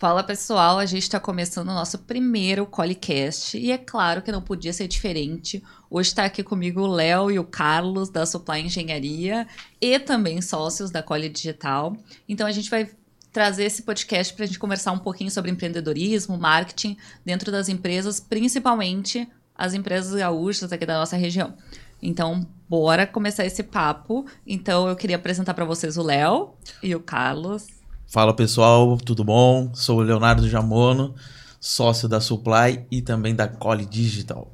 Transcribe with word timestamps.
Fala 0.00 0.24
pessoal, 0.24 0.78
a 0.78 0.86
gente 0.86 1.02
está 1.02 1.20
começando 1.20 1.68
o 1.68 1.74
nosso 1.74 1.98
primeiro 1.98 2.64
Colicast 2.64 3.58
e 3.58 3.70
é 3.70 3.76
claro 3.76 4.22
que 4.22 4.32
não 4.32 4.40
podia 4.40 4.72
ser 4.72 4.88
diferente. 4.88 5.62
Hoje 5.90 6.08
está 6.08 6.24
aqui 6.24 6.42
comigo 6.42 6.80
o 6.80 6.86
Léo 6.86 7.30
e 7.30 7.38
o 7.38 7.44
Carlos 7.44 8.08
da 8.08 8.24
Supply 8.24 8.62
Engenharia 8.62 9.46
e 9.78 9.98
também 9.98 10.40
sócios 10.40 10.90
da 10.90 11.02
Coli 11.02 11.28
Digital. 11.28 11.94
Então 12.26 12.46
a 12.46 12.50
gente 12.50 12.70
vai 12.70 12.88
trazer 13.30 13.64
esse 13.64 13.82
podcast 13.82 14.32
para 14.32 14.44
a 14.44 14.46
gente 14.46 14.58
conversar 14.58 14.92
um 14.92 14.98
pouquinho 14.98 15.30
sobre 15.30 15.50
empreendedorismo, 15.50 16.38
marketing 16.38 16.96
dentro 17.22 17.52
das 17.52 17.68
empresas, 17.68 18.18
principalmente 18.18 19.28
as 19.54 19.74
empresas 19.74 20.18
gaúchas 20.18 20.72
aqui 20.72 20.86
da 20.86 20.98
nossa 20.98 21.18
região. 21.18 21.52
Então, 22.00 22.46
bora 22.66 23.06
começar 23.06 23.44
esse 23.44 23.62
papo. 23.62 24.24
Então, 24.46 24.88
eu 24.88 24.96
queria 24.96 25.16
apresentar 25.16 25.52
para 25.52 25.66
vocês 25.66 25.98
o 25.98 26.02
Léo 26.02 26.54
e 26.82 26.94
o 26.94 27.00
Carlos. 27.00 27.79
Fala 28.12 28.34
pessoal, 28.34 28.98
tudo 28.98 29.22
bom? 29.22 29.72
Sou 29.72 30.00
o 30.00 30.02
Leonardo 30.02 30.48
Jamono, 30.48 31.14
sócio 31.60 32.08
da 32.08 32.20
Supply 32.20 32.84
e 32.90 33.00
também 33.00 33.36
da 33.36 33.46
Cole 33.46 33.86
Digital. 33.86 34.52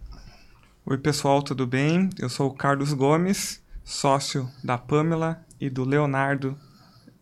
Oi 0.85 0.98
pessoal, 0.98 1.43
tudo 1.43 1.67
bem? 1.67 2.11
Eu 2.19 2.29
sou 2.29 2.51
o 2.51 2.55
Carlos 2.55 2.93
Gomes, 2.93 3.63
sócio 3.83 4.47
da 4.63 4.77
Pamela 4.77 5.43
e 5.59 5.71
do 5.71 5.85
Leonardo 5.85 6.55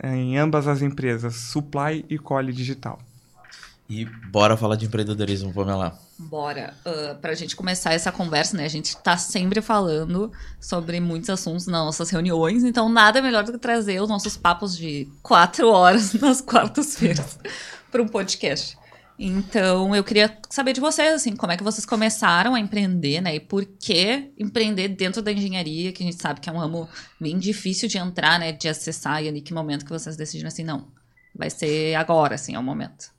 em 0.03 0.37
ambas 0.37 0.67
as 0.67 0.83
empresas, 0.83 1.37
Supply 1.37 2.05
e 2.11 2.19
Cole 2.19 2.53
Digital. 2.53 2.99
E 3.89 4.05
bora 4.05 4.57
falar 4.57 4.75
de 4.75 4.87
empreendedorismo, 4.87 5.55
Pamela. 5.55 5.97
Bora. 6.19 6.75
Uh, 6.87 7.17
pra 7.21 7.35
gente 7.35 7.57
começar 7.57 7.93
essa 7.93 8.13
conversa, 8.13 8.57
né? 8.57 8.65
A 8.65 8.69
gente 8.69 8.97
tá 8.99 9.17
sempre 9.17 9.61
falando 9.61 10.31
sobre 10.61 11.01
muitos 11.01 11.29
assuntos 11.29 11.67
nas 11.67 11.85
nossas 11.85 12.11
reuniões, 12.11 12.63
então 12.63 12.89
nada 12.89 13.21
melhor 13.21 13.43
do 13.45 13.53
que 13.53 13.59
trazer 13.59 14.01
os 14.01 14.09
nossos 14.09 14.37
papos 14.37 14.77
de 14.77 15.09
quatro 15.23 15.69
horas 15.69 16.13
nas 16.21 16.41
quartas-feiras 16.41 17.39
para 17.91 18.03
um 18.03 18.07
podcast. 18.09 18.79
Então, 19.17 19.95
eu 19.95 20.03
queria 20.03 20.37
saber 20.51 20.73
de 20.73 20.81
vocês, 20.81 21.15
assim, 21.15 21.37
como 21.37 21.53
é 21.53 21.57
que 21.57 21.63
vocês 21.63 21.87
começaram 21.87 22.55
a 22.55 22.61
empreender, 22.61 23.21
né? 23.21 23.37
E 23.37 23.41
por 23.41 23.65
que 23.65 24.33
empreender 24.37 24.89
dentro 24.89 25.23
da 25.23 25.31
engenharia, 25.31 25.93
que 25.93 26.03
a 26.03 26.07
gente 26.07 26.21
sabe 26.21 26.41
que 26.41 26.49
é 26.49 26.53
um 26.53 26.59
ramo 26.59 26.89
bem 27.21 27.39
difícil 27.39 27.89
de 27.89 27.97
entrar, 27.97 28.41
né? 28.41 28.51
De 28.51 28.69
acessar, 28.69 29.23
e 29.23 29.29
ali 29.29 29.41
que 29.41 29.55
momento 29.55 29.85
que 29.85 29.93
vocês 29.93 30.17
decidiram 30.17 30.49
assim, 30.49 30.65
não, 30.65 30.89
vai 31.35 31.49
ser 31.49 31.95
agora, 31.95 32.35
assim, 32.35 32.57
é 32.57 32.59
o 32.59 32.63
momento. 32.63 33.14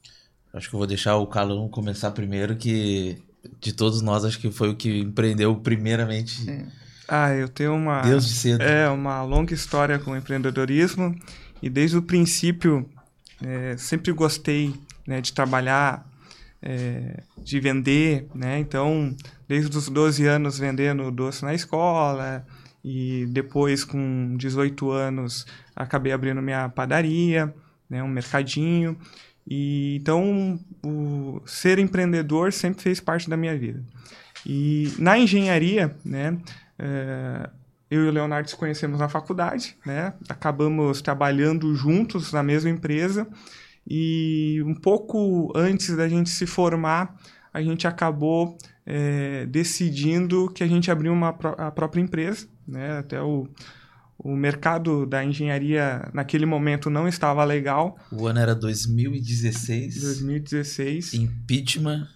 Acho 0.55 0.69
que 0.69 0.75
eu 0.75 0.79
vou 0.79 0.88
deixar 0.88 1.17
o 1.17 1.27
Calão 1.27 1.67
começar 1.67 2.11
primeiro, 2.11 2.55
que 2.55 3.21
de 3.59 3.73
todos 3.73 4.01
nós, 4.01 4.23
acho 4.23 4.39
que 4.39 4.49
foi 4.49 4.69
o 4.69 4.75
que 4.75 5.01
empreendeu 5.01 5.55
primeiramente. 5.57 6.49
É. 6.49 6.66
Ah, 7.07 7.33
eu 7.33 7.47
tenho 7.49 7.75
uma. 7.75 8.01
Deus 8.01 8.25
de 8.25 8.33
cedo. 8.33 8.61
É, 8.61 8.89
uma 8.89 9.21
longa 9.21 9.53
história 9.53 9.99
com 9.99 10.15
empreendedorismo. 10.15 11.15
E 11.61 11.69
desde 11.69 11.97
o 11.97 12.01
princípio, 12.01 12.89
é, 13.44 13.75
sempre 13.77 14.11
gostei 14.11 14.73
né, 15.05 15.21
de 15.21 15.33
trabalhar, 15.33 16.07
é, 16.61 17.21
de 17.38 17.59
vender, 17.59 18.27
né? 18.33 18.57
Então, 18.57 19.15
desde 19.47 19.77
os 19.77 19.89
12 19.89 20.25
anos 20.25 20.57
vendendo 20.57 21.11
doce 21.11 21.44
na 21.44 21.53
escola. 21.53 22.45
E 22.83 23.25
depois, 23.29 23.83
com 23.83 24.35
18 24.38 24.91
anos, 24.91 25.45
acabei 25.75 26.11
abrindo 26.11 26.41
minha 26.41 26.69
padaria, 26.69 27.53
né, 27.89 28.03
um 28.03 28.07
mercadinho. 28.07 28.95
E 29.47 29.97
então 30.01 30.59
o 30.83 31.41
ser 31.45 31.78
empreendedor 31.79 32.51
sempre 32.51 32.81
fez 32.81 33.00
parte 33.00 33.29
da 33.29 33.38
minha 33.38 33.57
vida. 33.57 33.83
E 34.45 34.94
na 35.00 35.17
engenharia, 35.17 35.95
né, 36.03 36.38
é, 36.78 37.50
eu 37.89 38.06
e 38.06 38.07
o 38.07 38.11
Leonardo 38.11 38.45
nos 38.45 38.53
conhecemos 38.53 39.00
na 39.00 39.07
faculdade, 39.07 39.78
né, 39.85 40.13
acabamos 40.29 41.01
trabalhando 41.01 41.73
juntos 41.75 42.31
na 42.31 42.44
mesma 42.44 42.69
empresa 42.69 43.28
e 43.88 44.61
um 44.66 44.73
pouco 44.73 45.51
antes 45.56 45.95
da 45.95 46.09
gente 46.09 46.29
se 46.29 46.45
formar, 46.47 47.16
a 47.53 47.62
gente 47.62 47.88
acabou 47.88 48.57
é, 48.85 49.45
decidindo 49.45 50.50
que 50.51 50.63
a 50.63 50.67
gente 50.67 50.91
abriu 50.91 51.13
uma 51.13 51.29
a 51.57 51.72
própria 51.72 52.01
empresa, 52.01 52.47
né, 52.67 52.97
até 52.97 53.22
o 53.22 53.47
o 54.17 54.35
mercado 54.35 55.05
da 55.05 55.23
engenharia 55.23 56.09
naquele 56.13 56.45
momento 56.45 56.89
não 56.89 57.07
estava 57.07 57.43
legal. 57.43 57.97
O 58.11 58.27
ano 58.27 58.39
era 58.39 58.55
2016. 58.55 60.01
2016. 60.01 61.13
Impeachment. 61.13 62.07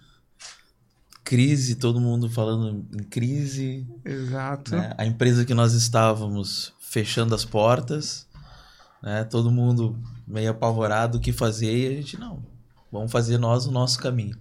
Crise, 1.22 1.76
todo 1.76 2.00
mundo 2.00 2.28
falando 2.28 2.84
em 2.92 3.04
crise. 3.04 3.86
Exato. 4.04 4.74
Né? 4.74 4.94
A 4.98 5.06
empresa 5.06 5.44
que 5.44 5.54
nós 5.54 5.74
estávamos 5.74 6.72
fechando 6.80 7.34
as 7.34 7.44
portas, 7.44 8.26
né? 9.02 9.22
todo 9.24 9.50
mundo 9.50 9.96
meio 10.26 10.50
apavorado 10.50 11.18
o 11.18 11.20
que 11.20 11.32
fazer 11.32 11.72
e 11.72 11.86
a 11.86 11.90
gente, 11.92 12.18
não, 12.18 12.42
vamos 12.90 13.12
fazer 13.12 13.38
nós 13.38 13.66
o 13.66 13.70
nosso 13.70 14.00
caminho. 14.00 14.36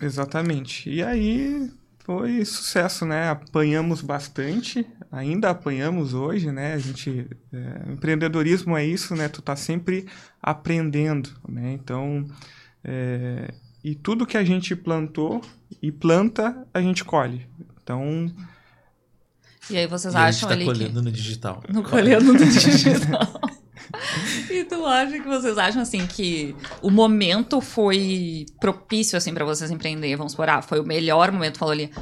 Exatamente. 0.00 0.88
E 0.88 1.02
aí 1.02 1.68
foi 2.08 2.42
sucesso, 2.42 3.04
né? 3.04 3.28
Apanhamos 3.28 4.00
bastante, 4.00 4.86
ainda 5.12 5.50
apanhamos 5.50 6.14
hoje, 6.14 6.50
né? 6.50 6.72
A 6.72 6.78
gente, 6.78 7.28
é, 7.52 7.92
empreendedorismo 7.92 8.74
é 8.74 8.82
isso, 8.82 9.14
né? 9.14 9.28
Tu 9.28 9.42
tá 9.42 9.54
sempre 9.54 10.06
aprendendo, 10.42 11.28
né? 11.46 11.70
Então, 11.74 12.24
é, 12.82 13.52
e 13.84 13.94
tudo 13.94 14.24
que 14.24 14.38
a 14.38 14.42
gente 14.42 14.74
plantou 14.74 15.42
e 15.82 15.92
planta, 15.92 16.66
a 16.72 16.80
gente 16.80 17.04
colhe. 17.04 17.46
Então, 17.82 18.32
e 19.68 19.76
aí 19.76 19.86
vocês 19.86 20.14
e 20.14 20.16
acham 20.16 20.48
a 20.48 20.52
gente 20.54 20.62
ali 20.62 20.64
tá 20.64 20.72
colhendo 20.72 21.00
que... 21.00 21.04
no 21.04 21.12
digital. 21.12 21.62
No 21.68 21.82
colhendo 21.82 22.32
no 22.32 22.38
digital. 22.40 23.40
e 24.50 24.64
tu 24.64 24.84
acha 24.86 25.18
que 25.18 25.26
vocês 25.26 25.56
acham 25.58 25.82
assim 25.82 26.06
que 26.06 26.54
o 26.82 26.90
momento 26.90 27.60
foi 27.60 28.46
propício 28.60 29.16
assim 29.16 29.32
para 29.32 29.44
vocês 29.44 29.70
empreender? 29.70 30.16
Vamos 30.16 30.32
supor, 30.32 30.48
ah, 30.48 30.62
foi 30.62 30.80
o 30.80 30.84
melhor 30.84 31.30
momento, 31.32 31.58
falou 31.58 31.72
ali. 31.72 31.92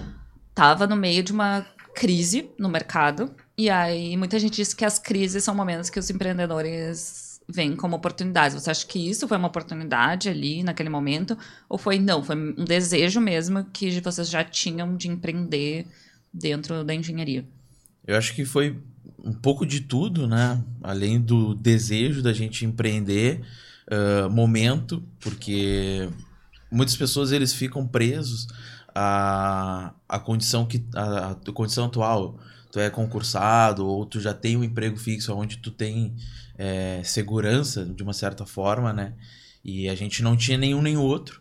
Tava 0.54 0.86
no 0.86 0.96
meio 0.96 1.22
de 1.22 1.32
uma 1.32 1.66
crise 1.94 2.50
no 2.58 2.68
mercado. 2.68 3.34
E 3.56 3.70
aí 3.70 4.16
muita 4.16 4.38
gente 4.38 4.56
diz 4.56 4.74
que 4.74 4.84
as 4.84 4.98
crises 4.98 5.44
são 5.44 5.54
momentos 5.54 5.90
que 5.90 5.98
os 5.98 6.10
empreendedores 6.10 7.40
veem 7.48 7.76
como 7.76 7.96
oportunidades. 7.96 8.60
Você 8.60 8.70
acha 8.70 8.86
que 8.86 9.08
isso 9.10 9.26
foi 9.28 9.36
uma 9.36 9.48
oportunidade 9.48 10.28
ali 10.28 10.62
naquele 10.62 10.88
momento? 10.88 11.36
Ou 11.68 11.78
foi 11.78 11.98
não, 11.98 12.22
foi 12.22 12.36
um 12.36 12.64
desejo 12.64 13.20
mesmo 13.20 13.64
que 13.72 14.00
vocês 14.00 14.28
já 14.28 14.42
tinham 14.44 14.96
de 14.96 15.08
empreender 15.08 15.86
dentro 16.32 16.84
da 16.84 16.94
engenharia? 16.94 17.46
Eu 18.06 18.16
acho 18.16 18.34
que 18.34 18.44
foi 18.44 18.78
um 19.26 19.32
pouco 19.32 19.66
de 19.66 19.80
tudo, 19.80 20.28
né? 20.28 20.62
Além 20.80 21.20
do 21.20 21.52
desejo 21.52 22.22
da 22.22 22.32
gente 22.32 22.64
empreender, 22.64 23.42
uh, 23.90 24.30
momento, 24.30 25.02
porque 25.20 26.08
muitas 26.70 26.96
pessoas 26.96 27.32
eles 27.32 27.52
ficam 27.52 27.84
presos 27.86 28.46
à, 28.94 29.92
à 30.08 30.18
condição 30.20 30.64
que 30.64 30.86
à, 30.94 31.32
à 31.32 31.34
condição 31.52 31.86
atual. 31.86 32.38
Tu 32.70 32.78
é 32.78 32.88
concursado 32.88 33.86
ou 33.86 34.06
tu 34.06 34.20
já 34.20 34.32
tem 34.32 34.56
um 34.56 34.62
emprego 34.62 34.96
fixo 34.96 35.34
onde 35.34 35.56
tu 35.58 35.70
tem 35.70 36.14
é, 36.58 37.00
segurança 37.02 37.84
de 37.84 38.02
uma 38.02 38.12
certa 38.12 38.46
forma, 38.46 38.92
né? 38.92 39.14
E 39.64 39.88
a 39.88 39.94
gente 39.94 40.22
não 40.22 40.36
tinha 40.36 40.58
nenhum 40.58 40.82
nem 40.82 40.96
outro. 40.96 41.40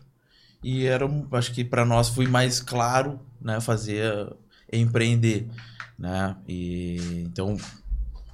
E 0.62 0.86
era, 0.86 1.06
acho 1.32 1.52
que 1.52 1.64
para 1.64 1.84
nós 1.84 2.08
foi 2.08 2.26
mais 2.26 2.58
claro, 2.58 3.20
né, 3.40 3.60
fazer 3.60 4.34
empreender 4.72 5.46
né? 5.98 6.36
E 6.46 7.24
então 7.26 7.56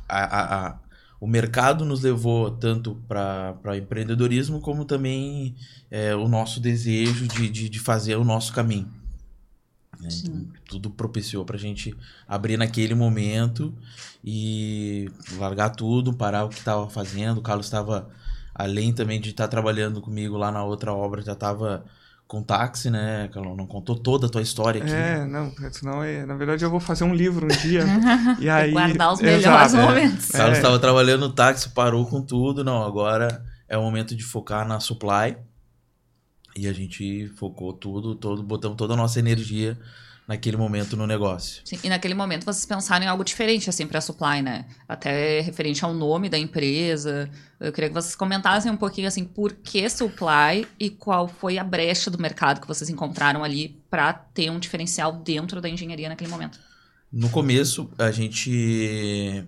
a, 0.08 0.68
a, 0.68 0.78
o 1.20 1.26
mercado 1.26 1.84
nos 1.84 2.02
levou 2.02 2.50
tanto 2.50 2.96
para 3.06 3.76
empreendedorismo 3.76 4.60
como 4.60 4.84
também 4.84 5.54
é, 5.90 6.14
o 6.14 6.28
nosso 6.28 6.60
desejo 6.60 7.28
de, 7.28 7.48
de, 7.48 7.68
de, 7.68 7.78
fazer 7.78 8.16
o 8.16 8.24
nosso 8.24 8.52
caminho. 8.52 8.90
Né? 10.00 10.08
Então, 10.10 10.48
tudo 10.66 10.90
propiciou 10.90 11.44
para 11.44 11.56
a 11.56 11.60
gente 11.60 11.96
abrir 12.26 12.56
naquele 12.56 12.94
momento 12.94 13.72
e 14.24 15.10
largar 15.36 15.70
tudo, 15.70 16.12
parar 16.12 16.44
o 16.44 16.48
que 16.48 16.58
estava 16.58 16.90
fazendo. 16.90 17.38
O 17.38 17.42
Carlos 17.42 17.66
estava, 17.66 18.10
além 18.54 18.92
também 18.92 19.20
de 19.20 19.30
estar 19.30 19.44
tá 19.44 19.48
trabalhando 19.48 20.00
comigo 20.00 20.36
lá 20.36 20.50
na 20.50 20.64
outra 20.64 20.92
obra, 20.92 21.22
já 21.22 21.34
estava 21.34 21.84
com 22.32 22.43
táxi, 22.43 22.88
né, 22.88 23.29
Carlão? 23.29 23.55
Não 23.55 23.67
contou 23.67 23.94
toda 23.94 24.26
a 24.26 24.31
tua 24.31 24.40
história 24.40 24.82
aqui. 24.82 24.90
É, 24.90 25.23
não, 25.26 25.52
senão, 25.70 26.02
é, 26.02 26.25
na 26.25 26.34
verdade, 26.34 26.64
eu 26.64 26.70
vou 26.70 26.81
fazer 26.81 27.05
um 27.05 27.14
livro 27.14 27.44
um 27.44 27.49
dia. 27.49 27.84
e 28.40 28.49
aí, 28.49 28.70
guardar 28.70 29.12
os 29.12 29.20
melhores 29.20 29.75
momentos. 29.75 30.34
É. 30.34 30.38
Carlos 30.38 30.56
estava 30.56 30.79
trabalhando 30.79 31.29
no 31.29 31.34
táxi, 31.34 31.69
parou 31.69 32.06
com 32.06 32.23
tudo. 32.23 32.64
Não, 32.64 32.82
agora 32.82 33.44
é 33.69 33.76
o 33.76 33.82
momento 33.82 34.17
de 34.17 34.25
focar 34.25 34.67
na 34.67 34.81
supply. 34.81 35.37
E 36.56 36.67
a 36.67 36.73
gente 36.73 37.29
focou 37.37 37.70
tudo, 37.75 38.14
todo, 38.14 38.43
botamos 38.43 38.79
toda 38.79 38.94
a 38.94 38.96
nossa 38.96 39.19
energia 39.19 39.79
naquele 40.26 40.56
momento 40.56 40.96
no 40.96 41.06
negócio. 41.06 41.62
Sim, 41.64 41.78
e 41.82 41.88
naquele 41.88 42.14
momento 42.14 42.44
vocês 42.44 42.64
pensaram 42.64 43.04
em 43.04 43.08
algo 43.08 43.24
diferente 43.24 43.69
assim 43.69 43.86
para 43.86 43.98
a 43.98 44.00
supply, 44.00 44.40
né? 44.42 44.66
Até 44.88 45.40
referente 45.40 45.84
ao 45.84 45.92
nome 45.92 46.28
da 46.28 46.38
empresa. 46.38 47.28
Eu 47.58 47.72
queria 47.72 47.88
que 47.88 47.94
vocês 47.94 48.14
comentassem 48.14 48.70
um 48.70 48.76
pouquinho 48.76 49.08
assim 49.08 49.24
por 49.24 49.52
que 49.52 49.88
supply 49.88 50.66
e 50.78 50.90
qual 50.90 51.26
foi 51.28 51.58
a 51.58 51.64
brecha 51.64 52.10
do 52.10 52.19
mercado 52.19 52.60
que 52.60 52.66
vocês 52.66 52.88
encontraram 52.88 53.42
ali 53.42 53.80
para 53.90 54.12
ter 54.12 54.50
um 54.50 54.58
diferencial 54.58 55.12
dentro 55.12 55.60
da 55.60 55.69
engenharia 55.69 56.08
naquele 56.08 56.30
momento. 56.30 56.58
No 57.12 57.28
começo, 57.28 57.90
a 57.98 58.10
gente 58.10 59.44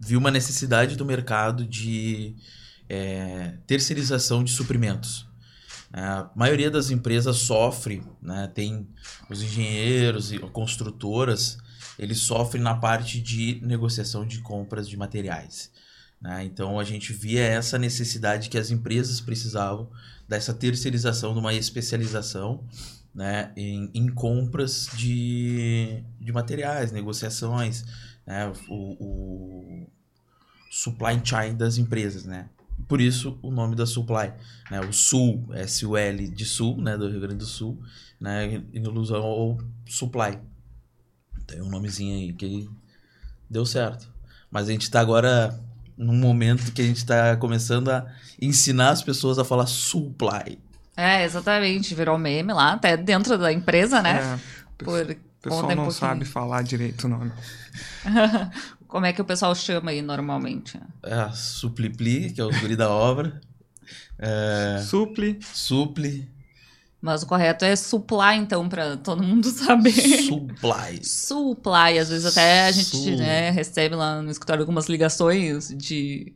viu 0.00 0.18
uma 0.18 0.30
necessidade 0.30 0.96
do 0.96 1.04
mercado 1.04 1.66
de 1.66 2.34
é, 2.88 3.54
terceirização 3.66 4.42
de 4.42 4.52
suprimentos. 4.52 5.26
A 5.92 6.30
maioria 6.34 6.70
das 6.70 6.90
empresas 6.90 7.36
sofre, 7.36 8.02
né? 8.20 8.50
Tem 8.54 8.88
os 9.28 9.42
engenheiros 9.42 10.32
e 10.32 10.38
construtoras, 10.38 11.58
eles 11.98 12.18
sofrem 12.18 12.62
na 12.62 12.74
parte 12.74 13.20
de 13.20 13.60
negociação 13.62 14.26
de 14.26 14.40
compras 14.40 14.88
de 14.88 14.96
materiais. 14.96 15.70
Né? 16.20 16.44
Então 16.44 16.78
a 16.78 16.84
gente 16.84 17.12
via 17.12 17.42
essa 17.42 17.78
necessidade 17.78 18.48
que 18.48 18.56
as 18.56 18.70
empresas 18.70 19.20
precisavam 19.20 19.90
dessa 20.28 20.54
terceirização, 20.54 21.32
de 21.34 21.40
uma 21.40 21.52
especialização 21.52 22.64
né? 23.14 23.52
em, 23.56 23.90
em 23.92 24.08
compras 24.08 24.88
de, 24.94 26.02
de 26.20 26.32
materiais, 26.32 26.92
negociações, 26.92 27.84
né? 28.24 28.50
o, 28.68 28.96
o 29.04 29.86
supply 30.70 31.20
chain 31.22 31.56
das 31.56 31.76
empresas, 31.76 32.24
né? 32.24 32.48
Por 32.88 33.00
isso 33.00 33.38
o 33.42 33.50
nome 33.50 33.74
da 33.76 33.86
Supply, 33.86 34.32
né? 34.70 34.80
O 34.80 34.92
Sul, 34.92 35.48
S-U-L 35.52 36.28
de 36.28 36.44
Sul, 36.44 36.76
né? 36.78 36.96
Do 36.96 37.08
Rio 37.08 37.20
Grande 37.20 37.36
do 37.36 37.46
Sul, 37.46 37.80
né? 38.20 38.62
Em 38.72 38.86
alusão 38.86 39.22
ao 39.22 39.58
Supply. 39.86 40.38
Tem 41.46 41.60
um 41.60 41.68
nomezinho 41.68 42.16
aí 42.16 42.32
que 42.32 42.68
deu 43.48 43.64
certo. 43.66 44.10
Mas 44.50 44.68
a 44.68 44.72
gente 44.72 44.82
está 44.82 45.00
agora 45.00 45.58
num 45.96 46.14
momento 46.14 46.72
que 46.72 46.82
a 46.82 46.84
gente 46.84 46.98
está 46.98 47.36
começando 47.36 47.90
a 47.90 48.06
ensinar 48.40 48.90
as 48.90 49.02
pessoas 49.02 49.38
a 49.38 49.44
falar 49.44 49.66
Supply. 49.66 50.58
É, 50.96 51.24
exatamente. 51.24 51.94
Virou 51.94 52.18
meme 52.18 52.52
lá, 52.52 52.72
até 52.72 52.96
dentro 52.96 53.38
da 53.38 53.52
empresa, 53.52 54.02
né? 54.02 54.38
É, 54.80 54.84
Por... 54.84 55.10
O 55.10 55.42
pessoal 55.42 55.74
não 55.74 55.88
um 55.88 55.90
sabe 55.90 56.24
falar 56.24 56.62
direito 56.62 57.04
o 57.04 57.08
nome. 57.08 57.32
Como 58.92 59.06
é 59.06 59.12
que 59.14 59.22
o 59.22 59.24
pessoal 59.24 59.54
chama 59.54 59.90
aí 59.90 60.02
normalmente? 60.02 60.78
É, 61.02 61.30
Suplipli, 61.32 62.30
que 62.30 62.42
é 62.42 62.44
o 62.44 62.50
guri 62.60 62.76
da 62.76 62.90
obra. 62.90 63.40
É, 64.18 64.84
supli. 64.86 65.40
Supli. 65.50 66.28
Mas 67.00 67.22
o 67.22 67.26
correto 67.26 67.64
é 67.64 67.74
supply, 67.74 68.36
então, 68.36 68.68
para 68.68 68.98
todo 68.98 69.22
mundo 69.22 69.48
saber. 69.48 69.92
Supply. 69.92 71.02
supply. 71.02 71.98
Às 71.98 72.10
vezes 72.10 72.26
até 72.26 72.66
a 72.66 72.70
gente 72.70 73.16
né, 73.16 73.48
recebe 73.48 73.94
lá 73.94 74.20
no 74.20 74.30
escritório 74.30 74.60
algumas 74.60 74.90
ligações 74.90 75.74
de 75.74 76.34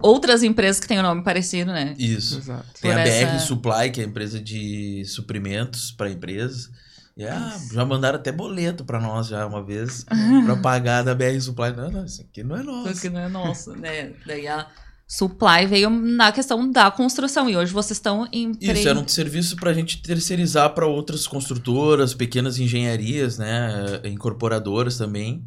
outras 0.00 0.44
empresas 0.44 0.78
que 0.78 0.86
têm 0.86 0.98
o 0.98 1.00
um 1.00 1.02
nome 1.02 1.24
parecido, 1.24 1.72
né? 1.72 1.96
Isso. 1.98 2.38
Exato. 2.38 2.68
Tem 2.80 2.92
Por 2.92 3.00
a 3.00 3.02
BR 3.02 3.40
Supply, 3.40 3.90
que 3.90 4.00
é 4.00 4.04
a 4.04 4.06
empresa 4.06 4.40
de 4.40 5.04
suprimentos 5.06 5.90
para 5.90 6.08
empresas. 6.08 6.70
E, 7.16 7.26
ah, 7.26 7.58
já 7.72 7.84
mandaram 7.84 8.18
até 8.18 8.32
boleto 8.32 8.84
para 8.84 8.98
nós 8.98 9.26
já 9.28 9.46
uma 9.46 9.62
vez 9.62 10.04
para 10.44 10.56
pagar 10.56 11.02
da 11.02 11.14
BR 11.14 11.38
Supply. 11.40 11.72
Não, 11.76 11.90
não, 11.90 12.04
isso 12.04 12.22
aqui 12.22 12.42
não 12.42 12.56
é 12.56 12.62
nosso. 12.62 12.88
Isso 12.88 12.98
aqui 12.98 13.10
não 13.10 13.20
é 13.20 13.28
nosso, 13.28 13.72
né? 13.76 14.12
Daí 14.26 14.48
a 14.48 14.66
Supply 15.06 15.66
veio 15.66 15.90
na 15.90 16.32
questão 16.32 16.70
da 16.70 16.90
construção 16.90 17.48
e 17.50 17.54
hoje 17.54 17.70
vocês 17.70 17.98
estão 17.98 18.26
em 18.32 18.52
Isso 18.58 18.88
era 18.88 18.98
um 18.98 19.06
serviço 19.06 19.56
para 19.56 19.70
a 19.70 19.74
gente 19.74 20.00
terceirizar 20.00 20.70
para 20.70 20.86
outras 20.86 21.26
construtoras, 21.26 22.14
pequenas 22.14 22.58
engenharias, 22.58 23.36
né, 23.36 24.00
incorporadoras 24.04 24.96
também. 24.96 25.44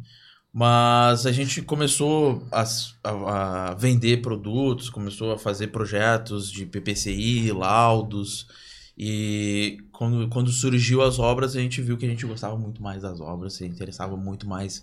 Mas 0.52 1.26
a 1.26 1.32
gente 1.32 1.60
começou 1.62 2.46
a, 2.52 2.64
a, 3.02 3.70
a 3.70 3.74
vender 3.74 4.22
produtos, 4.22 4.88
começou 4.88 5.32
a 5.32 5.38
fazer 5.38 5.66
projetos 5.66 6.48
de 6.48 6.64
PPCI, 6.64 7.50
laudos. 7.50 8.46
E 8.96 9.78
quando, 9.92 10.28
quando 10.28 10.50
surgiu 10.50 11.02
as 11.02 11.18
obras, 11.18 11.54
a 11.54 11.60
gente 11.60 11.82
viu 11.82 11.98
que 11.98 12.06
a 12.06 12.08
gente 12.08 12.24
gostava 12.24 12.56
muito 12.56 12.82
mais 12.82 13.02
das 13.02 13.20
obras, 13.20 13.54
se 13.54 13.66
interessava 13.66 14.16
muito 14.16 14.48
mais 14.48 14.82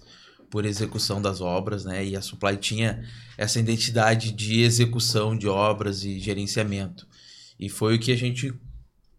por 0.51 0.65
execução 0.65 1.19
das 1.19 1.41
obras, 1.41 1.83
né? 1.83 2.05
E 2.05 2.15
a 2.15 2.21
Supply 2.21 2.57
tinha 2.57 3.03
essa 3.35 3.59
identidade 3.59 4.31
de 4.31 4.61
execução 4.61 5.35
de 5.35 5.47
obras 5.47 6.03
e 6.03 6.19
gerenciamento. 6.19 7.07
E 7.59 7.69
foi 7.69 7.95
o 7.95 7.99
que 7.99 8.11
a 8.11 8.15
gente 8.15 8.53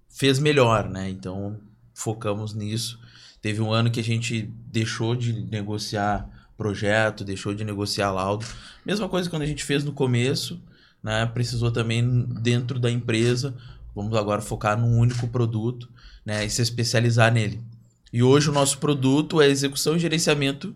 fez 0.09 0.39
melhor, 0.39 0.89
né? 0.89 1.11
Então 1.11 1.59
focamos 1.93 2.55
nisso. 2.55 3.01
Teve 3.43 3.61
um 3.61 3.73
ano 3.73 3.91
que 3.91 3.99
a 3.99 4.05
gente 4.05 4.43
deixou 4.71 5.17
de 5.17 5.33
negociar 5.33 6.31
projeto, 6.57 7.25
deixou 7.25 7.53
de 7.53 7.65
negociar 7.65 8.13
laudo. 8.13 8.47
Mesma 8.87 9.09
coisa 9.09 9.29
quando 9.29 9.43
a 9.43 9.47
gente 9.47 9.65
fez 9.65 9.83
no 9.83 9.93
começo, 9.93 10.63
né? 11.03 11.27
Precisou 11.27 11.73
também 11.73 12.27
dentro 12.41 12.79
da 12.79 12.91
empresa 12.91 13.57
Vamos 13.95 14.17
agora 14.17 14.43
focar 14.43 14.79
num 14.79 14.99
único 14.99 15.29
produto 15.29 15.89
né, 16.25 16.45
e 16.45 16.51
se 16.51 16.63
especializar 16.63 17.33
nele. 17.33 17.63
E 18.13 18.23
hoje 18.23 18.51
o 18.51 18.53
nosso 18.53 18.79
produto 18.79 19.41
é 19.41 19.49
execução 19.49 19.97
e 19.97 19.99
gerenciamento 19.99 20.75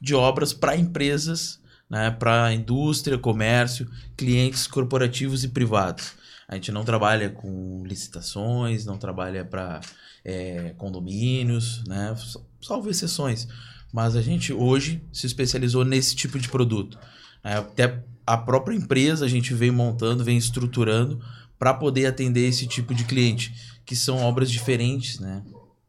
de 0.00 0.14
obras 0.14 0.52
para 0.52 0.76
empresas, 0.76 1.60
né, 1.88 2.10
para 2.10 2.52
indústria, 2.52 3.18
comércio, 3.18 3.88
clientes 4.16 4.66
corporativos 4.66 5.44
e 5.44 5.48
privados. 5.48 6.12
A 6.48 6.54
gente 6.54 6.72
não 6.72 6.84
trabalha 6.84 7.28
com 7.28 7.82
licitações, 7.84 8.86
não 8.86 8.96
trabalha 8.96 9.44
para 9.44 9.80
é, 10.24 10.74
condomínios, 10.78 11.84
né, 11.86 12.14
salvo 12.60 12.90
exceções. 12.90 13.48
Mas 13.92 14.16
a 14.16 14.22
gente 14.22 14.52
hoje 14.52 15.02
se 15.12 15.26
especializou 15.26 15.84
nesse 15.84 16.14
tipo 16.14 16.38
de 16.38 16.48
produto. 16.48 16.98
É, 17.42 17.54
até 17.54 18.02
a 18.26 18.36
própria 18.36 18.76
empresa 18.76 19.24
a 19.24 19.28
gente 19.28 19.54
vem 19.54 19.70
montando, 19.70 20.24
vem 20.24 20.36
estruturando 20.36 21.18
para 21.58 21.74
poder 21.74 22.06
atender 22.06 22.48
esse 22.48 22.66
tipo 22.66 22.94
de 22.94 23.04
cliente, 23.04 23.54
que 23.84 23.96
são 23.96 24.18
obras 24.18 24.50
diferentes, 24.50 25.18
né? 25.18 25.42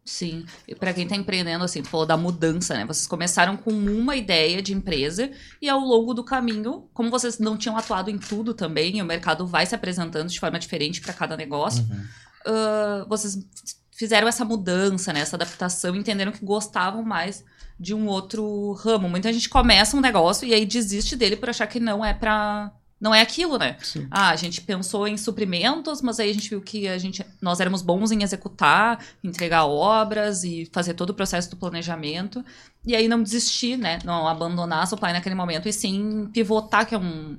Sim, 0.09 0.43
e 0.67 0.73
para 0.73 0.91
quem 0.91 1.03
está 1.03 1.15
empreendendo, 1.15 1.63
assim, 1.63 1.83
tu 1.83 1.89
falou 1.89 2.05
da 2.05 2.17
mudança, 2.17 2.73
né? 2.73 2.83
Vocês 2.83 3.05
começaram 3.05 3.55
com 3.55 3.69
uma 3.69 4.15
ideia 4.15 4.59
de 4.59 4.73
empresa 4.73 5.29
e 5.61 5.69
ao 5.69 5.79
longo 5.79 6.15
do 6.15 6.23
caminho, 6.23 6.89
como 6.95 7.11
vocês 7.11 7.38
não 7.38 7.55
tinham 7.55 7.77
atuado 7.77 8.09
em 8.09 8.17
tudo 8.17 8.55
também, 8.55 8.99
o 8.99 9.05
mercado 9.05 9.45
vai 9.45 9.67
se 9.67 9.75
apresentando 9.75 10.27
de 10.27 10.39
forma 10.39 10.57
diferente 10.57 10.99
para 10.99 11.13
cada 11.13 11.38
negócio, 11.38 11.85
uhum. 11.88 13.03
uh, 13.03 13.07
vocês 13.07 13.38
fizeram 13.91 14.27
essa 14.27 14.43
mudança, 14.43 15.13
né? 15.13 15.19
Essa 15.19 15.35
adaptação, 15.35 15.95
entenderam 15.95 16.31
que 16.31 16.43
gostavam 16.43 17.03
mais 17.03 17.45
de 17.79 17.93
um 17.93 18.07
outro 18.07 18.73
ramo. 18.73 19.07
Muita 19.07 19.31
gente 19.31 19.47
começa 19.47 19.95
um 19.95 20.01
negócio 20.01 20.47
e 20.47 20.55
aí 20.55 20.65
desiste 20.65 21.15
dele 21.15 21.35
por 21.35 21.49
achar 21.49 21.67
que 21.67 21.79
não 21.79 22.03
é 22.03 22.15
para 22.15 22.71
não 22.99 23.15
é 23.15 23.21
aquilo, 23.21 23.57
né? 23.57 23.77
Sim. 23.81 24.07
Ah, 24.11 24.29
a 24.29 24.35
gente 24.35 24.61
pensou 24.61 25.07
em 25.07 25.15
suprimentos, 25.15 26.01
mas 26.01 26.19
aí 26.19 26.29
a 26.29 26.33
gente 26.33 26.49
viu 26.49 26.61
que 26.61 26.87
a 26.87 26.97
gente, 26.97 27.25
nós 27.41 27.59
éramos 27.59 27.81
bons 27.81 28.11
em 28.11 28.23
executar, 28.23 29.03
entregar 29.23 29.65
obras 29.65 30.43
e 30.43 30.69
fazer 30.73 30.93
todo 30.95 31.11
o 31.11 31.13
processo 31.13 31.49
do 31.49 31.55
planejamento. 31.55 32.43
E 32.85 32.95
aí 32.95 33.07
não 33.07 33.23
desistir, 33.23 33.77
né? 33.77 33.99
Não 34.03 34.27
abandonar 34.27 34.83
a 34.83 34.85
supply 34.85 35.13
naquele 35.13 35.35
momento 35.35 35.69
e 35.69 35.73
sim 35.73 36.29
pivotar, 36.33 36.85
que 36.85 36.93
é 36.93 36.97
um, 36.97 37.37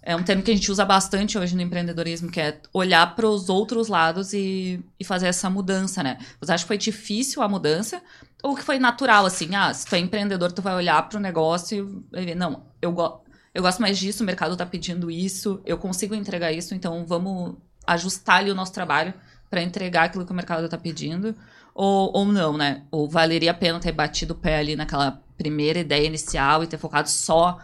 é 0.00 0.14
um 0.14 0.22
termo 0.22 0.44
que 0.44 0.52
a 0.52 0.54
gente 0.54 0.70
usa 0.70 0.84
bastante 0.84 1.36
hoje 1.36 1.56
no 1.56 1.62
empreendedorismo, 1.62 2.30
que 2.30 2.40
é 2.40 2.60
olhar 2.72 3.16
para 3.16 3.26
os 3.26 3.48
outros 3.48 3.88
lados 3.88 4.32
e, 4.32 4.80
e 4.98 5.04
fazer 5.04 5.26
essa 5.26 5.50
mudança, 5.50 6.04
né? 6.04 6.18
Você 6.40 6.52
acha 6.52 6.62
que 6.62 6.68
foi 6.68 6.78
difícil 6.78 7.42
a 7.42 7.48
mudança? 7.48 8.00
Ou 8.44 8.54
que 8.54 8.62
foi 8.62 8.78
natural, 8.78 9.26
assim? 9.26 9.56
Ah, 9.56 9.74
se 9.74 9.84
tu 9.84 9.96
é 9.96 9.98
empreendedor, 9.98 10.52
tu 10.52 10.62
vai 10.62 10.76
olhar 10.76 11.08
para 11.08 11.18
o 11.18 11.20
negócio 11.20 12.04
e 12.14 12.24
ver, 12.24 12.36
não, 12.36 12.62
eu 12.80 12.92
gosto 12.92 13.27
eu 13.58 13.62
gosto 13.62 13.82
mais 13.82 13.98
disso, 13.98 14.22
o 14.22 14.26
mercado 14.26 14.52
está 14.52 14.64
pedindo 14.64 15.10
isso, 15.10 15.60
eu 15.66 15.76
consigo 15.76 16.14
entregar 16.14 16.52
isso, 16.52 16.76
então 16.76 17.04
vamos 17.04 17.56
ajustar 17.84 18.36
ali 18.36 18.52
o 18.52 18.54
nosso 18.54 18.72
trabalho 18.72 19.12
para 19.50 19.60
entregar 19.60 20.04
aquilo 20.04 20.24
que 20.24 20.30
o 20.30 20.34
mercado 20.34 20.64
está 20.64 20.78
pedindo. 20.78 21.34
Ou, 21.74 22.12
ou 22.14 22.24
não, 22.24 22.56
né? 22.56 22.84
Ou 22.88 23.10
valeria 23.10 23.50
a 23.50 23.54
pena 23.54 23.80
ter 23.80 23.90
batido 23.90 24.32
o 24.32 24.36
pé 24.36 24.58
ali 24.58 24.76
naquela 24.76 25.20
primeira 25.36 25.80
ideia 25.80 26.06
inicial 26.06 26.62
e 26.62 26.68
ter 26.68 26.78
focado 26.78 27.08
só 27.08 27.58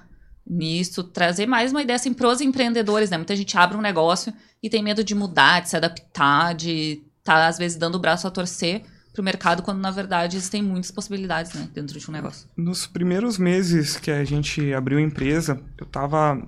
nisso, 0.45 1.05
trazer 1.05 1.47
mais 1.47 1.71
uma 1.71 1.83
ideia 1.83 1.95
assim 1.95 2.13
pros 2.13 2.41
empreendedores, 2.41 3.09
né? 3.11 3.17
Muita 3.17 3.37
gente 3.37 3.57
abre 3.57 3.77
um 3.77 3.81
negócio 3.81 4.35
e 4.61 4.69
tem 4.69 4.83
medo 4.83 5.05
de 5.05 5.15
mudar, 5.15 5.61
de 5.61 5.69
se 5.69 5.77
adaptar, 5.77 6.57
de 6.57 7.05
estar 7.21 7.35
tá, 7.35 7.47
às 7.47 7.57
vezes 7.57 7.79
dando 7.79 7.95
o 7.95 8.01
braço 8.01 8.27
a 8.27 8.33
torcer 8.33 8.83
para 9.14 9.23
o 9.23 9.25
mercado, 9.25 9.62
quando 9.62 9.78
na 9.78 9.92
verdade 9.92 10.37
existem 10.37 10.61
muitas 10.61 10.90
possibilidades 10.90 11.54
né, 11.54 11.68
dentro 11.73 11.99
de 11.99 12.11
um 12.11 12.12
negócio. 12.12 12.49
Nos 12.56 12.85
primeiros 12.85 13.38
meses 13.38 13.97
que 13.97 14.11
a 14.11 14.25
gente 14.25 14.75
abriu 14.75 14.99
a 14.99 15.02
empresa, 15.02 15.62
eu 15.78 15.87
estava 15.87 16.42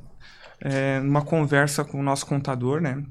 é, 0.60 0.98
numa 0.98 1.22
conversa 1.22 1.84
com 1.84 2.00
o 2.00 2.02
nosso 2.02 2.26
contador, 2.26 2.80
né? 2.80 3.04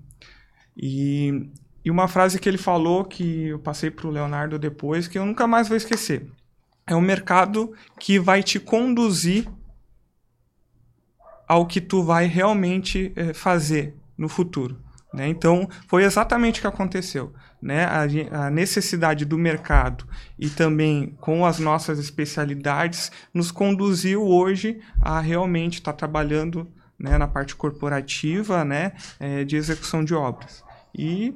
E, 0.76 1.50
e 1.86 1.90
uma 1.90 2.10
frase 2.10 2.38
que 2.38 2.50
ele 2.50 2.58
falou 2.58 3.06
que 3.06 3.48
eu 3.48 3.60
passei 3.60 3.90
para 3.90 4.08
o 4.08 4.12
Leonardo 4.12 4.60
depois, 4.60 5.08
que 5.08 5.18
eu 5.18 5.26
nunca 5.26 5.48
mais 5.48 5.70
vou 5.70 5.78
esquecer. 5.78 6.30
É 6.86 6.94
um 6.94 7.02
mercado 7.02 7.74
que 7.98 8.20
vai 8.20 8.44
te 8.44 8.60
conduzir 8.60 9.48
ao 11.48 11.66
que 11.66 11.80
tu 11.80 12.04
vai 12.04 12.26
realmente 12.26 13.14
é, 13.16 13.34
fazer 13.34 13.96
no 14.18 14.28
futuro. 14.28 14.85
Né? 15.16 15.30
Então, 15.30 15.68
foi 15.88 16.04
exatamente 16.04 16.60
o 16.60 16.62
que 16.62 16.68
aconteceu. 16.68 17.34
Né? 17.62 17.86
A, 17.86 18.46
a, 18.46 18.50
necessidade 18.52 19.24
do 19.24 19.38
mercado 19.38 20.06
e 20.38 20.50
também 20.50 21.16
com 21.22 21.46
as 21.46 21.58
nossas 21.58 21.98
especialidades 21.98 23.12
nos 23.34 23.50
conduziu 23.50 24.24
hoje 24.24 24.80
a 25.02 25.20
realmente 25.20 25.76
estar 25.76 25.94
tá 25.94 25.98
trabalhando 25.98 26.70
né, 27.00 27.18
na 27.18 27.28
parte 27.28 27.56
corporativa 27.56 28.66
né, 28.66 28.92
é, 29.20 29.44
de 29.46 29.56
execução 29.56 30.04
de 30.04 30.14
obras. 30.14 30.64
E 30.94 31.34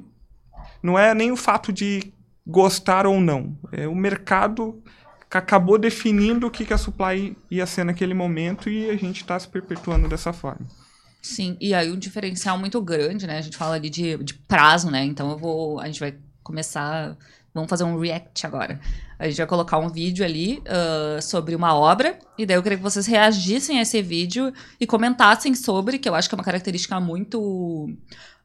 não 0.82 0.98
é 0.98 1.14
nem 1.14 1.32
o 1.32 1.36
fato 1.36 1.72
de 1.72 2.12
gostar 2.46 3.06
ou 3.06 3.20
não, 3.20 3.56
é 3.72 3.88
o 3.88 3.94
mercado 3.94 4.82
acabou 5.30 5.78
definindo 5.78 6.46
o 6.46 6.50
que, 6.50 6.64
que 6.64 6.72
a 6.72 6.78
supply 6.78 7.36
ia 7.48 7.64
ser 7.64 7.84
naquele 7.84 8.14
momento 8.14 8.68
e 8.68 8.90
a 8.90 8.96
gente 8.96 9.20
está 9.20 9.38
se 9.38 9.46
perpetuando 9.46 10.08
dessa 10.08 10.32
forma. 10.32 10.66
Sim, 11.22 11.56
e 11.60 11.74
aí 11.74 11.90
um 11.90 11.98
diferencial 11.98 12.58
muito 12.58 12.80
grande, 12.80 13.26
né? 13.26 13.38
A 13.38 13.40
gente 13.42 13.56
fala 13.56 13.74
ali 13.74 13.90
de, 13.90 14.16
de 14.18 14.34
prazo, 14.34 14.90
né? 14.90 15.04
Então 15.04 15.30
eu 15.30 15.38
vou. 15.38 15.78
A 15.80 15.86
gente 15.86 16.00
vai 16.00 16.14
começar. 16.42 17.16
Vamos 17.52 17.68
fazer 17.68 17.84
um 17.84 17.98
react 17.98 18.46
agora. 18.46 18.80
A 19.18 19.28
gente 19.28 19.36
vai 19.36 19.46
colocar 19.46 19.78
um 19.78 19.88
vídeo 19.88 20.24
ali 20.24 20.60
uh, 20.60 21.20
sobre 21.20 21.54
uma 21.54 21.74
obra, 21.74 22.18
e 22.38 22.46
daí 22.46 22.56
eu 22.56 22.62
queria 22.62 22.78
que 22.78 22.82
vocês 22.82 23.06
reagissem 23.06 23.78
a 23.78 23.82
esse 23.82 24.00
vídeo 24.00 24.52
e 24.78 24.86
comentassem 24.86 25.54
sobre, 25.54 25.98
que 25.98 26.08
eu 26.08 26.14
acho 26.14 26.28
que 26.28 26.34
é 26.34 26.38
uma 26.38 26.44
característica 26.44 26.98
muito 27.00 27.90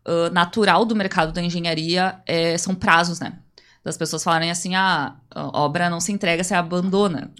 uh, 0.05 0.33
natural 0.33 0.83
do 0.85 0.95
mercado 0.95 1.31
da 1.31 1.41
engenharia, 1.41 2.19
é, 2.25 2.57
são 2.57 2.73
prazos, 2.73 3.19
né? 3.19 3.39
Das 3.83 3.95
pessoas 3.95 4.23
falarem 4.23 4.49
assim, 4.49 4.73
ah, 4.73 5.15
a 5.29 5.59
obra 5.59 5.89
não 5.89 6.01
se 6.01 6.11
entrega, 6.11 6.43
você 6.43 6.55
abandona 6.55 7.31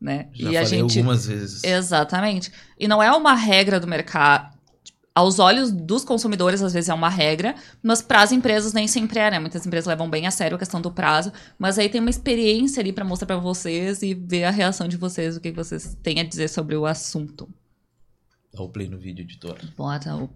né? 0.00 0.28
Já 0.32 0.50
e 0.50 0.56
a 0.56 0.64
falei 0.64 0.78
gente 0.80 0.98
algumas 0.98 1.26
vezes. 1.26 1.64
Exatamente. 1.64 2.52
E 2.78 2.86
não 2.86 3.02
é 3.02 3.10
uma 3.12 3.34
regra 3.34 3.80
do 3.80 3.86
mercado. 3.86 4.56
Aos 5.18 5.40
olhos 5.40 5.72
dos 5.72 6.04
consumidores, 6.04 6.62
às 6.62 6.72
vezes 6.72 6.88
é 6.88 6.94
uma 6.94 7.08
regra, 7.08 7.56
mas 7.82 8.00
para 8.00 8.22
as 8.22 8.30
empresas 8.30 8.72
nem 8.72 8.86
sempre 8.86 9.18
é, 9.18 9.32
né? 9.32 9.40
Muitas 9.40 9.66
empresas 9.66 9.88
levam 9.88 10.08
bem 10.08 10.28
a 10.28 10.30
sério 10.30 10.54
a 10.54 10.58
questão 10.60 10.80
do 10.80 10.92
prazo, 10.92 11.32
mas 11.58 11.76
aí 11.76 11.88
tem 11.88 12.00
uma 12.00 12.08
experiência 12.08 12.80
ali 12.80 12.92
para 12.92 13.04
mostrar 13.04 13.26
para 13.26 13.38
vocês 13.38 14.00
e 14.02 14.14
ver 14.14 14.44
a 14.44 14.50
reação 14.50 14.86
de 14.86 14.96
vocês, 14.96 15.36
o 15.36 15.40
que 15.40 15.50
vocês 15.50 15.98
têm 16.04 16.20
a 16.20 16.22
dizer 16.24 16.46
sobre 16.46 16.76
o 16.76 16.86
assunto. 16.86 17.52
Dá 18.52 18.62
o 18.62 18.68
play 18.68 18.88
no 18.88 18.96
vídeo, 18.96 19.22
editor. 19.24 19.58
Bota 19.76 20.14
o. 20.14 20.30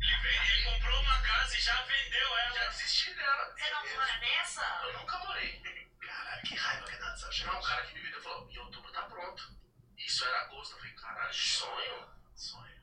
Ele 0.00 0.16
veio, 0.22 0.42
ele 0.52 0.64
comprou 0.64 1.00
uma 1.00 1.18
casa 1.22 1.56
e 1.56 1.60
já 1.60 1.74
vendeu 1.82 2.28
ela. 2.44 2.54
Já 2.54 2.68
desisti 2.68 3.14
dela. 3.14 3.54
Você 3.56 3.70
não 3.72 3.82
mora 3.96 4.20
nessa? 4.20 4.62
Eu 4.86 5.00
nunca 5.00 5.18
morei. 5.26 5.60
Caralho, 6.00 6.42
que 6.42 6.54
raiva 6.54 6.86
que 6.86 6.98
dá 7.00 7.10
dessa 7.10 7.32
gente. 7.32 7.46
Não, 7.46 7.58
um 7.58 7.62
cara 7.62 7.82
que 7.86 7.94
me 7.94 8.00
viu 8.08 8.20
falou, 8.22 8.48
em 8.50 8.58
outubro 8.58 8.92
tá 8.92 9.02
pronto. 9.02 9.50
Isso 9.98 10.24
era 10.24 10.42
agosto. 10.42 10.74
Eu 10.74 10.78
falei, 10.78 10.94
caralho, 10.94 11.34
sonho? 11.34 12.06
Sonho. 12.34 12.80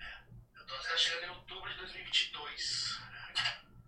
É. 0.00 0.58
Eu 0.58 0.66
tô 0.66 0.74
tá 0.94 0.98
chegando 0.98 1.24
em 1.24 1.30
outubro 1.30 1.68
de 1.70 1.76
2022. 1.78 3.00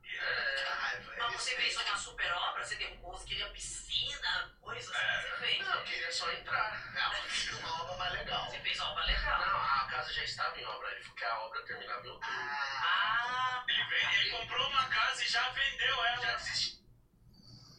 É. 0.03 0.65
Raiva. 0.65 1.15
é 1.15 1.19
Mas 1.19 1.41
você 1.41 1.55
fez 1.55 1.77
uma 1.77 1.97
super 1.97 2.33
obra? 2.33 2.65
Você 2.65 2.75
derrubou, 2.75 3.13
você 3.13 3.27
queria 3.27 3.49
piscina, 3.51 4.53
coisas 4.61 4.91
assim 4.91 5.05
que 5.05 5.23
você 5.23 5.47
fez? 5.47 5.67
Não, 5.67 5.75
eu 5.75 5.85
queria 5.85 6.13
só 6.13 6.33
entrar. 6.33 6.93
Não, 6.93 7.15
eu 7.15 7.23
quis 7.29 7.53
uma 7.53 7.83
obra 7.83 7.97
mais 7.97 8.13
legal. 8.13 8.51
Você 8.51 8.59
fez 8.59 8.81
obra 8.81 9.05
legal. 9.05 9.39
Não, 9.39 9.57
a 9.57 9.87
casa 9.89 10.13
já 10.13 10.25
estava 10.25 10.59
em 10.59 10.65
obra. 10.65 10.91
Ele 10.91 11.03
falou 11.03 11.17
que 11.17 11.25
a 11.25 11.41
obra 11.43 11.63
terminava 11.63 12.07
em 12.07 12.11
outubro. 12.11 12.29
Ah, 12.29 13.65
Ele 13.69 13.85
veio, 13.85 14.21
ele 14.21 14.31
comprou 14.31 14.69
uma 14.69 14.85
casa 14.89 15.23
e 15.23 15.29
já 15.29 15.49
vendeu 15.51 16.05
ela. 16.05 16.23
Já 16.23 16.35
desisti. 16.35 16.77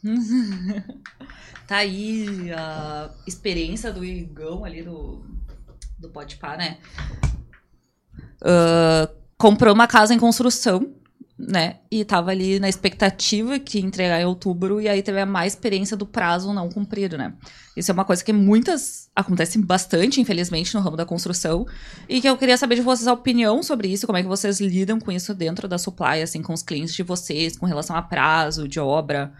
Tá 1.66 1.76
aí 1.76 2.50
a 2.50 3.14
experiência 3.26 3.92
do 3.92 4.02
Igão 4.02 4.64
ali 4.64 4.82
do, 4.82 5.22
do 5.98 6.08
Podpah, 6.08 6.56
né? 6.56 6.80
Ah, 8.42 9.08
comprou 9.36 9.72
uma 9.72 9.86
casa 9.86 10.12
em 10.12 10.18
construção, 10.18 10.92
né? 11.38 11.76
E 11.90 12.04
tava 12.04 12.32
ali 12.32 12.58
na 12.58 12.68
expectativa 12.68 13.58
que 13.60 13.78
entregar 13.78 14.20
em 14.20 14.24
outubro, 14.24 14.80
e 14.80 14.88
aí 14.88 15.02
teve 15.02 15.20
a 15.20 15.26
má 15.26 15.46
experiência 15.46 15.96
do 15.96 16.04
prazo 16.04 16.52
não 16.52 16.68
cumprido, 16.68 17.16
né? 17.16 17.32
Isso 17.76 17.92
é 17.92 17.94
uma 17.94 18.04
coisa 18.04 18.24
que 18.24 18.32
muitas 18.32 19.08
acontece 19.14 19.56
bastante, 19.58 20.20
infelizmente, 20.20 20.74
no 20.74 20.80
ramo 20.80 20.96
da 20.96 21.06
construção. 21.06 21.64
E 22.08 22.20
que 22.20 22.28
eu 22.28 22.36
queria 22.36 22.56
saber 22.56 22.74
de 22.74 22.80
vocês 22.80 23.06
a 23.06 23.12
opinião 23.12 23.62
sobre 23.62 23.86
isso, 23.88 24.06
como 24.06 24.18
é 24.18 24.22
que 24.22 24.28
vocês 24.28 24.60
lidam 24.60 24.98
com 24.98 25.12
isso 25.12 25.32
dentro 25.32 25.68
da 25.68 25.78
supply, 25.78 26.22
assim, 26.22 26.42
com 26.42 26.52
os 26.52 26.62
clientes 26.62 26.94
de 26.94 27.04
vocês, 27.04 27.56
com 27.56 27.66
relação 27.66 27.94
a 27.94 28.02
prazo 28.02 28.66
de 28.66 28.80
obra, 28.80 29.32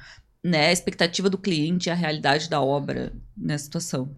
né? 0.45 0.69
A 0.69 0.73
expectativa 0.73 1.29
do 1.29 1.37
cliente, 1.37 1.91
a 1.91 1.95
realidade 1.95 2.49
da 2.49 2.61
obra 2.61 3.13
nessa 3.37 3.65
situação. 3.65 4.15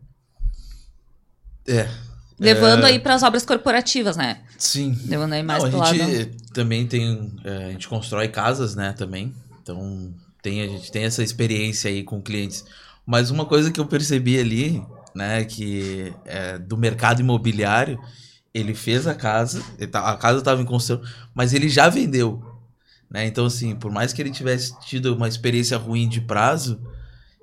É. 1.67 2.10
Levando 2.41 2.85
É, 2.85 2.89
aí 2.89 2.99
para 2.99 3.15
as 3.15 3.23
obras 3.23 3.45
corporativas, 3.45 4.17
né? 4.17 4.41
Sim. 4.59 4.99
Levando 5.07 5.35
aí 5.35 5.43
mais 5.43 5.63
Não, 5.63 5.71
pro 5.71 5.81
a 5.81 5.85
lado. 5.85 5.97
gente 5.97 6.31
também 6.53 6.87
tem. 6.87 7.31
é, 7.45 7.67
a 7.67 7.71
gente 7.71 7.87
constrói 7.87 8.29
casas, 8.29 8.75
né, 8.75 8.93
também. 8.97 9.35
Então, 9.63 10.13
tem, 10.43 10.63
a 10.63 10.67
gente 10.67 10.91
tem 10.91 11.05
essa 11.05 11.23
experiência 11.23 11.91
aí 11.91 12.03
com 12.03 12.21
clientes. 12.23 12.65
Mas 13.05 13.31
uma 13.31 13.45
coisa 13.45 13.71
que 13.71 13.79
eu 13.79 13.87
percebi 13.87 14.39
ali, 14.39 14.83
né, 15.15 15.45
que 15.45 16.13
é, 16.25 16.59
do 16.59 16.77
mercado 16.79 17.21
imobiliário, 17.21 18.01
ele 18.55 18.75
fez 18.75 19.07
a 19.07 19.15
casa, 19.15 19.63
a 19.93 20.17
casa 20.17 20.39
estava 20.39 20.63
em 20.63 20.65
construção, 20.65 21.07
mas 21.35 21.53
ele 21.53 21.69
já 21.69 21.89
vendeu. 21.89 22.43
Né? 23.11 23.27
Então, 23.27 23.47
assim, 23.47 23.75
por 23.77 23.93
mais 23.93 24.13
que 24.13 24.23
ele 24.23 24.31
tivesse 24.31 24.79
tido 24.81 25.15
uma 25.15 25.29
experiência 25.29 25.77
ruim 25.77 26.09
de 26.09 26.21
prazo, 26.21 26.81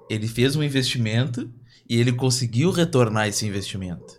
ele 0.09 0.27
fez 0.27 0.55
um 0.55 0.63
investimento 0.63 1.49
e 1.89 1.99
ele 1.99 2.11
conseguiu 2.13 2.71
retornar 2.71 3.27
esse 3.27 3.45
investimento. 3.45 4.16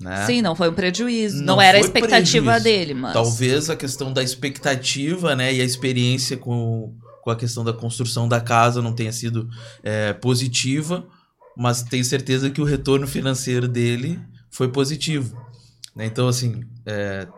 Né? 0.00 0.26
Sim, 0.26 0.42
não 0.42 0.56
foi 0.56 0.68
um 0.70 0.74
prejuízo. 0.74 1.38
Não, 1.38 1.56
Não 1.56 1.62
era 1.62 1.78
a 1.78 1.80
expectativa 1.80 2.52
prejuízo. 2.52 2.64
dele, 2.64 2.94
mas. 2.94 3.12
Talvez 3.12 3.70
a 3.70 3.76
questão 3.76 4.12
da 4.12 4.22
expectativa, 4.22 5.36
né, 5.36 5.54
e 5.54 5.60
a 5.60 5.64
experiência 5.64 6.36
com, 6.36 6.94
com 7.22 7.30
a 7.30 7.36
questão 7.36 7.64
da 7.64 7.72
construção 7.72 8.28
da 8.28 8.40
casa 8.40 8.82
não 8.82 8.92
tenha 8.92 9.12
sido 9.12 9.48
é, 9.82 10.12
positiva, 10.12 11.06
mas 11.56 11.82
tenho 11.82 12.04
certeza 12.04 12.50
que 12.50 12.60
o 12.60 12.64
retorno 12.64 13.06
financeiro 13.06 13.68
dele 13.68 14.20
foi 14.50 14.68
positivo. 14.68 15.36
né? 15.94 16.06
Então, 16.06 16.26
assim, 16.26 16.64
é, 16.84 17.28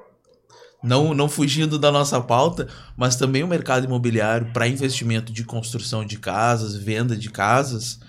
não, 0.82 1.12
não 1.12 1.28
fugindo 1.28 1.78
da 1.78 1.92
nossa 1.92 2.20
pauta, 2.20 2.68
mas 2.96 3.16
também 3.16 3.42
o 3.42 3.48
mercado 3.48 3.84
imobiliário 3.84 4.50
para 4.52 4.66
investimento 4.66 5.32
de 5.32 5.44
construção 5.44 6.04
de 6.04 6.18
casas, 6.18 6.75
venda 6.75 7.14
de 7.16 7.28
casas, 7.28 8.00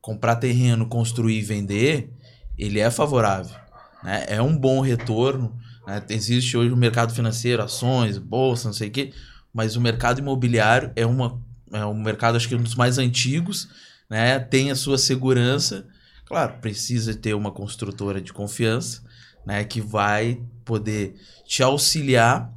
comprar 0.00 0.36
terreno, 0.36 0.88
construir 0.88 1.38
e 1.38 1.42
vender, 1.42 2.12
ele 2.56 2.78
é 2.78 2.90
favorável. 2.90 3.56
Né? 4.02 4.24
É 4.28 4.42
um 4.42 4.56
bom 4.56 4.80
retorno. 4.80 5.56
né? 5.86 6.02
Existe 6.08 6.56
hoje 6.56 6.72
o 6.72 6.76
mercado 6.76 7.12
financeiro, 7.12 7.62
ações, 7.62 8.18
bolsa, 8.18 8.68
não 8.68 8.72
sei 8.72 8.88
o 8.88 8.90
quê, 8.90 9.12
mas 9.52 9.76
o 9.76 9.80
mercado 9.80 10.18
imobiliário 10.20 10.92
é, 10.94 11.06
uma, 11.06 11.40
é 11.72 11.84
um 11.84 12.00
mercado, 12.00 12.36
acho 12.36 12.48
que 12.48 12.54
um 12.54 12.62
dos 12.62 12.74
mais 12.74 12.98
antigos, 12.98 13.68
né? 14.08 14.38
tem 14.38 14.70
a 14.70 14.76
sua 14.76 14.98
segurança. 14.98 15.86
Claro, 16.24 16.58
precisa 16.60 17.14
ter 17.14 17.34
uma 17.34 17.50
construtora 17.50 18.20
de 18.20 18.32
confiança, 18.32 19.02
né? 19.46 19.64
que 19.64 19.80
vai 19.80 20.42
poder 20.64 21.14
te 21.46 21.62
auxiliar 21.62 22.52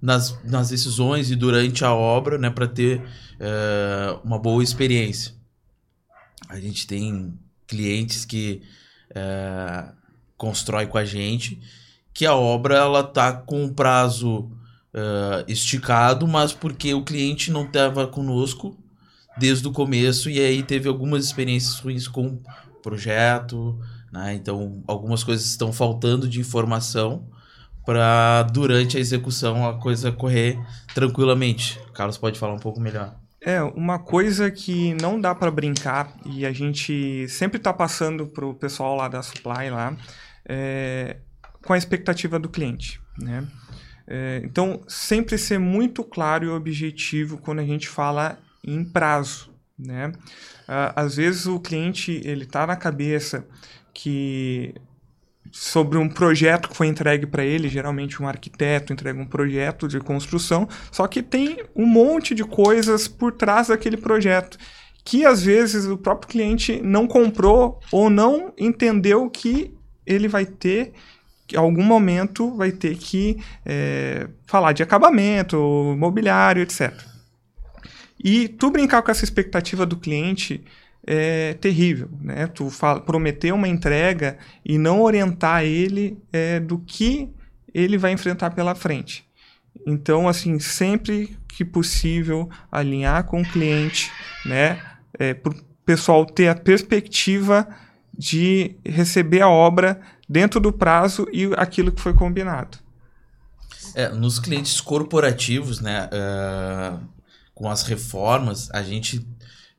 nas, 0.00 0.40
nas 0.44 0.68
decisões 0.68 1.30
e 1.30 1.36
durante 1.36 1.84
a 1.84 1.92
obra, 1.92 2.38
né? 2.38 2.50
para 2.50 2.68
ter 2.68 3.02
eh, 3.40 4.18
uma 4.22 4.38
boa 4.38 4.62
experiência. 4.62 5.34
A 6.48 6.60
gente 6.60 6.86
tem 6.86 7.36
clientes 7.66 8.24
que 8.24 8.62
eh, 9.12 9.92
constrói 10.36 10.86
com 10.86 10.98
a 10.98 11.04
gente, 11.04 11.60
que 12.12 12.26
a 12.26 12.34
obra 12.34 12.76
ela 12.76 13.02
tá 13.02 13.32
com 13.32 13.64
um 13.64 13.72
prazo 13.72 14.50
eh, 14.94 15.44
esticado, 15.48 16.26
mas 16.26 16.52
porque 16.52 16.94
o 16.94 17.04
cliente 17.04 17.50
não 17.50 17.64
estava 17.64 18.06
conosco 18.06 18.76
desde 19.36 19.68
o 19.68 19.72
começo 19.72 20.30
e 20.30 20.40
aí 20.40 20.62
teve 20.62 20.88
algumas 20.88 21.24
experiências 21.24 21.78
ruins 21.78 22.08
com 22.08 22.26
o 22.28 22.80
projeto, 22.82 23.78
né? 24.10 24.34
Então 24.34 24.82
algumas 24.86 25.22
coisas 25.22 25.46
estão 25.46 25.72
faltando 25.72 26.26
de 26.26 26.40
informação 26.40 27.28
para 27.84 28.42
durante 28.44 28.96
a 28.96 29.00
execução 29.00 29.68
a 29.68 29.74
coisa 29.74 30.10
correr 30.10 30.58
tranquilamente. 30.94 31.78
O 31.88 31.92
Carlos 31.92 32.16
pode 32.16 32.38
falar 32.38 32.54
um 32.54 32.58
pouco 32.58 32.80
melhor. 32.80 33.14
É, 33.40 33.62
uma 33.62 33.98
coisa 33.98 34.50
que 34.50 34.94
não 34.94 35.20
dá 35.20 35.34
para 35.34 35.50
brincar 35.50 36.12
e 36.24 36.44
a 36.44 36.52
gente 36.52 37.28
sempre 37.28 37.60
tá 37.60 37.72
passando 37.72 38.26
pro 38.26 38.54
pessoal 38.54 38.96
lá 38.96 39.06
da 39.06 39.22
supply 39.22 39.70
lá, 39.70 39.96
é, 40.48 41.16
com 41.64 41.72
a 41.72 41.78
expectativa 41.78 42.38
do 42.38 42.48
cliente, 42.48 43.00
né? 43.18 43.46
É, 44.06 44.40
então, 44.44 44.82
sempre 44.86 45.36
ser 45.36 45.58
muito 45.58 46.04
claro 46.04 46.44
e 46.44 46.48
objetivo 46.48 47.38
quando 47.38 47.58
a 47.58 47.64
gente 47.64 47.88
fala 47.88 48.38
em 48.64 48.84
prazo, 48.84 49.50
né? 49.76 50.12
Ah, 50.68 50.92
às 50.96 51.16
vezes 51.16 51.46
o 51.46 51.58
cliente, 51.58 52.20
ele 52.24 52.46
tá 52.46 52.66
na 52.66 52.76
cabeça 52.76 53.46
que 53.92 54.74
sobre 55.50 55.98
um 55.98 56.08
projeto 56.08 56.68
que 56.68 56.76
foi 56.76 56.86
entregue 56.86 57.26
para 57.26 57.44
ele, 57.44 57.68
geralmente 57.68 58.22
um 58.22 58.28
arquiteto 58.28 58.92
entrega 58.92 59.20
um 59.20 59.26
projeto 59.26 59.88
de 59.88 59.98
construção, 60.00 60.68
só 60.90 61.06
que 61.06 61.22
tem 61.22 61.58
um 61.74 61.86
monte 61.86 62.34
de 62.34 62.44
coisas 62.44 63.08
por 63.08 63.32
trás 63.32 63.68
daquele 63.68 63.96
projeto 63.96 64.58
que 65.04 65.24
às 65.24 65.40
vezes 65.40 65.86
o 65.86 65.96
próprio 65.96 66.28
cliente 66.28 66.82
não 66.82 67.06
comprou 67.06 67.78
ou 67.92 68.10
não 68.10 68.52
entendeu 68.58 69.30
que 69.30 69.75
ele 70.06 70.28
vai 70.28 70.46
ter 70.46 70.92
em 71.52 71.56
algum 71.56 71.82
momento 71.82 72.56
vai 72.56 72.72
ter 72.72 72.96
que 72.96 73.38
é, 73.64 74.28
falar 74.46 74.72
de 74.72 74.82
acabamento, 74.82 75.56
mobiliário, 75.96 76.62
etc. 76.62 76.92
E 78.22 78.48
tu 78.48 78.70
brincar 78.70 79.02
com 79.02 79.10
essa 79.10 79.24
expectativa 79.24 79.86
do 79.86 79.96
cliente 79.96 80.64
é 81.06 81.54
terrível, 81.54 82.08
né? 82.20 82.48
Tu 82.48 82.68
fala, 82.68 83.00
prometer 83.00 83.52
uma 83.52 83.68
entrega 83.68 84.38
e 84.64 84.76
não 84.76 85.02
orientar 85.02 85.62
ele 85.62 86.18
é, 86.32 86.58
do 86.58 86.78
que 86.78 87.30
ele 87.72 87.96
vai 87.96 88.10
enfrentar 88.10 88.50
pela 88.50 88.74
frente. 88.74 89.24
Então, 89.86 90.26
assim, 90.26 90.58
sempre 90.58 91.36
que 91.46 91.64
possível, 91.64 92.50
alinhar 92.72 93.22
com 93.24 93.40
o 93.40 93.44
cliente, 93.44 94.10
né? 94.44 94.82
É, 95.16 95.32
por, 95.32 95.54
pessoal 95.84 96.26
ter 96.26 96.48
a 96.48 96.54
perspectiva 96.54 97.68
de 98.18 98.76
receber 98.84 99.42
a 99.42 99.48
obra 99.48 100.00
dentro 100.28 100.58
do 100.60 100.72
prazo 100.72 101.26
e 101.32 101.50
aquilo 101.56 101.92
que 101.92 102.00
foi 102.00 102.12
combinado. 102.14 102.78
É, 103.94 104.08
nos 104.08 104.38
clientes 104.38 104.80
corporativos, 104.80 105.80
né, 105.80 106.08
uh, 106.12 107.00
com 107.54 107.68
as 107.70 107.82
reformas, 107.82 108.68
a 108.72 108.82
gente 108.82 109.26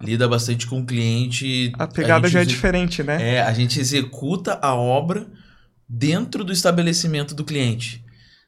lida 0.01 0.27
bastante 0.27 0.65
com 0.67 0.79
o 0.79 0.85
cliente. 0.85 1.71
A 1.77 1.87
pegada 1.87 2.27
a 2.27 2.29
já 2.29 2.41
é 2.41 2.45
diferente, 2.45 3.03
né? 3.03 3.35
É, 3.35 3.41
a 3.41 3.53
gente 3.53 3.79
executa 3.79 4.59
a 4.61 4.73
obra 4.75 5.27
dentro 5.87 6.43
do 6.43 6.51
estabelecimento 6.51 7.33
do 7.33 7.43
cliente. 7.43 8.03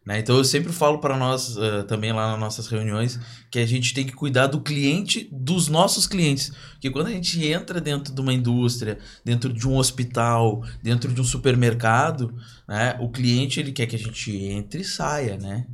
Né? 0.10 0.18
Então 0.18 0.36
eu 0.36 0.44
sempre 0.44 0.74
falo 0.74 0.98
para 0.98 1.16
nós, 1.16 1.56
uh, 1.56 1.84
também 1.84 2.12
lá 2.12 2.32
nas 2.32 2.40
nossas 2.40 2.66
reuniões, 2.66 3.20
que 3.52 3.60
a 3.60 3.66
gente 3.68 3.94
tem 3.94 4.04
que 4.04 4.12
cuidar 4.12 4.48
do 4.48 4.60
cliente 4.60 5.30
dos 5.32 5.68
nossos 5.68 6.08
clientes. 6.08 6.52
Porque 6.72 6.90
quando 6.90 7.06
a 7.06 7.12
gente 7.12 7.46
entra 7.46 7.80
dentro 7.80 8.12
de 8.12 8.20
uma 8.20 8.34
indústria, 8.34 8.98
dentro 9.24 9.54
de 9.54 9.68
um 9.68 9.78
hospital, 9.78 10.64
dentro 10.82 11.14
de 11.14 11.22
um 11.22 11.24
supermercado, 11.24 12.34
né? 12.68 12.98
o 13.00 13.08
cliente 13.08 13.60
ele 13.60 13.72
quer 13.72 13.86
que 13.86 13.96
a 13.96 14.00
gente 14.00 14.36
entre 14.36 14.82
e 14.82 14.84
saia, 14.84 15.38
né? 15.38 15.68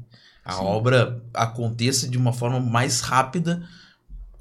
A 0.43 0.55
Sim. 0.55 0.63
obra 0.63 1.23
aconteça 1.33 2.05
de 2.05 2.17
uma 2.17 2.33
forma 2.33 2.59
mais 2.59 2.99
rápida, 2.99 3.65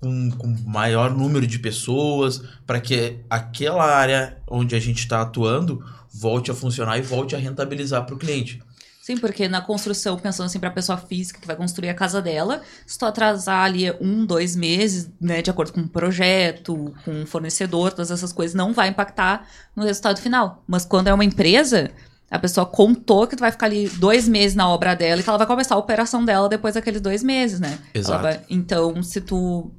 com, 0.01 0.31
com 0.33 0.57
maior 0.67 1.15
número 1.15 1.47
de 1.47 1.61
pessoas, 1.61 2.43
para 2.67 2.81
que 2.81 3.21
aquela 3.31 3.85
área 3.85 4.39
onde 4.51 4.75
a 4.75 4.81
gente 4.81 4.99
está 4.99 5.21
atuando 5.23 5.85
volte 6.13 6.51
a 6.51 6.55
funcionar 6.55 6.99
e 6.99 7.03
volte 7.03 7.37
a 7.37 7.39
rentabilizar 7.39 8.05
para 8.05 8.17
o 8.17 8.19
cliente. 8.19 8.61
Sim, 9.05 9.19
porque 9.19 9.47
na 9.49 9.61
construção, 9.61 10.19
pensando 10.19 10.47
assim, 10.47 10.59
para 10.59 10.71
a 10.71 10.73
pessoa 10.73 10.97
física 10.97 11.39
que 11.39 11.47
vai 11.47 11.55
construir 11.55 11.91
a 11.91 11.95
casa 11.95 12.23
dela, 12.23 12.63
se 12.87 12.99
tu 12.99 13.05
atrasar 13.05 13.63
ali 13.63 13.93
um, 14.01 14.25
dois 14.25 14.57
meses, 14.57 15.11
né, 15.21 15.43
de 15.43 15.51
acordo 15.51 15.75
com 15.75 15.83
o 15.83 15.89
projeto, 15.89 16.95
com 17.05 17.23
o 17.23 17.27
fornecedor, 17.27 17.91
todas 17.91 18.11
essas 18.11 18.33
coisas, 18.33 18.55
não 18.55 18.73
vai 18.73 18.89
impactar 18.89 19.47
no 19.77 19.85
resultado 19.85 20.19
final. 20.23 20.65
Mas 20.67 20.87
quando 20.87 21.09
é 21.09 21.13
uma 21.13 21.23
empresa, 21.23 21.91
a 22.31 22.39
pessoa 22.39 22.65
contou 22.65 23.27
que 23.27 23.37
tu 23.37 23.41
vai 23.41 23.53
ficar 23.53 23.67
ali 23.67 23.91
dois 23.91 24.27
meses 24.27 24.57
na 24.57 24.67
obra 24.71 24.95
dela 24.97 25.21
e 25.21 25.23
que 25.23 25.29
ela 25.29 25.37
vai 25.37 25.47
começar 25.47 25.75
a 25.75 25.79
operação 25.79 26.25
dela 26.25 26.49
depois 26.49 26.73
daqueles 26.75 27.03
dois 27.03 27.23
meses, 27.23 27.61
né? 27.61 27.79
Exato. 27.93 28.23
vai- 28.23 28.41
então, 28.49 29.03
se 29.03 29.21
tu 29.21 29.71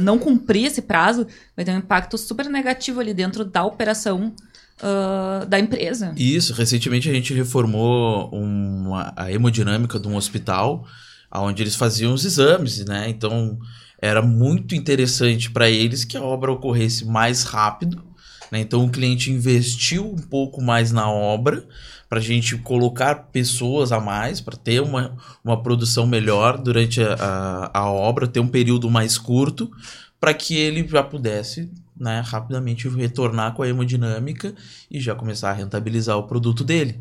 não 0.00 0.20
cumprir 0.20 0.66
esse 0.66 0.82
prazo, 0.82 1.26
vai 1.56 1.64
ter 1.64 1.72
um 1.72 1.78
impacto 1.78 2.16
super 2.16 2.46
negativo 2.48 3.00
ali 3.00 3.12
dentro 3.12 3.44
da 3.44 3.64
operação 3.64 4.32
ah, 4.80 5.44
da 5.48 5.58
empresa. 5.58 6.12
Isso, 6.16 6.52
recentemente 6.52 7.08
a 7.08 7.12
gente 7.12 7.34
reformou 7.34 8.30
uma, 8.30 9.12
a 9.16 9.32
hemodinâmica 9.32 9.98
de 9.98 10.08
um 10.08 10.16
hospital, 10.16 10.86
onde 11.34 11.62
eles 11.62 11.74
faziam 11.74 12.14
os 12.14 12.24
exames, 12.24 12.84
né? 12.84 13.08
Então 13.08 13.58
era 14.00 14.22
muito 14.22 14.74
interessante 14.74 15.50
para 15.50 15.68
eles 15.68 16.04
que 16.04 16.16
a 16.16 16.22
obra 16.22 16.52
ocorresse 16.52 17.04
mais 17.04 17.42
rápido. 17.42 18.02
Né? 18.50 18.60
Então 18.60 18.84
o 18.84 18.90
cliente 18.90 19.30
investiu 19.30 20.06
um 20.06 20.16
pouco 20.16 20.62
mais 20.62 20.92
na 20.92 21.10
obra 21.10 21.66
para 22.08 22.18
a 22.18 22.22
gente 22.22 22.56
colocar 22.56 23.14
pessoas 23.32 23.92
a 23.92 24.00
mais, 24.00 24.40
para 24.40 24.56
ter 24.56 24.80
uma, 24.80 25.14
uma 25.44 25.62
produção 25.62 26.06
melhor 26.06 26.56
durante 26.56 27.02
a, 27.02 27.14
a, 27.14 27.80
a 27.80 27.90
obra, 27.90 28.26
ter 28.26 28.40
um 28.40 28.48
período 28.48 28.88
mais 28.88 29.18
curto, 29.18 29.70
para 30.18 30.32
que 30.32 30.56
ele 30.56 30.86
já 30.88 31.02
pudesse 31.02 31.70
né, 31.98 32.22
rapidamente 32.24 32.88
retornar 32.88 33.54
com 33.54 33.62
a 33.62 33.68
hemodinâmica 33.68 34.54
e 34.90 35.00
já 35.00 35.14
começar 35.14 35.50
a 35.50 35.54
rentabilizar 35.54 36.16
o 36.16 36.24
produto 36.24 36.64
dele. 36.64 37.00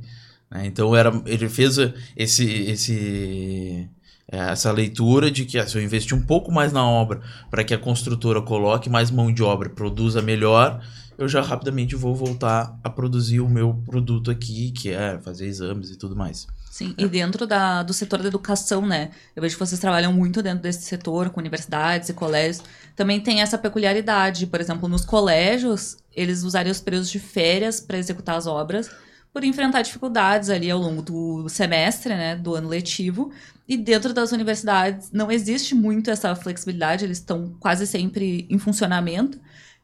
né? 0.50 0.66
Então 0.66 0.96
era, 0.96 1.12
ele 1.26 1.48
fez 1.50 1.78
esse, 2.16 2.46
esse, 2.46 3.90
é, 4.32 4.38
essa 4.38 4.72
leitura 4.72 5.32
de 5.32 5.46
que 5.46 5.58
ah, 5.58 5.68
se 5.68 5.78
eu 5.78 5.84
investir 5.84 6.16
um 6.18 6.22
pouco 6.22 6.52
mais 6.52 6.74
na 6.74 6.86
obra 6.88 7.22
para 7.50 7.64
que 7.64 7.74
a 7.74 7.78
construtora 7.78 8.42
coloque 8.42 8.90
mais 8.90 9.12
mão 9.12 9.32
de 9.34 9.44
obra, 9.44 9.70
produza 9.70 10.22
melhor, 10.22 10.82
eu 11.18 11.28
já 11.28 11.42
rapidamente 11.42 11.96
vou 11.96 12.16
voltar 12.16 12.78
a 12.84 12.90
produzir 12.90 13.40
o 13.40 13.50
meu 13.50 13.74
produto 13.86 14.30
aqui, 14.30 14.72
que 14.72 14.90
é 14.90 15.18
fazer 15.20 15.48
exames 15.48 15.90
e 15.90 15.98
tudo 15.98 16.16
mais. 16.16 16.48
Sim, 16.78 16.94
e 16.96 17.08
dentro 17.08 17.48
da, 17.48 17.82
do 17.82 17.92
setor 17.92 18.22
da 18.22 18.28
educação, 18.28 18.86
né? 18.86 19.10
Eu 19.36 19.42
vejo 19.42 19.56
que 19.56 19.66
vocês 19.66 19.82
trabalham 19.82 20.14
muito 20.14 20.44
dentro 20.44 20.62
desse 20.62 20.84
setor, 20.84 21.32
com 21.32 21.40
universidades 21.40 22.08
e 22.08 22.14
colégios. 22.14 22.64
Também 22.96 23.20
tem 23.20 23.42
essa 23.42 23.58
peculiaridade, 23.58 24.46
por 24.46 24.62
exemplo, 24.62 24.88
nos 24.88 25.04
colégios, 25.04 25.98
eles 26.16 26.44
usariam 26.44 26.72
os 26.72 26.80
períodos 26.80 27.10
de 27.10 27.18
férias 27.18 27.82
para 27.82 27.98
executar 27.98 28.36
as 28.38 28.46
obras, 28.46 28.92
por 29.34 29.44
enfrentar 29.44 29.82
dificuldades 29.82 30.52
ali 30.52 30.70
ao 30.70 30.80
longo 30.80 31.02
do 31.02 31.50
semestre, 31.50 32.14
né, 32.14 32.36
do 32.36 32.54
ano 32.54 32.70
letivo. 32.70 33.32
E 33.68 33.76
dentro 33.76 34.14
das 34.14 34.32
universidades 34.32 35.12
não 35.12 35.32
existe 35.32 35.74
muito 35.74 36.12
essa 36.12 36.36
flexibilidade, 36.36 37.04
eles 37.04 37.18
estão 37.18 37.56
quase 37.60 37.88
sempre 37.88 38.46
em 38.52 38.60
funcionamento. 38.60 39.40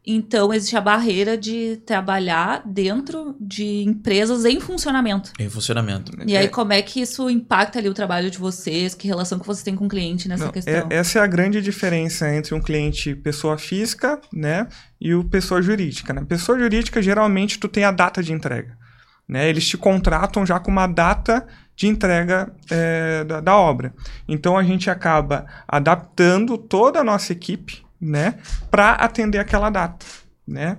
Então, 0.06 0.54
existe 0.54 0.76
a 0.76 0.82
barreira 0.82 1.38
de 1.38 1.78
trabalhar 1.86 2.62
dentro 2.66 3.38
de 3.40 3.84
empresas 3.84 4.44
em 4.44 4.60
funcionamento. 4.60 5.32
Em 5.40 5.50
funcionamento. 5.50 6.12
E 6.28 6.36
aí, 6.36 6.46
É. 6.46 6.50
como 6.50 6.74
é 6.74 6.82
que 6.82 7.00
isso 7.02 7.30
impacta 7.30 7.80
ali 7.80 7.88
o 7.88 7.94
trabalho 7.94 8.30
de 8.30 8.38
vocês? 8.38 8.94
Que 8.94 9.08
relação 9.08 9.40
que 9.40 9.48
vocês 9.48 9.64
têm 9.64 9.76
com 9.78 9.86
o 9.86 9.90
cliente 9.90 10.28
nessa 10.28 10.46
Não, 10.46 10.52
questão? 10.52 10.74
é- 10.74 10.88
essa 10.90 11.20
é 11.20 11.22
a 11.22 11.28
grande 11.28 11.62
diferença 11.62 12.30
entre 12.36 12.54
um 12.54 12.60
cliente 12.62 13.16
pessoa 13.16 13.58
física, 13.58 14.20
né, 14.34 14.68
e 15.00 15.14
o 15.16 15.24
pessoa 15.24 15.62
jurídica. 15.62 16.12
Né? 16.14 16.22
Pessoa 16.28 16.60
jurídica, 16.60 17.02
geralmente, 17.02 17.58
tu 17.58 17.70
tem 17.70 17.86
a 17.86 17.92
data 17.92 18.22
de 18.22 18.34
entrega. 18.34 18.78
Né? 19.26 19.48
Eles 19.50 19.66
te 19.66 19.78
contratam 19.78 20.46
já 20.46 20.60
com 20.60 20.70
uma 20.70 20.86
data 20.86 21.48
de 21.78 21.88
entrega 21.88 22.52
é, 22.70 23.24
da, 23.24 23.40
da 23.40 23.56
obra. 23.58 23.94
Então, 24.28 24.58
a 24.58 24.64
gente 24.64 24.90
acaba 24.90 25.46
adaptando 25.66 26.58
toda 26.58 27.00
a 27.00 27.04
nossa 27.06 27.32
equipe 27.32 27.84
né, 28.04 28.36
para 28.70 28.92
atender 28.92 29.40
aquela 29.40 29.70
data. 29.70 30.06
Né? 30.46 30.78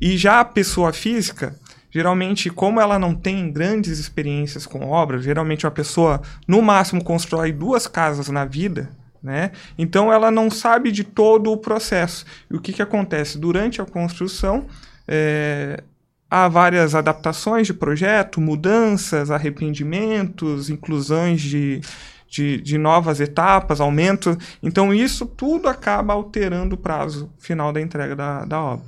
E 0.00 0.16
já 0.16 0.40
a 0.40 0.44
pessoa 0.44 0.92
física, 0.92 1.56
geralmente, 1.90 2.48
como 2.48 2.80
ela 2.80 2.98
não 2.98 3.14
tem 3.14 3.50
grandes 3.50 3.98
experiências 3.98 4.66
com 4.66 4.88
obra, 4.88 5.20
geralmente 5.20 5.66
uma 5.66 5.72
pessoa, 5.72 6.22
no 6.46 6.62
máximo, 6.62 7.02
constrói 7.02 7.52
duas 7.52 7.86
casas 7.86 8.28
na 8.28 8.44
vida, 8.44 8.90
né? 9.22 9.50
Então 9.76 10.10
ela 10.10 10.30
não 10.30 10.50
sabe 10.50 10.90
de 10.90 11.04
todo 11.04 11.52
o 11.52 11.56
processo. 11.58 12.24
E 12.50 12.56
o 12.56 12.60
que, 12.60 12.72
que 12.72 12.80
acontece? 12.80 13.36
Durante 13.36 13.82
a 13.82 13.84
construção, 13.84 14.66
é, 15.06 15.82
há 16.30 16.48
várias 16.48 16.94
adaptações 16.94 17.66
de 17.66 17.74
projeto, 17.74 18.40
mudanças, 18.40 19.30
arrependimentos, 19.30 20.70
inclusões 20.70 21.42
de, 21.42 21.82
de, 22.30 22.60
de 22.60 22.78
novas 22.78 23.20
etapas, 23.20 23.80
aumento. 23.80 24.38
Então 24.62 24.94
isso 24.94 25.26
tudo 25.26 25.68
acaba 25.68 26.12
alterando 26.14 26.76
o 26.76 26.78
prazo 26.78 27.30
final 27.38 27.72
da 27.72 27.80
entrega 27.80 28.14
da, 28.16 28.44
da 28.44 28.60
obra. 28.60 28.86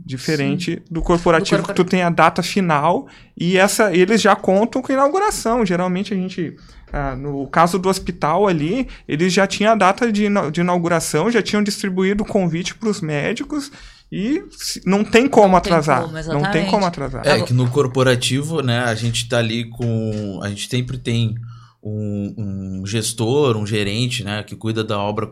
Diferente 0.00 0.80
do 0.88 1.02
corporativo, 1.02 1.60
Do 1.60 1.66
que 1.68 1.74
tu 1.74 1.84
tem 1.84 2.02
a 2.02 2.08
data 2.10 2.40
final 2.40 3.08
e 3.36 3.58
essa 3.58 3.92
eles 3.92 4.22
já 4.22 4.36
contam 4.36 4.80
com 4.80 4.92
inauguração. 4.92 5.66
Geralmente 5.66 6.14
a 6.14 6.16
gente, 6.16 6.56
ah, 6.92 7.16
no 7.16 7.48
caso 7.48 7.80
do 7.80 7.88
hospital 7.88 8.46
ali, 8.46 8.86
eles 9.08 9.32
já 9.32 9.44
tinham 9.44 9.72
a 9.72 9.74
data 9.74 10.12
de, 10.12 10.28
de 10.52 10.60
inauguração, 10.60 11.28
já 11.32 11.42
tinham 11.42 11.64
distribuído 11.64 12.22
o 12.22 12.26
convite 12.26 12.76
para 12.76 12.88
os 12.88 13.00
médicos 13.00 13.72
e 14.10 14.40
se- 14.52 14.80
não 14.86 15.02
tem 15.02 15.26
como 15.26 15.54
Não 15.54 15.60
tem 15.60 15.72
atrasar. 15.72 16.02
como, 16.02 16.14
não 16.32 16.50
tem 16.52 16.66
como 16.66 16.86
atrasar. 16.86 17.26
É 17.26 17.42
que 17.42 17.52
no 17.52 17.68
corporativo, 17.68 18.62
né, 18.62 18.78
a 18.84 18.94
gente 18.94 19.28
tá 19.28 19.38
ali 19.38 19.68
com. 19.68 20.38
A 20.44 20.48
gente 20.48 20.68
sempre 20.68 20.96
tem 20.96 21.34
um, 21.82 22.34
um 22.36 22.86
gestor, 22.86 23.56
um 23.56 23.66
gerente, 23.66 24.24
né, 24.24 24.42
que 24.42 24.56
cuida 24.56 24.82
da 24.82 24.98
obra 24.98 25.30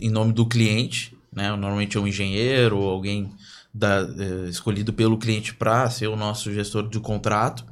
em 0.00 0.10
nome 0.10 0.32
do 0.32 0.46
cliente, 0.46 1.14
né? 1.32 1.50
Normalmente 1.50 1.96
é 1.96 2.00
um 2.00 2.06
engenheiro 2.06 2.78
ou 2.78 2.90
alguém 2.90 3.30
da, 3.72 4.00
eh, 4.00 4.48
escolhido 4.48 4.92
pelo 4.92 5.18
cliente 5.18 5.54
para 5.54 5.88
ser 5.90 6.06
o 6.08 6.16
nosso 6.16 6.52
gestor 6.52 6.88
de 6.88 6.98
contrato. 6.98 7.64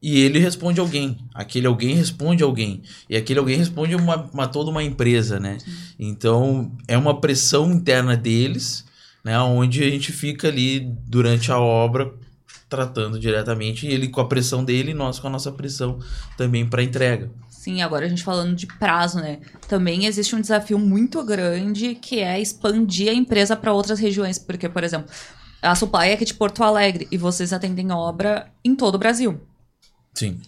E 0.00 0.20
ele 0.20 0.38
responde 0.38 0.78
alguém. 0.80 1.18
Aquele 1.34 1.66
alguém 1.66 1.94
responde 1.94 2.42
alguém. 2.42 2.82
E 3.08 3.16
aquele 3.16 3.40
alguém 3.40 3.56
responde 3.56 3.94
uma, 3.96 4.28
uma 4.32 4.46
toda 4.46 4.70
uma 4.70 4.82
empresa, 4.82 5.40
né? 5.40 5.58
Então 5.98 6.76
é 6.86 6.96
uma 6.96 7.20
pressão 7.20 7.72
interna 7.72 8.16
deles, 8.16 8.84
né? 9.24 9.38
Onde 9.40 9.82
a 9.82 9.90
gente 9.90 10.12
fica 10.12 10.48
ali 10.48 10.80
durante 11.06 11.50
a 11.50 11.58
obra 11.58 12.12
tratando 12.68 13.18
diretamente. 13.18 13.86
Ele 13.86 14.08
com 14.08 14.20
a 14.20 14.28
pressão 14.28 14.64
dele 14.64 14.90
e 14.90 14.94
nós 14.94 15.18
com 15.18 15.26
a 15.26 15.30
nossa 15.30 15.50
pressão 15.50 15.98
também 16.36 16.68
para 16.68 16.82
entrega. 16.82 17.30
Sim, 17.48 17.82
agora 17.82 18.06
a 18.06 18.08
gente 18.08 18.22
falando 18.22 18.54
de 18.54 18.66
prazo, 18.66 19.18
né? 19.18 19.40
Também 19.66 20.06
existe 20.06 20.34
um 20.34 20.40
desafio 20.40 20.78
muito 20.78 21.24
grande 21.24 21.94
que 21.94 22.20
é 22.20 22.40
expandir 22.40 23.10
a 23.10 23.14
empresa 23.14 23.56
para 23.56 23.72
outras 23.72 23.98
regiões. 23.98 24.38
Porque, 24.38 24.68
por 24.68 24.84
exemplo, 24.84 25.10
a 25.60 25.74
Supply 25.74 26.08
é 26.08 26.12
aqui 26.12 26.24
de 26.24 26.34
Porto 26.34 26.62
Alegre 26.62 27.08
e 27.10 27.18
vocês 27.18 27.52
atendem 27.52 27.90
obra 27.90 28.50
em 28.64 28.76
todo 28.76 28.94
o 28.94 28.98
Brasil. 28.98 29.40
Sim. 30.14 30.40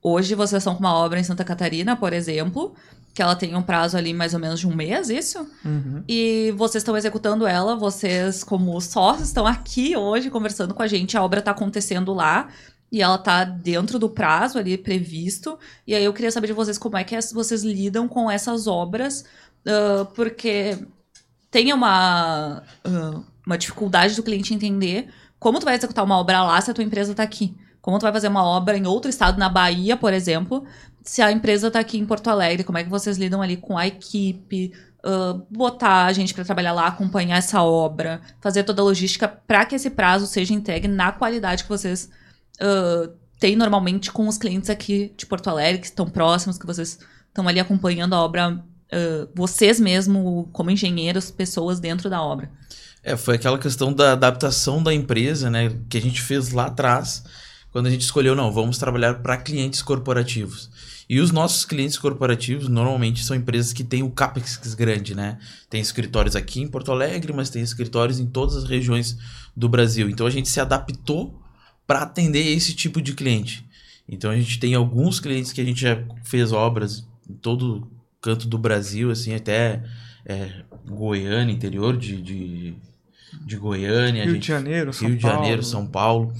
Hoje 0.00 0.34
vocês 0.34 0.60
estão 0.60 0.74
com 0.74 0.80
uma 0.80 0.94
obra 0.94 1.18
em 1.18 1.24
Santa 1.24 1.44
Catarina, 1.44 1.96
por 1.96 2.12
exemplo, 2.12 2.74
que 3.18 3.22
ela 3.22 3.34
tem 3.34 3.56
um 3.56 3.62
prazo 3.62 3.96
ali 3.96 4.14
mais 4.14 4.32
ou 4.32 4.38
menos 4.38 4.60
de 4.60 4.68
um 4.68 4.72
mês, 4.72 5.10
isso? 5.10 5.44
Uhum. 5.64 6.04
E 6.08 6.54
vocês 6.56 6.82
estão 6.82 6.96
executando 6.96 7.48
ela, 7.48 7.74
vocês, 7.74 8.44
como 8.44 8.80
sócios, 8.80 9.26
estão 9.26 9.44
aqui 9.44 9.96
hoje 9.96 10.30
conversando 10.30 10.72
com 10.72 10.84
a 10.84 10.86
gente. 10.86 11.16
A 11.16 11.24
obra 11.24 11.40
está 11.40 11.50
acontecendo 11.50 12.14
lá 12.14 12.46
e 12.92 13.02
ela 13.02 13.16
está 13.16 13.42
dentro 13.42 13.98
do 13.98 14.08
prazo 14.08 14.56
ali 14.56 14.78
previsto. 14.78 15.58
E 15.84 15.96
aí 15.96 16.04
eu 16.04 16.12
queria 16.12 16.30
saber 16.30 16.46
de 16.46 16.52
vocês 16.52 16.78
como 16.78 16.96
é 16.96 17.02
que 17.02 17.16
as- 17.16 17.32
vocês 17.32 17.64
lidam 17.64 18.06
com 18.06 18.30
essas 18.30 18.68
obras, 18.68 19.24
ah, 19.66 20.06
porque 20.14 20.78
tenha 21.50 21.74
uma, 21.74 22.62
ah, 22.84 23.20
uma 23.44 23.58
dificuldade 23.58 24.14
do 24.14 24.22
cliente 24.22 24.54
entender 24.54 25.08
como 25.40 25.58
tu 25.58 25.64
vai 25.64 25.74
executar 25.74 26.04
uma 26.04 26.16
obra 26.18 26.40
lá 26.44 26.60
se 26.60 26.70
a 26.70 26.74
tua 26.74 26.84
empresa 26.84 27.14
tá 27.16 27.24
aqui. 27.24 27.52
Como 27.82 27.98
tu 27.98 28.02
vai 28.02 28.12
fazer 28.12 28.28
uma 28.28 28.44
obra 28.44 28.76
em 28.76 28.86
outro 28.86 29.10
estado, 29.10 29.38
na 29.38 29.48
Bahia, 29.48 29.96
por 29.96 30.12
exemplo, 30.12 30.64
se 31.08 31.22
a 31.22 31.32
empresa 31.32 31.70
tá 31.70 31.80
aqui 31.80 31.96
em 31.96 32.04
Porto 32.04 32.28
Alegre, 32.28 32.62
como 32.62 32.76
é 32.76 32.84
que 32.84 32.90
vocês 32.90 33.16
lidam 33.16 33.40
ali 33.40 33.56
com 33.56 33.78
a 33.78 33.86
equipe, 33.86 34.74
ah, 35.02 35.40
botar 35.50 36.04
a 36.04 36.12
gente 36.12 36.34
para 36.34 36.44
trabalhar 36.44 36.74
lá, 36.74 36.86
acompanhar 36.86 37.38
essa 37.38 37.62
obra, 37.62 38.20
fazer 38.42 38.62
toda 38.62 38.82
a 38.82 38.84
logística 38.84 39.26
para 39.26 39.64
que 39.64 39.74
esse 39.74 39.88
prazo 39.88 40.26
seja 40.26 40.52
entregue 40.52 40.86
na 40.86 41.10
qualidade 41.10 41.62
que 41.62 41.68
vocês 41.68 42.10
ah, 42.60 43.08
têm 43.40 43.56
normalmente 43.56 44.12
com 44.12 44.28
os 44.28 44.36
clientes 44.36 44.68
aqui 44.68 45.14
de 45.16 45.24
Porto 45.24 45.48
Alegre, 45.48 45.80
que 45.80 45.86
estão 45.86 46.04
próximos, 46.04 46.58
que 46.58 46.66
vocês 46.66 46.98
estão 47.26 47.48
ali 47.48 47.58
acompanhando 47.58 48.14
a 48.14 48.20
obra, 48.20 48.62
ah, 48.92 49.28
vocês 49.34 49.80
mesmo, 49.80 50.50
como 50.52 50.70
engenheiros, 50.70 51.30
pessoas 51.30 51.80
dentro 51.80 52.10
da 52.10 52.20
obra. 52.20 52.50
É, 53.02 53.16
foi 53.16 53.36
aquela 53.36 53.58
questão 53.58 53.94
da 53.94 54.12
adaptação 54.12 54.82
da 54.82 54.92
empresa, 54.92 55.48
né? 55.48 55.74
Que 55.88 55.96
a 55.96 56.02
gente 56.02 56.20
fez 56.20 56.52
lá 56.52 56.66
atrás, 56.66 57.24
quando 57.70 57.86
a 57.86 57.90
gente 57.90 58.02
escolheu, 58.02 58.36
não, 58.36 58.52
vamos 58.52 58.76
trabalhar 58.76 59.22
para 59.22 59.38
clientes 59.38 59.80
corporativos. 59.80 60.68
E 61.08 61.20
os 61.20 61.30
nossos 61.30 61.64
clientes 61.64 61.96
corporativos 61.96 62.68
normalmente 62.68 63.24
são 63.24 63.34
empresas 63.34 63.72
que 63.72 63.82
têm 63.82 64.02
o 64.02 64.10
CAPEX 64.10 64.74
grande, 64.74 65.14
né? 65.14 65.38
Tem 65.70 65.80
escritórios 65.80 66.36
aqui 66.36 66.60
em 66.60 66.68
Porto 66.68 66.92
Alegre, 66.92 67.32
mas 67.32 67.48
tem 67.48 67.62
escritórios 67.62 68.20
em 68.20 68.26
todas 68.26 68.56
as 68.56 68.64
regiões 68.64 69.16
do 69.56 69.68
Brasil. 69.68 70.10
Então 70.10 70.26
a 70.26 70.30
gente 70.30 70.48
se 70.50 70.60
adaptou 70.60 71.40
para 71.86 72.02
atender 72.02 72.46
esse 72.54 72.74
tipo 72.74 73.00
de 73.00 73.14
cliente. 73.14 73.66
Então 74.06 74.30
a 74.30 74.36
gente 74.36 74.58
tem 74.58 74.74
alguns 74.74 75.18
clientes 75.18 75.50
que 75.50 75.60
a 75.60 75.64
gente 75.64 75.80
já 75.80 76.04
fez 76.24 76.52
obras 76.52 77.06
em 77.28 77.34
todo 77.34 77.90
canto 78.20 78.46
do 78.46 78.58
Brasil, 78.58 79.10
assim, 79.10 79.34
até 79.34 79.82
é, 80.26 80.62
Goiânia, 80.86 81.52
interior 81.52 81.96
de, 81.96 82.20
de, 82.20 82.74
de 83.46 83.56
Goiânia. 83.56 84.24
Rio 84.24 84.34
gente- 84.34 84.42
de 84.42 84.48
Janeiro, 84.48 84.92
São 84.92 85.08
Rio 85.08 85.16
de 85.16 85.22
Paulo. 85.22 85.36
Janeiro, 85.38 85.62
São 85.62 85.86
Paulo. 85.86 86.32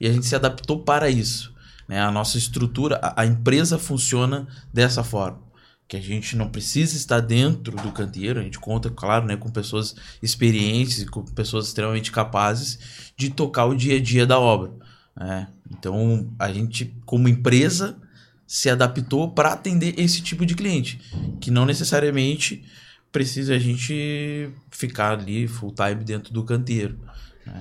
E 0.00 0.06
a 0.06 0.12
gente 0.12 0.26
se 0.26 0.36
adaptou 0.36 0.82
para 0.82 1.10
isso. 1.10 1.55
Né? 1.88 2.00
A 2.00 2.10
nossa 2.10 2.38
estrutura, 2.38 2.98
a, 3.02 3.22
a 3.22 3.26
empresa 3.26 3.78
funciona 3.78 4.46
dessa 4.72 5.04
forma. 5.04 5.44
Que 5.88 5.96
a 5.96 6.00
gente 6.00 6.34
não 6.34 6.48
precisa 6.48 6.96
estar 6.96 7.20
dentro 7.20 7.76
do 7.76 7.92
canteiro, 7.92 8.40
a 8.40 8.42
gente 8.42 8.58
conta, 8.58 8.90
claro, 8.90 9.24
né, 9.24 9.36
com 9.36 9.48
pessoas 9.48 9.94
experientes 10.20 11.08
com 11.08 11.24
pessoas 11.24 11.68
extremamente 11.68 12.10
capazes 12.10 13.12
de 13.16 13.30
tocar 13.30 13.66
o 13.66 13.74
dia 13.74 13.96
a 13.96 14.00
dia 14.00 14.26
da 14.26 14.38
obra. 14.38 14.72
né? 15.16 15.46
Então, 15.70 16.28
a 16.38 16.52
gente, 16.52 16.92
como 17.04 17.28
empresa, 17.28 17.96
se 18.46 18.68
adaptou 18.68 19.30
para 19.30 19.52
atender 19.52 19.94
esse 19.98 20.20
tipo 20.22 20.44
de 20.44 20.54
cliente, 20.54 21.00
que 21.40 21.50
não 21.50 21.64
necessariamente 21.64 22.64
precisa 23.10 23.54
a 23.54 23.58
gente 23.58 24.50
ficar 24.70 25.18
ali 25.18 25.48
full 25.48 25.72
time 25.72 26.04
dentro 26.04 26.32
do 26.32 26.44
canteiro. 26.44 26.98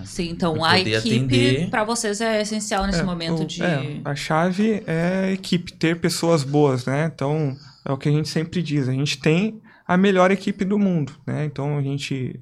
Sim, 0.06 0.30
então 0.30 0.64
a 0.64 0.80
equipe 0.80 1.68
para 1.70 1.84
vocês 1.84 2.22
é 2.22 2.42
essencial 2.42 2.86
nesse 2.86 3.00
É, 3.00 3.04
momento 3.04 3.44
o- 3.44 3.46
de. 3.46 3.64
é, 3.64 4.00
a 4.04 4.16
chave 4.16 4.84
é 4.86 5.26
a 5.28 5.32
equipe, 5.32 5.74
ter 5.74 6.00
pessoas 6.00 6.44
boas, 6.44 6.86
né? 6.86 7.10
Então, 7.14 7.56
é 7.86 7.92
o 7.92 7.98
que 7.98 8.10
a 8.10 8.12
gente 8.12 8.30
sempre 8.30 8.62
diz. 8.62 8.88
A 8.88 8.92
gente 8.94 9.20
tem 9.20 9.60
a 9.88 9.96
melhor 9.98 10.32
equipe 10.32 10.66
do 10.66 10.78
mundo, 10.80 11.14
né? 11.26 11.46
Então, 11.46 11.78
a 11.78 11.82
gente, 11.82 12.40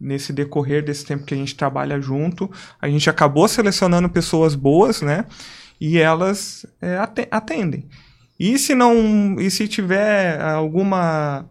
nesse 0.00 0.32
decorrer 0.32 0.84
desse 0.84 1.04
tempo 1.04 1.24
que 1.24 1.34
a 1.34 1.36
gente 1.36 1.54
trabalha 1.56 2.00
junto, 2.00 2.50
a 2.80 2.88
gente 2.88 3.08
acabou 3.10 3.48
selecionando 3.48 4.08
pessoas 4.08 4.54
boas, 4.54 5.02
né? 5.02 5.24
E 5.80 5.98
elas 5.98 6.64
é, 6.80 6.96
ate- 6.98 7.28
atendem. 7.30 7.88
E 8.38 8.56
se 8.58 8.74
não, 8.74 9.36
e 9.40 9.50
se 9.50 9.66
tiver 9.66 10.40
alguma 10.40 11.48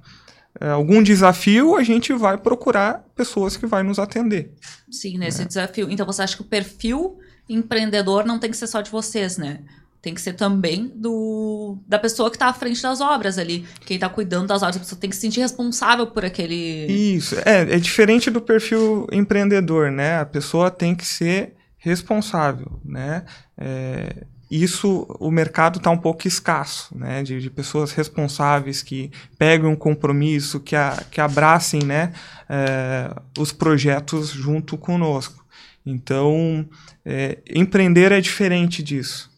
algum 0.59 1.01
desafio, 1.03 1.75
a 1.75 1.83
gente 1.83 2.13
vai 2.13 2.37
procurar 2.37 3.05
pessoas 3.15 3.55
que 3.57 3.65
vai 3.65 3.83
nos 3.83 3.99
atender. 3.99 4.53
Sim, 4.89 5.15
É. 5.15 5.19
nesse 5.19 5.45
desafio. 5.45 5.89
Então 5.89 6.05
você 6.05 6.21
acha 6.21 6.35
que 6.35 6.41
o 6.41 6.45
perfil 6.45 7.17
empreendedor 7.49 8.25
não 8.25 8.39
tem 8.39 8.49
que 8.51 8.57
ser 8.57 8.67
só 8.67 8.81
de 8.81 8.89
vocês, 8.91 9.37
né? 9.37 9.59
Tem 10.01 10.13
que 10.13 10.21
ser 10.21 10.33
também 10.33 10.91
do 10.95 11.77
da 11.87 11.97
pessoa 11.99 12.29
que 12.31 12.37
tá 12.37 12.47
à 12.47 12.53
frente 12.53 12.81
das 12.81 13.01
obras 13.01 13.37
ali. 13.37 13.65
Quem 13.85 13.97
tá 13.97 14.07
cuidando 14.07 14.47
das 14.47 14.61
obras. 14.61 14.77
A 14.77 14.79
pessoa 14.79 14.99
tem 15.01 15.09
que 15.09 15.15
se 15.15 15.21
sentir 15.23 15.39
responsável 15.41 16.07
por 16.07 16.23
aquele. 16.23 16.85
Isso, 16.85 17.35
é, 17.43 17.61
é 17.75 17.79
diferente 17.79 18.29
do 18.29 18.39
perfil 18.39 19.07
empreendedor, 19.11 19.91
né? 19.91 20.19
A 20.19 20.25
pessoa 20.25 20.69
tem 20.69 20.95
que 20.95 21.05
ser 21.05 21.55
responsável, 21.77 22.79
né? 22.85 23.25
É, 23.57 24.23
isso, 24.49 25.05
o 25.19 25.29
mercado 25.29 25.77
está 25.77 25.89
um 25.89 25.97
pouco 25.97 26.27
escasso, 26.27 26.97
né? 26.97 27.23
De, 27.23 27.41
de 27.41 27.49
pessoas 27.49 27.91
responsáveis 27.91 28.81
que 28.81 29.11
peguem 29.37 29.69
um 29.69 29.75
compromisso, 29.75 30.59
que, 30.59 30.75
a, 30.75 31.03
que 31.11 31.19
abracem, 31.19 31.83
né? 31.83 32.13
é, 32.49 33.13
os 33.37 33.51
projetos 33.51 34.29
junto 34.29 34.77
conosco. 34.77 35.45
Então, 35.85 36.67
é, 37.05 37.39
empreender 37.49 38.11
é 38.11 38.19
diferente 38.19 38.81
disso. 38.83 39.29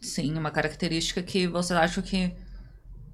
Sim, 0.00 0.36
uma 0.36 0.50
característica 0.50 1.22
que 1.22 1.46
vocês 1.46 1.78
acham 1.78 2.02
que 2.02 2.32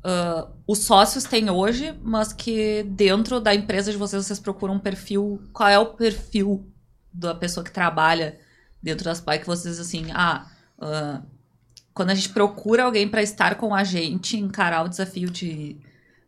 ah, 0.05 0.49
os 0.67 0.81
sócios 0.81 1.25
têm 1.25 1.51
hoje, 1.51 1.95
mas 2.03 2.33
que 2.33 2.83
dentro 2.85 3.41
da 3.41 3.55
empresa 3.55 3.91
de 3.91 3.97
vocês 3.97 4.27
vocês 4.27 4.39
procuram 4.39 4.75
um 4.75 4.79
perfil. 4.79 5.43
Qual 5.53 5.69
é 5.69 5.79
o 5.79 5.95
perfil 5.95 6.67
da 7.13 7.35
pessoa 7.35 7.65
que 7.65 7.71
trabalha 7.71 8.39
dentro 8.83 9.05
das 9.05 9.21
PAI 9.21 9.39
que 9.39 9.47
vocês 9.47 9.79
assim, 9.79 10.07
ah, 10.13 10.47
ah, 10.81 11.21
quando 11.95 12.11
a 12.11 12.15
gente 12.15 12.31
procura 12.31 12.85
alguém 12.85 13.09
para 13.09 13.23
estar 13.23 13.55
com 13.57 13.75
a 13.75 13.85
gente, 13.85 14.37
encarar 14.37 14.85
o 14.85 14.89
desafio 14.89 15.31
de 15.31 15.77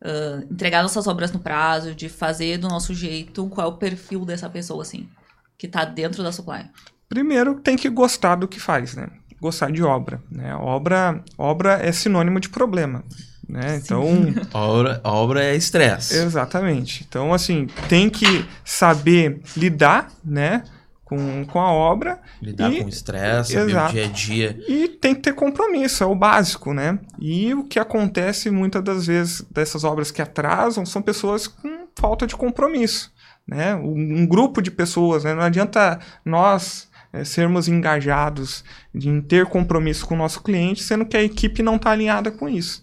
ah, 0.05 0.43
entregar 0.51 0.83
nossas 0.83 1.07
obras 1.07 1.33
no 1.33 1.39
prazo, 1.41 1.95
de 1.95 2.09
fazer 2.09 2.59
do 2.59 2.69
nosso 2.69 2.95
jeito, 2.95 3.47
qual 3.49 3.67
é 3.67 3.71
o 3.71 3.77
perfil 3.77 4.25
dessa 4.25 4.49
pessoa 4.49 4.83
assim 4.83 5.09
que 5.57 5.69
tá 5.69 5.85
dentro 5.85 6.23
da 6.23 6.33
supply? 6.33 6.67
Primeiro, 7.09 7.55
tem 7.61 7.77
que 7.77 7.89
gostar 7.89 8.35
do 8.35 8.49
que 8.49 8.59
faz, 8.61 8.95
né? 8.95 9.09
Gostar 9.41 9.71
de 9.71 9.83
obra, 9.83 10.23
né? 10.31 10.55
Obra, 10.57 11.23
obra 11.39 11.75
é 11.75 11.93
sinônimo 11.93 12.41
de 12.41 12.49
problema, 12.49 13.05
né? 13.49 13.77
Então, 13.77 14.05
A 14.53 14.59
obra, 14.67 15.01
a 15.05 15.13
obra 15.13 15.45
é 15.45 15.55
estresse. 15.55 16.17
exatamente. 16.17 17.05
Então, 17.09 17.33
assim, 17.33 17.67
tem 17.89 18.11
que 18.11 18.45
saber 18.65 19.41
lidar, 19.57 20.11
né? 20.25 20.65
Com, 21.05 21.45
com 21.45 21.61
a 21.61 21.71
obra 21.71 22.19
Lidar 22.41 22.73
E- 22.73 22.83
com 22.83 22.89
estresse, 22.89 23.55
Exato. 23.57 23.93
dia 23.93 24.05
a 24.07 24.09
dia. 24.09 24.59
e 24.67 24.89
tem 24.89 25.15
que 25.15 25.21
ter 25.21 25.35
compromisso, 25.35 26.03
é 26.03 26.07
o 26.07 26.15
básico, 26.15 26.73
né? 26.73 26.99
E 27.21 27.53
o 27.53 27.65
que 27.65 27.79
acontece 27.79 28.51
muitas 28.51 28.83
das 28.83 29.07
vezes 29.07 29.43
dessas 29.51 29.85
obras 29.85 30.11
que 30.11 30.23
atrasam 30.23 30.87
são 30.87 31.03
pessoas 31.03 31.47
com 31.47 31.89
falta 31.95 32.27
de 32.27 32.35
compromisso, 32.35 33.13
né? 33.47 33.75
Um, 33.77 34.21
um 34.23 34.27
grupo 34.27 34.63
de 34.63 34.71
pessoas, 34.71 35.25
né? 35.25 35.35
Não 35.35 35.43
adianta 35.43 35.99
nós 36.25 36.89
eh, 37.13 37.23
sermos 37.23 37.69
engajados 37.69 38.65
em 38.95 39.21
ter 39.21 39.45
compromisso 39.45 40.07
com 40.07 40.15
o 40.15 40.19
nosso 40.19 40.43
cliente, 40.43 40.83
sendo 40.83 41.05
que 41.05 41.19
a 41.19 41.23
equipe 41.23 41.63
não 41.63 41.77
está 41.77 41.91
alinhada 41.91 42.31
com 42.31 42.49
isso. 42.49 42.83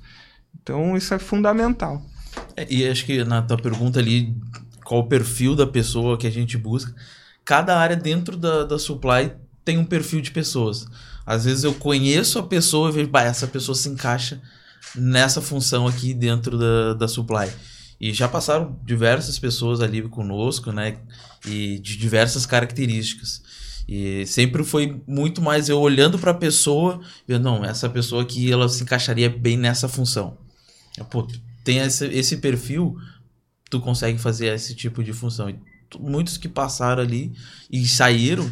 Então, 0.62 0.96
isso 0.96 1.12
é 1.14 1.18
fundamental. 1.18 2.02
É, 2.56 2.68
E 2.70 2.88
acho 2.88 3.04
que 3.04 3.24
na 3.24 3.42
tua 3.42 3.58
pergunta 3.58 4.00
ali, 4.00 4.32
qual 4.86 5.02
o 5.02 5.08
perfil 5.08 5.56
da 5.56 5.66
pessoa 5.66 6.20
que 6.20 6.28
a 6.28 6.32
gente 6.32 6.56
busca, 6.56 6.94
cada 7.46 7.78
área 7.78 7.96
dentro 7.96 8.38
da, 8.38 8.64
da 8.64 8.80
supply 8.80 9.34
tem 9.64 9.78
um 9.78 9.86
perfil 9.86 10.22
de 10.22 10.32
pessoas. 10.32 10.86
Às 11.26 11.46
vezes 11.46 11.64
eu 11.64 11.74
conheço 11.74 12.40
a 12.40 12.44
pessoa 12.44 12.90
e 12.90 12.94
vejo, 12.94 13.10
bah, 13.10 13.24
essa 13.24 13.48
pessoa 13.48 13.76
se 13.76 13.90
encaixa 13.90 14.42
nessa 14.96 15.42
função 15.42 15.88
aqui 15.88 16.14
dentro 16.14 16.58
da, 16.58 16.94
da 16.94 17.08
supply. 17.08 17.50
E 18.00 18.12
já 18.12 18.28
passaram 18.28 18.80
diversas 18.84 19.38
pessoas 19.38 19.80
ali 19.80 20.02
conosco, 20.10 20.72
né? 20.72 20.98
E 21.46 21.78
de 21.80 21.96
diversas 21.98 22.46
características. 22.46 23.42
E 23.88 24.26
sempre 24.26 24.64
foi 24.64 25.02
muito 25.08 25.42
mais 25.42 25.70
eu 25.70 25.80
olhando 25.80 26.18
para 26.18 26.32
a 26.32 26.36
pessoa, 26.36 27.00
vendo, 27.28 27.44
não, 27.44 27.64
essa 27.64 27.90
pessoa 27.90 28.24
aqui 28.24 28.52
ela 28.52 28.68
se 28.70 28.84
encaixaria 28.84 29.30
bem 29.30 29.58
nessa 29.58 29.88
função. 29.88 30.38
Pô, 31.10 31.28
tem 31.64 31.78
esse, 31.78 32.06
esse 32.08 32.38
perfil, 32.38 32.98
tu 33.70 33.80
consegue 33.80 34.18
fazer 34.18 34.48
esse 34.48 34.76
tipo 34.76 35.04
de 35.04 35.14
função. 35.14 35.54
Muitos 36.00 36.38
que 36.38 36.48
passaram 36.48 37.02
ali 37.02 37.34
e 37.72 37.86
saíram, 37.88 38.52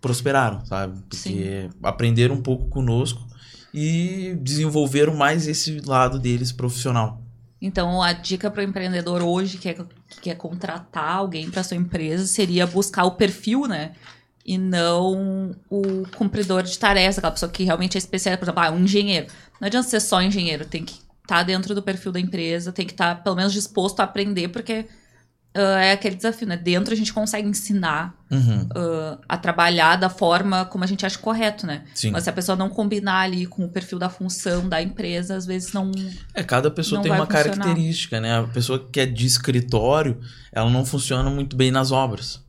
prosperaram, 0.00 0.64
sabe? 0.64 1.00
Porque 1.08 1.68
aprenderam 1.82 2.36
um 2.36 2.42
pouco 2.42 2.68
conosco 2.68 3.26
e 3.72 4.36
desenvolveram 4.40 5.14
mais 5.14 5.46
esse 5.46 5.80
lado 5.80 6.18
deles 6.18 6.52
profissional. 6.52 7.22
Então, 7.60 8.00
a 8.00 8.12
dica 8.12 8.50
para 8.50 8.60
o 8.60 8.64
empreendedor 8.64 9.22
hoje 9.22 9.56
que 9.56 9.74
quer, 9.74 9.84
que 10.08 10.20
quer 10.22 10.36
contratar 10.36 11.16
alguém 11.16 11.50
para 11.50 11.64
sua 11.64 11.76
empresa 11.76 12.24
seria 12.26 12.66
buscar 12.66 13.04
o 13.04 13.12
perfil, 13.12 13.66
né? 13.66 13.92
E 14.46 14.56
não 14.56 15.54
o 15.68 16.06
cumpridor 16.16 16.62
de 16.62 16.78
tarefas, 16.78 17.18
aquela 17.18 17.32
pessoa 17.32 17.50
que 17.50 17.64
realmente 17.64 17.96
é 17.96 17.98
especialista, 17.98 18.38
por 18.38 18.44
exemplo, 18.44 18.62
ah, 18.62 18.70
um 18.70 18.84
engenheiro. 18.84 19.26
Não 19.60 19.66
adianta 19.66 19.88
ser 19.88 20.00
só 20.00 20.22
engenheiro, 20.22 20.64
tem 20.64 20.84
que 20.84 21.00
estar 21.22 21.42
dentro 21.42 21.74
do 21.74 21.82
perfil 21.82 22.12
da 22.12 22.20
empresa, 22.20 22.72
tem 22.72 22.86
que 22.86 22.92
estar 22.92 23.22
pelo 23.22 23.36
menos 23.36 23.52
disposto 23.52 24.00
a 24.00 24.04
aprender, 24.04 24.48
porque 24.48 24.86
ah, 25.58 25.80
é 25.84 25.92
aquele 25.92 26.14
desafio, 26.16 26.46
né? 26.46 26.56
Dentro 26.56 26.94
a 26.94 26.96
gente 26.96 27.12
consegue 27.12 27.48
ensinar 27.48 28.16
Uhum. 28.30 28.68
ah, 28.74 29.18
a 29.28 29.36
trabalhar 29.36 29.96
da 29.96 30.08
forma 30.08 30.64
como 30.66 30.84
a 30.84 30.86
gente 30.86 31.04
acha 31.04 31.18
correto, 31.18 31.66
né? 31.66 31.84
Sim. 31.94 32.10
Mas 32.10 32.24
se 32.24 32.30
a 32.30 32.32
pessoa 32.32 32.56
não 32.56 32.68
combinar 32.68 33.20
ali 33.20 33.46
com 33.46 33.64
o 33.64 33.68
perfil 33.68 33.98
da 33.98 34.08
função 34.08 34.68
da 34.68 34.80
empresa, 34.82 35.34
às 35.34 35.46
vezes 35.46 35.72
não. 35.72 35.90
É, 36.34 36.42
cada 36.42 36.70
pessoa 36.70 37.02
tem 37.02 37.10
uma 37.10 37.26
funcionar. 37.26 37.44
característica, 37.56 38.20
né? 38.20 38.38
A 38.38 38.44
pessoa 38.44 38.86
que 38.90 39.00
é 39.00 39.06
de 39.06 39.26
escritório, 39.26 40.20
ela 40.52 40.70
não 40.70 40.84
funciona 40.84 41.28
muito 41.30 41.56
bem 41.56 41.70
nas 41.70 41.90
obras. 41.90 42.40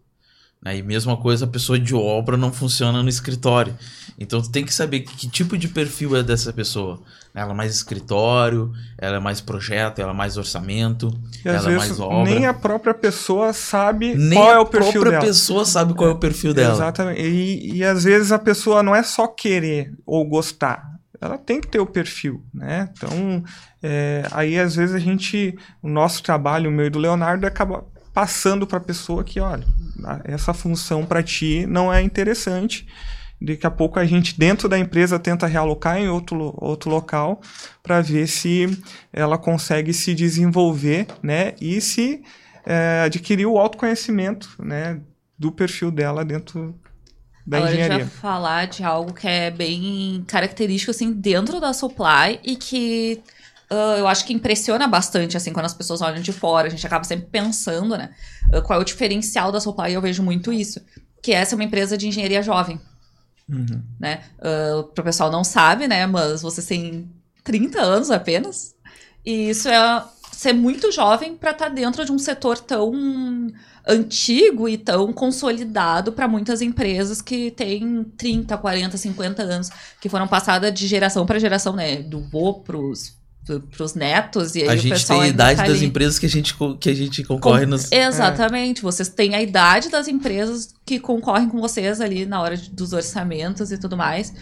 Né? 0.62 0.78
E 0.78 0.84
mesma 0.84 1.15
coisa, 1.15 1.45
a 1.45 1.48
pessoa 1.48 1.80
de 1.80 1.95
obra 1.95 2.36
não 2.36 2.52
funciona 2.52 3.02
no 3.02 3.10
escritório. 3.10 3.78
Então 4.19 4.41
tu 4.41 4.52
tem 4.52 4.65
que 4.65 4.74
saber 4.74 5.02
que, 5.02 5.15
que 5.15 5.30
tipo 5.30 5.58
de 5.58 5.69
perfil 5.69 6.15
é 6.17 6.24
dessa 6.24 6.52
pessoa. 6.52 7.02
Ela 7.33 7.51
é 7.51 7.55
mais 7.55 7.73
escritório, 7.75 8.71
ela 8.97 9.17
é 9.17 9.19
mais 9.19 9.39
projeto, 9.39 9.99
ela 9.99 10.11
é 10.11 10.15
mais 10.15 10.35
orçamento, 10.35 11.09
E 11.45 11.47
ela 11.47 11.71
é 11.71 11.75
mais 11.77 11.99
obra. 11.99 12.23
nem 12.23 12.45
a 12.47 12.53
própria 12.53 12.93
pessoa 12.93 13.53
sabe 13.53 14.15
Nem 14.15 14.37
qual 14.37 14.49
a 14.49 14.53
é 14.55 14.57
o 14.59 14.65
perfil 14.65 14.91
própria 14.93 15.11
dela. 15.11 15.25
pessoa 15.25 15.63
sabe 15.65 15.93
qual 15.93 16.09
é 16.09 16.13
o 16.13 16.17
perfil 16.17 16.53
dela. 16.53 16.73
Exatamente. 16.73 17.21
E, 17.21 17.75
e 17.77 17.83
às 17.83 18.03
vezes 18.03 18.31
a 18.31 18.39
pessoa 18.39 18.81
não 18.81 18.95
é 18.95 19.03
só 19.03 19.27
querer 19.27 19.93
ou 20.05 20.25
gostar. 20.27 20.89
Ela 21.21 21.37
tem 21.37 21.59
que 21.61 21.67
ter 21.67 21.79
o 21.79 21.85
perfil, 21.85 22.43
né? 22.53 22.89
Então, 22.97 23.43
é, 23.83 24.23
aí 24.31 24.57
às 24.57 24.75
vezes 24.75 24.95
a 24.95 24.99
gente, 24.99 25.53
o 25.83 25.89
nosso 25.89 26.23
trabalho, 26.23 26.69
o 26.69 26.73
meu 26.73 26.85
e 26.87 26.89
do 26.89 26.97
Leonardo, 26.97 27.45
acaba 27.45 27.83
passando 28.13 28.65
para 28.65 28.77
a 28.77 28.81
pessoa 28.81 29.23
que, 29.23 29.39
olha, 29.39 29.65
a- 30.03 30.21
essa 30.23 30.53
função 30.53 31.05
para 31.05 31.21
ti 31.21 31.65
não 31.67 31.93
é 31.93 32.01
interessante. 32.01 32.87
Daqui 33.41 33.65
a 33.65 33.71
pouco 33.71 33.99
a 33.99 34.06
gente, 34.06 34.38
dentro 34.38 34.67
da 34.67 34.78
empresa, 34.78 35.17
tenta 35.17 35.47
realocar 35.47 35.97
em 35.97 36.10
outro, 36.10 36.54
outro 36.58 36.89
local 36.89 37.41
para 37.82 38.02
ver 38.02 38.28
se 38.28 38.67
ela 39.13 39.38
consegue 39.38 39.93
se 39.93 40.13
desenvolver, 40.13 41.08
né? 41.23 41.56
E 41.62 41.80
se 41.80 42.21
é, 42.65 43.04
adquirir 43.06 43.45
o 43.45 43.58
autoconhecimento, 43.58 44.49
né? 44.60 44.99
Do 45.38 45.52
perfil 45.52 45.89
dela 45.89 46.25
dentro 46.25 46.75
da 47.47 47.58
Agora 47.58 47.71
a 47.71 47.73
gente 47.73 47.84
engenharia. 47.84 48.06
vai 48.06 48.13
falar 48.13 48.67
de 48.67 48.84
algo 48.84 49.13
que 49.13 49.28
é 49.28 49.49
bem 49.49 50.23
característico, 50.28 50.91
assim, 50.91 51.13
dentro 51.13 51.60
da 51.60 51.73
supply 51.73 52.39
e 52.43 52.56
que 52.56 53.23
ah, 53.69 53.95
eu 53.97 54.08
acho 54.08 54.25
que 54.25 54.34
impressiona 54.34 54.88
bastante, 54.88 55.38
assim, 55.38 55.54
quando 55.54 55.65
as 55.65 55.73
pessoas 55.73 56.02
olham 56.02 56.21
de 56.21 56.34
fora. 56.34 56.67
A 56.67 56.69
gente 56.69 56.86
acaba 56.86 57.04
sempre 57.04 57.28
pensando, 57.28 57.97
né? 57.97 58.10
ah, 58.54 58.62
qual 58.62 58.80
é 58.80 58.82
o 58.82 58.86
diferencial 58.86 59.52
da 59.52 59.60
supply 59.60 59.91
e 59.91 59.93
eu 59.93 60.02
vejo 60.02 60.23
muito 60.23 60.52
isso. 60.52 60.82
Que 61.21 61.34
essa 61.34 61.54
é 61.54 61.56
uma 61.56 61.63
empresa 61.63 61.97
de 61.97 62.08
engenharia 62.08 62.41
jovem, 62.41 62.80
Uhum. 63.49 63.81
né? 63.99 64.21
Uh, 64.38 64.79
o 64.79 65.03
pessoal 65.03 65.31
não 65.31 65.43
sabe, 65.43 65.88
né? 65.88 66.05
Mas 66.05 66.41
vocês 66.41 66.67
têm 66.67 67.09
30 67.43 67.81
anos 67.81 68.12
apenas. 68.12 68.75
E 69.25 69.49
isso 69.49 69.67
é 69.67 70.03
ser 70.31 70.53
muito 70.53 70.91
jovem 70.91 71.35
para 71.35 71.51
estar 71.51 71.67
dentro 71.67 72.05
de 72.05 72.12
um 72.12 72.17
setor 72.17 72.59
tão 72.59 73.51
antigo 73.85 74.69
e 74.69 74.77
tão 74.77 75.12
consolidado 75.12 76.13
para 76.13 76.27
muitas 76.27 76.62
empresas 76.62 77.21
que 77.21 77.51
têm 77.51 78.03
30, 78.15 78.57
40, 78.57 78.97
50 78.97 79.43
anos, 79.43 79.69
que 79.99 80.07
foram 80.07 80.27
passadas 80.27 80.73
de 80.73 80.88
geração 80.88 81.25
para 81.25 81.39
geração, 81.39 81.75
né? 81.75 81.97
Do 81.97 82.21
vô 82.21 82.53
pros, 82.53 83.18
pros 83.75 83.93
netos. 83.95 84.56
E 84.56 84.62
aí 84.63 84.69
A 84.69 84.73
o 84.73 84.78
gente 84.78 85.06
tem 85.08 85.21
a 85.21 85.28
idade 85.28 85.58
tá 85.58 85.63
das 85.67 85.78
ali. 85.78 85.86
empresas 85.86 86.19
que 86.19 86.25
a 86.25 86.30
gente, 86.30 86.56
que 86.80 86.89
a 86.89 86.93
gente 86.93 87.23
concorre 87.23 87.65
Com- 87.65 87.71
nos. 87.71 87.91
Exatamente. 87.91 88.82
Vocês 88.82 89.10
têm 89.10 89.36
a 89.36 89.41
idade 89.41 89.89
das 89.89 90.08
empresas 90.08 90.73
que 90.86 90.99
concorrem 90.99 91.49
com 91.49 91.60
vocês 91.60 91.99
ali 92.02 92.25
na 92.25 92.41
hora 92.41 92.56
de- 92.58 92.69
dos 92.69 92.93
orçamentos 92.93 93.71
e 93.71 93.78
tudo 93.78 93.97
mais. 93.97 94.34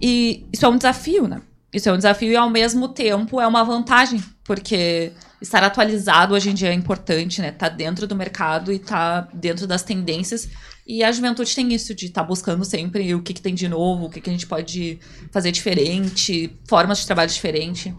E 0.00 0.46
isso 0.52 0.64
é 0.64 0.68
um 0.68 0.76
desafio, 0.76 1.26
né? 1.26 1.40
Isso 1.72 1.88
é 1.88 1.92
um 1.92 1.96
desafio 1.96 2.30
e 2.30 2.36
ao 2.36 2.50
mesmo 2.50 2.88
tempo 2.88 3.40
é 3.40 3.46
uma 3.46 3.64
vantagem, 3.64 4.22
porque 4.44 5.12
estar 5.40 5.64
atualizado 5.64 6.34
hoje 6.34 6.50
em 6.50 6.54
dia 6.54 6.68
é 6.68 6.74
importante, 6.74 7.40
né? 7.40 7.50
Tá 7.50 7.68
dentro 7.68 8.06
do 8.06 8.14
mercado 8.14 8.70
e 8.72 8.78
tá 8.78 9.26
dentro 9.32 9.66
das 9.66 9.82
tendências. 9.82 10.48
E 10.86 11.02
a 11.02 11.10
juventude 11.10 11.54
tem 11.54 11.72
isso 11.72 11.94
de 11.94 12.06
estar 12.06 12.24
buscando 12.24 12.64
sempre 12.64 13.14
o 13.14 13.22
que, 13.22 13.32
que 13.32 13.40
tem 13.40 13.54
de 13.54 13.68
novo, 13.68 14.04
o 14.06 14.10
que, 14.10 14.20
que 14.20 14.28
a 14.28 14.32
gente 14.32 14.46
pode 14.46 14.98
fazer 15.30 15.50
diferente, 15.50 16.54
formas 16.68 16.98
de 16.98 17.06
trabalho 17.06 17.30
diferente. 17.30 17.94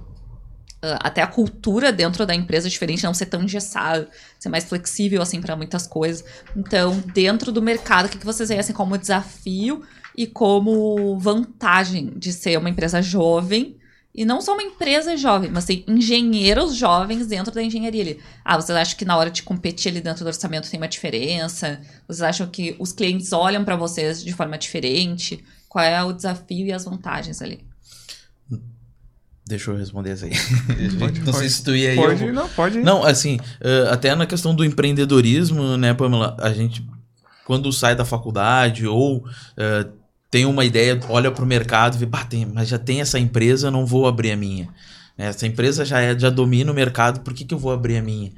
Ah, 0.83 0.99
até 1.01 1.21
a 1.21 1.27
cultura 1.27 1.93
dentro 1.93 2.25
da 2.25 2.35
empresa 2.35 2.67
é 2.67 2.69
diferente, 2.69 3.05
não 3.05 3.13
ser 3.13 3.27
tão 3.27 3.41
engessado, 3.41 4.05
ser 4.37 4.49
mais 4.49 4.65
flexível, 4.65 5.21
assim, 5.21 5.39
para 5.39 5.55
muitas 5.55 5.87
coisas. 5.87 6.25
Então, 6.57 7.01
dentro 7.13 7.53
do 7.53 7.61
mercado, 7.61 8.07
o 8.07 8.09
que, 8.09 8.17
que 8.17 8.25
vocês 8.25 8.49
veem, 8.49 8.59
assim, 8.59 8.73
como 8.73 8.97
desafio 8.97 9.81
e 10.15 10.27
como 10.27 11.17
vantagem 11.17 12.11
de 12.17 12.33
ser 12.33 12.59
uma 12.59 12.69
empresa 12.69 13.01
jovem, 13.01 13.77
e 14.13 14.25
não 14.25 14.41
só 14.41 14.53
uma 14.53 14.61
empresa 14.61 15.17
jovem, 15.17 15.49
mas 15.49 15.65
tem 15.65 15.83
engenheiros 15.87 16.75
jovens 16.75 17.25
dentro 17.25 17.51
da 17.51 17.63
engenharia 17.63 18.01
ali. 18.01 18.19
Ah, 18.45 18.57
vocês 18.57 18.77
acham 18.77 18.97
que 18.97 19.05
na 19.05 19.17
hora 19.17 19.31
de 19.31 19.41
competir 19.41 19.89
ali 19.89 20.01
dentro 20.01 20.23
do 20.23 20.27
orçamento 20.27 20.69
tem 20.69 20.79
uma 20.79 20.87
diferença? 20.87 21.81
Vocês 22.07 22.21
acham 22.21 22.45
que 22.47 22.75
os 22.77 22.91
clientes 22.91 23.33
olham 23.33 23.63
para 23.63 23.75
vocês 23.75 24.23
de 24.23 24.31
forma 24.33 24.55
diferente? 24.57 25.43
Qual 25.67 25.83
é 25.83 26.03
o 26.03 26.13
desafio 26.13 26.67
e 26.67 26.71
as 26.71 26.85
vantagens 26.85 27.41
ali? 27.41 27.72
Deixa 29.55 29.69
eu 29.69 29.77
responder 29.77 30.09
essa 30.11 30.25
aí. 30.25 30.31
Pode, 30.97 31.19
não 31.19 31.25
sei 31.31 31.41
pode. 31.41 31.49
se 31.51 31.63
tu 31.63 31.75
ia 31.75 31.91
aí. 31.91 31.95
Pode, 31.95 32.31
não, 32.31 32.49
pode. 32.49 32.79
Não, 32.79 33.03
assim, 33.03 33.37
eh, 33.61 33.87
até 33.91 34.15
na 34.15 34.25
questão 34.25 34.55
do 34.55 34.65
empreendedorismo, 34.65 35.77
né, 35.77 35.93
Pamela? 35.93 36.35
A 36.39 36.51
gente, 36.51 36.83
quando 37.45 37.71
sai 37.71 37.95
da 37.95 38.03
faculdade 38.03 38.87
ou 38.87 39.23
eh, 39.55 39.85
tem 40.31 40.45
uma 40.45 40.65
ideia, 40.65 40.99
olha 41.07 41.29
para 41.31 41.43
o 41.43 41.47
mercado 41.47 41.95
e 41.95 41.99
vê, 41.99 42.05
"Bah, 42.07 42.23
tem- 42.25 42.47
mas 42.51 42.67
já 42.67 42.79
tem 42.79 42.99
essa 42.99 43.19
empresa, 43.19 43.69
não 43.69 43.85
vou 43.85 44.07
abrir 44.07 44.31
a 44.31 44.35
minha. 44.37 44.65
Né, 45.15 45.27
Essa 45.27 45.45
empresa 45.45 45.85
já, 45.85 46.01
é, 46.01 46.17
já 46.17 46.31
domina 46.31 46.71
o 46.71 46.75
mercado, 46.75 47.19
por 47.19 47.31
que, 47.35 47.45
que 47.45 47.53
eu 47.53 47.59
vou 47.59 47.71
abrir 47.71 47.97
a 47.97 48.01
minha? 48.01 48.31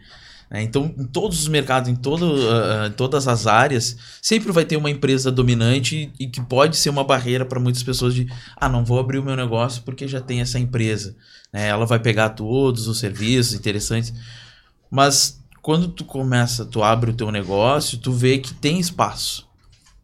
Né, 0.49 0.63
Então, 0.63 0.93
em 0.97 1.05
todos 1.05 1.39
os 1.41 1.47
mercados, 1.47 1.89
em 1.89 1.95
todo, 1.95 2.35
ah, 2.49 2.89
todas 2.95 3.27
as 3.27 3.47
áreas, 3.47 3.97
sempre 4.21 4.51
vai 4.51 4.65
ter 4.65 4.77
uma 4.77 4.89
empresa 4.89 5.31
dominante 5.31 6.11
e, 6.19 6.25
e 6.25 6.27
que 6.27 6.41
pode 6.41 6.77
ser 6.77 6.89
uma 6.89 7.03
barreira 7.03 7.45
para 7.45 7.59
muitas 7.59 7.83
pessoas 7.83 8.13
de, 8.13 8.27
ah, 8.55 8.69
não 8.69 8.85
vou 8.85 8.99
abrir 8.99 9.19
o 9.19 9.23
meu 9.23 9.35
negócio 9.35 9.81
porque 9.83 10.07
já 10.07 10.21
tem 10.21 10.41
essa 10.41 10.59
empresa. 10.59 11.15
né, 11.53 11.67
Ela 11.67 11.85
vai 11.85 11.99
pegar 11.99 12.29
todos 12.29 12.87
os 12.87 12.99
serviços 12.99 13.53
interessantes. 13.53 14.13
Mas 14.89 15.41
quando 15.61 15.87
tu 15.87 16.05
começa, 16.05 16.65
tu 16.65 16.83
abre 16.83 17.11
o 17.11 17.13
teu 17.15 17.31
negócio, 17.31 17.97
tu 17.97 18.11
vê 18.11 18.37
que 18.37 18.53
tem 18.53 18.79
espaço. 18.79 19.47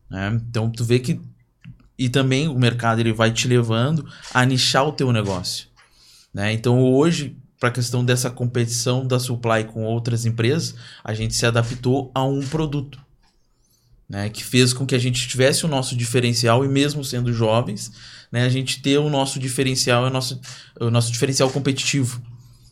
né? 0.10 0.40
Então 0.50 0.70
tu 0.70 0.84
vê 0.84 1.00
que 1.00 1.20
e 1.98 2.10
também 2.10 2.48
o 2.48 2.58
mercado 2.58 3.00
ele 3.00 3.14
vai 3.14 3.32
te 3.32 3.48
levando 3.48 4.08
a 4.34 4.44
nichar 4.44 4.88
o 4.88 4.92
teu 4.92 5.12
negócio. 5.12 5.68
né? 6.34 6.52
Então 6.52 6.82
hoje, 6.82 7.38
para 7.62 7.70
a 7.70 7.72
questão 7.72 8.04
dessa 8.04 8.32
competição 8.32 9.06
da 9.06 9.20
supply 9.20 9.66
com 9.66 9.84
outras 9.84 10.26
empresas, 10.26 10.74
a 11.04 11.14
gente 11.14 11.36
se 11.36 11.46
adaptou 11.46 12.10
a 12.16 12.24
um 12.24 12.42
produto. 12.42 13.00
Né, 14.10 14.30
que 14.30 14.44
fez 14.44 14.74
com 14.74 14.86
que 14.86 14.96
a 14.96 15.00
gente 15.00 15.26
tivesse 15.26 15.64
o 15.64 15.70
nosso 15.70 15.96
diferencial 15.96 16.66
e 16.66 16.68
mesmo 16.68 17.02
sendo 17.02 17.32
jovens, 17.32 17.92
né, 18.30 18.44
a 18.44 18.50
gente 18.50 18.82
ter 18.82 18.98
o 18.98 19.10
nosso 19.10 19.40
diferencial, 19.40 20.04
o 20.04 20.10
nosso, 20.10 20.42
o 20.82 20.90
nosso 20.90 21.12
diferencial 21.14 21.50
competitivo. 21.52 22.20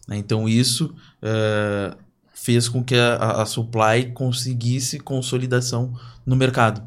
né? 0.07 0.17
Então 0.17 0.49
isso 0.49 0.93
eh, 1.21 1.95
fez 2.33 2.67
com 2.67 2.83
que 2.83 2.95
a- 2.95 3.41
a 3.43 3.45
supply 3.45 4.11
conseguisse 4.13 4.99
consolidação 4.99 5.93
no 6.25 6.35
mercado. 6.35 6.81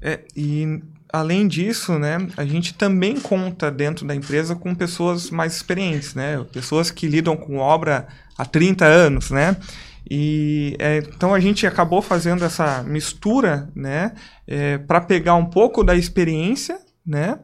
É, 0.00 0.24
e 0.36 0.80
além 1.18 1.48
disso, 1.48 1.98
né, 1.98 2.26
a 2.36 2.44
gente 2.44 2.74
também 2.74 3.18
conta 3.20 3.70
dentro 3.70 4.06
da 4.06 4.14
empresa 4.14 4.54
com 4.54 4.74
pessoas 4.74 5.30
mais 5.30 5.54
experientes, 5.56 6.14
né? 6.14 6.44
Pessoas 6.52 6.90
que 6.90 7.06
lidam 7.06 7.36
com 7.36 7.56
obra 7.56 8.06
há 8.36 8.44
30 8.44 8.84
anos, 8.84 9.30
né? 9.30 9.56
E 10.08 10.76
é, 10.78 10.98
então 10.98 11.34
a 11.34 11.40
gente 11.40 11.66
acabou 11.66 12.00
fazendo 12.00 12.44
essa 12.44 12.82
mistura, 12.82 13.68
né, 13.74 14.12
para 14.86 15.00
pegar 15.00 15.34
um 15.34 15.46
pouco 15.46 15.82
da 15.82 15.96
experiência, 15.96 16.78
né? 17.04 17.40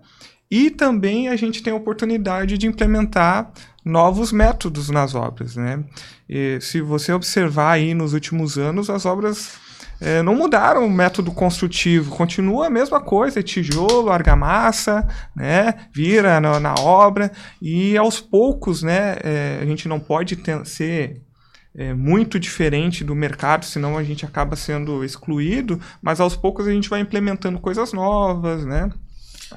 E 0.50 0.70
também 0.70 1.28
a 1.28 1.35
gente 1.37 1.62
tem 1.62 1.72
a 1.72 1.76
oportunidade 1.76 2.58
de 2.58 2.66
implementar 2.66 3.50
novos 3.85 4.30
métodos 4.30 4.90
nas 4.90 5.14
obras, 5.14 5.56
né? 5.56 5.82
E 6.28 6.58
se 6.61 6.80
você 6.80 7.12
observar 7.12 7.72
aí 7.72 7.94
nos 7.94 8.12
últimos 8.12 8.58
anos, 8.58 8.90
as 8.90 9.06
obras 9.06 9.56
é, 10.03 10.21
não 10.23 10.35
mudaram 10.35 10.85
o 10.85 10.91
método 10.91 11.31
construtivo, 11.31 12.11
continua 12.11 12.67
a 12.67 12.71
mesma 12.71 13.01
coisa, 13.01 13.38
é 13.38 13.43
tijolo, 13.43 14.11
argamassa, 14.11 15.07
né, 15.35 15.75
vira 15.95 16.41
na, 16.41 16.59
na 16.59 16.75
obra, 16.75 17.31
e 17.61 17.97
aos 17.97 18.21
poucos, 18.21 18.83
né, 18.83 19.17
é, 19.23 19.59
a 19.62 19.65
gente 19.65 19.87
não 19.88 20.01
pode 20.01 20.37
ter- 20.37 20.67
ser 20.67 21.23
é, 21.75 21.95
muito 21.95 22.38
diferente 22.38 23.05
do 23.05 23.15
mercado, 23.15 23.65
senão 23.65 23.97
a 23.97 24.03
gente 24.03 24.27
acaba 24.27 24.57
sendo 24.57 25.05
excluído, 25.05 25.81
mas 26.03 26.21
aos 26.21 26.37
poucos 26.37 26.67
a 26.67 26.73
gente 26.73 26.91
vai 26.91 27.01
implementando 27.01 27.59
coisas 27.61 27.93
novas, 27.93 28.65
né, 28.67 28.91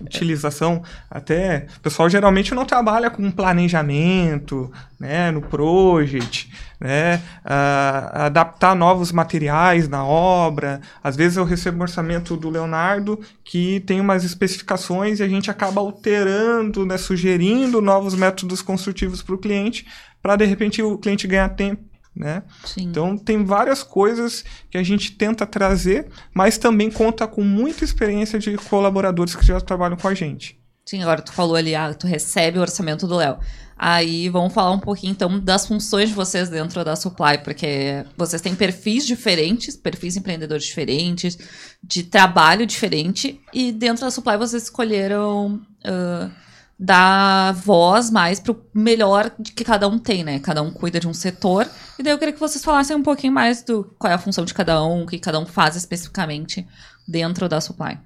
utilização 0.02 0.84
até 1.10 1.68
o 1.78 1.80
pessoal 1.80 2.10
geralmente 2.10 2.54
não 2.54 2.66
trabalha 2.66 3.10
com 3.10 3.30
planejamento 3.32 4.72
né 5.00 5.32
no 5.32 5.42
project 5.42 6.52
né 6.80 7.22
ah, 7.44 8.26
adaptar 8.26 8.76
novos 8.76 9.12
materiais 9.12 9.88
na 9.88 10.06
obra. 10.06 10.82
Às 11.04 11.16
vezes 11.16 11.38
eu 11.38 11.46
recebo 11.46 11.80
um 11.80 11.82
orçamento 11.82 12.36
do 12.36 12.50
Leonardo 12.50 13.20
que 13.44 13.80
tem 13.82 14.02
umas 14.02 14.24
especificações 14.24 15.20
e 15.20 15.24
a 15.24 15.28
gente 15.28 15.50
acaba 15.50 15.82
alterando 15.82 16.86
né 16.86 16.98
sugerindo 16.98 17.82
novos 17.82 18.16
métodos 18.16 18.62
construtivos 18.62 19.22
para 19.22 19.36
o 19.36 19.38
cliente 19.38 19.86
para 20.22 20.36
de 20.36 20.46
repente 20.46 20.82
o 20.82 20.98
cliente 20.98 21.28
ganhar 21.28 21.50
tempo 21.50 21.95
né? 22.16 22.44
Sim. 22.64 22.84
Então 22.84 23.18
tem 23.18 23.44
várias 23.44 23.84
coisas 23.84 24.44
que 24.70 24.78
a 24.78 24.84
gente 24.84 25.12
tenta 25.12 25.46
trazer, 25.46 26.08
mas 26.34 26.58
também 26.58 26.90
conta 26.90 27.28
com 27.28 27.42
muita 27.44 27.84
experiência 27.84 28.40
de 28.40 28.56
colaboradores 28.58 29.36
que 29.36 29.46
já 29.46 29.60
trabalham 29.60 29.98
com 29.98 30.08
a 30.08 30.14
gente. 30.14 30.60
Sim, 30.86 31.02
agora 31.02 31.22
tu 31.22 31.34
falou 31.34 31.56
ali, 31.56 31.74
ah, 31.74 31.94
tu 31.94 32.06
recebe 32.06 32.60
o 32.60 32.62
orçamento 32.62 33.08
do 33.08 33.16
Léo. 33.16 33.40
Aí 33.78 34.30
vamos 34.30 34.54
falar 34.54 34.72
um 34.72 34.80
pouquinho 34.80 35.12
então 35.12 35.40
das 35.40 35.68
funções 35.68 36.10
de 36.10 36.16
vocês 36.16 36.48
dentro 36.48 36.86
da 36.86 36.96
Supply, 36.96 37.40
porque 37.44 38.06
vocês 38.16 38.42
têm 38.42 38.56
perfis 38.56 39.06
diferentes, 39.06 39.76
perfis 39.76 40.16
empreendedores 40.16 40.64
diferentes, 40.64 41.38
de 41.84 42.04
trabalho 42.04 42.66
diferente, 42.66 43.42
e 43.52 43.72
dentro 43.72 44.06
da 44.06 44.12
Supply 44.12 44.38
vocês 44.38 44.64
escolheram 44.64 45.56
uh, 45.84 46.32
dar 46.78 47.54
voz 47.54 48.12
mais 48.12 48.40
pro 48.40 48.66
melhor 48.74 49.32
que 49.56 49.64
cada 49.64 49.88
um 49.88 49.98
tem, 49.98 50.24
né? 50.24 50.40
Cada 50.40 50.62
um 50.62 50.72
cuida 50.72 51.00
de 51.00 51.08
um 51.08 51.14
setor. 51.14 51.68
E 51.98 52.04
daí 52.04 52.12
eu 52.12 52.18
queria 52.18 52.34
que 52.34 52.40
vocês 52.40 52.64
falassem 52.64 52.96
um 52.96 53.04
pouquinho 53.04 53.34
mais 53.34 53.64
do 53.64 53.86
qual 53.98 54.12
é 54.12 54.16
a 54.16 54.20
função 54.20 54.44
de 54.44 54.54
cada 54.54 54.84
um, 54.84 55.04
o 55.04 55.06
que 55.06 55.18
cada 55.18 55.40
um 55.40 55.46
faz 55.46 55.76
especificamente 55.76 56.68
dentro 57.08 57.48
da 57.48 57.62
Supply. 57.62 57.98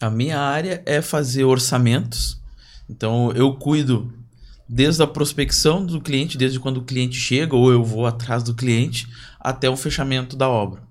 A 0.00 0.10
minha 0.10 0.38
área 0.38 0.82
é 0.84 1.00
fazer 1.00 1.44
orçamentos. 1.44 2.40
Então 2.88 3.32
eu 3.32 3.54
cuido 3.54 4.12
desde 4.68 5.02
a 5.02 5.06
prospecção 5.06 5.84
do 5.84 6.00
cliente, 6.00 6.36
desde 6.36 6.60
quando 6.60 6.78
o 6.78 6.84
cliente 6.84 7.16
chega 7.16 7.56
ou 7.56 7.70
eu 7.70 7.82
vou 7.82 8.06
atrás 8.06 8.42
do 8.42 8.54
cliente, 8.54 9.08
até 9.40 9.68
o 9.68 9.76
fechamento 9.76 10.36
da 10.36 10.48
obra. 10.48 10.82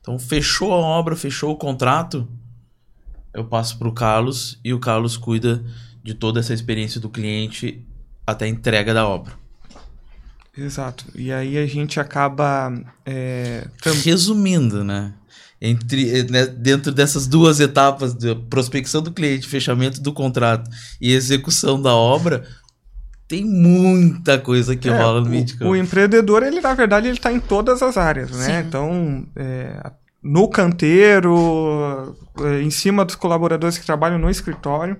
Então 0.00 0.18
fechou 0.18 0.72
a 0.72 0.76
obra, 0.76 1.14
fechou 1.14 1.52
o 1.52 1.56
contrato, 1.56 2.26
eu 3.32 3.44
passo 3.44 3.78
para 3.78 3.88
o 3.88 3.92
Carlos 3.92 4.58
e 4.64 4.72
o 4.72 4.80
Carlos 4.80 5.16
cuida 5.16 5.64
de 6.02 6.14
toda 6.14 6.40
essa 6.40 6.54
experiência 6.54 7.00
do 7.00 7.08
cliente 7.08 7.84
até 8.26 8.44
a 8.44 8.48
entrega 8.48 8.94
da 8.94 9.06
obra. 9.06 9.32
Exato. 10.56 11.04
E 11.14 11.32
aí 11.32 11.56
a 11.56 11.66
gente 11.66 12.00
acaba. 12.00 12.72
É, 13.06 13.66
Resumindo, 14.04 14.82
né? 14.84 15.14
Entre, 15.62 16.22
né, 16.24 16.46
dentro 16.46 16.90
dessas 16.90 17.26
duas 17.26 17.60
etapas 17.60 18.14
de 18.14 18.34
prospecção 18.34 19.02
do 19.02 19.12
cliente, 19.12 19.46
fechamento 19.46 20.00
do 20.00 20.12
contrato 20.12 20.70
e 21.00 21.12
execução 21.12 21.80
da 21.80 21.94
obra, 21.94 22.46
tem 23.28 23.44
muita 23.44 24.38
coisa 24.38 24.74
que 24.74 24.88
É, 24.88 24.96
rola 24.96 25.20
no 25.20 25.38
o, 25.38 25.46
campo. 25.46 25.64
o 25.66 25.76
empreendedor, 25.76 26.42
ele 26.42 26.62
na 26.62 26.72
verdade, 26.74 27.08
ele 27.08 27.18
está 27.18 27.30
em 27.30 27.40
todas 27.40 27.82
as 27.82 27.98
áreas, 27.98 28.30
né? 28.30 28.44
Sim. 28.46 28.66
Então, 28.66 29.26
é, 29.36 29.92
no 30.22 30.48
canteiro, 30.48 32.16
é, 32.40 32.62
em 32.62 32.70
cima 32.70 33.04
dos 33.04 33.14
colaboradores 33.14 33.76
que 33.76 33.84
trabalham 33.86 34.18
no 34.18 34.30
escritório, 34.30 34.96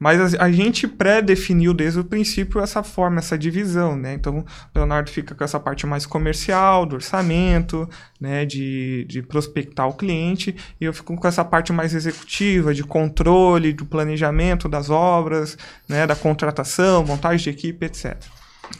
mas 0.00 0.34
a, 0.34 0.44
a 0.44 0.50
gente 0.50 0.88
pré-definiu 0.88 1.74
desde 1.74 2.00
o 2.00 2.04
princípio 2.04 2.58
essa 2.58 2.82
forma, 2.82 3.18
essa 3.18 3.36
divisão, 3.36 3.94
né? 3.94 4.14
Então, 4.14 4.38
o 4.38 4.44
Leonardo 4.74 5.10
fica 5.10 5.34
com 5.34 5.44
essa 5.44 5.60
parte 5.60 5.86
mais 5.86 6.06
comercial, 6.06 6.86
do 6.86 6.94
orçamento, 6.94 7.86
né? 8.18 8.46
De, 8.46 9.04
de 9.06 9.20
prospectar 9.20 9.86
o 9.86 9.92
cliente, 9.92 10.56
e 10.80 10.86
eu 10.86 10.94
fico 10.94 11.14
com 11.14 11.28
essa 11.28 11.44
parte 11.44 11.70
mais 11.70 11.94
executiva, 11.94 12.72
de 12.72 12.82
controle, 12.82 13.74
do 13.74 13.84
planejamento 13.84 14.70
das 14.70 14.88
obras, 14.88 15.58
né? 15.86 16.06
Da 16.06 16.16
contratação, 16.16 17.04
montagem 17.04 17.44
de 17.44 17.50
equipe, 17.50 17.84
etc. 17.84 18.16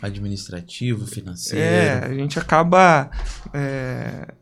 Administrativo, 0.01 1.07
financeiro. 1.07 1.63
É, 1.63 2.05
a 2.07 2.15
gente 2.15 2.39
acaba 2.39 3.11
é, 3.53 4.33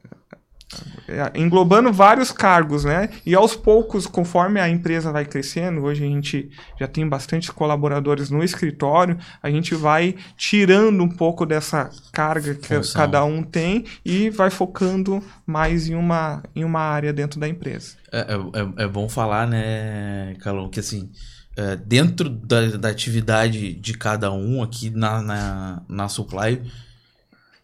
englobando 1.35 1.93
vários 1.93 2.31
cargos, 2.31 2.85
né? 2.85 3.09
E 3.25 3.35
aos 3.35 3.57
poucos, 3.57 4.07
conforme 4.07 4.61
a 4.61 4.69
empresa 4.69 5.11
vai 5.11 5.25
crescendo, 5.25 5.83
hoje 5.83 6.05
a 6.05 6.07
gente 6.07 6.51
já 6.79 6.87
tem 6.87 7.09
bastante 7.09 7.51
colaboradores 7.53 8.31
no 8.31 8.43
escritório, 8.43 9.17
a 9.43 9.51
gente 9.51 9.75
vai 9.75 10.15
tirando 10.37 11.03
um 11.03 11.09
pouco 11.09 11.47
dessa 11.47 11.91
carga 12.13 12.55
que 12.55 12.77
Função. 12.77 13.01
cada 13.01 13.25
um 13.25 13.43
tem 13.43 13.85
e 14.05 14.29
vai 14.31 14.51
focando 14.51 15.23
mais 15.47 15.89
em 15.89 15.95
uma, 15.95 16.43
em 16.55 16.65
uma 16.65 16.81
área 16.81 17.13
dentro 17.13 17.41
da 17.41 17.49
empresa. 17.49 17.97
É, 18.13 18.21
é, 18.21 18.85
é 18.85 18.89
bom 18.89 19.09
falar, 19.09 19.47
né, 19.47 20.35
Calão, 20.41 20.69
que 20.69 20.81
assim, 20.81 21.11
é, 21.57 21.77
dentro 21.77 22.29
da, 22.29 22.77
da 22.77 22.89
atividade 22.89 23.75
de 23.75 23.95
cada 23.95 24.31
um 24.31 24.63
aqui 24.63 24.91
na, 24.91 25.23
na, 25.23 25.83
na 25.89 26.09
Supply, 26.09 26.63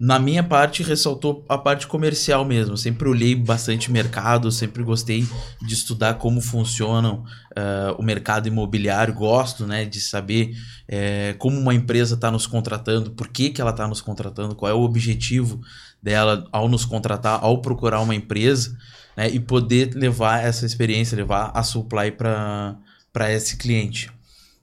na 0.05 0.19
minha 0.19 0.43
parte 0.43 0.83
ressaltou 0.83 1.43
a 1.49 1.57
parte 1.57 1.87
comercial 1.87 2.45
mesmo. 2.45 2.77
Sempre 2.77 3.09
olhei 3.09 3.35
bastante 3.35 3.91
mercado, 3.91 4.53
sempre 4.53 4.83
gostei 4.83 5.27
de 5.63 5.73
estudar 5.73 6.15
como 6.15 6.43
funcionam 6.43 7.25
é, 7.57 7.95
o 7.97 8.03
mercado 8.03 8.47
imobiliário, 8.47 9.15
gosto 9.15 9.67
né, 9.67 9.87
de 9.87 10.03
saber 10.03 10.55
é, 10.87 11.35
como 11.39 11.59
uma 11.59 11.73
empresa 11.73 12.17
está 12.17 12.31
nos 12.31 12.47
contratando, 12.47 13.13
por 13.13 13.29
que, 13.29 13.49
que 13.49 13.63
ela 13.63 13.71
está 13.71 13.89
nos 13.89 14.03
contratando, 14.03 14.55
qual 14.55 14.71
é 14.71 14.75
o 14.75 14.83
objetivo 14.83 15.63
dela 16.03 16.47
ao 16.53 16.69
nos 16.69 16.85
contratar, 16.85 17.43
ao 17.43 17.63
procurar 17.63 18.01
uma 18.01 18.15
empresa 18.15 18.77
né, 19.17 19.31
e 19.31 19.41
poder 19.41 19.95
levar 19.95 20.45
essa 20.45 20.67
experiência, 20.67 21.17
levar 21.17 21.51
a 21.55 21.63
supply 21.63 22.13
para 22.13 23.33
esse 23.33 23.57
cliente. 23.57 24.11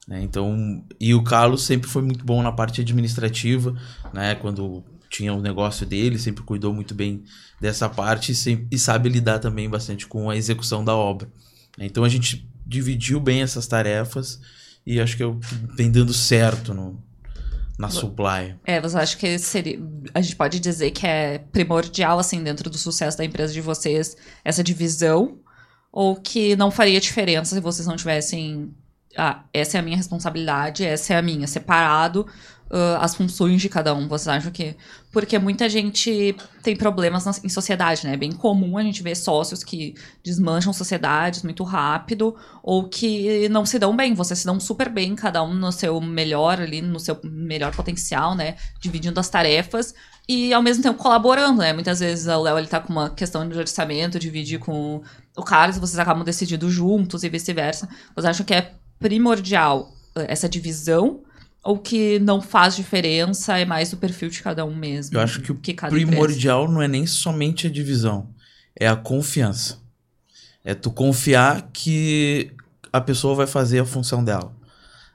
Né? 0.08 0.22
Então, 0.22 0.84
e 1.00 1.16
o 1.16 1.24
Carlos 1.24 1.64
sempre 1.64 1.90
foi 1.90 2.04
muito 2.04 2.24
bom 2.24 2.44
na 2.44 2.52
parte 2.52 2.82
administrativa, 2.82 3.76
né? 4.14 4.36
Quando 4.36 4.84
tinha 5.12 5.34
o 5.34 5.42
negócio 5.42 5.86
dele, 5.86 6.18
sempre 6.18 6.42
cuidou 6.42 6.74
muito 6.74 6.96
bem 6.96 7.22
dessa 7.60 7.90
parte 7.90 8.32
e, 8.32 8.36
sempre, 8.36 8.66
e 8.72 8.80
sabe 8.80 9.10
lidar 9.10 9.40
também 9.40 9.70
bastante 9.70 10.08
com 10.08 10.30
a 10.30 10.38
execução 10.38 10.84
da 10.86 10.96
obra. 10.96 11.30
Então 11.78 12.04
a 12.06 12.10
gente 12.10 12.50
dividiu 12.66 13.20
bem 13.20 13.42
essas 13.42 13.68
tarefas 13.68 14.40
e 14.88 15.02
acho 15.02 15.18
que 15.18 15.24
eu- 15.24 15.38
vem 15.76 15.92
dando 15.92 16.14
certo 16.14 16.74
no, 16.74 16.98
na 17.78 17.90
supply. 17.90 18.56
É, 18.64 18.80
você 18.80 18.98
acha 18.98 19.18
que 19.18 19.38
seria. 19.38 19.80
A 20.14 20.22
gente 20.22 20.36
pode 20.38 20.60
dizer 20.62 20.92
que 20.92 21.06
é 21.06 21.40
primordial, 21.52 22.18
assim, 22.18 22.42
dentro 22.42 22.70
do 22.70 22.78
sucesso 22.78 23.18
da 23.18 23.26
empresa 23.26 23.52
de 23.52 23.60
vocês, 23.62 24.16
essa 24.46 24.64
divisão? 24.64 25.40
Ou 25.92 26.16
que 26.16 26.56
não 26.56 26.72
faria 26.72 27.02
diferença 27.02 27.54
se 27.54 27.60
vocês 27.62 27.86
não 27.86 27.98
tivessem. 27.98 28.74
Ah, 29.18 29.44
essa 29.54 29.76
é 29.78 29.80
a 29.82 29.84
minha 29.84 29.98
responsabilidade, 29.98 30.86
essa 30.86 31.14
é 31.14 31.18
a 31.18 31.22
minha, 31.22 31.46
separado 31.46 32.26
ah, 32.72 33.00
as 33.02 33.14
funções 33.14 33.62
de 33.62 33.68
cada 33.68 33.94
um. 33.94 34.08
Vocês 34.08 34.30
acham 34.30 34.52
que. 34.52 34.76
Porque 35.12 35.38
muita 35.38 35.68
gente 35.68 36.34
tem 36.64 36.74
problemas 36.76 37.26
na- 37.26 37.34
em 37.44 37.50
sociedade, 37.50 38.08
né? 38.08 38.14
É 38.14 38.18
bem 38.18 38.32
comum 38.32 38.78
a 38.78 38.84
gente 38.84 39.04
ver 39.04 39.16
sócios 39.16 39.62
que 39.62 39.94
desmancham 40.24 40.72
sociedades 40.72 41.44
muito 41.44 41.66
rápido 41.66 42.34
ou 42.64 42.88
que 42.88 43.50
não 43.50 43.66
se 43.66 43.78
dão 43.78 43.94
bem. 43.94 44.14
Vocês 44.14 44.40
se 44.40 44.46
dão 44.46 44.58
super 44.58 44.88
bem, 44.88 45.14
cada 45.16 45.44
um 45.44 45.54
no 45.54 45.72
seu 45.72 46.00
melhor 46.00 46.62
ali, 46.62 46.82
no 46.82 46.98
seu 47.00 47.20
melhor 47.24 47.76
potencial, 47.76 48.36
né? 48.36 48.56
Dividindo 48.80 49.20
as 49.20 49.28
tarefas 49.28 49.94
e 50.30 50.54
ao 50.54 50.62
mesmo 50.62 50.82
tempo 50.82 50.98
colaborando, 50.98 51.60
né? 51.60 51.74
Muitas 51.74 52.00
vezes 52.00 52.26
o 52.28 52.42
Léo 52.42 52.58
ele 52.58 52.68
tá 52.68 52.80
com 52.80 52.94
uma 52.94 53.10
questão 53.10 53.48
de 53.50 53.58
orçamento, 53.58 54.18
dividir 54.18 54.60
com 54.60 55.02
o 55.36 55.44
Carlos, 55.44 55.78
vocês 55.78 56.00
acabam 56.00 56.24
decidindo 56.24 56.70
juntos 56.70 57.24
e 57.24 57.30
vice-versa. 57.30 57.90
Vocês 58.16 58.26
acham 58.26 58.46
que 58.46 58.54
é 58.54 58.76
primordial 58.98 59.92
essa 60.16 60.48
divisão? 60.48 61.22
Ou 61.64 61.78
que 61.78 62.20
não 62.20 62.42
faz 62.42 62.76
diferença, 62.76 63.58
é 63.58 63.66
mais 63.66 63.92
do 63.92 63.98
perfil 63.98 64.30
de 64.30 64.42
cada 64.42 64.66
um 64.66 64.76
mesmo? 64.76 65.16
Eu 65.16 65.22
acho 65.22 65.42
que 65.42 65.52
o 65.52 65.56
cada 65.56 65.88
empresa? 65.88 66.08
primordial 66.08 66.68
não 66.68 66.82
é 66.82 66.88
nem 66.88 67.06
somente 67.06 67.68
a 67.68 67.70
divisão, 67.70 68.30
é 68.76 68.88
a 68.88 68.96
confiança. 68.96 69.80
É 70.64 70.74
tu 70.74 70.92
confiar 70.92 71.70
que 71.74 72.52
a 72.92 73.00
pessoa 73.00 73.36
vai 73.36 73.48
fazer 73.48 73.80
a 73.80 73.86
função 73.86 74.24
dela, 74.24 74.52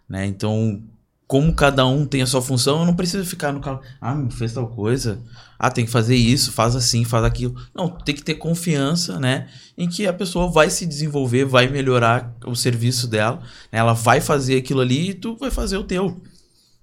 né? 0.09 0.27
Então, 0.27 0.83
como 1.27 1.53
cada 1.53 1.85
um 1.85 2.07
tem 2.07 2.23
a 2.23 2.27
sua 2.27 2.41
função, 2.41 2.81
eu 2.81 2.87
não 2.87 2.95
preciso 2.95 3.25
ficar 3.25 3.53
no 3.53 3.61
carro, 3.61 3.81
ah, 4.01 4.15
me 4.15 4.31
fez 4.31 4.53
tal 4.53 4.69
coisa, 4.69 5.21
ah, 5.59 5.71
tem 5.71 5.85
que 5.85 5.91
fazer 5.91 6.15
isso, 6.15 6.53
faz 6.53 6.77
assim, 6.77 7.05
faz 7.05 7.25
aquilo. 7.25 7.55
Não, 7.75 7.89
tem 7.89 8.15
que 8.15 8.23
ter 8.23 8.35
confiança, 8.35 9.19
né, 9.19 9.49
em 9.77 9.89
que 9.89 10.07
a 10.07 10.13
pessoa 10.13 10.49
vai 10.51 10.71
se 10.71 10.87
desenvolver, 10.87 11.45
vai 11.45 11.67
melhorar 11.67 12.33
o 12.47 12.55
serviço 12.55 13.09
dela, 13.09 13.41
né? 13.73 13.79
ela 13.81 13.93
vai 13.93 14.21
fazer 14.21 14.57
aquilo 14.57 14.81
ali 14.81 15.11
e 15.11 15.15
tu 15.15 15.37
vai 15.37 15.51
fazer 15.51 15.77
o 15.77 15.85
teu, 15.85 16.21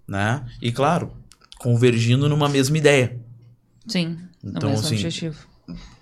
né? 0.07 0.45
E 0.61 0.71
claro, 0.71 1.11
convergindo 1.57 2.27
numa 2.29 2.49
mesma 2.49 2.77
ideia. 2.77 3.19
Sim, 3.87 4.17
Então, 4.43 4.69
no 4.69 4.75
mesmo 4.75 4.85
assim, 4.85 4.95
objetivo. 4.95 5.47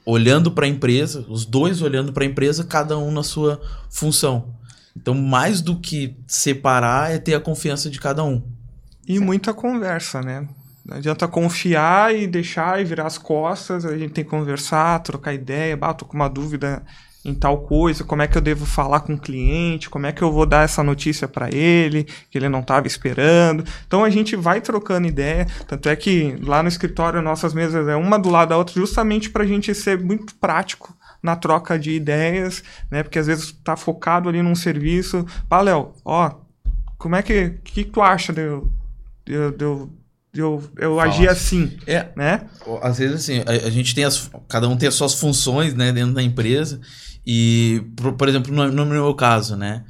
olhando 0.06 0.52
para 0.52 0.66
a 0.66 0.70
empresa, 0.70 1.26
os 1.30 1.46
dois 1.46 1.82
olhando 1.82 2.12
para 2.14 2.24
a 2.24 2.28
empresa, 2.28 2.64
cada 2.64 2.98
um 2.98 3.12
na 3.12 3.24
sua 3.24 3.62
função. 3.90 4.56
Então, 4.96 5.14
mais 5.14 5.62
do 5.62 5.80
que 5.80 6.18
separar 6.28 7.12
é 7.12 7.18
ter 7.18 7.34
a 7.34 7.40
confiança 7.40 7.90
de 7.90 8.00
cada 8.00 8.24
um. 8.24 8.44
E 9.08 9.20
muita 9.20 9.54
conversa, 9.54 10.22
né? 10.22 10.48
Não 10.86 10.98
adianta 10.98 11.28
confiar 11.28 12.14
e 12.16 12.28
deixar 12.28 12.82
e 12.82 12.84
virar 12.84 13.06
as 13.08 13.18
costas, 13.18 13.86
a 13.86 13.98
gente 13.98 14.14
tem 14.14 14.24
que 14.24 14.30
conversar, 14.30 15.00
trocar 15.00 15.34
ideia, 15.34 15.78
bah, 15.78 15.94
tô 15.94 16.06
com 16.06 16.16
uma 16.16 16.28
dúvida 16.28 16.84
em 17.24 17.34
tal 17.36 17.60
coisa, 17.60 18.04
como 18.04 18.22
é 18.22 18.28
que 18.28 18.38
eu 18.38 18.42
devo 18.42 18.66
falar 18.66 19.02
com 19.02 19.14
o 19.14 19.18
cliente, 19.20 19.90
como 19.90 20.06
é 20.08 20.12
que 20.12 20.22
eu 20.24 20.32
vou 20.32 20.46
dar 20.46 20.64
essa 20.64 20.82
notícia 20.82 21.28
para 21.28 21.54
ele, 21.54 22.06
que 22.30 22.38
ele 22.38 22.50
não 22.50 22.62
estava 22.62 22.88
esperando. 22.88 23.64
Então 23.86 24.04
a 24.04 24.10
gente 24.10 24.36
vai 24.36 24.60
trocando 24.62 25.08
ideia, 25.08 25.46
tanto 25.68 25.88
é 25.88 25.96
que 25.96 26.36
lá 26.42 26.64
no 26.64 26.70
escritório 26.70 27.22
nossas 27.22 27.54
mesas 27.54 27.88
é 27.88 27.96
uma 27.96 28.18
do 28.18 28.30
lado 28.30 28.50
da 28.50 28.58
outra, 28.58 28.74
justamente 28.74 29.30
para 29.30 29.44
a 29.44 29.48
gente 29.48 29.74
ser 29.76 30.00
muito 30.00 30.34
prático 30.36 30.96
na 31.22 31.36
troca 31.36 31.78
de 31.78 31.92
ideias, 31.92 32.64
né? 32.90 33.04
Porque 33.04 33.20
às 33.20 33.28
vezes 33.28 33.52
tá 33.64 33.76
focado 33.78 34.28
ali 34.28 34.42
num 34.42 34.56
serviço. 34.56 35.24
Pá, 35.48 35.62
Léo, 35.62 35.92
ó, 36.04 36.32
como 36.98 37.16
é 37.16 37.22
que, 37.22 37.52
que 37.64 37.84
tu 37.84 38.02
acha 38.02 38.34
de 38.34 38.42
eu, 38.42 38.72
de 39.26 39.34
eu- 39.34 39.52
de 39.52 39.64
eu 39.64 39.90
eu, 40.34 40.64
eu 40.78 40.98
agir 41.02 41.28
assim, 41.28 41.78
É, 41.86 42.08
né? 42.16 42.46
às 42.82 43.00
vezes 43.00 43.16
assim, 43.18 43.40
a, 43.46 43.68
a 43.68 43.70
gente 43.70 43.94
tem 43.94 44.06
as. 44.06 44.32
Cada 44.48 44.66
um 44.70 44.78
tem 44.78 44.88
as 44.88 44.96
suas 44.96 45.14
funções, 45.20 45.74
né, 45.74 45.92
dentro 45.92 46.14
da 46.14 46.24
empresa. 46.24 46.80
E, 47.26 47.84
por, 47.96 48.14
por 48.14 48.28
exemplo, 48.28 48.54
no, 48.54 48.72
no 48.72 48.86
meu 48.86 49.14
caso, 49.14 49.56
né? 49.56 49.84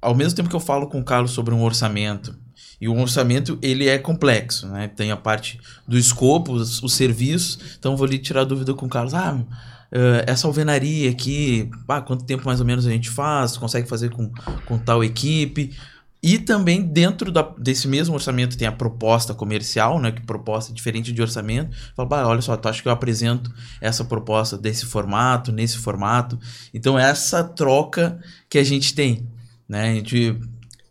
Ao 0.00 0.14
mesmo 0.14 0.34
tempo 0.34 0.48
que 0.48 0.56
eu 0.56 0.60
falo 0.60 0.86
com 0.86 1.00
o 1.00 1.04
Carlos 1.04 1.32
sobre 1.32 1.54
um 1.54 1.62
orçamento, 1.62 2.34
e 2.80 2.88
o 2.88 2.98
orçamento 2.98 3.58
ele 3.60 3.88
é 3.88 3.98
complexo, 3.98 4.66
né? 4.68 4.88
Tem 4.88 5.10
a 5.10 5.16
parte 5.16 5.60
do 5.86 5.98
escopo, 5.98 6.52
os, 6.52 6.82
os 6.82 6.94
serviços. 6.94 7.76
Então 7.78 7.96
vou 7.96 8.06
ali 8.06 8.18
tirar 8.18 8.44
dúvida 8.44 8.72
com 8.72 8.86
o 8.86 8.88
Carlos. 8.88 9.12
Ah, 9.12 9.38
eh, 9.92 10.24
essa 10.26 10.46
alvenaria 10.46 11.10
aqui, 11.10 11.70
ah, 11.86 12.00
quanto 12.00 12.24
tempo 12.24 12.44
mais 12.46 12.58
ou 12.58 12.66
menos 12.66 12.86
a 12.86 12.90
gente 12.90 13.10
faz? 13.10 13.56
Consegue 13.58 13.86
fazer 13.86 14.10
com, 14.10 14.30
com 14.64 14.78
tal 14.78 15.04
equipe? 15.04 15.76
E 16.22 16.38
também 16.38 16.82
dentro 16.82 17.32
da- 17.32 17.54
desse 17.56 17.88
mesmo 17.88 18.14
orçamento 18.14 18.56
tem 18.56 18.68
a 18.68 18.72
proposta 18.72 19.34
comercial, 19.34 19.98
né? 19.98 20.12
Que 20.12 20.20
proposta 20.20 20.70
é 20.70 20.74
diferente 20.74 21.12
de 21.12 21.22
orçamento. 21.22 21.74
Fala, 21.96 22.26
olha 22.28 22.42
só, 22.42 22.56
tu 22.56 22.68
acha 22.68 22.82
que 22.82 22.88
eu 22.88 22.92
apresento 22.92 23.50
essa 23.80 24.04
proposta 24.04 24.58
desse 24.58 24.84
formato, 24.84 25.50
nesse 25.50 25.78
formato? 25.78 26.38
Então 26.74 26.98
é 26.98 27.08
essa 27.08 27.42
troca 27.42 28.20
que 28.50 28.58
a 28.58 28.64
gente 28.64 28.94
tem, 28.94 29.26
né? 29.66 29.90
A 29.90 29.94
gente 29.94 30.38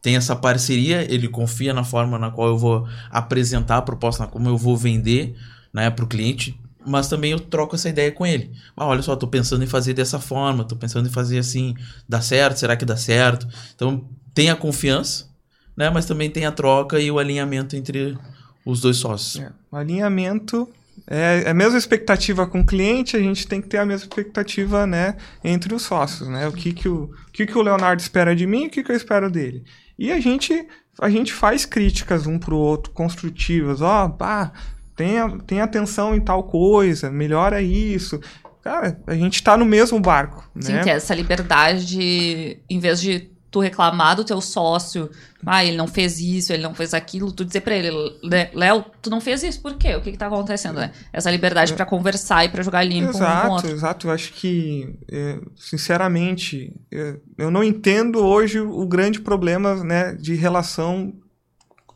tem 0.01 0.15
essa 0.15 0.36
parceria, 0.36 1.05
ele 1.13 1.27
confia 1.27 1.73
na 1.73 1.84
forma 1.84 2.17
na 2.17 2.32
qual 2.32 2.47
eu 2.47 2.57
vou 2.57 2.88
apresentar 3.11 3.77
a 3.77 3.82
proposta, 3.82 4.23
na 4.23 4.30
como 4.30 4.47
eu 4.49 4.57
vou 4.57 4.75
vender, 4.77 5.36
né, 5.73 5.89
para 5.89 6.05
o 6.05 6.07
cliente, 6.07 6.59
mas 6.90 7.08
também 7.08 7.32
eu 7.32 7.40
troco 7.40 7.76
essa 7.76 7.88
ideia 7.88 8.12
com 8.12 8.26
ele. 8.26 8.52
Ah, 8.76 8.88
olha 8.88 9.02
só, 9.02 9.16
tô 9.16 9.28
pensando 9.28 9.64
em 9.64 9.68
fazer 9.68 9.94
dessa 9.94 10.20
forma, 10.20 10.64
tô 10.64 10.76
pensando 10.76 11.08
em 11.08 11.12
fazer 11.12 11.38
assim, 11.38 11.76
dá 12.08 12.20
certo? 12.20 12.58
Será 12.58 12.76
que 12.76 12.86
dá 12.86 12.98
certo? 12.98 13.48
Então 13.76 14.10
tem 14.34 14.50
a 14.50 14.56
confiança, 14.56 15.30
né, 15.78 15.90
mas 15.90 16.06
também 16.06 16.30
tem 16.30 16.46
a 16.46 16.52
troca 16.52 17.00
e 17.00 17.12
o 17.12 17.20
alinhamento 17.20 17.76
entre 17.76 18.18
os 18.66 18.82
dois 18.82 18.98
sócios. 18.98 19.44
É, 19.44 19.52
o 19.72 19.76
alinhamento 19.76 20.68
é 21.08 21.44
é 21.46 21.50
a 21.50 21.54
mesma 21.54 21.78
expectativa 21.78 22.46
com 22.46 22.62
o 22.62 22.66
cliente, 22.66 23.16
a 23.16 23.20
gente 23.20 23.48
tem 23.48 23.62
que 23.62 23.68
ter 23.68 23.78
a 23.78 23.86
mesma 23.86 24.06
expectativa, 24.06 24.86
né, 24.86 25.16
entre 25.44 25.74
os 25.74 25.84
sócios, 25.84 26.28
né? 26.28 26.48
O 26.48 26.52
que 26.52 26.74
que 26.74 26.90
o, 26.90 27.04
o 27.04 27.32
que 27.32 27.46
que 27.46 27.58
o 27.58 27.62
Leonardo 27.62 28.02
espera 28.02 28.36
de 28.36 28.46
mim 28.46 28.68
o 28.68 28.70
que 28.70 28.84
que 28.84 28.92
eu 28.92 28.96
espero 28.96 29.30
dele. 29.30 29.64
E 29.98 30.12
a 30.12 30.20
gente 30.20 30.68
a 31.00 31.10
gente 31.10 31.32
faz 31.32 31.66
críticas 31.66 32.28
um 32.28 32.38
pro 32.38 32.58
outro 32.58 32.92
construtivas, 32.92 33.82
ó, 33.82 34.10
pá, 34.10 34.52
tenha, 35.00 35.30
tenha 35.47 35.64
atenção 35.64 36.14
em 36.14 36.20
tal 36.20 36.43
coisa, 36.43 37.10
melhora 37.10 37.62
isso. 37.62 38.20
Cara, 38.62 39.00
a 39.08 39.16
gente 39.16 39.41
tá 39.41 39.56
no 39.56 39.64
mesmo 39.66 39.97
barco, 40.00 40.45
Sim, 40.60 40.74
né? 40.74 40.84
ter 40.84 40.89
essa 40.89 41.16
liberdade 41.16 41.86
de, 41.86 42.60
em 42.70 42.78
vez 42.80 43.00
de 43.00 43.30
tu 43.50 43.62
reclamar 43.62 44.16
do 44.18 44.24
teu 44.26 44.39
sócio, 44.41 45.10
ah, 45.45 45.64
ele 45.64 45.76
não 45.78 45.88
fez 45.88 46.20
isso, 46.20 46.52
ele 46.54 46.62
não 46.62 46.76
fez 46.76 46.93
aquilo, 46.93 47.32
tu 47.32 47.43
dizer 47.45 47.62
pra 47.62 47.74
ele, 47.76 47.89
"Le- 48.22 48.50
Léo, 48.54 48.84
tu 49.02 49.10
não 49.10 49.20
fez 49.22 49.41
isso, 49.41 49.62
por 49.62 49.76
quê? 49.76 49.95
O 49.95 50.02
que 50.02 50.12
que 50.12 50.18
tá 50.18 50.28
acontecendo, 50.28 50.76
né? 50.76 50.91
Essa 51.14 51.32
liberdade 51.32 51.74
pra 51.74 51.86
conversar 51.86 52.43
e 52.45 52.50
pra 52.50 52.62
jogar 52.62 52.84
limpo 52.84 53.10
um 53.10 53.12
com 53.14 53.18
o 53.20 53.22
Exato, 53.24 53.52
outro. 53.54 53.72
exato. 53.72 54.08
Eu 54.08 54.12
acho 54.12 54.34
que, 54.34 54.93
é, 55.10 55.39
sinceramente, 55.56 56.72
é, 56.91 57.16
eu 57.38 57.50
não 57.50 57.64
entendo 57.64 58.20
hoje 58.24 58.60
o 58.60 58.86
grande 58.86 59.20
problema 59.22 59.84
né, 59.84 60.14
de 60.14 60.36
relação 60.36 61.14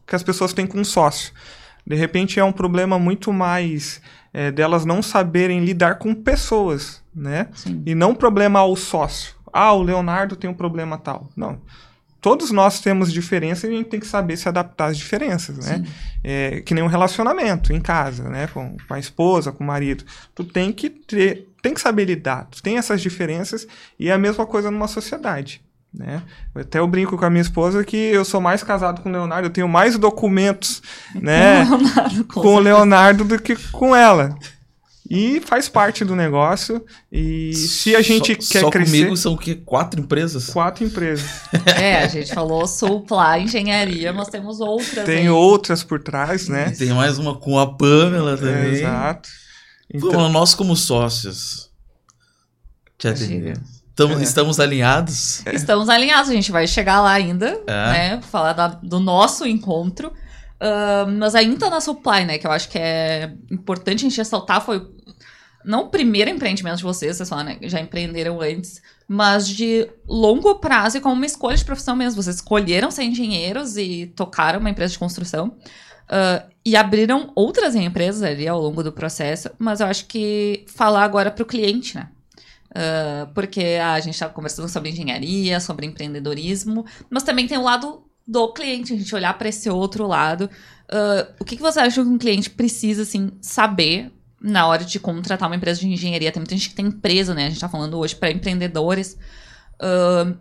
que 0.07 0.15
as 0.15 0.23
pessoas 0.23 0.53
têm 0.53 0.65
com 0.65 0.79
o 0.81 0.85
sócio. 0.85 1.33
De 1.85 1.95
repente 1.95 2.39
é 2.39 2.43
um 2.43 2.51
problema 2.51 2.97
muito 2.97 3.31
mais 3.33 4.01
é, 4.33 4.51
delas 4.51 4.85
não 4.85 5.01
saberem 5.01 5.63
lidar 5.63 5.95
com 5.95 6.15
pessoas, 6.15 7.01
né? 7.13 7.47
Sim. 7.53 7.83
E 7.85 7.93
não 7.93 8.15
problema 8.15 8.59
ao 8.59 8.75
sócio. 8.75 9.35
Ah, 9.51 9.73
o 9.73 9.83
Leonardo 9.83 10.35
tem 10.35 10.49
um 10.49 10.53
problema 10.53 10.97
tal. 10.97 11.29
Não. 11.35 11.61
Todos 12.19 12.51
nós 12.51 12.79
temos 12.79 13.11
diferenças 13.11 13.65
e 13.65 13.73
a 13.73 13.77
gente 13.77 13.89
tem 13.89 13.99
que 13.99 14.07
saber 14.07 14.37
se 14.37 14.47
adaptar 14.47 14.85
às 14.85 14.97
diferenças, 14.97 15.57
né? 15.57 15.83
É, 16.23 16.61
que 16.61 16.73
nem 16.73 16.81
um 16.81 16.87
relacionamento 16.87 17.73
em 17.73 17.81
casa, 17.81 18.29
né? 18.29 18.47
Com, 18.47 18.77
com 18.87 18.93
a 18.93 18.99
esposa, 18.99 19.51
com 19.51 19.61
o 19.61 19.67
marido. 19.67 20.05
Tu 20.33 20.45
tem 20.45 20.71
que 20.71 20.89
ter, 20.89 21.49
tem 21.61 21.73
que 21.73 21.81
saber 21.81 22.05
lidar. 22.05 22.47
Tu 22.49 22.63
tem 22.63 22.77
essas 22.77 23.01
diferenças 23.01 23.67
e 23.99 24.07
é 24.07 24.13
a 24.13 24.17
mesma 24.17 24.45
coisa 24.45 24.71
numa 24.71 24.87
sociedade. 24.87 25.61
Né? 25.93 26.23
Eu 26.55 26.61
até 26.61 26.79
eu 26.79 26.87
brinco 26.87 27.17
com 27.17 27.25
a 27.25 27.29
minha 27.29 27.41
esposa 27.41 27.83
que 27.83 27.95
eu 27.95 28.25
sou 28.25 28.41
mais 28.41 28.63
casado 28.63 29.01
com 29.01 29.09
o 29.09 29.11
Leonardo, 29.11 29.47
eu 29.47 29.53
tenho 29.53 29.67
mais 29.67 29.95
documentos 29.97 30.81
né, 31.13 31.63
Leonardo, 31.63 32.23
com 32.25 32.39
o 32.39 32.43
certeza. 32.43 32.61
Leonardo 32.61 33.23
do 33.23 33.39
que 33.39 33.55
com 33.71 33.95
ela. 33.95 34.35
E 35.07 35.41
faz 35.41 35.69
parte 35.69 36.03
do 36.03 36.15
negócio. 36.15 36.83
E 37.11 37.53
se 37.53 37.95
a 37.95 38.01
gente 38.01 38.33
só, 38.41 38.53
quer 38.53 38.59
só 38.61 38.69
crescer. 38.71 38.91
comigo 38.97 39.17
são 39.17 39.33
o 39.33 39.37
quê? 39.37 39.53
Quatro 39.63 39.99
empresas? 39.99 40.47
Quatro 40.49 40.83
empresas. 40.83 41.29
É, 41.77 41.97
a 42.01 42.07
gente 42.07 42.33
falou 42.33 42.65
supply, 42.65 43.43
engenharia, 43.43 44.11
mas 44.11 44.29
temos 44.29 44.59
outras 44.59 45.05
Tem 45.05 45.23
aí. 45.23 45.29
outras 45.29 45.83
por 45.83 46.01
trás, 46.01 46.47
né? 46.47 46.71
E 46.73 46.77
tem 46.77 46.89
mais 46.89 47.19
uma 47.19 47.35
com 47.35 47.59
a 47.59 47.67
Pamela 47.71 48.35
também. 48.37 48.71
Exato. 48.75 49.29
Então, 49.93 50.09
Então, 50.09 50.29
nós 50.29 50.55
como 50.55 50.75
sócios. 50.75 51.69
Te 52.97 53.09
atender. 53.09 53.59
Tamo- 53.95 54.17
É. 54.19 54.23
Estamos 54.23 54.59
alinhados? 54.59 55.45
Estamos 55.53 55.87
alinhados, 55.89 56.29
a 56.29 56.33
gente 56.33 56.51
vai 56.51 56.65
chegar 56.67 57.01
lá 57.01 57.11
ainda, 57.11 57.61
É. 57.67 57.91
né? 58.17 58.21
Falar 58.23 58.53
da- 58.53 58.67
do 58.81 58.99
nosso 58.99 59.45
encontro. 59.45 60.11
Ah, 60.59 61.05
mas 61.07 61.35
ainda 61.35 61.69
na 61.69 61.79
supply, 61.81 62.25
né? 62.25 62.37
Que 62.37 62.47
eu 62.47 62.51
acho 62.51 62.69
que 62.69 62.79
é 62.79 63.33
importante 63.51 63.99
a 64.05 64.09
gente 64.09 64.17
ressaltar, 64.17 64.61
foi 64.61 64.87
não 65.65 65.83
o 65.83 65.87
primeiro 65.89 66.29
empreendimento 66.29 66.77
de 66.77 66.83
vocês, 66.83 67.15
vocês 67.17 67.27
falaram, 67.29 67.49
né? 67.49 67.57
Já 67.63 67.79
empreenderam 67.79 68.41
antes, 68.41 68.81
mas 69.07 69.47
de 69.47 69.87
longo 70.07 70.55
prazo 70.55 70.97
e 70.97 71.01
como 71.01 71.15
uma 71.15 71.25
escolha 71.25 71.55
de 71.55 71.63
profissão 71.65 71.95
mesmo. 71.95 72.21
Vocês 72.21 72.37
escolheram 72.37 72.89
ser 72.91 73.03
engenheiros 73.03 73.77
e 73.77 74.07
tocaram 74.15 74.59
uma 74.59 74.69
empresa 74.69 74.93
de 74.93 74.99
construção. 74.99 75.55
ah, 76.09 76.43
e 76.65 76.75
abriram 76.75 77.31
outras 77.33 77.75
empresas 77.75 78.21
ali 78.23 78.45
ao 78.47 78.59
longo 78.61 78.83
do 78.83 78.91
processo, 78.91 79.49
mas 79.57 79.79
eu 79.79 79.87
acho 79.87 80.05
que 80.05 80.65
falar 80.67 81.03
agora 81.03 81.31
para 81.31 81.41
o 81.43 81.45
cliente, 81.45 81.95
né? 81.95 82.09
Ah, 82.73 83.29
porque 83.33 83.77
ah, 83.81 83.93
a 83.93 83.99
gente 83.99 84.15
está 84.15 84.27
conversando 84.27 84.67
sobre 84.67 84.89
engenharia, 84.89 85.59
sobre 85.59 85.85
empreendedorismo, 85.85 86.85
mas 87.09 87.23
também 87.23 87.47
tem 87.47 87.57
o 87.57 87.63
lado 87.63 88.03
do 88.25 88.53
cliente, 88.53 88.93
a 88.93 88.97
gente 88.97 89.13
olhar 89.13 89.37
para 89.37 89.49
esse 89.49 89.69
outro 89.69 90.07
lado. 90.07 90.49
Ah, 90.91 91.27
o 91.39 91.45
que, 91.45 91.55
que 91.55 91.61
você 91.61 91.79
acha 91.79 92.01
que 92.01 92.09
um 92.09 92.17
cliente 92.17 92.49
precisa 92.49 93.03
assim, 93.03 93.31
saber 93.41 94.11
na 94.41 94.67
hora 94.67 94.83
de 94.83 94.99
contratar 94.99 95.47
uma 95.47 95.55
empresa 95.55 95.79
de 95.79 95.87
engenharia? 95.87 96.31
Tem 96.31 96.41
muita 96.41 96.55
gente 96.55 96.69
que 96.69 96.75
tem 96.75 96.87
empresa, 96.87 97.33
né? 97.33 97.43
A 97.43 97.47
gente 97.47 97.57
está 97.57 97.69
falando 97.69 97.97
hoje 97.97 98.15
para 98.15 98.31
empreendedores. 98.31 99.17
ah, 99.79 100.33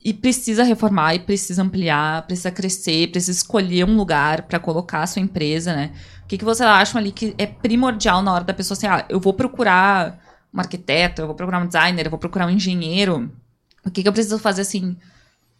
e 0.00 0.14
precisa 0.14 0.62
reformar, 0.62 1.16
e 1.16 1.18
precisa 1.18 1.60
ampliar, 1.60 2.24
precisa 2.24 2.52
crescer, 2.52 3.10
precisa 3.10 3.32
escolher 3.32 3.84
um 3.84 3.96
lugar 3.96 4.42
para 4.42 4.58
colocar 4.60 5.02
a 5.02 5.06
sua 5.08 5.20
empresa, 5.20 5.74
né? 5.74 5.92
O 6.24 6.28
que, 6.28 6.38
que 6.38 6.44
vocês 6.44 6.68
acham 6.68 7.00
ali 7.00 7.10
que 7.10 7.34
é 7.36 7.46
primordial 7.46 8.22
na 8.22 8.32
hora 8.32 8.44
da 8.44 8.54
pessoa 8.54 8.76
assim, 8.76 8.86
ah, 8.86 9.04
eu 9.08 9.18
vou 9.18 9.34
procurar 9.34 10.27
um 10.58 10.62
arquiteto, 10.62 11.22
eu 11.22 11.26
vou 11.26 11.34
procurar 11.36 11.62
um 11.62 11.66
designer, 11.66 12.06
eu 12.06 12.10
vou 12.10 12.18
procurar 12.18 12.46
um 12.46 12.50
engenheiro. 12.50 13.30
O 13.84 13.90
que, 13.90 14.02
que 14.02 14.08
eu 14.08 14.12
preciso 14.12 14.38
fazer 14.38 14.62
assim? 14.62 14.90
O 14.90 14.96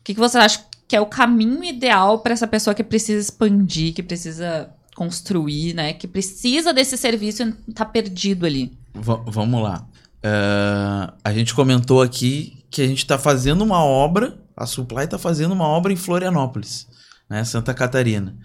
que, 0.04 0.14
que 0.14 0.20
você 0.20 0.38
acha 0.38 0.64
que 0.86 0.96
é 0.96 1.00
o 1.00 1.06
caminho 1.06 1.62
ideal 1.64 2.20
para 2.20 2.32
essa 2.32 2.46
pessoa 2.46 2.74
que 2.74 2.82
precisa 2.82 3.20
expandir, 3.20 3.92
que 3.94 4.02
precisa 4.02 4.70
construir, 4.96 5.74
né? 5.74 5.92
Que 5.92 6.08
precisa 6.08 6.72
desse 6.72 6.96
serviço 6.96 7.54
e 7.68 7.72
tá 7.72 7.84
perdido 7.84 8.46
ali. 8.46 8.72
Va- 8.94 9.22
vamos 9.26 9.62
lá. 9.62 9.86
É, 10.22 11.12
a 11.22 11.32
gente 11.32 11.54
comentou 11.54 12.02
aqui 12.02 12.64
que 12.70 12.82
a 12.82 12.86
gente 12.86 12.98
está 12.98 13.18
fazendo 13.18 13.62
uma 13.62 13.82
obra, 13.84 14.38
a 14.56 14.66
Supply 14.66 15.04
está 15.04 15.18
fazendo 15.18 15.52
uma 15.52 15.66
obra 15.66 15.92
em 15.92 15.96
Florianópolis, 15.96 16.88
né, 17.30 17.44
Santa 17.44 17.72
Catarina. 17.72 18.36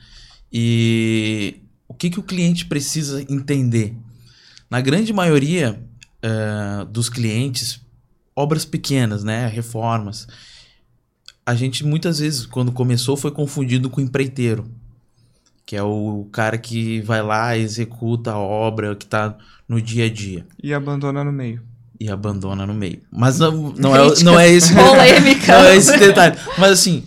E 0.51 1.61
o 1.87 1.93
que, 1.93 2.09
que 2.09 2.19
o 2.19 2.23
cliente 2.23 2.65
precisa 2.65 3.21
entender? 3.23 3.95
Na 4.69 4.81
grande 4.81 5.11
maioria 5.11 5.83
é, 6.23 6.85
dos 6.85 7.09
clientes, 7.09 7.81
obras 8.35 8.65
pequenas, 8.65 9.23
né, 9.23 9.45
reformas, 9.47 10.27
a 11.45 11.53
gente 11.53 11.85
muitas 11.85 12.19
vezes, 12.19 12.45
quando 12.45 12.71
começou, 12.71 13.17
foi 13.17 13.29
confundido 13.31 13.89
com 13.89 13.99
empreiteiro. 14.01 14.65
Que 15.65 15.75
é 15.75 15.83
o 15.83 16.27
cara 16.31 16.57
que 16.57 17.01
vai 17.01 17.21
lá, 17.21 17.57
executa 17.57 18.31
a 18.31 18.37
obra, 18.37 18.95
que 18.95 19.05
está 19.05 19.37
no 19.67 19.81
dia 19.81 20.05
a 20.05 20.09
dia 20.09 20.45
e 20.61 20.73
abandona 20.73 21.23
no 21.23 21.31
meio. 21.31 21.61
e 21.99 22.09
abandona 22.09 22.65
no 22.65 22.73
meio. 22.73 23.01
Mas 23.09 23.39
não, 23.39 23.71
não, 23.77 23.95
é, 23.95 24.23
não 24.23 24.39
é 24.39 24.49
esse 24.49 24.73
Polêmica. 24.75 25.57
não 25.57 25.65
é 25.65 25.75
esse 25.77 25.97
detalhe. 25.97 26.37
Mas 26.57 26.71
assim, 26.71 27.03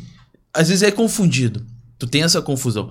às 0.54 0.68
vezes 0.68 0.82
é 0.82 0.90
confundido. 0.90 1.64
Tu 1.98 2.06
tem 2.06 2.22
essa 2.22 2.40
confusão. 2.40 2.90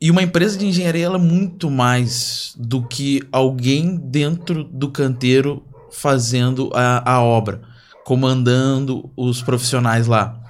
E 0.00 0.10
uma 0.10 0.22
empresa 0.22 0.56
de 0.56 0.66
engenharia 0.66 1.06
ela 1.06 1.16
é 1.16 1.20
muito 1.20 1.68
mais 1.68 2.54
do 2.56 2.86
que 2.86 3.20
alguém 3.32 3.96
dentro 3.96 4.62
do 4.62 4.90
canteiro 4.90 5.64
fazendo 5.90 6.70
a, 6.72 7.14
a 7.14 7.22
obra, 7.22 7.62
comandando 8.04 9.10
os 9.16 9.42
profissionais 9.42 10.06
lá. 10.06 10.40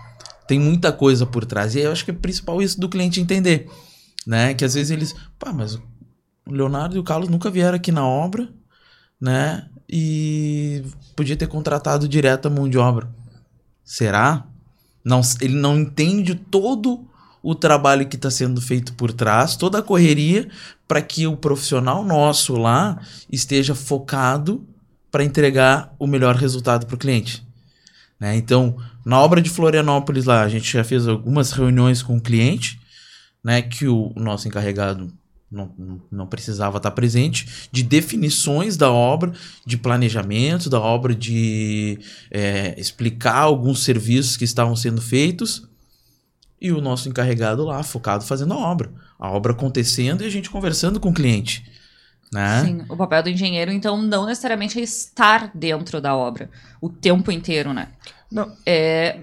Tem 0.47 0.61
muita 0.61 0.93
coisa 0.93 1.25
por 1.25 1.47
trás. 1.47 1.75
E 1.75 1.81
eu 1.81 1.93
acho 1.93 2.05
que 2.05 2.11
é 2.11 2.15
principal 2.15 2.61
isso 2.61 2.79
do 2.79 2.89
cliente 2.89 3.21
entender. 3.21 3.71
Né? 4.27 4.53
Que 4.53 4.65
às 4.65 4.75
vezes 4.75 4.91
eles. 4.91 5.15
Pá, 5.39 5.51
mas 5.53 5.77
o 5.77 5.83
Leonardo 6.47 6.97
e 6.97 6.99
o 6.99 7.05
Carlos 7.05 7.31
nunca 7.31 7.51
vieram 7.51 7.77
aqui 7.77 7.91
na 7.91 8.07
obra, 8.07 8.49
né? 9.19 9.69
E 9.89 10.85
podia 11.17 11.37
ter 11.37 11.47
contratado 11.47 12.07
direto 12.07 12.47
a 12.47 12.51
mão 12.51 12.69
de 12.69 12.77
obra. 12.77 13.09
Será? 13.83 14.47
Não, 15.03 15.23
ele 15.41 15.55
não 15.55 15.79
entende 15.79 16.35
todo 16.35 17.08
o 17.43 17.55
trabalho 17.55 18.09
que 18.09 18.17
está 18.17 18.31
sendo 18.31 18.61
feito 18.61 18.93
por 18.95 19.13
trás, 19.13 19.57
toda 19.57 19.79
a 19.79 19.83
correria, 19.83 20.49
para 20.87 21.03
que 21.03 21.27
o 21.27 21.37
profissional 21.37 22.05
nosso 22.05 22.55
lá 22.57 23.01
esteja 23.31 23.75
focado 23.75 24.67
para 25.11 25.25
entregar 25.25 25.95
o 25.99 26.07
melhor 26.07 26.35
resultado 26.35 26.87
para 26.87 26.95
o 26.95 26.99
cliente. 26.99 27.47
Né? 28.19 28.37
Então, 28.37 28.77
na 29.05 29.21
obra 29.21 29.41
de 29.41 29.51
Florianópolis 29.51 30.25
lá, 30.25 30.43
a 30.43 30.49
gente 30.49 30.73
já 30.73 30.83
fez 30.83 31.07
algumas 31.07 31.53
reuniões 31.53 32.03
com 32.03 32.17
o 32.17 32.21
cliente, 32.21 32.81
né, 33.45 33.63
que 33.63 33.87
o 33.87 34.13
nosso 34.17 34.49
encarregado 34.49 35.13
não, 35.51 35.73
não- 36.11 36.27
precisava 36.27 36.77
estar 36.77 36.91
presente, 36.91 37.69
de 37.73 37.83
definições 37.83 38.77
da 38.77 38.91
obra, 38.91 39.33
de 39.65 39.79
planejamento 39.79 40.69
da 40.69 40.79
obra, 40.79 41.15
de 41.15 41.99
é, 42.31 42.79
explicar 42.79 43.37
alguns 43.37 43.83
serviços 43.83 44.37
que 44.37 44.45
estavam 44.45 44.77
sendo 44.77 45.01
feitos, 45.01 45.68
e 46.61 46.73
o 46.73 46.81
nosso 46.81 47.09
encarregado 47.09 47.65
lá, 47.65 47.83
focado 47.83 48.25
fazendo 48.25 48.55
a 48.55 48.59
obra. 48.59 48.91
A 49.19 49.31
obra 49.31 49.53
acontecendo 49.53 50.23
e 50.23 50.27
a 50.27 50.31
gente 50.31 50.51
conversando 50.51 50.99
com 51.01 51.11
o 51.11 51.15
cliente. 51.15 51.65
Né? 52.33 52.63
Sim, 52.65 52.85
o 52.89 52.97
papel 52.97 53.23
do 53.23 53.31
engenheiro, 53.31 53.73
então, 53.73 53.97
não 54.03 54.27
necessariamente 54.27 54.79
é 54.79 54.83
estar 54.83 55.51
dentro 55.55 56.01
da 56.01 56.15
obra 56.15 56.51
o 56.81 56.89
tempo 56.91 57.33
inteiro, 57.33 57.73
né? 57.73 57.89
Não, 58.31 58.53
É 58.67 59.19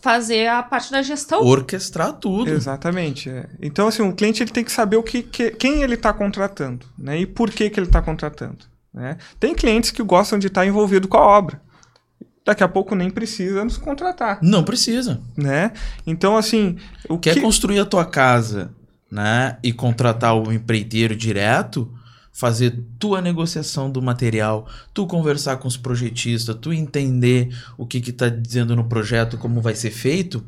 fazer 0.00 0.48
a 0.48 0.60
parte 0.64 0.90
da 0.90 1.00
gestão. 1.00 1.40
Orquestrar 1.44 2.12
tudo. 2.14 2.50
Exatamente. 2.50 3.30
é. 3.30 3.48
Então, 3.62 3.86
assim, 3.86 4.02
o 4.02 4.12
cliente 4.12 4.42
ele 4.42 4.50
tem 4.50 4.64
que 4.64 4.72
saber 4.72 4.96
o 4.96 5.02
que, 5.02 5.22
que- 5.22 5.52
quem 5.52 5.82
ele 5.82 5.94
está 5.94 6.12
contratando, 6.12 6.84
né? 6.98 7.20
E 7.20 7.24
por 7.26 7.50
que, 7.52 7.70
que 7.70 7.78
ele 7.78 7.86
está 7.86 8.02
contratando. 8.02 8.64
Né? 8.92 9.16
Tem 9.38 9.54
clientes 9.54 9.92
que 9.92 10.02
gostam 10.02 10.38
de 10.38 10.48
estar 10.48 10.66
envolvido 10.66 11.06
com 11.06 11.16
a 11.18 11.24
obra. 11.38 11.60
Daqui 12.44 12.62
a 12.62 12.68
pouco 12.68 12.94
nem 12.94 13.08
precisa 13.10 13.64
nos 13.64 13.78
contratar, 13.78 14.38
Não 14.42 14.62
precisa. 14.62 15.20
né? 15.36 15.72
Então, 16.06 16.36
assim, 16.36 16.76
o 17.08 17.18
Quer 17.18 17.34
que... 17.34 17.40
construir 17.40 17.78
a 17.78 17.86
tua 17.86 18.04
casa, 18.04 18.70
né? 19.10 19.56
E 19.62 19.72
contratar 19.72 20.36
o 20.36 20.52
empreiteiro 20.52 21.16
direto, 21.16 21.90
fazer 22.32 22.78
tua 22.98 23.22
negociação 23.22 23.90
do 23.90 24.02
material, 24.02 24.68
tu 24.92 25.06
conversar 25.06 25.56
com 25.56 25.66
os 25.68 25.76
projetistas, 25.78 26.54
tu 26.60 26.72
entender 26.72 27.48
o 27.78 27.86
que 27.86 28.00
que 28.00 28.12
tá 28.12 28.28
dizendo 28.28 28.76
no 28.76 28.84
projeto, 28.84 29.38
como 29.38 29.62
vai 29.62 29.74
ser 29.74 29.90
feito, 29.90 30.44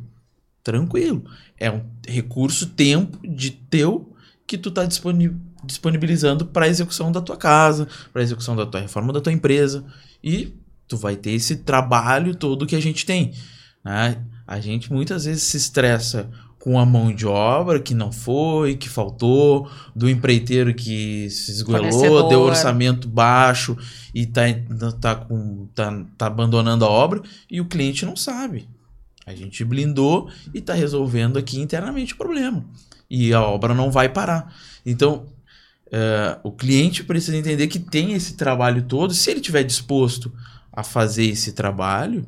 tranquilo. 0.63 1.25
É 1.59 1.71
um 1.71 1.81
recurso, 2.07 2.67
tempo 2.67 3.19
de 3.27 3.53
teu 3.53 4.13
que 4.47 4.59
tu 4.59 4.71
tá 4.71 4.85
disponi- 4.85 5.35
disponibilizando 5.65 6.45
para 6.45 6.69
execução 6.69 7.11
da 7.11 7.21
tua 7.21 7.37
casa, 7.37 7.89
para 8.13 8.23
execução 8.23 8.55
da 8.55 8.67
tua 8.67 8.81
reforma 8.81 9.13
da 9.13 9.21
tua 9.21 9.33
empresa 9.33 9.85
e 10.23 10.53
tu 10.89 10.97
vai 10.97 11.17
ter 11.17 11.33
esse 11.33 11.57
trabalho 11.57 12.35
todo 12.35 12.67
que 12.67 12.77
a 12.77 12.81
gente 12.81 13.05
tem, 13.05 13.33
né? 13.85 14.23
A 14.47 14.61
gente 14.61 14.93
muitas 14.93 15.25
vezes 15.25 15.43
se 15.43 15.57
estressa 15.57 16.31
com 16.67 16.81
a 16.81 16.85
mão 16.85 17.15
de 17.15 17.25
obra 17.25 17.79
que 17.79 17.95
não 17.95 18.11
foi, 18.11 18.75
que 18.75 18.89
faltou, 18.89 19.71
do 19.95 20.11
empreiteiro 20.11 20.75
que 20.75 21.31
se 21.31 21.53
esgoelou, 21.53 22.29
deu 22.29 22.41
orçamento 22.41 23.09
baixo 23.09 23.79
e 24.13 24.27
tá, 24.27 24.43
tá, 25.01 25.15
com, 25.15 25.69
tá, 25.73 26.05
tá 26.19 26.27
abandonando 26.27 26.85
a 26.85 26.89
obra 26.89 27.23
e 27.49 27.61
o 27.61 27.67
cliente 27.67 28.05
não 28.05 28.17
sabe. 28.17 28.69
A 29.25 29.33
gente 29.33 29.65
blindou 29.65 30.29
e 30.53 30.61
tá 30.61 30.75
resolvendo 30.75 31.39
aqui 31.39 31.61
internamente 31.61 32.15
o 32.15 32.17
problema. 32.17 32.65
E 33.09 33.33
a 33.33 33.43
obra 33.43 33.73
não 33.73 33.91
vai 33.91 34.09
parar. 34.09 34.53
Então, 34.85 35.27
é, 35.93 36.39
o 36.43 36.51
cliente 36.51 37.05
precisa 37.05 37.37
entender 37.37 37.69
que 37.69 37.79
tem 37.79 38.13
esse 38.13 38.35
trabalho 38.35 38.83
todo. 38.83 39.15
Se 39.15 39.31
ele 39.31 39.41
tiver 39.41 39.63
disposto 39.63 40.33
a 40.77 40.83
fazer 40.83 41.25
esse 41.25 41.53
trabalho, 41.53 42.27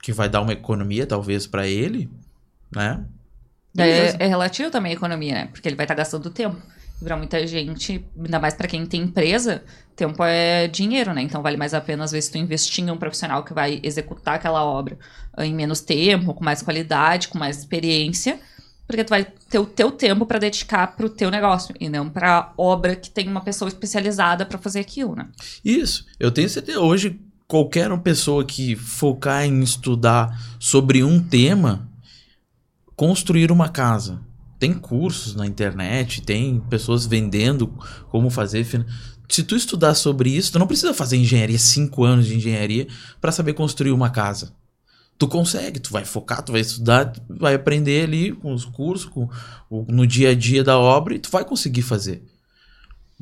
que 0.00 0.12
vai 0.12 0.28
dar 0.28 0.40
uma 0.40 0.52
economia 0.52 1.04
talvez 1.04 1.46
para 1.46 1.66
ele, 1.66 2.08
né? 2.74 3.04
É, 3.76 4.24
é 4.24 4.26
relativo 4.26 4.70
também 4.70 4.92
à 4.92 4.94
economia, 4.94 5.34
né? 5.34 5.46
Porque 5.48 5.68
ele 5.68 5.76
vai 5.76 5.84
estar 5.84 5.94
gastando 5.94 6.30
tempo. 6.30 6.56
Para 7.02 7.16
muita 7.16 7.46
gente, 7.46 8.04
ainda 8.16 8.38
mais 8.38 8.52
para 8.52 8.68
quem 8.68 8.84
tem 8.84 9.02
empresa, 9.02 9.62
tempo 9.96 10.22
é 10.22 10.68
dinheiro, 10.68 11.14
né? 11.14 11.22
Então 11.22 11.42
vale 11.42 11.56
mais 11.56 11.72
a 11.72 11.80
pena, 11.80 12.04
às 12.04 12.12
vezes, 12.12 12.28
tu 12.28 12.36
investir 12.36 12.84
em 12.84 12.90
um 12.90 12.96
profissional 12.96 13.42
que 13.42 13.54
vai 13.54 13.80
executar 13.82 14.34
aquela 14.34 14.64
obra 14.64 14.98
ah, 15.34 15.46
em 15.46 15.54
menos 15.54 15.80
tempo, 15.80 16.34
com 16.34 16.44
mais 16.44 16.62
qualidade, 16.62 17.28
com 17.28 17.38
mais 17.38 17.58
experiência, 17.58 18.38
porque 18.86 19.02
tu 19.02 19.10
vai 19.10 19.24
ter 19.24 19.58
o 19.58 19.64
teu 19.64 19.90
tempo 19.90 20.26
para 20.26 20.38
dedicar 20.38 20.94
pro 20.94 21.08
teu 21.08 21.30
negócio 21.30 21.74
e 21.80 21.88
não 21.88 22.10
pra 22.10 22.52
obra 22.56 22.94
que 22.94 23.08
tem 23.08 23.28
uma 23.28 23.40
pessoa 23.40 23.68
especializada 23.68 24.44
para 24.44 24.58
fazer 24.58 24.80
aquilo, 24.80 25.16
né? 25.16 25.28
Isso. 25.64 26.04
Eu 26.18 26.30
tenho 26.30 26.50
certeza. 26.50 26.80
Hoje, 26.80 27.18
qualquer 27.50 27.90
pessoa 27.98 28.44
que 28.44 28.76
focar 28.76 29.44
em 29.44 29.60
estudar 29.60 30.40
sobre 30.60 31.02
um 31.02 31.20
tema, 31.20 31.90
construir 32.94 33.50
uma 33.50 33.68
casa. 33.68 34.20
Tem 34.56 34.72
cursos 34.72 35.34
na 35.34 35.44
internet, 35.44 36.22
tem 36.22 36.60
pessoas 36.70 37.06
vendendo 37.06 37.66
como 38.08 38.30
fazer. 38.30 38.64
Se 39.28 39.42
tu 39.42 39.56
estudar 39.56 39.94
sobre 39.94 40.30
isso, 40.30 40.52
tu 40.52 40.60
não 40.60 40.66
precisa 40.68 40.94
fazer 40.94 41.16
engenharia, 41.16 41.58
cinco 41.58 42.04
anos 42.04 42.26
de 42.26 42.36
engenharia, 42.36 42.86
para 43.20 43.32
saber 43.32 43.54
construir 43.54 43.90
uma 43.90 44.10
casa. 44.10 44.52
Tu 45.18 45.26
consegue, 45.26 45.80
tu 45.80 45.90
vai 45.90 46.04
focar, 46.04 46.42
tu 46.42 46.52
vai 46.52 46.60
estudar, 46.60 47.06
tu 47.06 47.20
vai 47.28 47.54
aprender 47.54 48.04
ali 48.04 48.30
com 48.30 48.54
os 48.54 48.64
cursos, 48.64 49.10
com, 49.10 49.28
no 49.88 50.06
dia 50.06 50.30
a 50.30 50.34
dia 50.36 50.62
da 50.62 50.78
obra, 50.78 51.16
e 51.16 51.18
tu 51.18 51.30
vai 51.32 51.44
conseguir 51.44 51.82
fazer. 51.82 52.22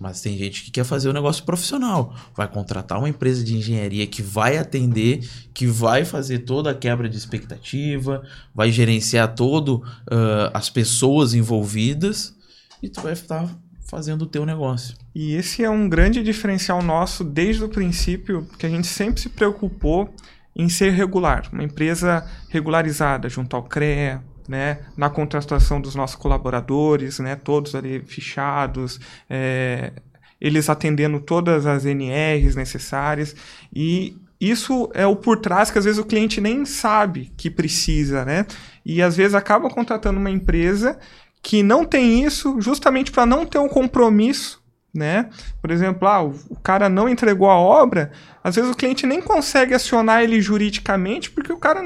Mas 0.01 0.21
tem 0.21 0.39
gente 0.39 0.63
que 0.63 0.71
quer 0.71 0.85
fazer 0.85 1.09
o 1.09 1.13
negócio 1.13 1.43
profissional. 1.43 2.15
Vai 2.37 2.47
contratar 2.47 2.99
uma 2.99 3.09
empresa 3.09 3.43
de 3.43 3.57
engenharia 3.57 4.07
que 4.07 4.23
vai 4.23 4.57
atender, 4.57 5.29
que 5.53 5.67
vai 5.67 6.05
fazer 6.05 6.41
toda 6.41 6.71
a 6.71 6.75
quebra 6.75 7.09
de 7.09 7.17
expectativa, 7.17 8.23
vai 8.55 8.71
gerenciar 8.71 9.35
todo 9.35 9.83
ah, 10.09 10.53
as 10.55 10.71
pessoas 10.71 11.35
envolvidas 11.35 12.37
e 12.81 12.89
tu 12.89 13.01
vai 13.01 13.13
estar 13.13 13.53
fazendo 13.89 14.23
o 14.23 14.27
teu 14.27 14.47
negócio. 14.47 14.95
E 15.13 15.35
esse 15.35 15.65
é 15.65 15.71
um 15.71 15.89
grande 15.89 16.23
diferencial 16.23 16.81
nosso 16.81 17.25
desde 17.25 17.65
o 17.65 17.69
princípio, 17.69 18.47
que 18.57 18.67
a 18.67 18.69
gente 18.69 18.87
sempre 18.87 19.21
se 19.21 19.29
preocupou 19.29 20.15
em 20.55 20.69
ser 20.69 20.91
regular, 20.91 21.49
uma 21.53 21.65
empresa 21.65 22.25
regularizada 22.49 23.29
junto 23.29 23.57
ao 23.57 23.63
CREA, 23.63 24.23
né, 24.49 24.79
na 24.97 25.11
contratação 25.11 25.81
dos 25.81 25.95
nossos 25.95 26.17
colaboradores, 26.17 27.19
né, 27.19 27.37
todos 27.37 27.75
ali 27.75 28.01
fichados, 28.01 28.99
é, 29.29 29.93
eles 30.41 30.71
atendendo 30.71 31.21
todas 31.21 31.67
as 31.67 31.85
NRs 31.85 32.57
necessárias 32.57 33.37
e 33.73 34.17
isso 34.41 34.89
é 34.95 35.07
o 35.07 35.17
por 35.17 35.41
trás 35.41 35.71
que 35.71 35.79
às 35.79 35.85
vezes 35.85 35.99
o 35.99 36.05
cliente 36.05 36.41
nem 36.41 36.65
sabe 36.65 37.33
que 37.37 37.51
precisa, 37.51 38.25
né? 38.25 38.47
E 38.87 39.03
às 39.03 39.17
vezes 39.17 39.35
acaba 39.35 39.69
contratando 39.69 40.21
uma 40.21 40.31
empresa 40.31 40.97
que 41.43 41.63
não 41.63 41.85
tem 41.85 42.25
isso 42.25 42.61
justamente 42.61 43.11
para 43.11 43.27
não 43.27 43.45
ter 43.45 43.59
um 43.59 43.69
compromisso, 43.69 44.63
né? 44.95 45.29
Por 45.61 45.73
exemplo, 45.73 46.07
ah, 46.07 46.23
o, 46.23 46.57
cara 46.63 46.89
não 46.89 47.09
entregou 47.09 47.51
a 47.51 47.59
obra, 47.59 48.13
às 48.43 48.55
vezes 48.55 48.71
o 48.71 48.77
cliente 48.77 49.07
nem 49.07 49.21
consegue 49.21 49.75
acionar 49.75 50.23
ele 50.23 50.41
juridicamente 50.41 51.31
porque 51.31 51.53
o 51.53 51.59
cara 51.59 51.83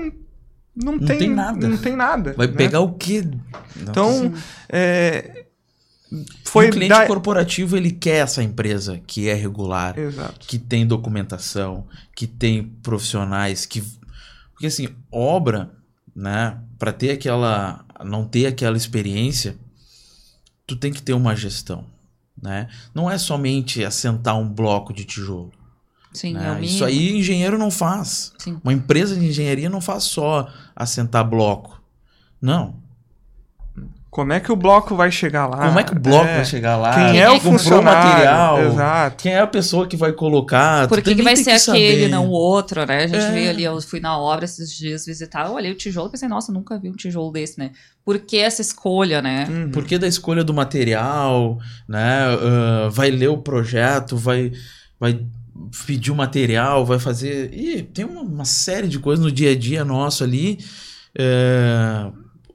não, 0.75 0.93
não, 0.93 0.99
Não 1.01 1.07
tem 1.07 1.29
nada. 1.29 1.69
Não 1.69 1.77
tem 1.77 1.97
nada. 1.97 2.33
Vai 2.35 2.47
né? 2.47 2.53
pegar 2.55 2.81
o 2.81 2.93
quê? 2.95 3.25
Então, 3.81 4.33
é, 4.69 5.47
foi 6.45 6.67
foi 6.67 6.69
o 6.69 6.73
cliente 6.73 6.91
dar- 6.91 7.07
corporativo, 7.07 7.77
ele 7.77 7.91
quer 7.91 8.17
essa 8.23 8.43
empresa 8.43 9.01
que 9.07 9.29
é 9.29 9.35
regular, 9.35 9.99
Exato. 9.99 10.47
que 10.47 10.59
tem 10.59 10.87
documentação, 10.87 11.87
que 12.15 12.27
tem 12.27 12.63
profissionais, 12.83 13.65
que 13.67 13.83
porque 14.53 14.67
assim, 14.67 14.89
obra, 15.11 15.73
né, 16.15 16.59
para 16.79 16.93
ter 16.93 17.11
aquela 17.13 17.85
não 18.05 18.27
ter 18.27 18.47
aquela 18.47 18.77
experiência, 18.77 19.57
tu 20.67 20.77
tem 20.77 20.93
que 20.93 21.03
ter 21.03 21.15
uma 21.15 21.35
gestão, 21.35 21.87
né? 22.41 22.69
Não 22.95 23.11
é 23.11 23.17
somente 23.17 23.85
assentar 23.85 24.39
um 24.39 24.49
bloco 24.49 24.93
de 24.93 25.05
tijolo, 25.05 25.53
Sim, 26.13 26.35
né? 26.35 26.41
é 26.47 26.51
o 26.51 26.55
mínimo. 26.55 26.65
Isso 26.65 26.85
aí 26.85 27.17
engenheiro 27.19 27.59
não 27.59 27.71
faz. 27.71 28.33
Sim. 28.39 28.59
Uma 28.63 28.73
empresa 28.73 29.15
de 29.17 29.25
engenharia 29.27 29.71
não 29.71 29.81
faz 29.81 30.05
só 30.05 30.49
assentar 30.77 31.25
bloco. 31.29 31.81
Não. 32.41 32.81
Como 34.11 34.31
é 34.31 34.39
que 34.41 34.53
o 34.53 34.57
bloco 34.57 34.95
vai 34.95 35.11
chegar 35.11 35.47
lá? 35.47 35.69
Como 35.69 35.81
é 35.81 35.83
que 35.85 35.93
o 35.93 35.99
bloco 35.99 36.27
É, 36.27 36.37
vai 36.37 36.45
chegar 36.45 36.77
lá? 36.77 36.93
Quem 36.95 37.19
é 37.19 37.31
o 37.31 37.35
Comprou 37.41 37.53
funcionário? 37.53 38.09
material? 38.11 38.63
Exato. 38.67 39.17
Quem 39.23 39.33
é 39.33 39.39
a 39.41 39.47
pessoa 39.47 39.87
que 39.89 39.97
vai 39.97 40.13
colocar? 40.13 40.87
Por 40.87 41.01
que, 41.01 41.15
que 41.15 41.23
vai 41.23 41.35
ser 41.35 41.53
aquele, 41.53 42.03
saber. 42.03 42.09
não 42.11 42.27
o 42.29 42.31
outro, 42.31 42.85
né? 42.85 43.05
A 43.05 43.07
gente 43.07 43.25
É. 43.25 43.31
veio 43.33 43.49
ali, 43.49 43.65
eu 43.65 43.81
fui 43.81 44.01
na 44.01 44.19
obra 44.19 44.45
esses 44.45 44.71
dias 44.71 45.07
visitar, 45.07 45.47
eu 45.47 45.55
olhei 45.55 45.73
o 45.73 45.75
tijolo 45.75 46.09
e 46.09 46.11
pensei, 46.11 46.29
nossa, 46.29 46.53
nunca 46.53 46.79
vi 46.79 46.91
um 46.91 46.95
tijolo 46.95 47.33
desse, 47.33 47.59
né? 47.59 47.71
Por 48.05 48.19
que 48.19 48.37
essa 48.37 48.61
escolha, 48.61 49.23
né? 49.23 49.47
Uhum. 49.49 49.71
Por 49.71 49.83
que 49.87 49.97
da 49.97 50.07
escolha 50.07 50.45
do 50.45 50.53
material, 50.53 51.59
né? 51.89 52.25
Ah, 52.27 52.89
vai 52.91 53.11
ler 53.11 53.29
o 53.31 53.39
projeto, 53.39 54.15
vai, 54.15 54.53
vai 55.01 55.25
pedir 55.87 56.11
o 56.11 56.15
material, 56.17 56.85
vai 56.87 56.99
fazer. 56.99 57.53
Ih, 57.55 57.83
tem 57.83 58.05
uma, 58.05 58.23
uma 58.23 58.45
série 58.45 58.89
de 58.89 58.99
coisas 58.99 59.25
no 59.25 59.31
dia 59.33 59.51
a 59.53 59.57
dia 59.59 59.85
nosso 59.85 60.25
ali. 60.25 60.59
É, 61.17 62.11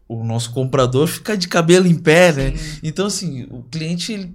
O 0.07 0.23
nosso 0.23 0.51
comprador 0.53 1.07
fica 1.07 1.35
de 1.37 1.47
cabelo 1.47 1.87
em 1.87 1.95
pé, 1.95 2.33
né? 2.33 2.53
Então, 2.83 3.07
assim, 3.07 3.43
o 3.51 3.63
cliente, 3.63 4.33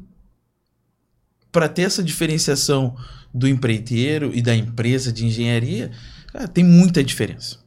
para 1.51 1.69
ter 1.69 1.83
essa 1.83 2.03
diferenciação 2.03 2.97
do 3.33 3.49
empreiteiro 3.49 4.31
e 4.35 4.43
da 4.43 4.55
empresa 4.55 5.13
de 5.13 5.27
engenharia, 5.27 5.91
cara, 6.33 6.49
tem 6.49 6.65
muita 6.65 7.03
diferença. 7.03 7.59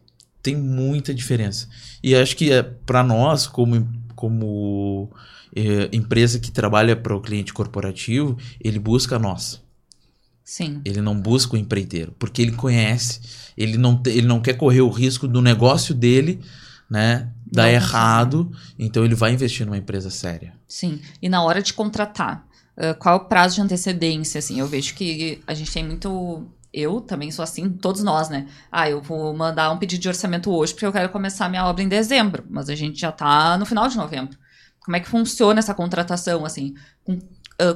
Tem 0.42 0.56
muita 0.56 1.14
diferença. 1.14 1.68
E 2.04 2.16
acho 2.16 2.36
que 2.36 2.52
é 2.52 2.62
para 2.64 3.04
nós, 3.04 3.48
como 3.48 3.88
como 4.16 5.12
eh, 5.56 5.90
empresa 5.92 6.40
que 6.40 6.52
trabalha 6.52 6.96
para 6.96 7.16
o 7.16 7.22
cliente 7.22 7.54
corporativo, 7.54 8.38
ele 8.64 8.80
busca 8.80 9.20
nós. 9.20 9.62
Sim. 10.46 10.80
Ele 10.86 11.02
não 11.02 11.20
busca 11.20 11.56
o 11.56 11.58
empreiteiro, 11.58 12.14
porque 12.20 12.42
ele 12.42 12.52
conhece, 12.52 13.20
ele 13.58 13.78
não, 13.78 14.02
ele 14.06 14.28
não 14.28 14.40
quer 14.40 14.54
correr 14.54 14.82
o 14.82 14.90
risco 14.90 15.28
do 15.28 15.42
negócio 15.42 15.94
dele, 15.94 16.40
né, 16.88 17.32
dar 17.52 17.64
Não 17.64 17.70
errado, 17.72 18.52
então 18.78 19.04
ele 19.04 19.16
vai 19.16 19.34
investir 19.34 19.66
numa 19.66 19.78
empresa 19.78 20.12
séria. 20.12 20.54
Sim. 20.68 21.02
E 21.20 21.28
na 21.28 21.42
hora 21.44 21.64
de 21.64 21.74
contratar, 21.74 22.46
qual 23.00 23.16
é 23.16 23.18
o 23.18 23.26
prazo 23.26 23.56
de 23.56 23.62
antecedência? 23.62 24.38
Assim, 24.40 24.60
eu 24.60 24.68
vejo 24.68 24.94
que 24.94 25.42
a 25.48 25.54
gente 25.54 25.72
tem 25.72 25.84
muito. 25.84 26.46
Eu 26.74 27.00
também 27.00 27.32
sou 27.32 27.42
assim, 27.42 27.70
todos 27.70 28.04
nós, 28.04 28.28
né? 28.30 28.48
Ah, 28.70 28.90
eu 28.90 29.02
vou 29.02 29.34
mandar 29.34 29.72
um 29.72 29.78
pedido 29.78 30.02
de 30.02 30.10
orçamento 30.10 30.52
hoje 30.52 30.74
porque 30.74 30.86
eu 30.86 30.92
quero 30.92 31.10
começar 31.10 31.48
minha 31.50 31.66
obra 31.66 31.82
em 31.82 31.88
dezembro, 31.88 32.44
mas 32.50 32.70
a 32.70 32.76
gente 32.76 33.00
já 33.00 33.12
tá 33.14 33.58
no 33.58 33.66
final 33.66 33.88
de 33.88 33.96
novembro. 33.96 34.38
Como 34.84 34.96
é 34.98 35.00
que 35.00 35.08
funciona 35.08 35.58
essa 35.58 35.74
contratação, 35.74 36.46
assim? 36.46 36.76
Com- 37.04 37.18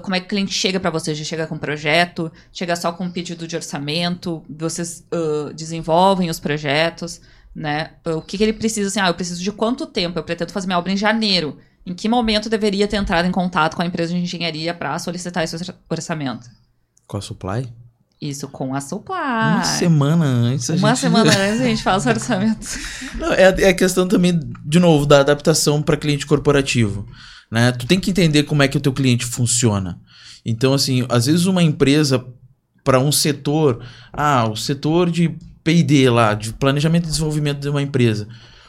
como 0.01 0.15
é 0.15 0.19
que 0.19 0.25
o 0.25 0.29
cliente 0.29 0.53
chega 0.53 0.79
para 0.79 0.89
você? 0.89 1.15
Já 1.15 1.23
chega 1.23 1.47
com 1.47 1.57
projeto? 1.57 2.31
Chega 2.51 2.75
só 2.75 2.91
com 2.91 3.05
um 3.05 3.11
pedido 3.11 3.47
de 3.47 3.55
orçamento? 3.55 4.43
Vocês 4.49 5.03
ah, 5.11 5.51
desenvolvem 5.53 6.29
os 6.29 6.39
projetos? 6.39 7.21
Né? 7.55 7.91
O 8.05 8.21
que, 8.21 8.37
que 8.37 8.43
ele 8.43 8.53
precisa? 8.53 8.87
Assim, 8.87 8.99
ah, 8.99 9.07
eu 9.07 9.13
preciso 9.13 9.41
de 9.43 9.51
quanto 9.51 9.85
tempo? 9.85 10.19
Eu 10.19 10.23
pretendo 10.23 10.51
fazer 10.51 10.67
minha 10.67 10.77
obra 10.77 10.91
em 10.91 10.97
janeiro. 10.97 11.57
Em 11.85 11.93
que 11.93 12.07
momento 12.09 12.49
deveria 12.49 12.87
ter 12.87 12.97
entrado 12.97 13.25
em 13.25 13.31
contato 13.31 13.75
com 13.75 13.81
a 13.81 13.85
empresa 13.85 14.13
de 14.13 14.19
engenharia 14.19 14.73
para 14.73 14.97
solicitar 14.99 15.43
esse 15.43 15.55
orça- 15.55 15.75
orçamento? 15.89 16.47
Com 17.07 17.17
a 17.17 17.21
supply? 17.21 17.73
Isso 18.21 18.49
com 18.49 18.75
a 18.75 18.81
Supply. 18.81 19.15
Uma 19.15 19.63
semana 19.63 20.25
antes 20.25 20.69
a 20.69 20.73
Uma 20.73 20.89
gente... 20.89 20.99
semana 20.99 21.31
antes 21.39 21.61
a 21.61 21.63
gente 21.63 21.81
faz 21.81 22.05
o 22.05 22.09
orçamento. 22.09 22.67
Não, 23.15 23.31
é, 23.31 23.43
é 23.43 23.69
a 23.69 23.73
questão 23.73 24.07
também, 24.07 24.37
de 24.65 24.77
novo, 24.77 25.05
da 25.05 25.21
adaptação 25.21 25.81
para 25.81 25.95
cliente 25.95 26.25
corporativo. 26.25 27.07
Né? 27.51 27.71
Tu 27.71 27.85
tem 27.87 27.99
que 27.99 28.11
entender 28.11 28.43
como 28.43 28.61
é 28.63 28.67
que 28.67 28.77
o 28.77 28.81
teu 28.81 28.93
cliente 28.93 29.25
funciona. 29.25 29.99
Então, 30.45 30.73
assim, 30.73 31.05
às 31.09 31.25
vezes 31.25 31.45
uma 31.45 31.63
empresa 31.63 32.25
para 32.83 32.99
um 32.99 33.11
setor, 33.11 33.83
ah, 34.13 34.47
o 34.49 34.55
setor 34.55 35.09
de 35.09 35.35
P&D 35.63 36.09
lá, 36.09 36.33
de 36.33 36.53
planejamento 36.53 37.05
e 37.05 37.09
desenvolvimento 37.09 37.59
de 37.59 37.69
uma 37.69 37.81
empresa. 37.81 38.27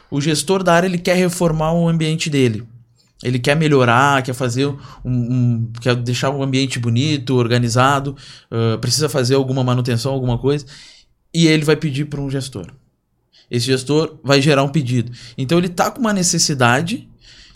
O 0.09 0.19
gestor 0.19 0.63
da 0.63 0.73
área 0.73 0.87
ele 0.87 0.97
quer 0.97 1.15
reformar 1.15 1.73
o 1.73 1.87
ambiente 1.87 2.29
dele. 2.29 2.63
Ele 3.23 3.39
quer 3.39 3.55
melhorar, 3.55 4.21
quer 4.23 4.33
fazer 4.33 4.65
um, 4.65 4.77
um- 5.05 5.71
quer 5.79 5.95
deixar 5.95 6.29
o 6.31 6.43
ambiente 6.43 6.79
bonito, 6.79 7.35
organizado, 7.35 8.15
ah, 8.49 8.77
precisa 8.79 9.07
fazer 9.07 9.35
alguma 9.35 9.63
manutenção, 9.63 10.11
alguma 10.11 10.37
coisa, 10.37 10.65
e 11.33 11.47
ele 11.47 11.63
vai 11.63 11.75
pedir 11.75 12.05
para 12.05 12.19
um 12.19 12.29
gestor. 12.29 12.67
Esse 13.49 13.65
gestor 13.67 14.19
vai 14.23 14.41
gerar 14.41 14.63
um 14.63 14.69
pedido. 14.69 15.11
Então 15.37 15.57
ele 15.57 15.69
tá 15.69 15.91
com 15.91 15.99
uma 15.99 16.13
necessidade 16.13 17.07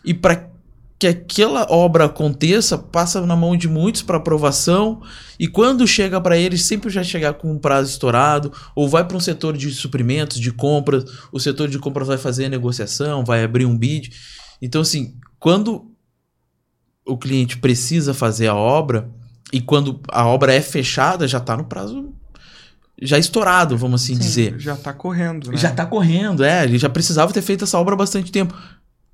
e 0.03 0.13
para 0.13 0.49
que 0.97 1.07
aquela 1.07 1.69
obra 1.69 2.05
aconteça, 2.05 2.77
passa 2.77 3.25
na 3.25 3.35
mão 3.35 3.55
de 3.57 3.67
muitos 3.67 4.01
para 4.01 4.17
aprovação 4.17 5.01
e 5.37 5.47
quando 5.47 5.85
chega 5.85 6.21
para 6.21 6.37
ele, 6.37 6.57
sempre 6.57 6.89
já 6.89 7.03
chegar 7.03 7.33
com 7.33 7.51
um 7.51 7.59
prazo 7.59 7.91
estourado 7.91 8.51
ou 8.73 8.87
vai 8.87 9.05
para 9.05 9.17
um 9.17 9.19
setor 9.19 9.57
de 9.57 9.71
suprimentos, 9.71 10.39
de 10.39 10.51
compras, 10.51 11.03
o 11.31 11.39
setor 11.39 11.67
de 11.67 11.79
compras 11.79 12.07
vai 12.07 12.17
fazer 12.17 12.45
a 12.45 12.49
negociação, 12.49 13.25
vai 13.25 13.43
abrir 13.43 13.65
um 13.65 13.77
bid. 13.77 14.11
Então 14.61 14.81
assim, 14.81 15.15
quando 15.37 15.91
o 17.05 17.17
cliente 17.17 17.57
precisa 17.57 18.13
fazer 18.13 18.47
a 18.47 18.55
obra 18.55 19.09
e 19.51 19.59
quando 19.59 19.99
a 20.11 20.25
obra 20.25 20.53
é 20.53 20.61
fechada, 20.61 21.27
já 21.27 21.39
está 21.39 21.57
no 21.57 21.65
prazo 21.65 22.13
já 23.01 23.17
estourado, 23.17 23.77
vamos 23.77 24.01
assim 24.01 24.15
Sim. 24.15 24.21
dizer. 24.21 24.59
Já 24.59 24.75
tá 24.75 24.93
correndo, 24.93 25.51
né? 25.51 25.57
Já 25.57 25.71
tá 25.71 25.85
correndo, 25.85 26.43
é. 26.43 26.63
Ele 26.63 26.77
já 26.77 26.89
precisava 26.89 27.33
ter 27.33 27.41
feito 27.41 27.65
essa 27.65 27.77
obra 27.77 27.93
há 27.93 27.97
bastante 27.97 28.31
tempo. 28.31 28.55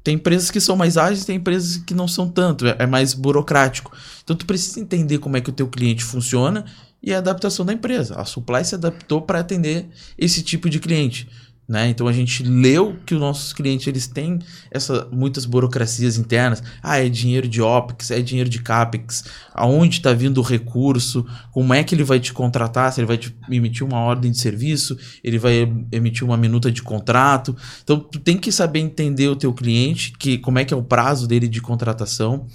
Tem 0.03 0.15
empresas 0.15 0.49
que 0.49 0.59
são 0.59 0.75
mais 0.75 0.97
ágeis, 0.97 1.25
tem 1.25 1.35
empresas 1.35 1.77
que 1.77 1.93
não 1.93 2.07
são 2.07 2.27
tanto, 2.27 2.65
é 2.65 2.75
é 2.79 2.85
mais 2.87 3.13
burocrático. 3.13 3.91
Então 4.23 4.35
tu 4.35 4.45
precisa 4.45 4.79
entender 4.79 5.19
como 5.19 5.37
é 5.37 5.41
que 5.41 5.49
o 5.49 5.53
teu 5.53 5.67
cliente 5.67 6.03
funciona 6.03 6.65
e 7.03 7.13
a 7.13 7.17
adaptação 7.17 7.65
da 7.65 7.73
empresa. 7.73 8.15
A 8.15 8.25
Supply 8.25 8.63
se 8.63 8.75
adaptou 8.75 9.21
para 9.21 9.39
atender 9.39 9.87
esse 10.17 10.41
tipo 10.41 10.69
de 10.69 10.79
cliente. 10.79 11.27
Né? 11.71 11.87
Então 11.87 12.05
a 12.05 12.11
gente 12.11 12.43
leu 12.43 12.97
que 13.05 13.15
os 13.15 13.21
nossos 13.21 13.53
clientes 13.53 13.87
eles 13.87 14.05
têm 14.05 14.39
essa, 14.69 15.07
muitas 15.09 15.45
burocracias 15.45 16.17
internas. 16.17 16.61
Ah, 16.83 16.97
é 16.97 17.07
dinheiro 17.07 17.47
de 17.47 17.61
OPEX, 17.61 18.11
é 18.11 18.21
dinheiro 18.21 18.49
de 18.49 18.61
CAPEX, 18.61 19.23
aonde 19.53 19.95
está 19.95 20.11
vindo 20.11 20.39
o 20.39 20.43
recurso, 20.43 21.25
como 21.49 21.73
é 21.73 21.81
que 21.81 21.95
ele 21.95 22.03
vai 22.03 22.19
te 22.19 22.33
contratar, 22.33 22.91
se 22.91 22.99
ele 22.99 23.07
vai 23.07 23.17
te 23.17 23.33
emitir 23.49 23.87
uma 23.87 23.99
ordem 23.99 24.31
de 24.31 24.37
serviço, 24.37 24.97
ele 25.23 25.39
vai 25.39 25.61
emitir 25.93 26.25
uma 26.25 26.35
minuta 26.35 26.69
de 26.69 26.81
contrato. 26.81 27.55
Então 27.81 27.97
tu 27.97 28.19
tem 28.19 28.37
que 28.37 28.51
saber 28.51 28.79
entender 28.79 29.29
o 29.29 29.35
teu 29.37 29.53
cliente, 29.53 30.11
que 30.19 30.37
como 30.39 30.59
é 30.59 30.65
que 30.65 30.73
é 30.73 30.77
o 30.77 30.83
prazo 30.83 31.25
dele 31.25 31.47
de 31.47 31.61
contratação. 31.61 32.47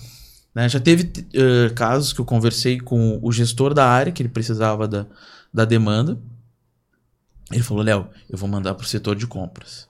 né? 0.55 0.69
Já 0.69 0.79
teve 0.79 1.11
eh, 1.33 1.71
casos 1.75 2.13
que 2.13 2.21
eu 2.21 2.25
conversei 2.27 2.79
com 2.79 3.19
o 3.23 3.33
gestor 3.33 3.73
da 3.73 3.89
área, 3.89 4.13
que 4.13 4.21
ele 4.21 4.29
precisava 4.29 4.87
da, 4.87 5.07
da 5.55 5.65
demanda. 5.65 6.19
Ele 7.51 7.63
falou, 7.63 7.83
Léo, 7.83 8.09
eu 8.29 8.37
vou 8.37 8.49
mandar 8.49 8.75
pro 8.75 8.87
setor 8.87 9.15
de 9.15 9.27
compras. 9.27 9.89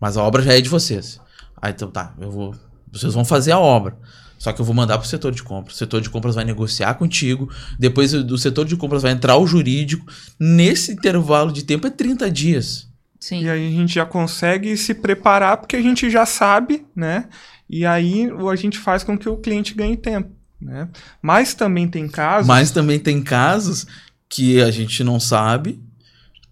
Mas 0.00 0.16
a 0.16 0.22
obra 0.22 0.42
já 0.42 0.54
é 0.54 0.60
de 0.60 0.68
vocês. 0.68 1.20
Aí 1.60 1.72
então 1.72 1.90
tá, 1.90 2.14
eu 2.18 2.30
vou. 2.30 2.54
Vocês 2.90 3.14
vão 3.14 3.24
fazer 3.24 3.52
a 3.52 3.58
obra. 3.58 3.96
Só 4.38 4.52
que 4.52 4.60
eu 4.60 4.64
vou 4.64 4.74
mandar 4.74 4.96
pro 4.96 5.06
setor 5.06 5.32
de 5.32 5.42
compras. 5.42 5.74
O 5.74 5.78
setor 5.78 6.00
de 6.00 6.08
compras 6.08 6.34
vai 6.34 6.44
negociar 6.44 6.94
contigo. 6.94 7.50
Depois 7.78 8.12
do 8.12 8.38
setor 8.38 8.64
de 8.64 8.74
compras 8.74 9.02
vai 9.02 9.12
entrar 9.12 9.36
o 9.36 9.46
jurídico. 9.46 10.10
Nesse 10.38 10.92
intervalo 10.92 11.52
de 11.52 11.62
tempo 11.62 11.86
é 11.86 11.90
30 11.90 12.30
dias. 12.30 12.88
Sim. 13.20 13.42
E 13.42 13.50
aí 13.50 13.68
a 13.68 13.70
gente 13.70 13.92
já 13.92 14.06
consegue 14.06 14.74
se 14.78 14.94
preparar 14.94 15.58
porque 15.58 15.76
a 15.76 15.82
gente 15.82 16.08
já 16.08 16.24
sabe, 16.24 16.86
né? 16.96 17.28
E 17.68 17.84
aí 17.84 18.30
a 18.50 18.56
gente 18.56 18.78
faz 18.78 19.04
com 19.04 19.16
que 19.16 19.28
o 19.28 19.36
cliente 19.36 19.74
ganhe 19.74 19.94
tempo, 19.94 20.30
né? 20.58 20.88
Mas 21.20 21.52
também 21.52 21.86
tem 21.86 22.08
casos... 22.08 22.48
Mas 22.48 22.70
também 22.70 22.98
tem 22.98 23.22
casos 23.22 23.86
que 24.26 24.62
a 24.62 24.70
gente 24.70 25.04
não 25.04 25.20
sabe. 25.20 25.78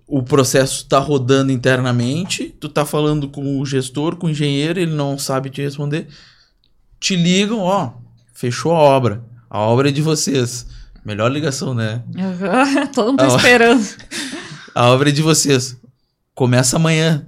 O 0.08 0.22
processo 0.22 0.84
está 0.84 0.98
rodando 0.98 1.52
internamente. 1.52 2.54
Tu 2.58 2.68
tá 2.68 2.86
falando 2.86 3.28
com 3.28 3.60
o 3.60 3.66
gestor, 3.66 4.16
com 4.16 4.26
o 4.26 4.30
engenheiro, 4.30 4.80
ele 4.80 4.94
não 4.94 5.18
sabe 5.18 5.50
te 5.50 5.60
responder. 5.60 6.08
Te 6.98 7.14
ligam, 7.14 7.58
ó, 7.58 7.92
fechou 8.32 8.72
a 8.72 8.78
obra. 8.78 9.22
A 9.50 9.60
obra 9.60 9.90
é 9.90 9.92
de 9.92 10.00
vocês. 10.00 10.66
Melhor 11.04 11.30
ligação, 11.30 11.74
né? 11.74 12.02
Todo 12.94 13.08
mundo 13.08 13.18
tá 13.18 13.26
esperando. 13.28 13.86
A 14.74 14.86
obra 14.90 15.08
é 15.08 15.12
de 15.12 15.22
vocês. 15.22 15.76
Começa 16.34 16.76
amanhã. 16.76 17.26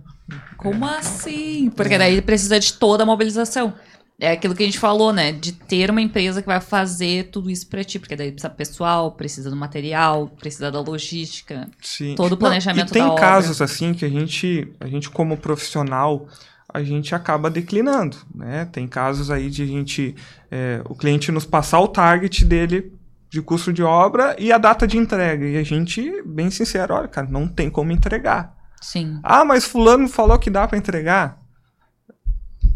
Como 0.57 0.87
assim? 0.87 1.69
Porque 1.75 1.99
daí 1.99 2.23
precisa 2.23 2.61
de 2.61 2.75
toda 2.75 3.03
a 3.03 3.07
mobilização. 3.07 3.75
É 4.21 4.33
aquilo 4.33 4.55
que 4.55 4.63
a 4.63 4.67
gente 4.67 4.79
falou, 4.79 5.15
né? 5.15 5.33
De 5.33 5.53
ter 5.53 5.91
uma 5.91 6.01
empresa 6.01 6.43
que 6.43 6.47
vai 6.47 6.61
fazer 6.61 7.31
tudo 7.31 7.51
isso 7.51 7.67
pra 7.67 7.83
ti. 7.83 7.99
Porque 7.99 8.15
daí 8.15 8.31
precisa 8.31 8.51
pessoal, 8.51 9.13
precisa 9.13 9.49
do 9.49 9.57
material, 9.57 10.29
precisa 10.39 10.71
da 10.71 10.79
logística. 10.79 11.67
Sim. 11.81 12.15
todo 12.15 12.33
o 12.33 12.37
planejamento 12.37 12.95
Não, 12.95 13.07
e 13.07 13.09
tem 13.09 13.17
casos 13.17 13.63
assim 13.63 13.95
que 13.95 14.05
a 14.05 14.11
gente, 14.11 14.71
a 14.79 14.87
gente 14.87 15.09
como 15.09 15.39
profissional, 15.39 16.29
a 16.73 16.83
gente 16.83 17.15
acaba 17.15 17.49
declinando, 17.49 18.19
né? 18.35 18.67
Tem 18.71 18.87
casos 18.87 19.31
aí 19.31 19.49
de 19.49 19.63
a 19.63 19.67
gente, 19.67 20.15
é, 20.51 20.83
o 20.85 20.95
cliente 20.95 21.33
nos 21.33 21.47
passar 21.47 21.81
o 21.81 21.89
target 21.89 22.45
dele 22.45 22.93
de 23.31 23.41
custo 23.41 23.73
de 23.73 23.83
obra 23.83 24.37
e 24.39 24.53
a 24.53 24.59
data 24.59 24.87
de 24.87 24.99
entrega. 24.99 25.47
E 25.47 25.57
a 25.57 25.63
gente, 25.63 26.23
bem 26.27 26.51
sincero, 26.51 26.95
olha, 26.95 27.09
cara, 27.09 27.27
não 27.31 27.49
tem 27.49 27.71
como 27.71 27.91
entregar. 27.91 28.55
Sim. 28.83 29.19
Ah, 29.23 29.45
mas 29.45 29.65
fulano 29.65 30.09
falou 30.09 30.39
que 30.39 30.51
dá 30.51 30.67
para 30.69 30.77
entregar. 30.77 31.40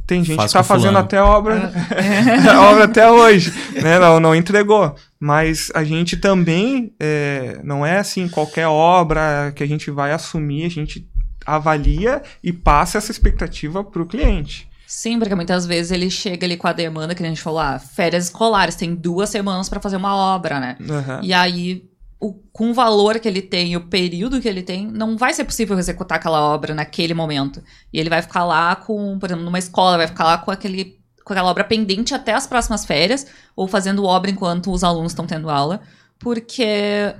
Tem 0.06 0.22
gente 0.22 0.36
Faz 0.36 0.52
que 0.52 0.58
tá 0.58 0.62
com 0.62 0.68
fazendo 0.68 0.88
fulano. 0.88 1.06
até 1.06 1.22
obra, 1.22 1.72
a 2.52 2.70
obra 2.70 2.84
até 2.84 3.10
hoje, 3.10 3.52
né? 3.82 3.98
Não, 3.98 4.20
não 4.20 4.34
entregou. 4.34 4.94
Mas 5.18 5.70
a 5.74 5.82
gente 5.82 6.16
também 6.16 6.92
é, 7.00 7.58
não 7.64 7.86
é 7.86 7.98
assim 7.98 8.28
qualquer 8.28 8.68
obra 8.68 9.52
que 9.56 9.62
a 9.62 9.66
gente 9.66 9.90
vai 9.90 10.12
assumir, 10.12 10.66
a 10.66 10.70
gente 10.70 11.08
avalia 11.46 12.22
e 12.42 12.52
passa 12.52 12.98
essa 12.98 13.10
expectativa 13.10 13.82
para 13.82 14.02
o 14.02 14.06
cliente. 14.06 14.68
Sim, 14.86 15.18
porque 15.18 15.34
muitas 15.34 15.66
vezes 15.66 15.90
ele 15.90 16.10
chega 16.10 16.46
ali 16.46 16.56
com 16.56 16.68
a 16.68 16.72
demanda 16.72 17.14
que 17.14 17.22
a 17.22 17.26
gente 17.26 17.40
falou, 17.40 17.58
ah, 17.58 17.78
férias 17.78 18.24
escolares, 18.24 18.76
tem 18.76 18.94
duas 18.94 19.30
semanas 19.30 19.68
pra 19.68 19.80
fazer 19.80 19.96
uma 19.96 20.14
obra, 20.14 20.60
né? 20.60 20.76
Aham. 20.88 21.20
E 21.22 21.32
aí, 21.32 21.82
o- 22.24 22.32
com 22.52 22.70
o 22.70 22.74
valor 22.74 23.18
que 23.20 23.28
ele 23.28 23.42
tem 23.42 23.76
o 23.76 23.86
período 23.88 24.40
que 24.40 24.48
ele 24.48 24.62
tem, 24.62 24.86
não 24.86 25.16
vai 25.16 25.34
ser 25.34 25.44
possível 25.44 25.78
executar 25.78 26.16
aquela 26.16 26.40
obra 26.40 26.74
naquele 26.74 27.12
momento. 27.12 27.62
E 27.92 28.00
ele 28.00 28.08
vai 28.08 28.22
ficar 28.22 28.44
lá 28.44 28.74
com, 28.76 29.18
por 29.18 29.26
exemplo, 29.28 29.44
numa 29.44 29.58
escola, 29.58 29.98
vai 29.98 30.06
ficar 30.06 30.24
lá 30.24 30.38
com 30.38 30.50
aquele 30.50 30.98
com 31.24 31.32
aquela 31.32 31.50
obra 31.50 31.64
pendente 31.64 32.14
até 32.14 32.34
as 32.34 32.46
próximas 32.46 32.84
férias, 32.84 33.26
ou 33.56 33.66
fazendo 33.66 34.04
obra 34.04 34.30
enquanto 34.30 34.70
os 34.70 34.84
alunos 34.84 35.12
estão 35.12 35.26
tendo 35.26 35.48
aula, 35.48 35.80
porque 36.18 37.14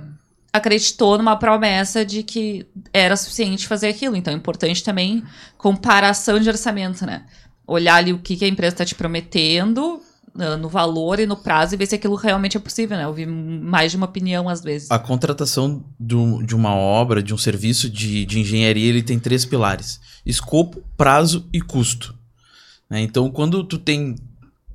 acreditou 0.53 1.17
numa 1.17 1.35
promessa 1.35 2.05
de 2.05 2.21
que 2.21 2.67
era 2.93 3.17
suficiente 3.17 3.67
fazer 3.67 3.87
aquilo. 3.87 4.15
Então 4.15 4.31
é 4.31 4.37
importante 4.37 4.83
também 4.83 5.23
comparação 5.57 6.39
de 6.39 6.47
orçamento, 6.47 7.03
né? 7.05 7.25
Olhar 7.67 7.95
ali 7.95 8.13
o 8.13 8.19
que, 8.19 8.37
que 8.37 8.45
a 8.45 8.47
empresa 8.47 8.75
está 8.75 8.85
te 8.85 8.93
prometendo 8.95 9.99
no 10.35 10.67
valor 10.67 11.19
e 11.19 11.25
no 11.25 11.37
prazo 11.37 11.73
e 11.73 11.77
ver 11.77 11.85
se 11.85 11.95
aquilo 11.95 12.15
realmente 12.15 12.57
é 12.57 12.59
possível, 12.59 12.97
né? 12.97 13.07
Ouvir 13.07 13.25
mais 13.25 13.91
de 13.91 13.97
uma 13.97 14.05
opinião 14.05 14.49
às 14.49 14.61
vezes. 14.61 14.91
A 14.91 14.99
contratação 14.99 15.85
do- 15.99 16.43
de 16.43 16.53
uma 16.53 16.75
obra, 16.75 17.23
de 17.23 17.33
um 17.33 17.37
serviço 17.37 17.89
de, 17.89 18.25
de 18.25 18.39
engenharia, 18.41 18.89
ele 18.89 19.01
tem 19.01 19.17
três 19.17 19.45
pilares: 19.45 19.99
escopo, 20.25 20.83
prazo 20.97 21.47
e 21.53 21.61
custo. 21.61 22.13
né? 22.89 23.01
Então, 23.01 23.31
quando 23.31 23.63
tu 23.63 23.77
tem 23.77 24.15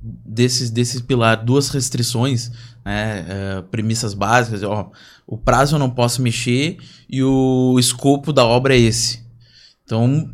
desses, 0.03 0.71
desses 0.71 1.01
pilar 1.03 1.45
duas 1.45 1.69
restrições, 1.69 2.51
né, 2.83 3.27
é, 3.29 3.63
premissas 3.71 4.15
básicas, 4.15 4.63
ó, 4.63 4.91
o 5.27 5.37
prazo 5.37 5.75
eu 5.77 5.79
não 5.79 5.91
posso 5.91 6.23
mexer 6.23 6.79
e 7.09 7.23
o 7.23 7.77
escopo 7.79 8.33
da 8.33 8.47
obra 8.47 8.75
é 8.75 8.79
esse. 8.79 9.23
Então, 9.85 10.31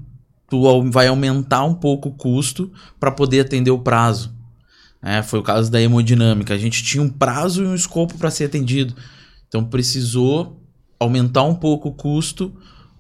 tu 0.49 0.89
vai 0.93 1.09
aumentar 1.09 1.65
um 1.65 1.75
pouco 1.75 2.11
o 2.11 2.15
custo 2.15 2.73
para 3.01 3.11
poder 3.11 3.41
atender 3.41 3.73
o 3.73 3.79
prazo. 3.81 4.36
Né? 5.03 5.23
foi 5.23 5.39
o 5.39 5.43
caso 5.43 5.71
da 5.71 5.81
hemodinâmica. 5.81 6.55
A 6.55 6.59
gente 6.59 6.83
tinha 6.83 7.03
um 7.03 7.09
prazo 7.09 7.65
e 7.65 7.67
um 7.67 7.75
escopo 7.75 8.17
para 8.19 8.31
ser 8.31 8.45
atendido. 8.45 8.95
Então, 9.49 9.65
precisou 9.65 10.61
aumentar 10.99 11.45
um 11.45 11.55
pouco 11.55 11.91
o 11.91 11.93
custo 11.93 12.55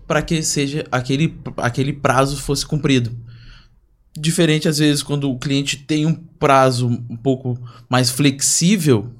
para 0.06 0.22
que 0.22 0.42
seja 0.42 0.86
aquele, 0.90 1.36
aquele 1.56 1.92
prazo 1.92 2.36
fosse 2.36 2.64
cumprido. 2.64 3.10
Diferente, 4.18 4.68
às 4.68 4.78
vezes, 4.78 5.02
quando 5.02 5.30
o 5.30 5.38
cliente 5.38 5.76
tem 5.76 6.06
um 6.06 6.14
prazo 6.14 6.86
um 6.86 7.16
pouco 7.16 7.58
mais 7.88 8.10
flexível, 8.10 9.10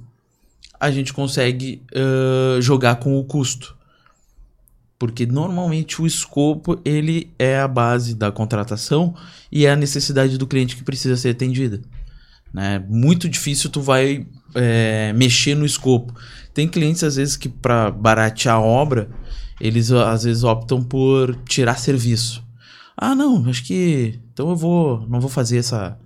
a 0.78 0.90
gente 0.90 1.12
consegue 1.12 1.82
ãh, 1.94 2.60
jogar 2.60 2.96
com 2.96 3.18
o 3.18 3.24
custo. 3.24 3.76
Porque 4.98 5.26
normalmente 5.26 6.00
o 6.00 6.06
escopo 6.06 6.80
ele 6.82 7.30
é 7.38 7.58
a 7.58 7.68
base 7.68 8.14
da 8.14 8.32
contratação 8.32 9.14
e 9.52 9.66
é 9.66 9.70
a 9.70 9.76
necessidade 9.76 10.38
do 10.38 10.46
cliente 10.46 10.76
que 10.76 10.84
precisa 10.84 11.16
ser 11.16 11.30
atendida. 11.30 11.82
Né? 12.52 12.82
Muito 12.88 13.28
difícil 13.28 13.68
tu 13.70 13.80
vai 13.80 14.26
é, 14.54 15.12
mexer 15.14 15.54
no 15.54 15.66
escopo. 15.66 16.14
Tem 16.54 16.66
clientes 16.66 17.04
às 17.04 17.16
vezes 17.16 17.36
que 17.36 17.48
para 17.48 17.90
baratear 17.90 18.56
a 18.56 18.60
obra 18.60 19.08
eles 19.60 19.90
às 19.90 20.24
vezes 20.24 20.44
optam 20.44 20.82
por 20.82 21.34
tirar 21.46 21.78
serviço. 21.78 22.42
Ah, 22.96 23.14
não, 23.14 23.48
acho 23.48 23.62
que 23.64 24.18
então 24.32 24.48
eu 24.50 24.56
vou, 24.56 25.06
não 25.08 25.20
vou 25.20 25.30
fazer 25.30 25.58
essa 25.58 25.98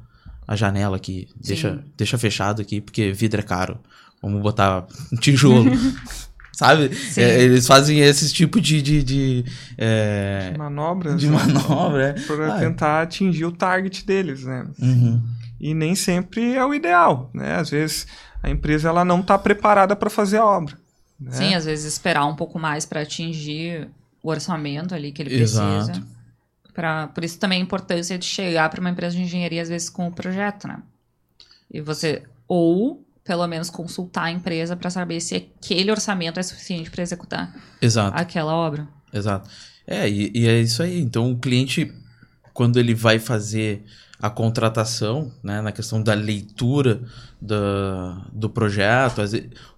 a 0.46 0.56
janela 0.56 0.96
aqui, 0.96 1.28
deixa, 1.40 1.84
deixa 1.96 2.18
fechado 2.18 2.60
aqui 2.60 2.80
porque 2.80 3.12
vidro 3.12 3.40
é 3.40 3.44
caro. 3.44 3.78
Vamos 4.20 4.42
botar 4.42 4.86
um 5.12 5.16
tijolo. 5.16 5.70
Sabe? 6.52 6.90
É, 7.16 7.42
eles 7.42 7.66
fazem 7.66 8.00
esse 8.00 8.30
tipo 8.32 8.60
de 8.60 8.82
de, 8.82 9.02
de, 9.02 9.44
é, 9.78 10.52
Manobras. 10.58 11.18
de 11.18 11.28
né? 11.28 11.36
manobra. 11.36 12.08
é. 12.08 12.12
Para 12.12 12.54
Ah, 12.54 12.58
tentar 12.58 13.02
atingir 13.02 13.44
o 13.46 13.52
target 13.52 14.04
deles, 14.04 14.44
né? 14.44 14.66
uhum. 14.78 15.22
E 15.60 15.74
nem 15.74 15.94
sempre 15.94 16.54
é 16.54 16.64
o 16.64 16.72
ideal, 16.72 17.30
né? 17.34 17.56
Às 17.56 17.70
vezes 17.70 18.06
a 18.42 18.48
empresa 18.48 18.88
ela 18.88 19.04
não 19.04 19.20
está 19.20 19.38
preparada 19.38 19.94
para 19.94 20.08
fazer 20.08 20.38
a 20.38 20.44
obra. 20.46 20.78
Né? 21.20 21.32
Sim, 21.32 21.54
às 21.54 21.66
vezes 21.66 21.84
esperar 21.92 22.24
um 22.24 22.34
pouco 22.34 22.58
mais 22.58 22.86
para 22.86 23.02
atingir 23.02 23.88
o 24.22 24.30
orçamento 24.30 24.94
ali 24.94 25.12
que 25.12 25.20
ele 25.22 25.34
Exato. 25.34 25.86
precisa. 25.86 26.06
Pra, 26.72 27.08
por 27.08 27.24
isso 27.24 27.38
também 27.38 27.60
a 27.60 27.64
importância 27.64 28.16
de 28.18 28.24
chegar 28.24 28.70
para 28.70 28.80
uma 28.80 28.90
empresa 28.90 29.16
de 29.16 29.22
engenharia, 29.22 29.60
às 29.60 29.68
vezes, 29.68 29.90
com 29.90 30.06
o 30.06 30.12
projeto, 30.12 30.66
né? 30.66 30.78
E 31.70 31.80
você, 31.80 32.22
ou 32.48 33.04
pelo 33.22 33.46
menos 33.46 33.68
consultar 33.68 34.24
a 34.24 34.30
empresa 34.30 34.74
para 34.76 34.88
saber 34.88 35.20
se 35.20 35.36
aquele 35.36 35.90
orçamento 35.90 36.40
é 36.40 36.42
suficiente 36.42 36.90
para 36.90 37.02
executar 37.02 37.54
Exato. 37.80 38.18
aquela 38.18 38.54
obra. 38.54 38.88
Exato. 39.12 39.48
É, 39.86 40.08
e, 40.08 40.32
e 40.34 40.48
é 40.48 40.60
isso 40.60 40.82
aí. 40.82 41.00
Então, 41.00 41.30
o 41.30 41.38
cliente, 41.38 41.92
quando 42.54 42.78
ele 42.78 42.94
vai 42.94 43.18
fazer 43.18 43.84
a 44.20 44.28
contratação, 44.28 45.32
né, 45.42 45.60
na 45.60 45.72
questão 45.72 46.02
da 46.02 46.12
leitura 46.12 47.00
da, 47.40 48.26
do 48.32 48.50
projeto, 48.50 49.22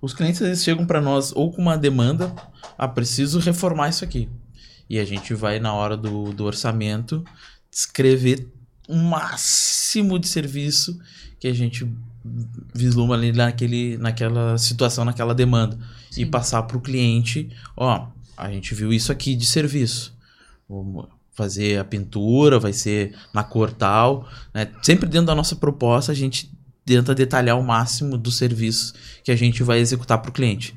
os 0.00 0.12
clientes 0.12 0.40
vezes 0.40 0.64
chegam 0.64 0.84
para 0.84 1.00
nós 1.00 1.32
ou 1.34 1.52
com 1.52 1.62
uma 1.62 1.78
demanda, 1.78 2.34
ah, 2.76 2.88
preciso 2.88 3.38
reformar 3.38 3.90
isso 3.90 4.04
aqui. 4.04 4.28
E 4.90 4.98
a 4.98 5.04
gente 5.04 5.32
vai, 5.32 5.60
na 5.60 5.72
hora 5.72 5.96
do, 5.96 6.32
do 6.32 6.44
orçamento, 6.44 7.24
descrever 7.70 8.52
um 8.88 9.02
máximo 9.02 10.18
de 10.18 10.26
serviço 10.26 10.98
que 11.38 11.46
a 11.46 11.54
gente 11.54 11.90
vislumbra 12.74 13.16
ali 13.16 13.32
naquele, 13.32 13.96
naquela 13.96 14.58
situação, 14.58 15.04
naquela 15.04 15.34
demanda. 15.34 15.78
E 16.10 16.14
Sim. 16.16 16.26
passar 16.26 16.62
para 16.64 16.76
o 16.76 16.80
cliente, 16.80 17.48
ó, 17.76 18.08
a 18.36 18.50
gente 18.50 18.74
viu 18.74 18.92
isso 18.92 19.12
aqui 19.12 19.34
de 19.34 19.46
serviço. 19.46 20.14
Vamos 20.68 21.06
fazer 21.32 21.78
a 21.78 21.84
pintura, 21.84 22.58
vai 22.58 22.72
ser 22.72 23.14
na 23.32 23.42
cor 23.42 23.72
tal. 23.72 24.28
Né? 24.54 24.68
Sempre 24.82 25.08
dentro 25.08 25.26
da 25.26 25.34
nossa 25.34 25.56
proposta, 25.56 26.12
a 26.12 26.14
gente 26.14 26.50
tenta 26.84 27.14
detalhar 27.14 27.58
o 27.58 27.62
máximo 27.62 28.18
dos 28.18 28.36
serviços 28.36 28.94
que 29.24 29.30
a 29.30 29.36
gente 29.36 29.62
vai 29.62 29.78
executar 29.78 30.18
para 30.18 30.30
o 30.30 30.32
cliente. 30.32 30.74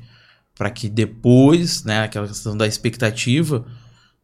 Para 0.54 0.70
que 0.70 0.88
depois, 0.88 1.84
né, 1.84 2.04
aquela 2.04 2.26
questão 2.26 2.56
da 2.56 2.66
expectativa, 2.66 3.66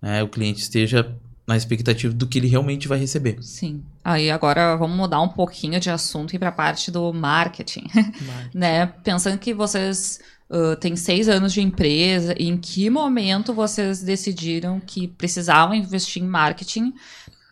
né, 0.01 0.23
o 0.23 0.29
cliente 0.29 0.61
esteja 0.61 1.15
na 1.47 1.57
expectativa 1.57 2.15
do 2.15 2.27
que 2.27 2.39
ele 2.39 2.47
realmente 2.47 2.87
vai 2.87 2.99
receber. 2.99 3.37
Sim. 3.43 3.83
Aí 4.05 4.31
agora 4.31 4.77
vamos 4.77 4.97
mudar 4.97 5.21
um 5.21 5.29
pouquinho 5.29 5.79
de 5.81 5.91
assunto 5.91 6.35
e 6.35 6.39
para 6.39 6.49
a 6.49 6.53
parte 6.53 6.91
do 6.91 7.13
marketing. 7.13 7.85
Mas- 7.95 8.55
né? 8.55 8.87
Pensando 8.87 9.37
que 9.39 9.53
vocês 9.53 10.21
ah, 10.53 10.77
têm 10.77 10.95
seis 10.95 11.29
anos 11.29 11.53
de 11.53 11.63
empresa, 11.63 12.35
em 12.39 12.59
que 12.59 12.91
momento 12.91 13.55
vocês 13.55 14.03
decidiram 14.03 14.79
que 14.79 15.09
precisavam 15.09 15.75
investir 15.75 16.23
em 16.23 16.27
marketing 16.27 16.93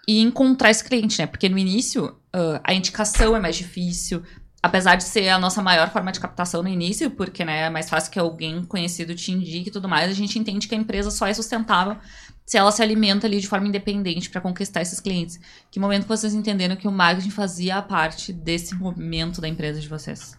e 0.07 0.21
encontrar 0.21 0.71
esse 0.71 0.85
cliente, 0.85 1.19
né? 1.19 1.27
Porque 1.27 1.49
no 1.49 1.57
início 1.57 2.15
ah, 2.31 2.61
a 2.63 2.75
indicação 2.75 3.35
é 3.35 3.41
mais 3.41 3.57
difícil. 3.57 4.23
Apesar 4.63 4.97
de 4.97 5.05
ser 5.05 5.31
a 5.31 5.39
nossa 5.39 5.63
maior 5.63 5.91
forma 5.91 6.13
de 6.13 6.21
captação 6.21 6.63
no 6.63 6.69
início, 6.69 7.11
porque 7.11 7.43
né, 7.47 7.63
é 7.63 7.71
mais 7.71 7.89
fácil 7.89 8.13
que 8.13 8.19
alguém 8.19 8.63
conhecido 8.63 9.15
te 9.15 9.33
indique 9.33 9.71
e 9.71 9.73
tudo 9.73 9.89
mais, 9.89 10.11
a 10.11 10.15
gente 10.15 10.39
entende 10.39 10.69
que 10.69 10.75
a 10.75 10.79
empresa 10.79 11.11
só 11.11 11.27
é 11.27 11.33
sustentável 11.33 11.97
se 12.45 12.59
ela 12.59 12.71
se 12.71 12.83
alimenta 12.83 13.27
ali 13.27 13.41
de 13.41 13.49
forma 13.49 13.69
independente 13.69 14.29
para 14.29 14.43
conquistar 14.43 14.83
esses 14.83 15.01
clientes. 15.01 15.41
Que 15.71 15.81
momento 15.81 16.07
vocês 16.07 16.35
entenderam 16.35 16.77
que 16.77 16.87
o 16.87 16.93
marketing 16.93 17.31
fazia 17.31 17.81
parte 17.81 18.31
desse 18.33 18.75
momento 18.75 19.41
da 19.41 19.49
empresa 19.49 19.81
de 19.81 19.89
vocês? 19.89 20.37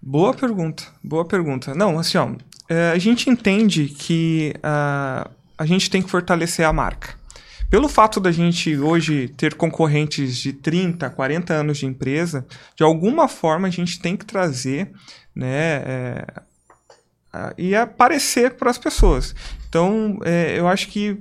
Boa 0.00 0.32
pergunta, 0.32 0.84
boa 1.02 1.24
pergunta. 1.24 1.74
Não, 1.74 1.98
assim, 1.98 2.18
ó, 2.18 2.30
é, 2.68 2.90
a 2.90 2.98
gente 2.98 3.28
entende 3.28 3.86
que 3.86 4.54
ah, 4.62 5.28
a 5.56 5.66
gente 5.66 5.90
tem 5.90 6.00
que 6.00 6.10
fortalecer 6.10 6.64
a 6.64 6.72
marca. 6.72 7.18
Pelo 7.68 7.88
fato 7.88 8.18
da 8.18 8.32
gente 8.32 8.78
hoje 8.78 9.28
ter 9.28 9.54
concorrentes 9.54 10.36
de 10.38 10.52
30, 10.52 11.10
40 11.10 11.52
anos 11.52 11.78
de 11.78 11.86
empresa, 11.86 12.46
de 12.74 12.82
alguma 12.82 13.28
forma 13.28 13.68
a 13.68 13.70
gente 13.70 14.00
tem 14.00 14.16
que 14.16 14.24
trazer, 14.24 14.90
né, 15.34 15.82
é, 15.84 16.26
e 17.58 17.74
aparecer 17.74 18.54
para 18.54 18.70
as 18.70 18.78
pessoas. 18.78 19.34
Então, 19.68 20.18
é, 20.24 20.58
eu 20.58 20.66
acho 20.66 20.88
que 20.88 21.18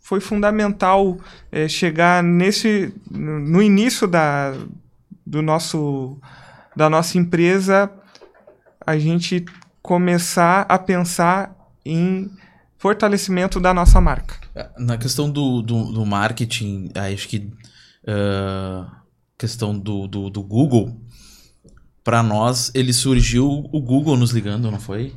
foi 0.00 0.20
fundamental 0.20 1.18
é, 1.52 1.68
chegar 1.68 2.22
nesse, 2.22 2.94
no 3.10 3.60
início 3.60 4.06
da, 4.06 4.54
do 5.26 5.42
nosso, 5.42 6.18
da 6.74 6.88
nossa 6.88 7.18
empresa, 7.18 7.90
a 8.86 8.98
gente 8.98 9.44
começar 9.82 10.62
a 10.68 10.78
pensar 10.78 11.54
em 11.84 12.30
fortalecimento 12.78 13.60
da 13.60 13.72
nossa 13.74 14.00
marca. 14.00 14.36
Na 14.78 14.96
questão 14.96 15.30
do, 15.30 15.62
do, 15.62 15.92
do 15.92 16.06
marketing, 16.06 16.90
acho 16.94 17.28
que 17.28 17.50
ah, 18.06 18.86
questão 19.38 19.78
do, 19.78 20.06
do, 20.06 20.30
do 20.30 20.42
Google, 20.42 20.96
para 22.02 22.22
nós, 22.22 22.70
ele 22.74 22.92
surgiu 22.92 23.46
o 23.72 23.80
Google 23.80 24.16
nos 24.16 24.30
ligando, 24.30 24.70
não 24.70 24.78
foi? 24.78 25.14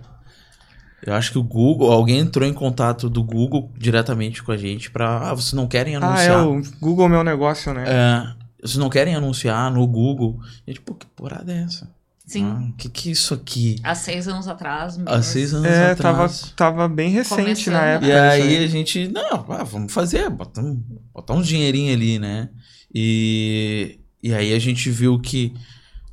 Eu 1.06 1.14
acho 1.14 1.32
que 1.32 1.38
o 1.38 1.44
Google, 1.44 1.92
alguém 1.92 2.20
entrou 2.20 2.48
em 2.48 2.54
contato 2.54 3.10
do 3.10 3.24
Google 3.24 3.72
diretamente 3.78 4.42
com 4.42 4.52
a 4.52 4.58
gente 4.58 4.90
para, 4.90 5.30
ah, 5.30 5.34
vocês 5.34 5.54
não 5.54 5.68
querem 5.68 5.96
Ah, 5.96 6.00
é 6.00 6.04
anunciar? 6.04 6.48
o 6.48 6.62
Google 6.80 7.08
Meu 7.08 7.24
Negócio, 7.24 7.74
né? 7.74 7.84
É, 7.88 8.34
vocês 8.62 8.78
não 8.78 8.90
querem 8.90 9.14
anunciar 9.16 9.72
no 9.72 9.86
Google? 9.86 10.40
E 10.66 10.72
a 10.72 10.74
gente, 10.74 10.82
pô, 10.82 10.96
que 10.96 11.06
porrada 11.06 11.54
é 11.54 11.64
essa? 11.64 11.90
Sim. 12.28 12.44
Ah, 12.46 12.74
que 12.78 12.90
que 12.90 13.08
é 13.08 13.12
isso 13.14 13.34
aqui? 13.34 13.78
Há 13.82 13.96
seis 13.96 14.28
anos 14.28 14.50
atrás. 14.50 15.00
Há 15.06 15.22
seis 15.22 15.54
anos 15.54 15.66
É, 15.66 15.96
tava, 15.96 16.26
atrás. 16.26 16.54
tava 16.58 16.88
bem 16.90 17.10
recente 17.10 17.42
Começando. 17.42 17.74
na 17.74 17.86
época. 17.86 18.08
E 18.08 18.12
aí 18.12 18.64
a 18.66 18.68
gente, 18.68 19.08
não, 19.08 19.46
ah, 19.50 19.64
vamos 19.64 19.94
fazer, 19.94 20.30
botar 20.30 20.62
um, 20.62 20.76
botar 21.14 21.34
um 21.34 21.42
dinheirinho 21.42 21.94
ali, 21.94 22.20
né? 22.20 22.50
E, 22.94 23.98
e 24.22 24.34
aí 24.34 24.54
a 24.54 24.60
gente 24.60 24.90
viu 24.92 25.18
que 25.22 25.54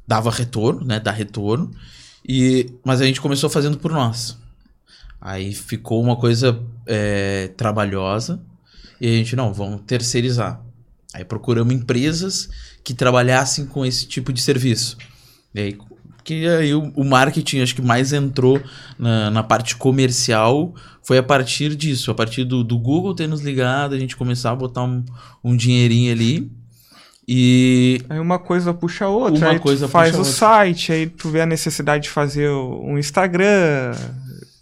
dava 0.07 0.31
retorno, 0.31 0.85
né? 0.85 1.01
Dá 1.01 1.11
retorno. 1.11 1.73
E, 2.27 2.71
mas 2.85 3.01
a 3.01 3.05
gente 3.07 3.21
começou 3.21 3.51
fazendo 3.51 3.77
por 3.79 3.91
nós. 3.91 4.39
Aí 5.21 5.53
ficou 5.53 6.01
uma 6.01 6.15
coisa 6.17 6.63
é, 6.87 7.49
trabalhosa. 7.57 8.41
E 9.01 9.09
a 9.09 9.11
gente, 9.17 9.35
não, 9.35 9.53
vamos 9.53 9.81
terceirizar. 9.85 10.63
Aí 11.13 11.25
procuramos 11.25 11.75
empresas 11.75 12.49
que 12.85 12.95
trabalhassem 12.95 13.67
com 13.67 13.85
esse 13.85 14.07
tipo 14.07 14.33
de 14.33 14.41
serviço. 14.41 14.97
E 15.55 15.61
aí, 15.61 15.79
que 16.25 16.49
aí 16.49 16.75
o, 16.75 16.91
o 16.97 17.05
marketing 17.05 17.61
acho 17.61 17.75
que 17.75 17.83
mais 17.83 18.13
entrou 18.13 18.61
na, 18.99 19.31
na 19.31 19.43
parte 19.43 19.77
comercial 19.77 20.75
foi 21.03 21.19
a 21.19 21.23
partir 21.23 21.77
disso, 21.77 22.11
a 22.11 22.15
partir 22.15 22.45
do, 22.45 22.65
do 22.65 22.79
Google 22.79 23.15
ter 23.15 23.29
nos 23.29 23.43
ligado, 23.43 23.95
a 23.95 23.99
gente 23.99 24.17
começar 24.17 24.53
a 24.53 24.57
botar 24.57 24.83
um, 24.83 25.05
um 25.45 25.55
dinheirinho 25.55 26.11
ali. 26.11 26.51
E 27.29 28.01
Aí 28.09 28.19
uma 28.19 28.39
coisa 28.39 28.73
puxa 28.73 29.05
a 29.05 29.09
outra. 29.09 29.47
Uma 29.47 29.51
aí 29.53 29.59
coisa 29.59 29.87
tu 29.87 29.91
faz 29.91 30.15
o 30.15 30.19
outra. 30.19 30.33
site, 30.33 30.93
aí 30.93 31.07
tu 31.07 31.29
vê 31.29 31.43
a 31.43 31.47
necessidade 31.47 32.05
de 32.05 32.11
fazer 32.11 32.51
um 32.51 32.99
Instagram. 32.99 33.93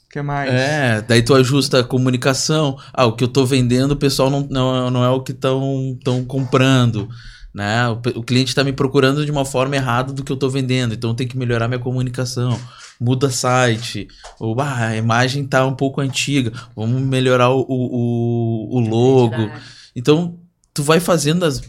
O 0.06 0.10
que 0.12 0.20
mais? 0.20 0.52
é, 0.52 1.00
daí 1.00 1.22
tu 1.22 1.34
ajusta 1.34 1.80
a 1.80 1.84
comunicação. 1.84 2.76
Ah, 2.92 3.06
o 3.06 3.12
que 3.12 3.24
eu 3.24 3.28
tô 3.28 3.46
vendendo, 3.46 3.92
o 3.92 3.96
pessoal 3.96 4.28
não, 4.28 4.46
não, 4.50 4.90
não 4.90 5.04
é 5.04 5.08
o 5.10 5.20
que 5.20 5.32
estão 5.32 5.96
tão 6.04 6.24
comprando. 6.24 7.08
Né? 7.54 7.88
O, 7.88 8.00
o 8.20 8.22
cliente 8.22 8.48
está 8.48 8.64
me 8.64 8.72
procurando 8.72 9.24
de 9.24 9.30
uma 9.30 9.44
forma 9.44 9.76
errada 9.76 10.12
do 10.12 10.24
que 10.24 10.32
eu 10.32 10.34
estou 10.34 10.48
vendendo, 10.48 10.94
então 10.94 11.14
tenho 11.14 11.28
que 11.28 11.36
melhorar 11.36 11.68
minha 11.68 11.80
comunicação. 11.80 12.58
Muda 13.00 13.30
site, 13.30 14.08
ou 14.38 14.58
ah, 14.60 14.86
a 14.86 14.96
imagem 14.96 15.44
tá 15.44 15.66
um 15.66 15.74
pouco 15.74 16.00
antiga, 16.00 16.52
vamos 16.74 17.02
melhorar 17.02 17.50
o, 17.50 17.60
o, 17.68 18.76
o 18.76 18.80
logo. 18.80 19.50
Então, 19.94 20.38
tu 20.72 20.82
vai 20.82 21.00
fazendo 21.00 21.44
as, 21.44 21.60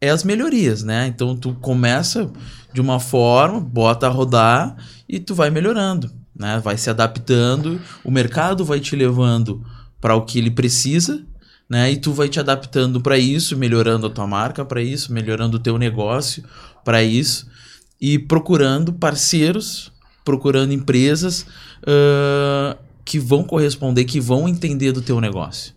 é 0.00 0.08
as 0.08 0.24
melhorias, 0.24 0.82
né? 0.82 1.06
Então, 1.06 1.36
tu 1.36 1.54
começa 1.54 2.30
de 2.72 2.80
uma 2.80 2.98
forma, 2.98 3.60
bota 3.60 4.06
a 4.06 4.10
rodar 4.10 4.76
e 5.08 5.20
tu 5.20 5.34
vai 5.34 5.50
melhorando, 5.50 6.10
né? 6.34 6.60
Vai 6.64 6.78
se 6.78 6.88
adaptando, 6.88 7.80
o 8.02 8.10
mercado 8.10 8.64
vai 8.64 8.80
te 8.80 8.96
levando 8.96 9.62
para 10.00 10.14
o 10.14 10.24
que 10.24 10.38
ele 10.38 10.50
precisa, 10.50 11.26
né? 11.68 11.92
E 11.92 11.96
tu 11.96 12.12
vai 12.12 12.28
te 12.28 12.40
adaptando 12.40 13.00
para 13.00 13.18
isso, 13.18 13.56
melhorando 13.56 14.06
a 14.06 14.10
tua 14.10 14.26
marca 14.26 14.64
para 14.64 14.82
isso, 14.82 15.12
melhorando 15.12 15.56
o 15.56 15.60
teu 15.60 15.76
negócio 15.76 16.42
para 16.84 17.02
isso 17.02 17.46
e 18.00 18.18
procurando 18.18 18.92
parceiros, 18.92 19.92
procurando 20.24 20.72
empresas 20.72 21.46
ãh, 21.86 22.76
que 23.04 23.18
vão 23.18 23.42
corresponder, 23.42 24.04
que 24.04 24.20
vão 24.20 24.48
entender 24.48 24.92
do 24.92 25.02
teu 25.02 25.20
negócio. 25.20 25.74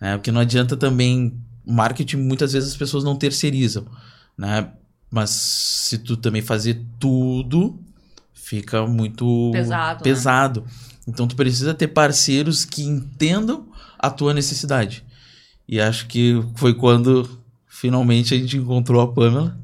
Né? 0.00 0.16
Porque 0.16 0.30
não 0.30 0.40
adianta 0.40 0.76
também 0.76 1.36
marketing, 1.66 2.18
muitas 2.18 2.52
vezes 2.52 2.70
as 2.70 2.76
pessoas 2.76 3.02
não 3.02 3.16
terceirizam, 3.16 3.86
né? 4.36 4.68
Mas 5.10 5.30
se 5.30 5.98
tu 5.98 6.16
também 6.16 6.42
fazer 6.42 6.82
tudo, 6.98 7.78
fica 8.32 8.84
muito 8.86 9.50
Pesado, 9.52 9.98
né? 9.98 10.02
pesado. 10.02 10.64
Então 11.06 11.26
tu 11.26 11.36
precisa 11.36 11.72
ter 11.72 11.88
parceiros 11.88 12.64
que 12.64 12.82
entendam 12.82 13.68
a 13.98 14.10
tua 14.10 14.34
necessidade. 14.34 15.04
E 15.68 15.80
acho 15.80 16.06
que 16.06 16.42
foi 16.56 16.74
quando 16.74 17.28
finalmente 17.66 18.34
a 18.34 18.38
gente 18.38 18.56
encontrou 18.56 19.00
a 19.00 19.08
Pamela. 19.08 19.56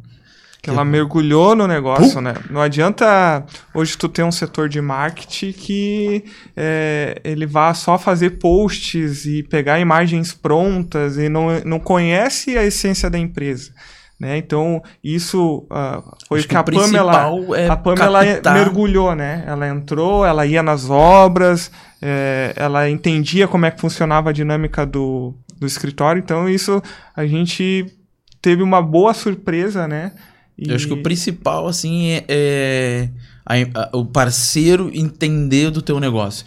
Que 0.62 0.68
ela 0.68 0.84
mergulhou 0.84 1.57
no 1.57 1.66
negócio, 1.66 2.20
né? 2.20 2.34
Não 2.51 2.61
adianta 2.61 3.46
hoje 3.72 3.96
tu 3.96 4.11
ter 4.11 4.22
um 4.22 4.32
setor 4.32 4.68
de 4.68 4.78
marketing 4.78 5.53
que 5.53 6.24
é, 6.55 7.18
ele 7.24 7.46
vá 7.46 7.72
só 7.72 7.96
fazer 7.96 8.38
posts 8.38 9.24
e 9.24 9.42
pegar 9.42 9.80
imagens 9.80 10.34
prontas 10.34 11.16
e 11.16 11.30
não, 11.30 11.61
não 11.64 11.80
conhece 11.80 12.59
a 12.59 12.64
essência 12.64 13.09
da 13.09 13.18
empresa. 13.18 13.72
Né? 14.20 14.36
Então, 14.36 14.82
isso 15.03 15.66
ah, 15.70 16.03
foi 16.28 16.40
Acho 16.40 16.48
que 16.48 16.55
a 16.55 16.62
Pamela, 16.62 17.30
é 17.57 17.66
a 17.66 17.76
Pamela 17.76 18.22
captar- 18.22 18.53
mergulhou, 18.53 19.14
né? 19.14 19.42
Ela 19.46 19.66
entrou, 19.66 20.26
ela 20.26 20.44
ia 20.44 20.62
nas 20.62 20.90
obras, 20.90 21.72
é, 22.03 22.53
ela 22.55 22.90
entendia 22.90 23.48
como 23.48 23.64
é 23.64 23.70
que 23.70 23.80
funcionava 23.80 24.28
a 24.28 24.32
dinâmica 24.32 24.84
do, 24.84 25.34
do 25.61 25.66
escritório. 25.66 26.18
Então, 26.20 26.48
isso 26.48 26.82
a 27.14 27.26
gente 27.26 27.86
teve 28.42 28.62
uma 28.62 28.80
boa 28.82 29.12
surpresa, 29.14 29.86
né? 29.86 30.12
E- 30.58 30.68
Eu 30.70 30.74
acho 30.76 30.86
que 30.86 30.92
o 30.94 31.02
principal, 31.02 31.68
assim, 31.68 32.11
é, 32.12 32.24
é 32.28 33.08
a- 33.46 33.54
a- 33.92 33.96
o 33.96 34.04
parceiro 34.06 34.90
entender 34.92 35.70
do 35.70 35.82
teu 35.82 36.00
negócio. 36.00 36.44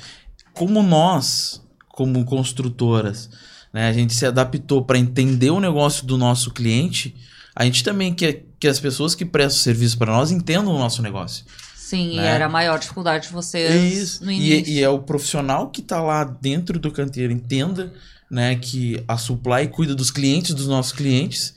Como 0.53 0.81
nós, 0.83 1.61
como 1.89 2.25
construtoras, 2.25 3.29
né, 3.73 3.87
a 3.87 3.93
gente 3.93 4.13
se 4.13 4.25
adaptou 4.25 4.83
para 4.83 4.97
entender 4.97 5.49
o 5.51 5.59
negócio 5.59 6.05
do 6.05 6.17
nosso 6.17 6.51
cliente, 6.51 7.15
a 7.55 7.63
gente 7.65 7.83
também 7.83 8.13
quer 8.13 8.45
que 8.59 8.67
as 8.67 8.79
pessoas 8.79 9.13
que 9.15 9.25
prestam 9.25 9.61
serviço 9.63 9.97
para 9.97 10.11
nós 10.13 10.31
entendam 10.31 10.73
o 10.73 10.77
nosso 10.79 11.01
negócio. 11.01 11.43
Sim, 11.75 12.13
e 12.13 12.17
né? 12.17 12.25
era 12.27 12.45
a 12.45 12.49
maior 12.49 12.79
dificuldade 12.79 13.27
de 13.27 13.33
vocês 13.33 13.93
Isso. 13.97 14.25
no 14.25 14.31
E, 14.31 14.35
início. 14.53 14.73
e 14.73 14.81
é 14.81 14.89
o 14.89 14.99
profissional 14.99 15.69
que 15.69 15.81
está 15.81 16.01
lá 16.01 16.23
dentro 16.23 16.79
do 16.79 16.91
canteiro 16.91 17.31
entenda 17.33 17.93
né, 18.33 18.55
que 18.55 19.03
a 19.07 19.15
Supply 19.15 19.67
cuida 19.67 19.93
dos 19.93 20.09
clientes 20.09 20.55
dos 20.55 20.65
nossos 20.65 20.91
clientes. 20.91 21.53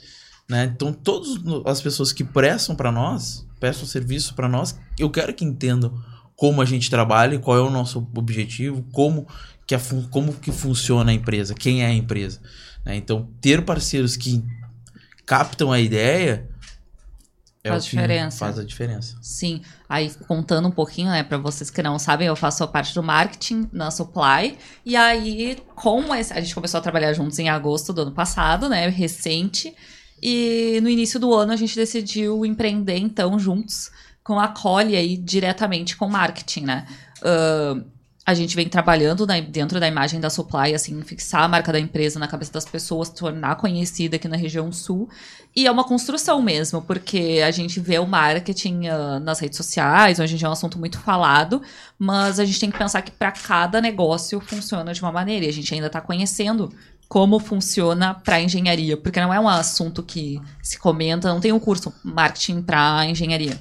Né? 0.47 0.71
Então, 0.75 0.93
todas 0.93 1.31
as 1.65 1.81
pessoas 1.81 2.13
que 2.13 2.23
prestam 2.23 2.77
para 2.77 2.93
nós, 2.93 3.47
prestam 3.59 3.87
serviço 3.87 4.35
para 4.35 4.47
nós, 4.47 4.79
eu 4.99 5.09
quero 5.09 5.33
que 5.33 5.43
entendam 5.43 5.99
como 6.37 6.61
a 6.61 6.67
gente 6.67 6.91
trabalha, 6.91 7.39
qual 7.39 7.57
é 7.57 7.63
o 7.63 7.71
nosso 7.71 8.07
objetivo, 8.15 8.85
como 8.93 9.27
que, 9.67 9.75
a 9.75 9.81
como 10.11 10.35
que 10.35 10.53
funciona 10.53 11.13
a 11.13 11.15
empresa, 11.15 11.55
quem 11.55 11.83
é 11.83 11.87
a 11.87 11.95
empresa. 11.95 12.43
né? 12.85 12.95
Então, 12.95 13.27
ter 13.41 13.65
parceiros 13.65 14.15
que 14.15 14.45
captam 15.25 15.73
a 15.73 15.81
ideia 15.81 16.47
é 17.67 17.71
Faz 17.71 17.85
diferença. 17.85 18.39
faz 18.39 18.59
a 18.59 18.65
diferença. 18.65 19.17
Sim, 19.21 19.63
aí 19.89 20.11
contando 20.27 20.69
um 20.69 20.71
pouquinho, 20.71 21.11
né, 21.11 21.23
para 21.23 21.39
vocês 21.39 21.71
que 21.71 21.83
não 21.83 21.99
sabem, 21.99 22.29
eu 22.29 22.37
faço 22.37 22.65
a 22.65 22.67
parte 22.67 22.95
do 22.95 23.03
marketing 23.03 23.69
na 23.73 23.91
Supply. 23.91 24.57
E 24.85 24.97
aí, 24.97 25.59
com 25.75 26.15
esse, 26.15 26.33
a 26.33 26.41
gente 26.41 26.55
começou 26.55 26.79
a 26.79 26.83
trabalhar 26.83 27.13
juntos 27.13 27.39
em 27.39 27.49
agosto 27.49 27.93
do 27.93 28.03
ano 28.03 28.13
passado, 28.13 28.69
né, 28.69 28.89
recente. 28.89 29.75
E 30.23 30.81
no 30.83 30.89
início 30.89 31.21
do 31.21 31.35
ano 31.35 31.53
a 31.53 31.57
gente 31.57 31.77
decidiu 31.77 32.45
empreender 32.47 32.97
então 32.97 33.39
juntos 33.39 33.91
com 34.25 34.41
a 34.41 34.49
Cole 34.49 34.97
aí 34.97 35.17
diretamente 35.17 35.97
com 35.97 36.09
marketing, 36.09 36.63
né? 36.63 36.87
Ahn, 37.23 37.85
a 38.27 38.35
gente 38.35 38.57
vem 38.57 38.69
trabalhando 38.69 39.25
na- 39.25 39.39
dentro 39.39 39.79
da 39.79 39.87
imagem 39.87 40.19
da 40.19 40.29
Supply, 40.29 40.75
assim, 40.75 41.01
fixar 41.03 41.45
a 41.45 41.49
marca 41.49 41.73
da 41.73 41.79
empresa 41.79 42.19
na 42.19 42.27
cabeça 42.27 42.53
das 42.53 42.65
pessoas, 42.65 43.09
tornar 43.09 43.55
conhecida 43.55 44.17
aqui 44.17 44.27
na 44.27 44.37
região 44.37 44.73
sul. 44.73 45.09
E 45.55 45.65
é 45.65 45.71
uma 45.71 45.85
construção 45.85 46.43
mesmo, 46.43 46.83
porque 46.83 47.41
a 47.47 47.53
gente 47.53 47.79
vê 47.79 48.01
o 48.01 48.07
marketing 48.07 48.89
ah, 48.89 49.21
nas 49.21 49.39
redes 49.39 49.57
sociais, 49.57 50.19
hoje 50.19 50.35
em 50.35 50.39
dia 50.39 50.47
é 50.47 50.51
um 50.51 50.53
assunto 50.53 50.77
muito 50.77 50.99
falado, 50.99 51.63
mas 51.97 52.41
a 52.41 52.45
gente 52.45 52.59
tem 52.59 52.71
que 52.71 52.77
pensar 52.77 53.01
que 53.03 53.13
para 53.13 53.31
cada 53.31 53.81
negócio 53.81 54.41
funciona 54.41 54.93
de 54.93 55.01
uma 55.01 55.13
maneira, 55.13 55.47
e 55.47 55.49
a 55.49 55.53
gente 55.53 55.73
ainda 55.73 55.87
está 55.87 56.01
conhecendo 56.01 56.73
como 57.09 57.39
funciona 57.39 58.13
para 58.13 58.41
engenharia, 58.41 58.97
porque 58.97 59.21
não 59.21 59.33
é 59.33 59.39
um 59.39 59.49
assunto 59.49 60.03
que 60.03 60.41
se 60.61 60.77
comenta, 60.81 61.29
não 61.33 61.41
tem 61.41 61.53
um 61.53 61.61
curso 61.61 61.95
marketing 62.03 62.61
para 62.63 63.07
engenharia, 63.07 63.57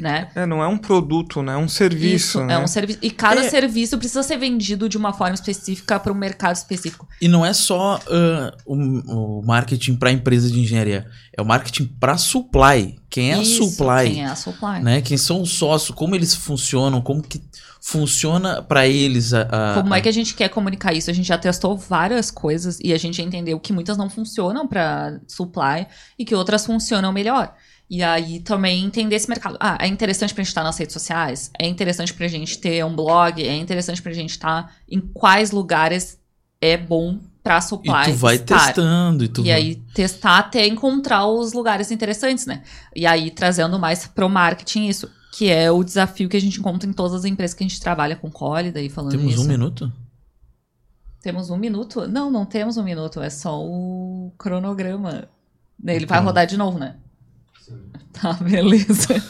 né? 0.00 0.28
É, 0.34 0.44
não 0.44 0.62
é 0.62 0.68
um 0.68 0.76
produto, 0.76 1.42
né? 1.42 1.54
É 1.54 1.56
um 1.56 1.68
serviço, 1.68 2.38
Isso, 2.38 2.44
né? 2.44 2.54
é 2.54 2.58
um 2.58 2.66
serviço. 2.66 2.98
E 3.02 3.10
cada 3.10 3.44
É. 3.44 3.48
serviço 3.48 3.96
precisa 3.96 4.22
ser 4.22 4.36
vendido 4.36 4.88
de 4.88 4.96
uma 4.98 5.12
forma 5.12 5.34
específica 5.34 5.98
para 5.98 6.12
um 6.12 6.16
mercado 6.16 6.54
específico. 6.56 7.08
E 7.20 7.28
não 7.28 7.44
é 7.46 7.52
só 7.52 7.98
ah, 8.10 8.54
o, 8.66 8.74
o 9.40 9.42
marketing 9.46 9.96
para 9.96 10.10
empresa 10.12 10.50
de 10.50 10.60
engenharia, 10.60 11.06
é 11.36 11.40
o 11.40 11.44
marketing 11.46 11.86
para 11.98 12.18
supply. 12.18 12.96
Quem 13.08 13.32
é 13.32 13.40
Isso, 13.40 13.62
a 13.62 13.66
supply? 13.68 14.10
Quem 14.12 14.22
é 14.24 14.26
a 14.26 14.36
supply. 14.36 14.82
Né? 14.82 15.00
Quem 15.00 15.16
são 15.16 15.40
os 15.40 15.52
sócios? 15.52 15.96
Como 15.96 16.14
eles 16.14 16.34
funcionam? 16.34 17.00
Como 17.00 17.22
que 17.22 17.40
funciona 17.80 18.60
para 18.62 18.86
eles 18.86 19.32
a, 19.32 19.42
a- 19.42 19.74
Como 19.80 19.94
é 19.94 20.00
que 20.00 20.08
a 20.08 20.12
gente 20.12 20.34
quer 20.34 20.48
comunicar 20.48 20.92
isso? 20.92 21.08
A 21.08 21.14
gente 21.14 21.26
já 21.28 21.38
testou 21.38 21.76
várias 21.76 22.30
coisas 22.30 22.78
e 22.82 22.92
a 22.92 22.98
gente 22.98 23.22
entendeu 23.22 23.58
que 23.60 23.72
muitas 23.72 23.96
não 23.96 24.10
funcionam 24.10 24.66
para 24.66 25.20
supply 25.28 25.86
e 26.18 26.24
que 26.24 26.34
outras 26.34 26.66
funcionam 26.66 27.12
melhor. 27.12 27.54
E 27.88 28.02
aí 28.02 28.40
também 28.40 28.84
entender 28.84 29.14
esse 29.14 29.28
mercado. 29.28 29.56
Ah, 29.60 29.78
é 29.80 29.86
interessante 29.86 30.34
pra 30.34 30.42
gente 30.42 30.48
estar 30.50 30.64
nas 30.64 30.76
redes 30.76 30.92
sociais? 30.92 31.50
É 31.58 31.66
interessante 31.68 32.12
pra 32.12 32.26
gente 32.26 32.58
ter 32.58 32.84
um 32.84 32.94
blog? 32.94 33.40
É 33.46 33.54
interessante 33.54 34.02
pra 34.02 34.12
gente 34.12 34.30
estar 34.30 34.74
em 34.88 35.00
quais 35.00 35.52
lugares 35.52 36.18
é 36.60 36.76
bom 36.76 37.20
pra 37.44 37.60
supply 37.60 38.08
E 38.08 38.12
tu 38.12 38.14
vai 38.14 38.34
estar? 38.36 38.66
testando 38.66 39.22
e 39.24 39.28
tu 39.28 39.40
E 39.42 39.44
vai- 39.44 39.52
aí 39.52 39.74
testar 39.94 40.38
até 40.38 40.66
encontrar 40.66 41.26
os 41.28 41.52
lugares 41.52 41.92
interessantes, 41.92 42.44
né? 42.44 42.64
E 42.94 43.06
aí 43.06 43.30
trazendo 43.30 43.78
mais 43.78 44.04
pro 44.04 44.28
marketing 44.28 44.86
isso, 44.88 45.08
que 45.32 45.48
é 45.48 45.70
o 45.70 45.84
desafio 45.84 46.28
que 46.28 46.36
a 46.36 46.40
gente 46.40 46.58
encontra 46.58 46.88
em 46.88 46.92
todas 46.92 47.14
as 47.14 47.24
empresas 47.24 47.54
que 47.54 47.62
a 47.62 47.68
gente 47.68 47.80
trabalha 47.80 48.16
com 48.16 48.28
Cole, 48.30 48.72
daí 48.72 48.88
falando 48.88 49.12
temos 49.12 49.34
isso. 49.34 49.42
um 49.44 49.46
minuto. 49.46 49.92
Temos 51.22 51.50
um 51.50 51.56
minuto? 51.56 52.06
Não, 52.08 52.30
não 52.30 52.44
temos 52.44 52.76
um 52.76 52.82
minuto, 52.82 53.20
é 53.20 53.30
só 53.30 53.60
o 53.62 54.32
cronograma. 54.38 55.28
Ele 55.84 56.06
vai 56.06 56.18
Tá. 56.18 56.24
rodar 56.24 56.46
de 56.46 56.56
novo, 56.56 56.78
né? 56.78 56.96
Tá, 58.20 58.32
beleza. 58.34 59.22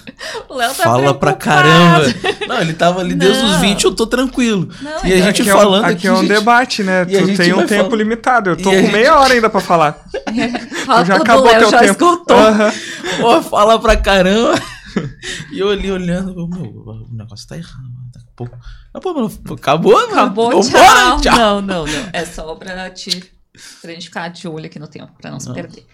O 0.49 0.55
Léo 0.55 0.69
tá 0.75 0.85
Fala 0.85 1.13
pra 1.15 1.33
preocupado. 1.35 1.69
caramba. 1.69 2.47
Não, 2.47 2.61
ele 2.61 2.73
tava 2.73 3.01
ali 3.01 3.15
desde 3.15 3.45
os 3.45 3.51
Não. 3.53 3.61
20, 3.61 3.85
eu 3.85 3.95
tô 3.95 4.07
tranquilo. 4.07 4.69
Não, 4.81 4.91
E 5.05 5.13
a 5.13 5.17
então- 5.17 5.27
gente 5.27 5.43
aqui 5.43 5.51
é 5.51 5.55
um- 5.55 5.59
falando 5.59 5.85
aqui, 5.85 5.95
aqui, 5.95 6.07
é 6.07 6.13
um 6.13 6.17
gente- 6.19 6.29
debate, 6.29 6.83
né? 6.85 7.03
E 7.09 7.19
Tu 7.19 7.37
tem 7.37 7.53
um 7.53 7.59
tempo 7.67 7.75
falando- 7.85 7.97
limitado. 7.97 8.51
Eu 8.51 8.57
tô 8.57 8.71
E 8.73 8.77
com 8.77 8.81
gente- 8.83 8.93
meia 8.93 9.19
hora 9.19 9.35
ainda 9.35 9.51
pra 9.51 9.61
falar. 9.61 9.99
Fala 10.87 11.05
já 11.05 11.17
acabou 11.17 11.45
Léo 11.47 11.59
teu 11.61 11.71
já 11.71 11.79
tempo. 11.81 11.93
escutou. 11.93 12.37
Aham. 12.37 12.73
Pô, 13.21 13.43
fala 13.43 13.79
pra 13.79 13.97
caramba. 13.97 14.55
E 15.53 15.59
eu 15.59 15.69
ali 15.69 15.91
olhando, 15.93 16.31
eu, 16.31 16.49
meu, 16.49 16.63
o 16.65 17.07
negócio 17.13 17.47
tá 17.47 17.55
errado. 17.55 17.85
Daqui 18.15 18.27
a 18.29 18.33
pouco. 18.35 18.57
Ah, 18.95 19.01
pô, 19.01 19.13
mano, 19.13 19.31
acabou, 19.53 19.93
mano. 19.93 20.13
Acabou, 20.13 20.63
Vambora, 20.63 21.21
tchau. 21.21 21.37
Não, 21.37 21.61
não, 21.61 21.85
não. 21.87 22.09
É 22.15 22.25
só 22.25 22.55
pra, 22.55 22.89
te, 22.89 23.23
pra 23.83 23.91
gente 23.93 24.07
ficar 24.07 24.29
de 24.29 24.49
olho 24.49 24.65
aqui 24.65 24.79
no 24.79 24.87
tempo, 24.89 25.13
pra 25.21 25.31
não 25.31 25.39
se 25.39 25.49
Não. 25.49 25.55
perder. 25.55 25.85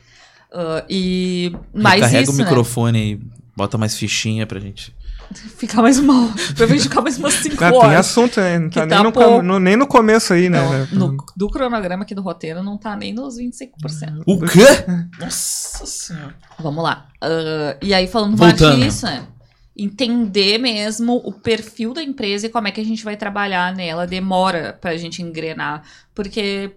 Ah, 0.54 0.84
e 0.88 1.52
mais 1.74 2.00
Carrega 2.00 2.22
isso, 2.22 2.32
o 2.32 2.36
né? 2.36 2.44
microfone 2.44 3.12
e 3.14 3.20
bota 3.56 3.78
mais 3.78 3.96
fichinha 3.96 4.46
pra 4.46 4.60
gente. 4.60 4.94
Ficar 5.56 5.80
mais 5.80 5.98
mal. 5.98 6.28
Pra 6.54 6.66
gente 6.66 6.82
ficar 6.82 7.00
mais 7.00 7.16
umas 7.16 7.32
5 7.34 7.64
Ah, 7.64 7.70
tem 7.70 7.78
horas. 7.78 7.96
assunto, 8.00 8.38
né? 8.38 8.58
Não 8.58 8.68
tá, 8.68 8.80
Que 8.82 8.86
nem, 8.86 8.98
tá 8.98 9.02
no, 9.02 9.12
pouco. 9.12 9.42
no- 9.42 9.58
nem 9.58 9.76
no 9.76 9.86
começo 9.86 10.34
aí, 10.34 10.50
né? 10.50 10.60
Não, 10.92 11.12
no, 11.12 11.16
do 11.34 11.48
cronograma 11.48 12.02
aqui 12.02 12.14
do 12.14 12.20
roteiro 12.20 12.62
não 12.62 12.76
tá 12.76 12.94
nem 12.94 13.14
nos 13.14 13.38
25%. 13.38 14.22
O 14.26 14.38
quê? 14.40 14.60
Nossa 15.18 15.86
senhora. 15.86 16.34
Vamos 16.58 16.84
lá. 16.84 17.06
Ah, 17.20 17.76
e 17.80 17.94
aí, 17.94 18.06
falando 18.06 18.36
Voltando. 18.36 18.76
mais 18.78 18.92
disso, 18.92 19.06
né? 19.06 19.26
Entender 19.74 20.58
mesmo 20.58 21.14
o 21.24 21.32
perfil 21.32 21.94
da 21.94 22.02
empresa 22.02 22.46
e 22.46 22.50
como 22.50 22.68
é 22.68 22.70
que 22.70 22.80
a 22.80 22.84
gente 22.84 23.02
vai 23.02 23.16
trabalhar 23.16 23.74
nela 23.74 24.06
demora 24.06 24.76
pra 24.78 24.98
gente 24.98 25.22
engrenar. 25.22 25.82
Porque 26.14 26.72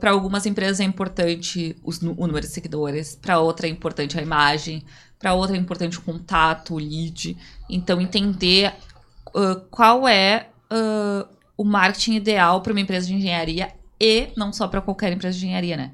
para 0.00 0.10
algumas 0.12 0.46
empresas 0.46 0.80
é 0.80 0.84
importante 0.84 1.76
os, 1.84 2.00
o 2.00 2.26
número 2.26 2.40
de 2.40 2.48
seguidores, 2.48 3.14
para 3.14 3.38
outra 3.38 3.66
é 3.66 3.70
importante 3.70 4.18
a 4.18 4.22
imagem, 4.22 4.82
para 5.18 5.34
outra 5.34 5.56
é 5.56 5.58
importante 5.58 5.98
o 5.98 6.02
contato, 6.02 6.74
o 6.74 6.78
lead. 6.78 7.36
Então, 7.68 8.00
entender 8.00 8.72
ah, 9.34 9.60
qual 9.70 10.06
é 10.06 10.48
ah, 10.70 11.26
o 11.56 11.64
marketing 11.64 12.14
ideal 12.14 12.60
para 12.62 12.72
uma 12.72 12.80
empresa 12.80 13.06
de 13.06 13.14
engenharia 13.14 13.72
e 14.00 14.28
não 14.36 14.52
só 14.52 14.68
para 14.68 14.80
qualquer 14.80 15.12
empresa 15.12 15.36
de 15.36 15.44
engenharia, 15.44 15.76
né? 15.76 15.92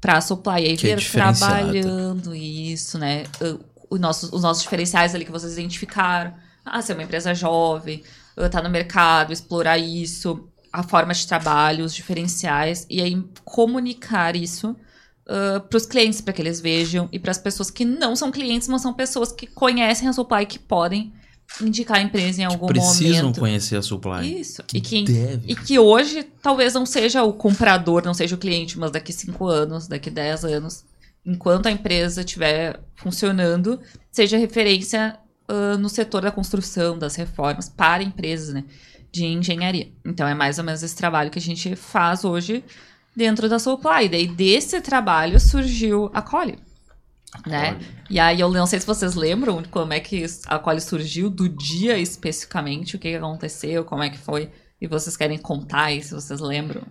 Para 0.00 0.20
supply, 0.20 0.62
e 0.62 0.66
aí 0.66 0.76
Que 0.76 0.88
é 0.88 0.94
ver 0.94 1.00
diferenciado. 1.00 1.54
trabalhando 1.72 2.34
isso, 2.34 2.98
né? 2.98 3.24
Ah, 3.40 3.56
os, 3.88 4.00
nossos, 4.00 4.32
os 4.32 4.42
nossos 4.42 4.62
diferenciais 4.62 5.14
ali 5.14 5.24
que 5.24 5.32
vocês 5.32 5.52
identificaram. 5.52 6.34
Ah, 6.64 6.82
ser 6.82 6.94
uma 6.94 7.04
empresa 7.04 7.32
jovem, 7.32 8.02
estar 8.36 8.60
no 8.60 8.68
mercado, 8.68 9.32
explorar 9.32 9.78
isso, 9.78 10.48
a 10.76 10.82
forma 10.82 11.14
de 11.14 11.26
trabalho, 11.26 11.84
os 11.86 11.94
diferenciais, 11.94 12.86
e 12.90 13.00
aí 13.00 13.24
comunicar 13.44 14.36
isso 14.36 14.76
para 15.68 15.76
os 15.76 15.86
clientes, 15.86 16.20
para 16.20 16.32
que 16.34 16.42
eles 16.42 16.60
vejam, 16.60 17.08
e 17.10 17.18
para 17.18 17.30
as 17.30 17.38
pessoas 17.38 17.70
que 17.70 17.84
não 17.84 18.14
são 18.14 18.30
clientes, 18.30 18.68
mas 18.68 18.82
são 18.82 18.92
pessoas 18.92 19.32
que 19.32 19.46
conhecem 19.46 20.06
a 20.06 20.12
supply 20.12 20.42
e 20.42 20.46
que 20.46 20.58
podem 20.58 21.12
indicar 21.62 21.98
a 21.98 22.02
empresa 22.02 22.42
em 22.42 22.44
algum 22.44 22.66
Precisam 22.66 23.22
momento. 23.22 23.40
conhecer 23.40 23.76
a 23.76 23.82
supply. 23.82 24.40
Isso. 24.40 24.62
E 24.72 24.80
que, 24.80 25.04
Deve. 25.04 25.50
e 25.50 25.56
que 25.56 25.78
hoje 25.78 26.24
talvez 26.42 26.74
não 26.74 26.84
seja 26.84 27.22
o 27.22 27.32
comprador, 27.32 28.04
não 28.04 28.12
seja 28.12 28.34
o 28.34 28.38
cliente, 28.38 28.78
mas 28.78 28.90
daqui 28.90 29.12
5 29.12 29.46
anos, 29.46 29.88
daqui 29.88 30.10
10 30.10 30.44
anos, 30.44 30.84
enquanto 31.24 31.66
a 31.66 31.70
empresa 31.70 32.20
estiver 32.20 32.78
funcionando, 32.96 33.80
seja 34.12 34.36
referência 34.36 35.18
ah, 35.48 35.76
no 35.78 35.88
setor 35.88 36.22
da 36.22 36.30
construção, 36.30 36.98
das 36.98 37.16
reformas, 37.16 37.68
para 37.68 38.02
empresas 38.02 38.52
né, 38.52 38.64
de 39.16 39.24
engenharia. 39.24 39.88
Então 40.04 40.28
é 40.28 40.34
mais 40.34 40.58
ou 40.58 40.64
menos 40.64 40.82
esse 40.82 40.94
trabalho 40.94 41.30
que 41.30 41.38
a 41.38 41.42
gente 41.42 41.74
faz 41.74 42.22
hoje 42.24 42.62
dentro 43.16 43.48
da 43.48 43.58
Supply. 43.58 44.04
E 44.04 44.08
daí 44.08 44.26
desse 44.28 44.80
trabalho 44.80 45.40
surgiu 45.40 46.10
a 46.12 46.20
Cole. 46.20 46.58
Né? 47.46 47.78
E 48.10 48.18
aí 48.20 48.40
eu 48.40 48.50
não 48.50 48.66
sei 48.66 48.78
se 48.80 48.86
vocês 48.86 49.14
lembram 49.14 49.62
como 49.70 49.92
é 49.92 50.00
que 50.00 50.24
a 50.46 50.58
Cole 50.58 50.80
surgiu, 50.80 51.28
do 51.30 51.48
dia 51.48 51.98
especificamente, 51.98 52.96
o 52.96 52.98
que 52.98 53.14
aconteceu, 53.14 53.84
como 53.84 54.02
é 54.02 54.10
que 54.10 54.18
foi. 54.18 54.50
E 54.80 54.86
vocês 54.86 55.16
querem 55.16 55.38
contar 55.38 55.84
aí, 55.84 56.02
se 56.02 56.12
vocês 56.14 56.38
lembram. 56.40 56.82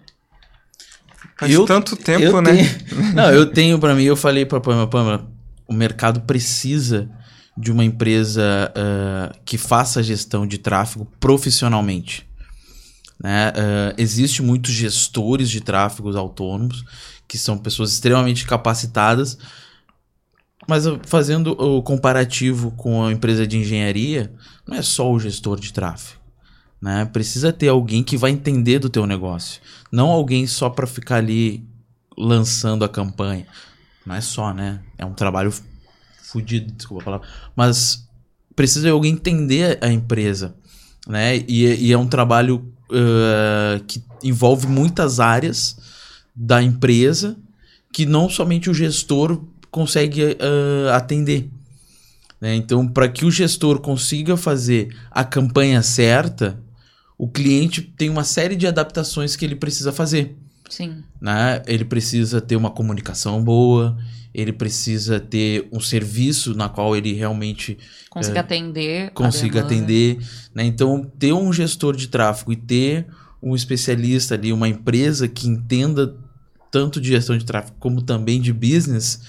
Faz 1.38 1.52
Eu- 1.52 1.66
tanto 1.66 1.96
tempo, 1.96 2.24
eu 2.24 2.42
né? 2.42 2.52
tenho- 2.56 3.14
Não, 3.14 3.32
eu 3.32 3.52
tenho 3.52 3.80
pra 3.80 3.94
mim, 3.96 4.04
eu 4.04 4.16
falei 4.16 4.46
pra 4.46 4.60
Pamela, 4.60 4.88
Pamela, 4.88 5.32
o 5.68 5.74
mercado 5.74 6.22
precisa 6.22 7.10
de 7.58 7.72
uma 7.72 7.84
empresa 7.84 8.72
ah, 8.76 9.36
que 9.46 9.58
faça 9.58 10.04
gestão 10.04 10.46
de 10.46 10.58
tráfego 10.58 11.06
profissionalmente. 11.20 12.28
Né? 13.22 13.54
Existe 13.98 14.42
muitos 14.42 14.74
gestores 14.74 15.50
de 15.50 15.62
tráfegos 15.62 16.16
autônomos, 16.16 16.84
que 17.28 17.38
são 17.38 17.58
pessoas 17.58 17.94
extremamente 17.94 18.46
capacitadas, 18.46 19.38
mas 20.68 20.84
fazendo 21.06 21.52
o 21.52 21.82
comparativo 21.82 22.72
com 22.72 23.06
a 23.06 23.12
empresa 23.12 23.48
de 23.48 23.58
engenharia, 23.58 24.34
não 24.68 24.76
é 24.76 24.82
só 24.82 25.12
o 25.12 25.20
gestor 25.20 25.60
de 25.60 25.72
tráfego. 25.72 26.20
Né? 26.82 27.06
Precisa 27.06 27.54
ter 27.54 27.70
alguém 27.70 28.04
que 28.04 28.18
vai 28.18 28.32
entender 28.32 28.80
do 28.80 28.90
teu 28.90 29.08
negócio. 29.08 29.62
Não 29.92 30.10
alguém 30.10 30.46
só 30.46 30.70
para 30.70 30.86
ficar 30.86 31.18
ali 31.18 31.68
lançando 32.18 32.84
a 32.84 32.90
campanha. 32.90 33.48
Não 34.06 34.14
é 34.14 34.22
só, 34.22 34.54
né? 34.54 34.82
É 34.98 35.06
um 35.06 35.14
trabalho 35.14 35.54
fudido, 36.28 36.72
desculpa 36.72 37.02
a 37.02 37.06
palavra. 37.06 37.28
Mas 37.56 38.08
precisa 38.56 38.82
de 38.82 38.90
alguém 38.90 39.14
entender 39.14 39.78
a 39.82 39.92
empresa, 39.92 40.56
né? 41.08 41.38
E, 41.48 41.88
e 41.88 41.92
é 41.92 41.98
um 41.98 42.08
trabalho 42.08 42.72
ah, 42.92 43.80
que 43.88 44.04
envolve 44.24 44.68
muitas 44.68 45.20
áreas 45.20 45.78
da 46.36 46.62
empresa 46.62 47.38
que 47.92 48.06
não 48.06 48.30
somente 48.30 48.70
o 48.70 48.74
gestor 48.74 49.42
consegue 49.72 50.38
ah, 50.40 50.96
atender. 50.96 51.50
né? 52.40 52.56
Então, 52.56 52.88
para 52.88 53.08
que 53.08 53.26
o 53.26 53.32
gestor 53.32 53.80
consiga 53.80 54.38
fazer 54.38 54.96
a 55.12 55.24
campanha 55.24 55.82
certa, 55.82 56.60
o 57.18 57.28
cliente 57.28 57.82
tem 57.82 58.10
uma 58.10 58.24
série 58.24 58.56
de 58.56 58.68
adaptações 58.68 59.36
que 59.36 59.46
ele 59.46 59.56
precisa 59.56 59.92
fazer 59.92 60.36
Sim. 60.70 61.04
né? 61.22 61.62
Ele 61.68 61.86
precisa 61.86 62.42
ter 62.42 62.56
uma 62.56 62.72
comunicação 62.72 63.44
boa, 63.44 63.98
ele 64.34 64.52
precisa 64.52 65.20
ter 65.20 65.68
um 65.72 65.80
serviço 65.80 66.54
na 66.54 66.68
qual 66.68 66.96
ele 66.96 67.14
realmente 67.14 67.78
Consiga 68.10 68.42
atender. 68.42 69.08
a 69.08 69.12
consiga 69.12 69.62
atender, 69.62 70.20
né? 70.54 70.64
Então, 70.66 71.10
ter 71.18 71.34
um 71.34 71.52
gestor 71.54 71.96
de 71.96 72.08
tráfego 72.08 72.52
e 72.52 72.56
ter 72.56 73.08
um 73.42 73.56
especialista 73.56 74.36
ali, 74.36 74.52
uma 74.52 74.68
empresa 74.68 75.28
que 75.28 75.48
entenda 75.48 76.16
tanto 76.72 77.00
de 77.00 77.10
gestão 77.10 77.38
de 77.38 77.46
tráfego 77.46 77.78
como 77.80 78.02
também 78.02 78.42
de 78.42 78.52
business, 78.52 79.22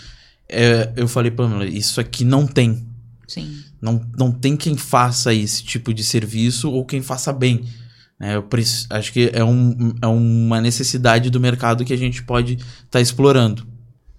é, 0.49 0.93
eu 0.97 1.07
falei, 1.07 1.30
Pamela, 1.30 1.66
isso 1.66 2.01
aqui 2.01 2.24
não 2.24 2.47
tem. 2.47 2.87
Sim. 3.28 3.62
Não, 3.80 4.05
não 4.18 4.32
tem 4.32 4.57
quem 4.57 4.76
faça 4.76 5.34
esse 5.34 5.62
tipo 5.62 5.93
de 5.93 6.03
serviço 6.03 6.70
ou 6.70 6.84
quem 6.84 7.03
faça 7.03 7.32
bem. 7.32 7.64
Né? 8.19 8.37
eu 8.37 8.43
preci- 8.43 8.87
acho 8.91 9.12
que 9.12 9.31
é, 9.33 9.43
um, 9.45 9.95
é 10.03 10.07
uma 10.07 10.61
necessidade 10.61 11.31
do 11.31 11.41
mercado 11.41 11.85
que 11.85 11.93
a 11.93 11.97
gente 11.99 12.23
pode 12.23 12.55
estar 12.85 13.01
explorando. 13.01 13.67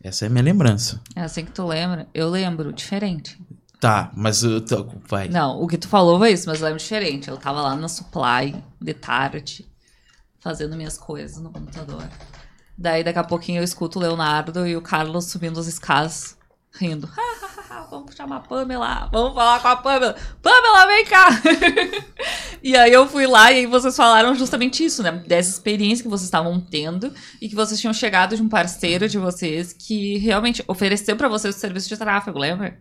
Essa 0.04 0.26
é 0.26 0.28
a 0.28 0.30
minha 0.30 0.44
lembrança. 0.44 1.02
É 1.16 1.22
assim 1.22 1.44
que 1.44 1.52
tu 1.52 1.66
lembra? 1.66 2.08
Eu 2.14 2.30
lembro, 2.30 2.72
diferente. 2.72 3.38
Tá, 3.80 4.12
mas 4.16 4.42
eu 4.44 4.62
tô- 4.62 4.88
vai. 5.08 5.28
Não, 5.28 5.62
o 5.62 5.68
que 5.68 5.78
tu 5.78 5.88
falou 5.88 6.18
foi 6.18 6.32
isso, 6.32 6.48
mas 6.48 6.60
eu 6.60 6.66
lembro 6.66 6.80
diferente. 6.80 7.30
Eu 7.30 7.38
tava 7.38 7.62
lá 7.62 7.76
na 7.76 7.88
Supply, 7.88 8.56
de 8.82 8.94
tarde, 8.94 9.66
fazendo 10.40 10.76
minhas 10.76 10.98
coisas 10.98 11.42
no 11.42 11.50
computador. 11.52 12.04
Daí, 12.78 13.04
daqui 13.04 13.20
a 13.20 13.24
pouquinho, 13.24 13.60
eu 13.60 13.64
escuto 13.64 14.00
o 14.00 14.02
Leonardo 14.02 14.66
e 14.68 14.76
o 14.76 14.82
Carlos 14.82 15.26
subindo 15.26 15.58
os 15.58 15.68
escadas, 15.68 16.38
rindo. 16.74 17.10
vamos 17.84 18.16
chamar 18.16 18.38
a 18.38 18.40
Pamela, 18.40 19.10
vamos 19.12 19.34
falar 19.34 19.60
com 19.62 19.68
a 19.68 19.76
Pamela. 19.76 20.16
Pamela, 20.42 20.88
vem 20.88 21.06
cá! 21.06 21.28
e 22.64 22.76
aí 22.76 22.92
eu 22.92 23.08
fui 23.08 23.28
lá 23.28 23.52
e 23.52 23.60
aí 23.60 23.66
vocês 23.66 23.96
falaram 23.96 24.34
justamente 24.36 24.84
isso, 24.84 25.04
né? 25.04 25.12
Dessa 25.28 25.50
experiência 25.50 26.04
que 26.04 26.10
vocês 26.10 26.26
estavam 26.26 26.60
tendo 26.60 27.14
e 27.42 27.48
que 27.48 27.56
vocês 27.56 27.80
tinham 27.80 27.94
chegado 27.94 28.36
de 28.36 28.42
um 28.42 28.50
parceiro 28.50 29.08
de 29.08 29.18
vocês 29.18 29.74
que 29.74 30.18
realmente 30.18 30.64
ofereceu 30.68 31.16
pra 31.16 31.28
vocês 31.28 31.56
o 31.56 31.60
serviço 31.60 31.90
de 31.90 31.98
tráfego, 31.98 32.40
lembra? 32.40 32.78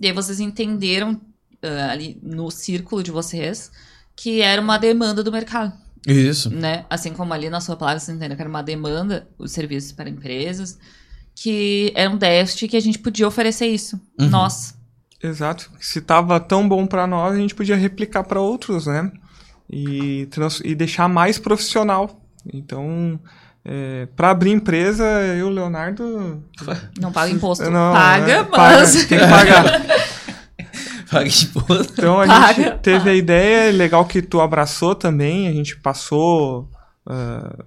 E 0.00 0.06
aí 0.06 0.12
vocês 0.12 0.40
entenderam 0.40 1.20
ah, 1.62 1.90
ali 1.90 2.18
no 2.22 2.50
círculo 2.50 3.02
de 3.02 3.10
vocês 3.10 3.70
que 4.16 4.40
era 4.40 4.60
uma 4.60 4.78
demanda 4.78 5.22
do 5.22 5.32
mercado, 5.32 5.72
Isso. 6.06 6.50
né? 6.50 6.84
Assim 6.90 7.12
como 7.12 7.32
ali 7.32 7.48
na 7.48 7.60
sua 7.60 7.76
palavra 7.76 8.00
vocês 8.00 8.14
entenderam 8.14 8.36
que 8.36 8.42
era 8.42 8.48
uma 8.48 8.62
demanda, 8.62 9.28
os 9.38 9.52
serviços 9.52 9.92
para 9.92 10.10
empresas, 10.10 10.78
que 11.42 11.90
era 11.94 12.10
um 12.10 12.18
déficit 12.18 12.68
que 12.68 12.76
a 12.76 12.80
gente 12.80 12.98
podia 12.98 13.26
oferecer 13.26 13.66
isso. 13.66 13.98
Uhum. 14.20 14.28
Nós. 14.28 14.74
Exato. 15.22 15.70
Se 15.80 15.98
tava 16.02 16.38
tão 16.38 16.68
bom 16.68 16.86
para 16.86 17.06
nós, 17.06 17.32
a 17.34 17.38
gente 17.38 17.54
podia 17.54 17.76
replicar 17.76 18.24
para 18.24 18.38
outros, 18.42 18.86
né? 18.86 19.10
E, 19.70 20.26
trans- 20.30 20.60
e 20.62 20.74
deixar 20.74 21.08
mais 21.08 21.38
profissional. 21.38 22.20
Então, 22.52 23.18
é, 23.64 24.06
para 24.14 24.28
abrir 24.28 24.50
empresa, 24.50 25.02
eu 25.34 25.48
Leonardo. 25.48 26.44
Não 27.00 27.10
paga 27.10 27.32
imposto. 27.32 27.70
Não, 27.70 27.94
paga, 27.94 28.32
é, 28.32 28.42
mas. 28.50 29.06
Tem 29.06 29.18
que 29.18 29.26
pagar. 29.26 29.80
Paga 31.10 31.26
imposto. 31.26 31.92
Então 31.94 32.20
a 32.20 32.26
Paga, 32.26 32.52
gente 32.52 32.78
teve 32.82 33.10
a 33.10 33.14
ideia, 33.14 33.68
é 33.70 33.72
legal 33.72 34.04
que 34.04 34.22
tu 34.22 34.40
abraçou 34.40 34.94
também, 34.94 35.48
a 35.48 35.52
gente 35.52 35.76
passou 35.78 36.70
ah, 37.04 37.64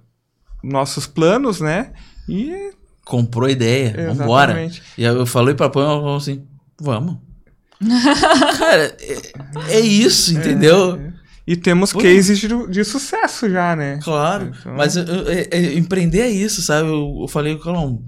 nossos 0.62 1.06
planos, 1.06 1.60
né? 1.60 1.92
E 2.26 2.72
Comprou 3.04 3.48
a 3.48 3.52
ideia. 3.52 4.12
Vambora. 4.14 4.52
exatamente. 4.52 4.82
E 4.96 5.06
aí 5.06 5.14
eu 5.14 5.26
falei 5.26 5.54
pra 5.54 5.68
Pamela, 5.68 5.92
ela 5.92 6.00
falou 6.00 6.16
assim, 6.16 6.44
vamos. 6.80 7.18
Cara, 8.58 8.96
é, 9.00 9.76
é 9.76 9.80
isso, 9.80 10.32
entendeu? 10.36 10.96
É. 10.96 11.12
E 11.46 11.56
temos 11.56 11.92
Pô. 11.92 11.98
cases 12.00 12.38
de, 12.38 12.48
de 12.68 12.84
sucesso 12.84 13.50
já, 13.50 13.76
né? 13.76 13.98
Claro, 14.02 14.50
Então- 14.58 14.74
mas 14.74 14.96
eu- 14.96 15.04
eu- 15.04 15.28
é- 15.28 15.48
é- 15.50 15.74
empreender 15.74 16.20
é 16.20 16.30
isso, 16.30 16.62
sabe? 16.62 16.88
Eu, 16.88 17.18
eu 17.22 17.28
falei 17.28 17.54
com 17.54 17.60
o 17.60 17.64
Calão, 17.64 18.02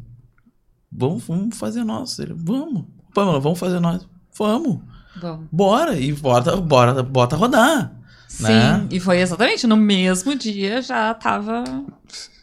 vamos, 0.91 1.25
vamos 1.25 1.57
fazer 1.59 1.85
nós. 1.85 2.19
Ele, 2.19 2.33
vamos. 2.35 2.85
Pamela, 3.13 3.39
vamos 3.39 3.59
fazer 3.59 3.79
nós. 3.81 4.09
Vamos. 4.39 4.81
Vamos. 5.21 5.47
Bora. 5.53 5.99
E 5.99 6.13
bota, 6.15 6.57
bora, 6.57 7.03
bota 7.03 7.37
rodar. 7.37 7.93
Sim, 8.29 8.45
Né? 8.45 8.87
e 8.91 8.99
foi 9.01 9.21
exatamente 9.21 9.67
no 9.67 9.77
mesmo 9.77 10.35
dia 10.35 10.81
já 10.83 11.13
tava. 11.15 11.65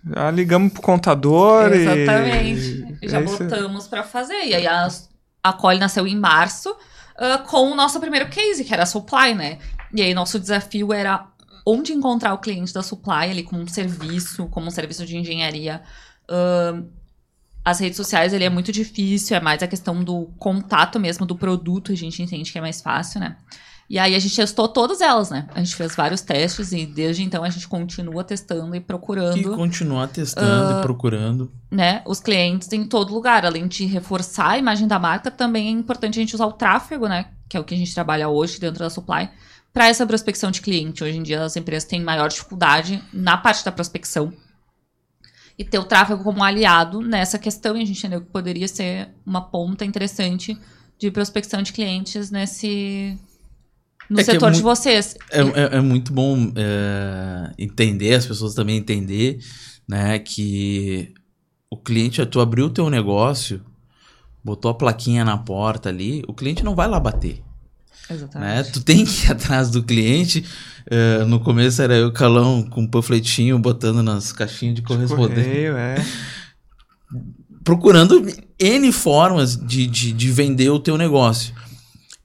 Já 0.06 0.32
ligamos 0.32 0.74
pro 0.74 0.82
contador 0.82 1.72
Exatamente. 1.72 2.98
e. 3.02 3.08
Já 3.08 3.22
isso. 3.22 3.38
botamos 3.38 3.88
pra 3.88 4.04
fazer. 4.04 4.46
E 4.46 4.54
aí 4.54 4.68
a, 4.68 4.88
a 5.44 5.54
Cole 5.54 5.80
nasceu 5.80 6.06
em 6.06 6.18
março 6.18 6.76
ah, 7.18 7.38
com 7.38 7.72
o 7.72 7.76
nosso 7.76 8.00
primeiro 8.00 8.30
case, 8.30 8.64
que 8.64 8.74
era 8.74 8.84
a 8.84 8.88
Supply, 8.88 9.34
né? 9.34 9.60
E 9.94 10.02
aí 10.02 10.14
nosso 10.14 10.40
desafio 10.40 10.92
era 10.92 11.28
onde 11.66 11.94
encontrar 11.94 12.34
o 12.34 12.40
cliente 12.40 12.74
da 12.74 12.84
Supply 12.84 13.30
ali 13.30 13.44
como 13.44 13.62
um 13.62 13.68
serviço, 13.68 14.48
como 14.48 14.68
um 14.68 14.72
serviço 14.72 15.06
de 15.06 15.18
engenharia. 15.18 15.82
Ah, 16.28 16.82
as 17.66 17.80
redes 17.80 17.96
sociais 17.96 18.34
ele 18.34 18.44
é 18.44 18.50
muito 18.50 18.72
difícil, 18.72 19.38
é 19.38 19.40
mais 19.40 19.64
a 19.64 19.68
questão 19.68 20.04
do 20.04 20.30
contato 20.38 21.00
mesmo 21.00 21.26
do 21.26 21.36
produto, 21.36 21.94
a 21.94 21.96
gente 21.96 22.22
entende 22.22 22.52
que 22.52 22.58
é 22.58 22.62
mais 22.62 22.82
fácil, 22.82 23.22
né? 23.22 23.38
E 23.94 24.00
aí 24.00 24.16
a 24.16 24.20
gente 24.20 24.36
testou 24.36 24.68
todas 24.68 25.02
elas, 25.02 25.30
né? 25.30 25.48
A 25.54 25.60
gente 25.60 25.76
fez 25.76 25.96
vários 25.96 26.20
testes 26.20 26.72
e 26.72 26.84
desde 26.84 27.22
então 27.22 27.44
a 27.44 27.50
gente 27.52 27.68
continua 27.68 28.24
testando 28.24 28.76
e 28.76 28.80
procurando. 28.80 29.38
E 29.38 29.44
continuar 29.44 30.08
testando 30.08 30.74
Ah, 30.74 30.80
e 30.80 30.82
procurando. 30.82 31.52
né, 31.70 32.02
os 32.08 32.20
clientes 32.20 32.74
em 32.74 32.86
todo 32.86 33.14
lugar. 33.14 33.46
Além 33.46 33.68
de 33.68 33.86
reforçar 33.86 34.50
a 34.50 34.58
imagem 34.58 34.88
da 34.88 34.98
marca, 34.98 35.30
também 35.30 35.68
é 35.68 35.70
importante 35.70 36.18
a 36.18 36.24
gente 36.24 36.34
usar 36.34 36.48
o 36.48 36.54
tráfego, 36.54 37.08
né, 37.08 37.28
que 37.48 37.56
é 37.56 37.60
o 37.60 37.64
que 37.64 37.76
a 37.76 37.78
gente 37.78 37.94
trabalha 37.94 38.28
hoje 38.28 38.60
dentro 38.60 38.80
da 38.80 38.90
supply, 38.90 39.30
para 39.72 39.88
essa 39.88 40.08
prospecção 40.08 40.50
de 40.50 40.62
cliente. 40.64 41.04
Hoje 41.04 41.20
em 41.20 41.22
dia 41.22 41.44
as 41.44 41.56
empresas 41.56 41.88
têm 41.88 42.02
maior 42.02 42.30
dificuldade 42.30 43.00
na 43.14 43.38
parte 43.38 43.64
da 43.64 43.72
prospecção. 43.72 44.34
E 45.56 45.64
ter 45.64 45.78
o 45.78 45.84
tráfego 45.84 46.24
como 46.24 46.44
aliado 46.44 47.00
nessa 47.00 47.38
questão, 47.38 47.78
e 47.78 47.84
a 47.84 47.86
gente 47.86 48.00
entendeu 48.00 48.22
que 48.22 48.32
poderia 48.32 48.68
ser 48.68 49.10
uma 49.24 49.42
ponta 49.52 49.86
interessante 49.86 50.58
de 50.98 51.12
prospecção 51.12 51.62
de 51.62 51.72
clientes 51.72 52.32
nesse 52.32 53.20
no 54.10 54.18
É 54.20 54.22
é 54.22 54.26
setor 54.26 54.52
de 54.52 54.62
muito- 54.62 54.78
vocês. 54.78 55.16
É, 55.32 55.42
é, 55.42 55.78
é 55.78 55.82
muito 55.82 56.12
bom 56.14 56.52
é, 56.56 57.52
entender, 57.58 58.14
as 58.16 58.26
pessoas 58.26 58.54
também 58.54 58.78
entender, 58.78 59.40
né, 59.88 60.20
que 60.20 61.14
o 61.70 61.78
cliente, 61.78 62.24
tu 62.26 62.40
abriu 62.40 62.66
o 62.66 62.70
teu 62.70 62.90
negócio, 62.90 63.62
botou 64.44 64.70
a 64.70 64.74
plaquinha 64.76 65.24
na 65.26 65.38
porta 65.38 65.90
ali, 65.90 66.24
o 66.28 66.34
cliente 66.34 66.64
não 66.64 66.76
vai 66.76 66.88
lá 66.88 67.00
bater. 67.00 67.42
Exatamente. 68.10 68.54
né? 68.56 68.64
Tu 68.64 68.82
tem 68.82 69.06
que 69.06 69.26
ir 69.28 69.32
atrás 69.32 69.70
do 69.72 69.82
cliente. 69.82 70.44
eh, 70.92 71.24
no 71.24 71.40
começo 71.40 71.82
era 71.82 71.96
eu 71.96 72.12
calão 72.12 72.62
com 72.62 72.82
um 72.82 72.88
panfletinho 72.88 73.58
botando 73.58 74.04
nas 74.04 74.34
caixinhas 74.34 74.76
de 74.76 74.82
correspondência. 74.82 75.44
Correio, 75.46 75.78
é. 75.78 75.96
Procurando 77.64 78.26
N 78.60 78.92
formas 78.92 79.56
de, 79.56 79.88
de, 79.88 80.12
de 80.12 80.32
vender 80.32 80.70
o 80.70 80.80
teu 80.80 80.98
negócio. 80.98 81.54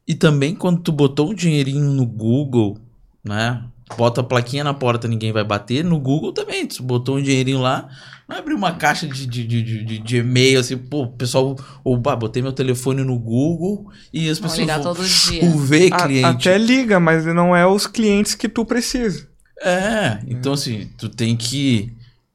E 0.09 0.15
também 0.15 0.55
quando 0.55 0.81
tu 0.81 0.91
botou 0.91 1.31
um 1.31 1.35
dinheirinho 1.35 1.93
no 1.93 2.07
Google, 2.07 2.79
né? 3.23 3.63
Bota 3.97 4.21
a 4.21 4.25
plaquinha 4.25 4.63
na 4.65 4.75
porta, 4.75 5.07
ninguém 5.09 5.33
vai 5.33 5.43
bater. 5.45 5.83
No 5.85 5.99
Google 5.99 6.33
também, 6.33 6.67
tu 6.67 6.83
botou 6.83 7.17
um 7.17 7.23
dinheirinho 7.23 7.59
lá, 7.61 7.89
não 8.29 8.37
abriu 8.37 8.55
uma 8.57 8.73
caixa 8.73 9.07
de, 9.07 9.27
de, 9.27 9.45
de, 9.47 9.63
de, 9.85 9.99
de- 9.99 10.17
e-mail, 10.19 10.61
assim, 10.61 10.77
pô, 10.77 11.05
o 11.05 11.09
pessoal, 11.13 11.57
ou 11.83 11.97
bah, 11.97 12.15
botei 12.15 12.43
meu 12.43 12.53
telefone 12.53 13.03
no 13.03 13.19
Google 13.19 13.91
e 14.13 14.29
as 14.29 14.39
Vão 14.39 14.49
pessoas 14.51 14.59
ligar 14.69 14.83
vão 14.83 14.93
dias. 15.05 15.45
vão 15.47 15.59
ver 15.59 15.93
A- 15.93 15.97
cliente. 16.03 16.27
até 16.49 16.59
liga, 16.59 17.01
mas 17.01 17.25
não 17.27 17.57
é 17.57 17.67
os 17.67 17.87
clientes 17.87 18.35
que 18.35 18.47
tu 18.49 18.63
precisa. 18.65 19.27
É, 19.63 20.19
então 20.29 20.53
assim, 20.53 20.89
tu 20.99 21.09
tem 21.09 21.35
que 21.35 21.57
ir 21.57 21.93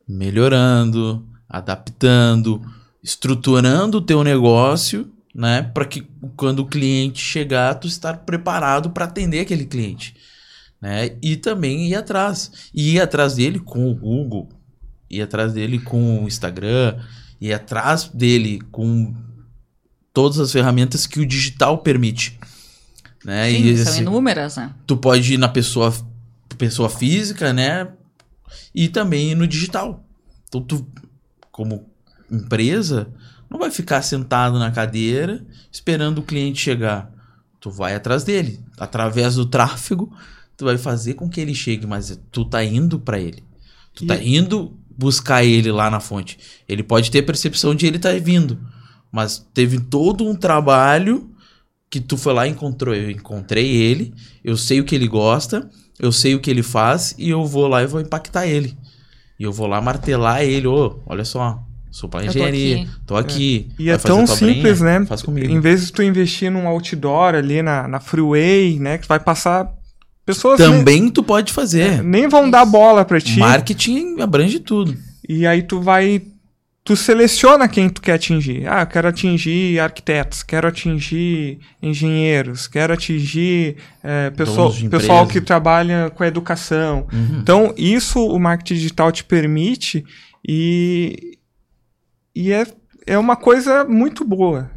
melhorando, 0.08 1.24
adaptando, 1.48 2.62
estruturando 3.04 4.00
o 4.00 4.02
teu 4.02 4.24
negócio, 4.24 5.08
né, 5.34 5.64
para 5.74 5.86
que 5.86 6.08
quando 6.36 6.60
o 6.60 6.68
cliente 6.68 7.20
chegar, 7.20 7.74
tu 7.76 7.88
estar 7.88 8.18
preparado 8.18 8.92
para 8.92 9.06
atender 9.06 9.40
aquele 9.40 9.66
cliente, 9.66 10.16
né? 10.80 11.18
E 11.22 11.36
também 11.36 11.88
ir 11.88 11.96
atrás, 11.96 12.70
e 12.74 12.96
ir 12.96 13.02
atrás 13.02 13.36
dele 13.36 13.60
com 13.60 13.90
o 13.90 13.96
Google, 13.96 14.50
ir 15.10 15.22
atrás 15.22 15.54
dele 15.54 15.80
com 15.80 16.24
o 16.24 16.28
Instagram, 16.28 17.00
ir 17.42 17.52
atrás 17.52 18.10
dele 18.14 18.62
com 18.72 19.16
todas 20.14 20.40
as 20.40 20.52
ferramentas 20.52 21.08
que 21.08 21.20
o 21.20 21.26
digital 21.26 21.80
permite, 21.80 22.40
né? 23.26 23.50
Sim, 23.50 23.64
e, 23.64 23.78
são 23.78 23.92
assim, 23.92 24.02
inúmeras, 24.02 24.58
né? 24.58 24.72
tu 24.86 24.98
pode 24.98 25.34
ir 25.34 25.38
na 25.38 25.50
pessoa, 25.50 25.92
pessoa 26.58 26.90
física, 26.90 27.52
né? 27.52 27.92
E 28.76 28.88
também 28.88 29.32
ir 29.32 29.36
no 29.36 29.48
digital. 29.48 30.06
Então, 30.48 30.62
tu, 30.62 30.88
como 31.52 31.90
empresa, 32.30 33.08
não 33.54 33.60
vai 33.60 33.72
ficar 33.72 34.02
sentado 34.02 34.60
na 34.60 34.72
cadeira 34.72 35.46
esperando 35.72 36.18
o 36.18 36.24
cliente 36.24 36.60
chegar. 36.60 37.10
Tu 37.60 37.70
vai 37.72 37.96
atrás 37.96 38.24
dele. 38.26 38.60
Através 38.78 39.36
do 39.36 39.46
tráfego, 39.46 40.12
tu 40.58 40.66
vai 40.66 40.78
fazer 40.78 41.14
com 41.14 41.30
que 41.30 41.40
ele 41.40 41.56
chegue, 41.56 41.88
mas 41.88 42.20
tu 42.32 42.44
tá 42.44 42.64
indo 42.64 43.00
para 43.00 43.20
ele. 43.20 43.44
Tu 43.94 44.04
E- 44.04 44.08
tá 44.08 44.18
indo 44.22 44.78
buscar 44.98 45.44
ele 45.44 45.72
lá 45.72 45.90
na 45.90 46.00
fonte. 46.00 46.38
Ele 46.68 46.84
pode 46.84 47.10
ter 47.10 47.22
percepção 47.22 47.74
de 47.74 47.86
ele 47.86 48.00
tá 48.00 48.12
vindo, 48.14 48.60
mas 49.12 49.46
teve 49.54 49.80
todo 49.80 50.28
um 50.28 50.36
trabalho 50.36 51.30
que 51.90 52.00
tu 52.02 52.18
foi 52.18 52.34
lá 52.34 52.48
e 52.48 52.52
encontrou. 52.52 52.94
Eu 52.94 53.10
encontrei 53.12 53.70
ele, 53.76 54.14
eu 54.44 54.58
sei 54.58 54.80
o 54.82 54.84
que 54.84 54.96
ele 54.96 55.08
gosta, 55.08 55.70
eu 56.00 56.12
sei 56.12 56.34
o 56.36 56.40
que 56.40 56.50
ele 56.50 56.64
faz 56.64 57.14
e 57.18 57.30
eu 57.30 57.46
vou 57.46 57.68
lá 57.68 57.84
e 57.84 57.88
vou 57.88 58.02
impactar 58.02 58.46
ele. 58.48 58.76
E 59.40 59.44
eu 59.44 59.52
vou 59.54 59.68
lá 59.68 59.80
martelar 59.80 60.42
ele, 60.44 60.68
ô, 60.68 61.00
olha 61.06 61.24
só, 61.26 61.64
sou 61.94 62.10
pra 62.10 62.22
Eu 62.22 62.26
tô 62.26 62.32
engenharia, 62.32 62.76
aqui. 62.78 62.90
tô 63.06 63.16
aqui. 63.16 63.68
E 63.80 63.86
vai 63.86 63.96
é 63.96 63.98
tão 63.98 64.26
simples, 64.28 64.80
brinha? 64.80 65.00
né? 65.00 65.06
Faz 65.06 65.22
comigo. 65.22 65.52
Em 65.52 65.60
vez 65.60 65.86
de 65.86 65.94
tu 65.94 66.02
investir 66.04 66.52
num 66.52 66.68
outdoor 66.68 67.36
ali 67.36 67.62
na, 67.62 67.88
na 67.88 68.00
freeway, 68.00 68.80
né? 68.80 68.98
Que 68.98 69.08
vai 69.08 69.20
passar. 69.20 69.70
Pessoas 70.26 70.60
nem- 70.60 70.70
Também 70.70 71.10
tu 71.10 71.22
pode 71.22 71.52
fazer. 71.54 72.02
nem 72.04 72.28
vão 72.28 72.50
dar 72.50 72.66
bola 72.66 73.04
pra 73.06 73.20
ti. 73.22 73.38
Marketing 73.40 74.20
abrange 74.22 74.60
tudo. 74.60 74.96
E 75.28 75.46
aí 75.46 75.62
tu 75.62 75.80
vai. 75.82 76.22
Tu 76.86 76.98
seleciona 76.98 77.66
quem 77.68 77.88
tu 77.90 78.02
quer 78.02 78.14
atingir. 78.16 78.68
Ah, 78.68 78.82
eu 78.82 78.88
quero 78.88 79.08
atingir 79.08 79.80
arquitetos, 79.80 80.44
quero 80.44 80.68
atingir 80.68 81.60
engenheiros, 81.82 82.68
quero 82.68 82.92
atingir 82.94 83.78
pessoal, 84.36 84.68
Donos 84.68 84.82
de 84.82 84.90
pessoal 84.90 85.26
que 85.28 85.40
trabalha 85.40 86.10
com 86.14 86.24
a 86.24 86.28
educação. 86.28 87.08
Uhum. 87.14 87.40
Então, 87.42 87.74
isso 87.78 88.20
o 88.26 88.38
marketing 88.38 88.74
digital 88.74 89.12
te 89.14 89.24
permite 89.24 90.04
e, 90.46 91.38
e 92.36 92.52
é, 92.52 92.66
é 93.06 93.18
uma 93.18 93.36
coisa 93.36 93.84
muito 93.84 94.24
boa. 94.26 94.70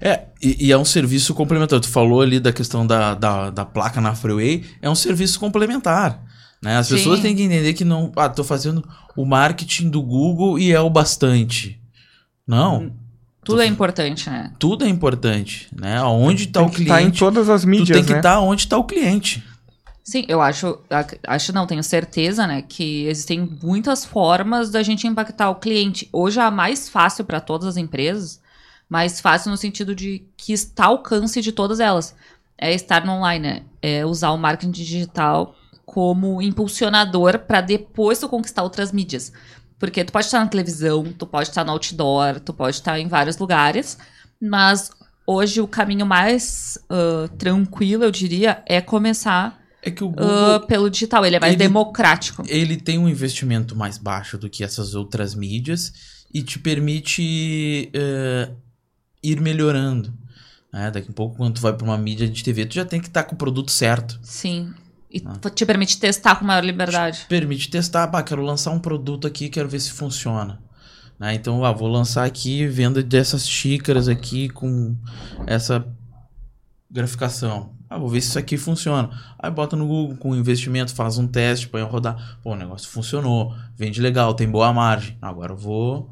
É, 0.00 0.24
e, 0.42 0.66
e 0.66 0.72
é 0.72 0.78
um 0.78 0.84
serviço 0.84 1.34
complementar. 1.34 1.80
Tu 1.80 1.88
falou 1.88 2.20
ali 2.20 2.38
da 2.38 2.52
questão 2.52 2.86
da, 2.86 3.14
da, 3.14 3.50
da 3.50 3.64
placa 3.64 4.00
na 4.00 4.14
freeway, 4.14 4.64
é 4.82 4.88
um 4.88 4.94
serviço 4.94 5.40
complementar. 5.40 6.22
Né? 6.62 6.76
As 6.76 6.86
Sim. 6.86 6.96
pessoas 6.96 7.20
têm 7.20 7.34
que 7.36 7.42
entender 7.42 7.74
que 7.74 7.84
não. 7.84 8.12
Ah, 8.16 8.28
tô 8.28 8.42
fazendo 8.42 8.86
o 9.16 9.24
marketing 9.24 9.90
do 9.90 10.02
Google 10.02 10.58
e 10.58 10.72
é 10.72 10.80
o 10.80 10.90
bastante. 10.90 11.80
Não, 12.46 12.92
Tudo 13.42 13.62
é 13.62 13.66
importante, 13.66 14.28
né? 14.28 14.52
tudo 14.58 14.84
é 14.84 14.88
importante. 14.88 15.68
Né? 15.74 16.02
Onde 16.02 16.44
está 16.44 16.60
o 16.62 16.68
que 16.68 16.84
tá 16.84 17.00
em 17.00 17.04
cliente, 17.04 17.18
todas 17.18 17.48
as 17.48 17.62
tu 17.62 17.68
mídias, 17.68 17.96
tem 17.96 18.04
que 18.04 18.12
né? 18.12 18.18
estar 18.18 18.40
onde 18.40 18.62
está 18.62 18.76
o 18.76 18.84
cliente. 18.84 19.42
Sim, 20.06 20.24
eu 20.28 20.42
acho, 20.42 20.78
ac- 20.90 21.18
acho 21.26 21.52
não, 21.52 21.66
tenho 21.66 21.82
certeza, 21.82 22.46
né, 22.46 22.60
que 22.62 23.06
existem 23.06 23.40
muitas 23.62 24.04
formas 24.04 24.70
da 24.70 24.82
gente 24.82 25.06
impactar 25.06 25.48
o 25.50 25.54
cliente. 25.54 26.08
Hoje 26.12 26.38
é 26.38 26.42
a 26.42 26.50
mais 26.50 26.88
fácil 26.90 27.24
para 27.24 27.40
todas 27.40 27.66
as 27.66 27.76
empresas, 27.78 28.40
mais 28.88 29.18
fácil 29.20 29.50
no 29.50 29.56
sentido 29.56 29.94
de 29.94 30.22
que 30.36 30.52
está 30.52 30.86
ao 30.86 30.92
alcance 30.96 31.40
de 31.40 31.52
todas 31.52 31.80
elas. 31.80 32.14
É 32.58 32.72
estar 32.74 33.04
no 33.04 33.12
online, 33.12 33.42
né? 33.48 33.62
É 33.80 34.04
usar 34.04 34.30
o 34.32 34.36
marketing 34.38 34.70
digital 34.72 35.54
como 35.86 36.40
impulsionador 36.42 37.38
para 37.40 37.60
depois 37.62 38.18
tu 38.18 38.28
conquistar 38.28 38.62
outras 38.62 38.92
mídias. 38.92 39.32
Porque 39.78 40.04
tu 40.04 40.12
pode 40.12 40.26
estar 40.26 40.38
na 40.40 40.46
televisão, 40.48 41.02
tu 41.18 41.26
pode 41.26 41.48
estar 41.48 41.64
no 41.64 41.72
outdoor, 41.72 42.40
tu 42.40 42.52
pode 42.52 42.76
estar 42.76 42.98
em 43.00 43.08
vários 43.08 43.38
lugares, 43.38 43.98
mas 44.40 44.90
hoje 45.26 45.60
o 45.62 45.66
caminho 45.66 46.06
mais 46.06 46.78
ah, 46.90 47.28
tranquilo, 47.38 48.04
eu 48.04 48.10
diria, 48.10 48.62
é 48.66 48.80
começar 48.82 49.63
É 49.84 49.90
que 49.90 50.02
o 50.02 50.08
ah, 50.08 50.10
Google 50.56 50.60
pelo 50.66 50.88
digital. 50.90 51.24
Ele 51.26 51.36
é 51.36 51.40
mais 51.40 51.52
ele- 51.52 51.62
democrático. 51.62 52.42
ele 52.46 52.76
tem 52.76 52.98
um 52.98 53.08
investimento 53.08 53.76
mais 53.76 53.98
baixo 53.98 54.38
do 54.38 54.48
que 54.48 54.64
essas 54.64 54.94
outras 54.94 55.34
mídias 55.34 55.92
e 56.32 56.42
te 56.42 56.58
permite 56.58 57.90
eh, 57.92 58.50
ir 59.22 59.40
melhorando. 59.40 60.12
né? 60.72 60.90
Daqui 60.90 61.08
a 61.10 61.12
pouco, 61.12 61.36
quando 61.36 61.54
tu 61.54 61.60
vai 61.60 61.72
para 61.72 61.84
uma 61.84 61.96
mídia 61.98 62.28
de 62.28 62.42
TV, 62.42 62.66
tu 62.66 62.74
já 62.74 62.84
tem 62.84 63.00
que 63.00 63.06
estar 63.08 63.22
com 63.24 63.34
o 63.34 63.38
produto 63.38 63.70
certo. 63.70 64.18
Sim. 64.22 64.72
E 65.10 65.22
Ah. 65.24 65.50
te 65.50 65.64
permite 65.64 65.98
testar 65.98 66.34
com 66.36 66.44
maior 66.44 66.64
liberdade. 66.64 67.26
Permite 67.28 67.70
testar, 67.70 68.06
bah, 68.08 68.22
quero 68.24 68.42
lançar 68.42 68.72
um 68.72 68.80
produto 68.80 69.26
aqui, 69.28 69.48
quero 69.48 69.68
ver 69.68 69.78
se 69.80 69.92
funciona. 69.92 70.58
Né? 71.20 71.34
Então, 71.34 71.64
ah, 71.64 71.70
vou 71.72 71.86
lançar 71.88 72.24
aqui 72.24 72.66
venda 72.66 73.00
dessas 73.00 73.48
xícaras 73.48 74.08
aqui 74.08 74.48
com 74.48 74.96
essa 75.46 75.86
graficação. 76.90 77.73
Ah, 77.88 77.98
vou 77.98 78.08
ver 78.08 78.20
se 78.20 78.28
isso 78.28 78.38
aqui 78.38 78.56
funciona. 78.56 79.10
Aí 79.38 79.50
bota 79.50 79.76
no 79.76 79.86
Google 79.86 80.16
com 80.16 80.34
investimento, 80.34 80.94
faz 80.94 81.18
um 81.18 81.26
teste, 81.26 81.68
põe 81.68 81.82
a 81.82 81.84
rodar. 81.84 82.38
Pô, 82.42 82.52
o 82.52 82.56
negócio 82.56 82.88
funcionou, 82.88 83.54
vende 83.76 84.00
legal, 84.00 84.34
tem 84.34 84.48
boa 84.48 84.72
margem. 84.72 85.16
Agora 85.20 85.52
eu 85.52 85.56
vou 85.56 86.10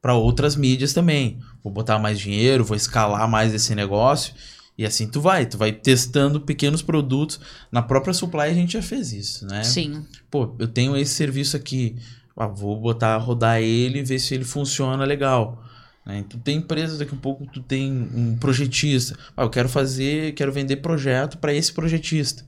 para 0.00 0.14
outras 0.14 0.56
mídias 0.56 0.92
também. 0.92 1.38
Vou 1.62 1.72
botar 1.72 1.98
mais 1.98 2.18
dinheiro, 2.18 2.64
vou 2.64 2.76
escalar 2.76 3.28
mais 3.28 3.52
esse 3.54 3.74
negócio. 3.74 4.34
E 4.78 4.86
assim 4.86 5.06
tu 5.06 5.20
vai, 5.20 5.44
tu 5.44 5.58
vai 5.58 5.72
testando 5.72 6.40
pequenos 6.40 6.80
produtos. 6.80 7.38
Na 7.70 7.82
própria 7.82 8.14
Supply 8.14 8.44
a 8.44 8.54
gente 8.54 8.72
já 8.72 8.82
fez 8.82 9.12
isso, 9.12 9.46
né? 9.46 9.62
Sim. 9.62 10.06
pô, 10.30 10.56
eu 10.58 10.66
tenho 10.66 10.96
esse 10.96 11.12
serviço 11.14 11.54
aqui, 11.56 11.96
ah, 12.36 12.46
vou 12.46 12.80
botar, 12.80 13.18
rodar 13.18 13.60
ele 13.60 13.98
e 13.98 14.02
ver 14.02 14.18
se 14.18 14.34
ele 14.34 14.44
funciona 14.44 15.04
legal. 15.04 15.62
Né? 16.04 16.18
Então 16.18 16.40
tem 16.40 16.58
empresas, 16.58 16.98
daqui 16.98 17.14
a 17.14 17.18
pouco 17.18 17.46
tu 17.46 17.60
tem 17.60 17.92
um 17.92 18.36
projetista, 18.36 19.18
ah, 19.36 19.42
eu 19.42 19.50
quero 19.50 19.68
fazer, 19.68 20.32
quero 20.34 20.52
vender 20.52 20.76
projeto 20.76 21.38
para 21.38 21.52
esse 21.52 21.72
projetista, 21.72 22.44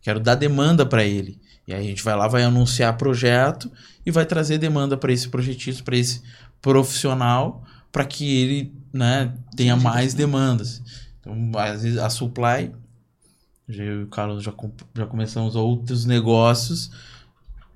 quero 0.00 0.20
dar 0.20 0.34
demanda 0.34 0.86
para 0.86 1.04
ele. 1.04 1.40
E 1.66 1.72
aí 1.72 1.80
a 1.80 1.88
gente 1.88 2.02
vai 2.02 2.14
lá, 2.14 2.28
vai 2.28 2.42
anunciar 2.42 2.96
projeto 2.96 3.70
e 4.04 4.10
vai 4.10 4.26
trazer 4.26 4.58
demanda 4.58 4.96
para 4.96 5.12
esse 5.12 5.28
projetista, 5.28 5.82
para 5.82 5.96
esse 5.96 6.22
profissional, 6.60 7.64
para 7.90 8.04
que 8.04 8.38
ele 8.38 8.74
né, 8.92 9.32
tenha 9.56 9.76
mais 9.76 10.12
demandas. 10.12 10.82
Então, 11.20 11.52
às 11.56 11.82
vezes, 11.82 11.98
a 11.98 12.10
supply 12.10 12.70
Eu 13.66 14.00
e 14.00 14.02
o 14.04 14.06
Carlos 14.08 14.42
já, 14.42 14.52
já 14.94 15.06
começamos 15.06 15.56
outros 15.56 16.04
negócios 16.04 16.90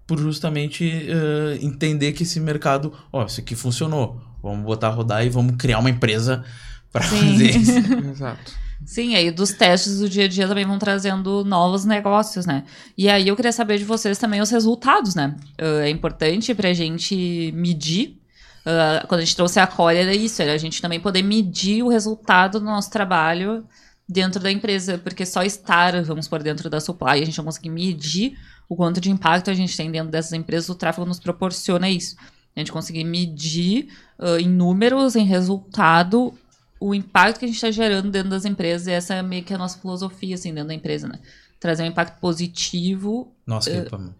por 0.07 0.19
justamente 0.19 0.87
eh, 0.87 1.59
entender 1.61 2.13
que 2.13 2.23
esse 2.23 2.41
mercado, 2.41 2.93
ó, 3.13 3.25
isso 3.25 3.41
aqui 3.41 3.55
funcionou. 3.55 4.28
Vamos 4.43 4.65
botar 4.65 4.89
a 4.89 4.91
rodar 4.91 5.25
e 5.25 5.29
vamos 5.29 5.57
criar 5.57 5.79
uma 5.79 5.91
empresa 5.91 6.45
para 6.93 7.03
fazer 7.03 7.57
isso. 7.57 7.73
Exato. 8.11 8.53
Sim, 8.85 9.15
aí 9.17 9.31
dos 9.31 9.53
testes 9.53 9.99
do 9.99 10.09
dia 10.09 10.25
a 10.25 10.29
dia 10.29 10.47
também 10.47 10.65
vão 10.65 10.79
trazendo 10.79 11.45
novos 11.45 11.85
negócios, 11.85 12.47
né? 12.47 12.65
E 12.97 13.09
aí 13.09 13.27
eu 13.27 13.37
queria 13.37 13.53
saber 13.53 13.79
de 13.79 13.85
vocês 13.85 14.19
também 14.19 14.41
os 14.41 14.51
resultados, 14.51 15.15
né? 15.15 15.37
Ah, 15.59 15.85
é 15.85 15.91
importante 15.91 16.55
pra 16.55 16.73
gente 16.73 17.53
medir. 17.55 18.21
ah, 18.65 19.05
quando 19.09 19.21
a 19.21 19.25
gente 19.25 19.37
trouxe 19.37 19.59
a 19.59 19.67
Core, 19.67 19.97
era 19.97 20.15
isso, 20.15 20.41
era 20.41 20.53
a 20.53 20.59
gente 20.59 20.81
também 20.81 21.01
poder 21.01 21.23
medir 21.23 21.83
o 21.83 21.89
resultado 21.89 22.61
do 22.61 22.67
nosso 22.67 22.91
trabalho 22.91 23.65
dentro 24.09 24.41
da 24.41 24.51
empresa, 24.51 24.97
porque 24.97 25.27
só 25.27 25.43
estar, 25.43 26.01
vamos 26.03 26.29
por 26.29 26.43
dentro 26.43 26.71
da 26.71 26.81
supply, 26.81 27.21
a 27.21 27.25
gente 27.25 27.37
não 27.37 27.45
conseguir 27.45 27.69
medir 27.69 28.39
o 28.69 28.77
quanto 28.77 29.01
de 29.01 29.11
impacto 29.11 29.51
a 29.51 29.55
gente 29.55 29.77
tem 29.77 29.91
dentro 29.91 30.11
dessas 30.11 30.33
empresas, 30.33 30.69
o 30.69 30.75
tráfego 30.75 31.07
nos 31.07 31.19
proporciona 31.19 31.91
isso. 31.91 32.17
A 32.59 32.61
gente 32.61 32.73
conseguir 32.73 33.05
medir 33.05 33.89
ah, 34.19 34.41
em 34.41 34.49
números, 34.49 35.17
em 35.17 35.25
resultado, 35.25 36.35
o 36.81 36.95
impacto 36.95 37.39
que 37.39 37.45
a 37.45 37.49
gente 37.49 37.57
está 37.57 37.71
gerando 37.71 38.11
dentro 38.11 38.31
das 38.31 38.45
empresas, 38.45 38.87
e 38.87 38.93
essa 38.93 39.15
é 39.15 39.23
meio 39.23 39.43
que 39.45 39.55
a 39.55 39.59
nossa 39.59 39.79
filosofia, 39.79 40.35
assim, 40.35 40.53
dentro 40.53 40.69
da 40.69 40.75
empresa, 40.75 41.09
né? 41.09 41.19
Trazer 41.61 41.83
um 41.83 41.87
impacto 41.87 42.21
positivo, 42.21 43.33
Nossa, 43.47 43.71
que 43.71 43.91
pam- 43.91 44.15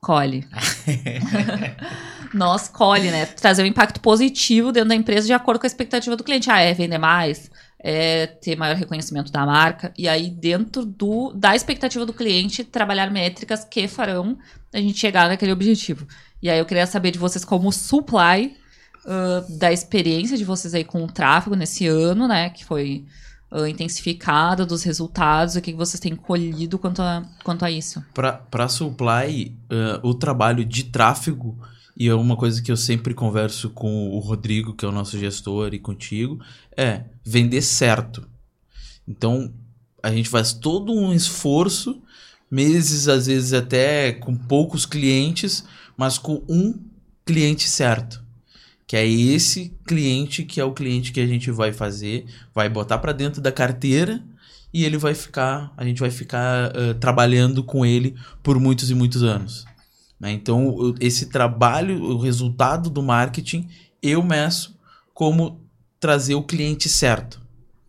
colhe. 0.00 0.46
Nós 2.34 2.68
colhe, 2.68 3.10
né? 3.10 3.26
Trazer 3.26 3.62
um 3.62 3.66
impacto 3.66 4.00
positivo 4.00 4.72
dentro 4.72 4.88
da 4.90 4.94
empresa 4.94 5.26
de 5.26 5.32
acordo 5.32 5.60
com 5.60 5.66
a 5.66 5.68
expectativa 5.68 6.16
do 6.16 6.24
cliente. 6.24 6.50
Ah, 6.50 6.60
é 6.60 6.72
vender 6.72 6.98
mais, 6.98 7.50
é 7.82 8.26
ter 8.26 8.56
maior 8.56 8.76
reconhecimento 8.76 9.32
da 9.32 9.44
marca. 9.44 9.92
E 9.98 10.08
aí, 10.08 10.30
dentro 10.30 10.86
do, 10.86 11.32
da 11.32 11.56
expectativa 11.56 12.06
do 12.06 12.12
cliente, 12.12 12.62
trabalhar 12.62 13.10
métricas 13.10 13.64
que 13.64 13.88
farão 13.88 14.38
a 14.72 14.78
gente 14.78 14.98
chegar 14.98 15.28
naquele 15.28 15.52
objetivo. 15.52 16.06
E 16.40 16.48
aí, 16.48 16.58
eu 16.58 16.64
queria 16.64 16.86
saber 16.86 17.10
de 17.10 17.18
vocês 17.18 17.44
como 17.44 17.72
supply, 17.72 18.56
ah, 19.04 19.44
da 19.48 19.72
experiência 19.72 20.36
de 20.36 20.44
vocês 20.44 20.74
aí 20.74 20.84
com 20.84 21.02
o 21.02 21.08
tráfego 21.08 21.56
nesse 21.56 21.86
ano, 21.86 22.28
né? 22.28 22.50
Que 22.50 22.64
foi 22.64 23.04
ah, 23.50 23.68
intensificado, 23.68 24.64
dos 24.64 24.84
resultados, 24.84 25.56
o 25.56 25.60
que 25.60 25.72
vocês 25.72 25.98
têm 26.00 26.14
colhido 26.14 26.78
quanto 26.78 27.02
a, 27.02 27.22
quanto 27.42 27.64
a 27.64 27.70
isso. 27.70 28.02
Para 28.14 28.68
supply, 28.68 29.56
eh, 29.68 30.00
o 30.02 30.14
trabalho 30.14 30.64
de 30.64 30.84
tráfego, 30.84 31.58
e 31.96 32.08
é 32.08 32.14
uma 32.14 32.36
coisa 32.36 32.62
que 32.62 32.72
eu 32.72 32.76
sempre 32.76 33.12
converso 33.12 33.68
com 33.70 34.08
o 34.10 34.18
Rodrigo, 34.20 34.74
que 34.74 34.84
é 34.84 34.88
o 34.88 34.92
nosso 34.92 35.18
gestor, 35.18 35.74
e 35.74 35.78
contigo, 35.78 36.40
é 36.76 37.02
vender 37.24 37.62
certo. 37.62 38.26
Então, 39.06 39.52
a 40.02 40.10
gente 40.10 40.28
faz 40.28 40.52
todo 40.52 40.92
um 40.92 41.12
esforço, 41.12 42.02
meses, 42.50 43.08
às 43.08 43.26
vezes 43.26 43.52
até 43.52 44.12
com 44.12 44.36
poucos 44.36 44.84
clientes, 44.84 45.64
mas 45.96 46.18
com 46.18 46.42
um 46.48 46.74
cliente 47.24 47.68
certo. 47.68 48.22
Que 48.86 48.96
é 48.96 49.06
esse 49.06 49.74
cliente 49.86 50.44
que 50.44 50.60
é 50.60 50.64
o 50.64 50.72
cliente 50.72 51.12
que 51.12 51.20
a 51.20 51.26
gente 51.26 51.50
vai 51.50 51.72
fazer, 51.72 52.26
vai 52.54 52.68
botar 52.68 52.98
para 52.98 53.12
dentro 53.12 53.40
da 53.40 53.50
carteira 53.50 54.22
e 54.72 54.84
ele 54.84 54.98
vai 54.98 55.14
ficar, 55.14 55.72
a 55.76 55.84
gente 55.84 56.00
vai 56.00 56.10
ficar 56.10 56.74
eh, 56.74 56.94
trabalhando 56.94 57.62
com 57.62 57.84
ele 57.86 58.14
por 58.42 58.58
muitos 58.58 58.90
e 58.90 58.94
muitos 58.94 59.22
anos. 59.22 59.64
né? 60.18 60.32
Então, 60.32 60.94
esse 61.00 61.26
trabalho, 61.26 62.02
o 62.02 62.18
resultado 62.18 62.90
do 62.90 63.02
marketing, 63.02 63.68
eu 64.02 64.22
meço 64.22 64.78
como 65.14 65.61
trazer 66.02 66.34
o 66.34 66.42
cliente 66.42 66.88
certo. 66.88 67.40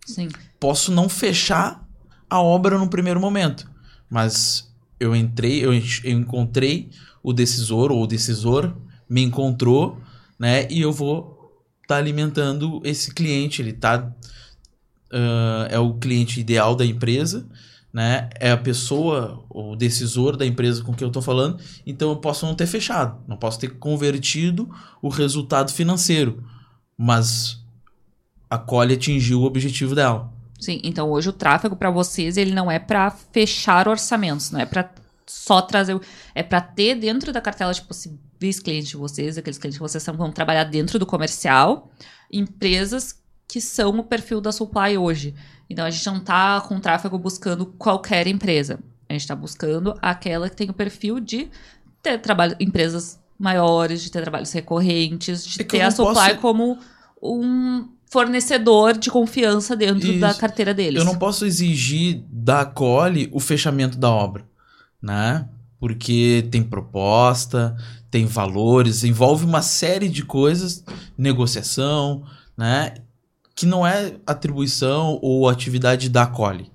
Sim. 0.06 0.30
Posso 0.60 0.92
não 0.92 1.10
fechar 1.10 1.84
a 2.30 2.40
obra 2.40 2.78
no 2.78 2.88
primeiro 2.88 3.20
momento, 3.20 3.68
mas 4.08 4.72
eu 5.00 5.16
entrei, 5.16 5.66
eu, 5.66 5.74
eu 5.74 6.20
encontrei 6.20 6.92
o 7.24 7.34
decisor 7.34 7.92
ou 7.92 8.04
o 8.04 8.08
decisor 8.08 8.78
me 9.10 9.24
encontrou, 9.24 10.00
né? 10.38 10.68
E 10.70 10.80
eu 10.80 10.92
vou 10.92 11.66
estar 11.82 11.98
alimentando 11.98 12.82
esse 12.84 13.14
cliente. 13.14 13.62
Ele 13.62 13.74
tá 13.74 14.14
ah, 15.12 15.68
é 15.70 15.80
o 15.80 15.94
cliente 15.96 16.40
ideal 16.40 16.76
da 16.76 16.86
empresa, 16.86 17.48
né? 17.92 18.30
É 18.40 18.52
a 18.52 18.58
pessoa, 18.58 19.44
o 19.50 19.76
decisor 19.76 20.38
da 20.38 20.46
empresa 20.46 20.84
com 20.84 20.94
quem 20.94 21.06
eu 21.08 21.12
tô 21.12 21.22
falando. 21.22 21.60
Então 21.86 22.10
eu 22.10 22.18
posso 22.18 22.46
não 22.46 22.56
ter 22.56 22.68
fechado, 22.68 23.24
não 23.28 23.38
posso 23.38 23.60
ter 23.60 23.78
convertido 23.78 24.70
o 25.02 25.10
resultado 25.10 25.72
financeiro, 25.72 26.44
mas 26.98 27.63
a 28.54 28.58
Cole 28.58 28.94
atingiu 28.94 29.42
o 29.42 29.46
objetivo 29.46 29.96
dela. 29.96 30.32
Sim, 30.60 30.80
então 30.84 31.10
hoje 31.10 31.30
o 31.30 31.34
tráfego 31.34 31.76
para 31.76 31.90
vocês, 31.92 32.38
ele 32.38 32.54
não 32.54 32.72
é 32.72 32.80
para 32.80 33.10
fechar 33.12 33.88
orçamentos, 33.88 34.52
não 34.52 34.60
é 34.60 34.66
para 34.66 34.90
só 35.26 35.62
trazer, 35.62 36.00
é 36.36 36.44
para 36.44 36.62
ter 36.62 36.96
dentro 36.96 37.32
da 37.34 37.42
cartela 37.42 37.74
de 37.74 37.82
possíveis 37.82 38.60
clientes 38.60 38.90
de 38.90 38.98
vocês, 38.98 39.38
aqueles 39.38 39.58
clientes 39.58 39.78
que 39.78 39.82
vocês 39.84 40.06
vão 40.16 40.32
trabalhar 40.32 40.64
dentro 40.66 40.98
do 41.00 41.06
comercial, 41.06 41.92
empresas 42.32 43.22
que 43.48 43.60
são 43.62 44.00
o 44.00 44.04
perfil 44.04 44.42
da 44.42 44.52
supply 44.52 44.98
hoje. 44.98 45.34
Então 45.70 45.86
a 45.86 45.90
gente 45.90 46.06
não 46.06 46.20
tá 46.20 46.62
com 46.62 46.80
tráfego 46.80 47.18
buscando 47.18 47.66
qualquer 47.66 48.28
empresa. 48.28 48.80
A 49.10 49.14
gente 49.14 49.28
tá 49.28 49.36
buscando 49.36 49.98
aquela 50.02 50.50
que 50.50 50.56
tem 50.56 50.70
o 50.70 50.74
perfil 50.74 51.20
de 51.20 51.50
ter 52.02 52.18
trabalho, 52.20 52.56
empresas 52.60 53.20
maiores, 53.38 54.02
de 54.02 54.12
ter 54.12 54.22
trabalhos 54.22 54.52
recorrentes, 54.52 55.46
de 55.46 55.62
É 55.62 55.66
ter 55.66 55.82
a 55.82 55.92
supply 55.92 56.14
posso- 56.30 56.38
como 56.38 56.78
um 57.22 57.88
fornecedor 58.14 58.96
de 58.96 59.10
confiança 59.10 59.76
dentro 59.76 60.20
da 60.20 60.30
Isso. 60.30 60.40
carteira 60.40 60.72
deles. 60.72 61.00
Eu 61.00 61.06
não 61.06 61.18
posso 61.18 61.48
exigir 61.48 62.24
da 62.30 62.64
Cole 62.64 63.28
o 63.34 63.40
fechamento 63.40 63.98
da 63.98 64.12
obra, 64.12 64.46
né? 65.02 65.50
Porque 65.80 66.48
tem 66.52 66.62
proposta, 66.62 67.76
tem 68.12 68.28
valores, 68.28 69.04
envolve 69.04 69.44
uma 69.44 69.64
série 69.64 70.08
de 70.08 70.24
coisas, 70.24 70.84
negociação, 71.18 72.24
né? 72.56 72.94
Que 73.56 73.66
não 73.66 73.86
é 73.86 74.14
atribuição 74.28 75.18
ou 75.20 75.50
atividade 75.50 76.08
da 76.08 76.28
Cole. 76.28 76.72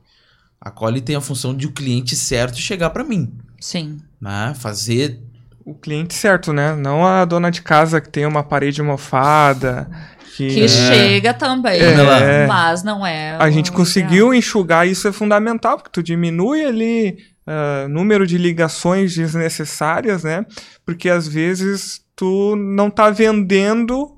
A 0.61 0.73
Cole 0.73 1.01
tem 1.01 1.15
a 1.15 1.21
função 1.21 1.55
de 1.57 1.69
o 1.69 1.73
cliente 1.73 2.17
certo 2.17 2.59
chegar 2.59 2.91
para 2.91 3.05
mim, 3.05 3.33
Sim. 3.61 3.99
né? 4.21 4.55
Fazer 4.59 5.23
O 5.65 5.73
cliente 5.73 6.15
certo, 6.15 6.53
né? 6.53 6.75
Não 6.75 7.07
a 7.07 7.25
dona 7.25 7.49
de 7.49 7.63
casa 7.63 8.01
que 8.01 8.09
tem 8.09 8.27
uma 8.27 8.43
parede 8.43 8.83
mofada. 8.83 9.89
Que, 10.37 10.49
Que 10.49 10.69
chega 10.69 11.35
também, 11.35 11.81
É. 11.81 12.47
mas 12.47 12.83
não 12.83 13.05
é. 13.07 13.37
A 13.39 13.51
gente 13.51 13.73
conseguiu 13.73 14.33
enxugar, 14.33 14.87
isso 14.87 15.09
é 15.09 15.13
fundamental, 15.13 15.77
porque 15.77 15.91
tu 15.93 16.03
diminui 16.03 16.65
ali 16.65 17.19
ah, 17.51 17.87
número 17.89 18.27
de 18.27 18.37
ligações 18.37 19.15
desnecessárias, 19.15 20.23
né? 20.23 20.45
Porque 20.85 21.09
às 21.09 21.27
vezes 21.27 22.03
tu 22.15 22.55
não 22.57 22.91
tá 22.91 23.09
vendendo, 23.09 24.17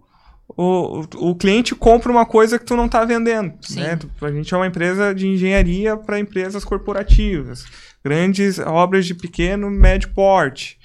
o, 0.49 1.05
o 1.31 1.37
cliente 1.37 1.75
compra 1.77 2.11
uma 2.11 2.27
coisa 2.27 2.59
que 2.59 2.65
tu 2.65 2.75
não 2.75 2.89
tá 2.89 3.05
vendendo. 3.05 3.53
Sim. 3.61 3.83
Né? 3.83 3.99
A 4.21 4.33
gente 4.33 4.53
é 4.53 4.57
uma 4.57 4.67
empresa 4.67 5.15
de 5.15 5.29
engenharia 5.29 5.97
para 5.97 6.19
empresas 6.19 6.65
corporativas, 6.65 7.65
grandes 8.05 8.59
obras 8.59 9.07
de 9.07 9.15
pequeno, 9.15 9.71
médio 9.71 10.09
porte. 10.13 10.80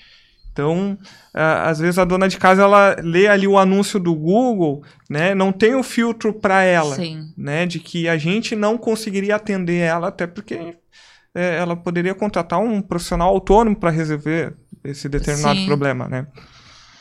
Então, 0.56 0.98
às 1.34 1.80
vezes 1.80 2.00
a 2.00 2.06
dona 2.06 2.30
de 2.30 2.38
casa 2.38 2.62
ela 2.62 2.96
lê 3.04 3.28
ali 3.28 3.46
o 3.46 3.58
anúncio 3.58 4.00
do 4.00 4.16
Google, 4.16 4.86
né? 5.10 5.36
Não 5.36 5.52
tem 5.52 5.76
o 5.76 5.84
filtro 5.84 6.34
para 6.34 6.64
ela 6.64 6.96
Sim. 6.96 7.34
né, 7.38 7.66
de 7.66 7.78
que 7.78 8.08
a 8.08 8.18
gente 8.18 8.56
não 8.56 8.78
conseguiria 8.78 9.36
atender 9.36 9.80
ela, 9.80 10.08
até 10.08 10.26
porque 10.26 10.78
é, 11.36 11.58
ela 11.58 11.76
poderia 11.76 12.16
contratar 12.16 12.58
um 12.60 12.82
profissional 12.82 13.28
autônomo 13.28 13.76
para 13.76 13.90
resolver 13.90 14.56
esse 14.82 15.10
determinado 15.10 15.60
Sim. 15.60 15.66
problema, 15.66 16.08
né? 16.08 16.26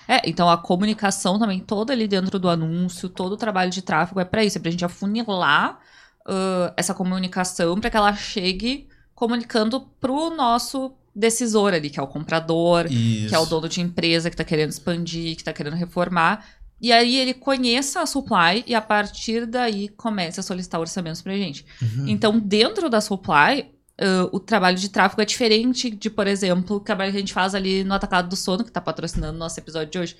É, 0.09 0.29
então 0.29 0.51
a 0.51 0.59
comunicação 0.59 1.39
também 1.39 1.61
toda 1.61 1.93
ali 1.93 2.09
dentro 2.09 2.41
do 2.41 2.49
anúncio, 2.49 3.09
todo 3.09 3.35
o 3.35 3.37
trabalho 3.37 3.71
de 3.71 3.83
tráfego 3.83 4.19
é 4.19 4.25
para 4.25 4.45
isso, 4.45 4.59
é 4.59 4.61
pra 4.61 4.71
gente 4.71 4.85
afunilar 4.85 5.79
ah, 6.27 6.75
essa 6.77 6.93
comunicação 6.93 7.79
para 7.79 7.89
que 7.89 7.97
ela 7.97 8.13
chegue 8.15 8.89
comunicando 9.15 9.81
pro 10.01 10.31
nosso 10.31 10.93
decisor 11.15 11.73
ali, 11.75 11.91
que 11.91 11.99
é 12.01 12.03
o 12.03 12.07
comprador, 12.07 12.87
isso. 12.91 13.29
que 13.29 13.35
é 13.35 13.39
o 13.39 13.47
dono 13.47 13.69
de 13.69 13.81
empresa 13.81 14.29
que 14.31 14.35
está 14.35 14.45
querendo 14.45 14.71
expandir, 14.71 15.35
que 15.37 15.43
está 15.43 15.53
querendo 15.53 15.77
reformar. 15.77 16.45
E 16.81 16.93
aí 16.93 17.17
ele 17.17 17.33
conheça 17.33 18.01
a 18.03 18.07
supply 18.07 18.65
e 18.67 18.75
a 18.75 18.81
partir 18.81 19.47
daí 19.47 19.89
começa 19.91 20.41
a 20.41 20.45
solicitar 20.45 20.81
orçamentos 20.81 21.23
pra 21.23 21.33
gente. 21.35 21.65
Uhum. 21.81 22.07
Então, 22.09 22.39
dentro 22.39 22.91
da 22.91 23.01
supply, 23.01 23.67
ãh, 23.99 24.29
o 24.33 24.41
trabalho 24.41 24.77
de 24.77 24.89
tráfego 24.91 25.23
é 25.23 25.25
diferente 25.25 25.89
de, 25.89 26.11
por 26.11 26.27
exemplo, 26.27 26.77
o 26.77 26.81
trabalho 26.81 27.11
que 27.13 27.17
a 27.17 27.21
gente 27.21 27.33
faz 27.33 27.55
ali 27.55 27.85
no 27.85 27.95
Atacado 27.95 28.29
do 28.29 28.37
Sono, 28.37 28.65
que 28.65 28.71
está 28.71 28.81
patrocinando 28.81 29.35
o 29.35 29.39
nosso 29.39 29.59
episódio 29.59 29.91
de 29.93 29.99
hoje, 29.99 30.17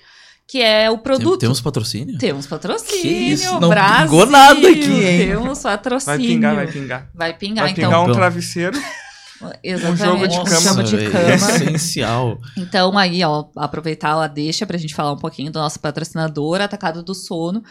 que 0.47 0.61
é 0.61 0.89
o 0.89 0.97
produto. 0.97 1.39
Temos 1.41 1.59
patrocínio? 1.59 2.17
Temos 2.17 2.47
patrocínio, 2.47 3.01
Que 3.01 3.07
isso, 3.07 3.59
não 3.59 3.69
Brasil. 3.69 4.05
pingou 4.05 4.25
nada 4.27 4.67
aqui, 4.69 5.03
hein? 5.03 5.27
Temos 5.27 5.59
patrocínio. 5.61 6.17
Vai 6.17 6.27
pingar, 6.27 6.55
vai 6.55 6.67
pingar. 6.67 7.09
Vai 7.13 7.33
pingar, 7.37 7.63
Vai 7.65 7.71
então. 7.73 7.83
pingar 7.83 7.99
um 7.99 8.03
Então. 8.05 8.15
travesseiro. 8.15 8.79
Exatamente. 9.63 9.97
jogo 10.03 10.27
de 10.27 10.37
um 10.39 10.43
cama. 10.43 10.61
jogo 10.61 10.83
de 10.83 11.09
cama. 11.09 11.29
é 11.29 11.35
essencial. 11.35 12.39
Então, 12.57 12.97
aí, 12.97 13.23
ó, 13.23 13.45
aproveitar 13.55 14.13
a 14.21 14.27
deixa 14.27 14.65
pra 14.65 14.77
gente 14.77 14.95
falar 14.95 15.11
um 15.13 15.17
pouquinho 15.17 15.51
do 15.51 15.59
nosso 15.59 15.79
patrocinador, 15.79 16.61
Atacado 16.61 17.03
do 17.03 17.13
Sono, 17.13 17.63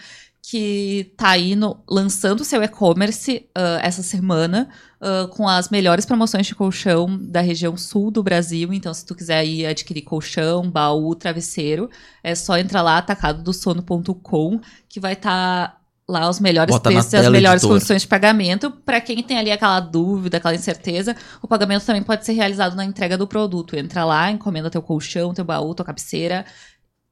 que 0.46 1.12
tá 1.16 1.30
aí 1.30 1.56
no- 1.56 1.82
lançando 1.88 2.44
seu 2.44 2.62
e-commerce 2.62 3.46
ah, 3.54 3.78
essa 3.82 4.02
semana 4.02 4.68
ah, 5.00 5.26
com 5.30 5.48
as 5.48 5.70
melhores 5.70 6.04
promoções 6.04 6.46
de 6.46 6.54
colchão 6.54 7.18
da 7.18 7.40
região 7.40 7.76
sul 7.78 8.10
do 8.10 8.22
Brasil. 8.22 8.70
Então, 8.72 8.92
se 8.92 9.06
tu 9.06 9.14
quiser 9.14 9.42
ir 9.46 9.64
adquirir 9.64 10.02
colchão, 10.02 10.70
baú, 10.70 11.14
travesseiro, 11.14 11.88
é 12.22 12.34
só 12.34 12.58
entrar 12.58 12.82
lá, 12.82 12.98
atacadodosono.com, 12.98 14.60
que 14.88 15.00
vai 15.00 15.14
estar 15.14 15.80
lá 16.08 16.28
os 16.28 16.38
melhores 16.40 16.70
Bota 16.74 16.90
preços 16.90 17.12
e 17.12 17.16
as 17.16 17.28
melhores 17.28 17.62
editor. 17.62 17.76
condições 17.76 18.02
de 18.02 18.08
pagamento. 18.08 18.70
Para 18.70 19.00
quem 19.00 19.22
tem 19.22 19.38
ali 19.38 19.50
aquela 19.50 19.80
dúvida, 19.80 20.36
aquela 20.36 20.54
incerteza, 20.54 21.16
o 21.40 21.48
pagamento 21.48 21.84
também 21.86 22.02
pode 22.02 22.24
ser 22.26 22.32
realizado 22.32 22.76
na 22.76 22.84
entrega 22.84 23.16
do 23.16 23.26
produto. 23.26 23.74
Entra 23.76 24.04
lá, 24.04 24.30
encomenda 24.30 24.68
teu 24.70 24.82
colchão, 24.82 25.32
teu 25.32 25.44
baú, 25.44 25.74
tua 25.74 25.86
cabeceira, 25.86 26.44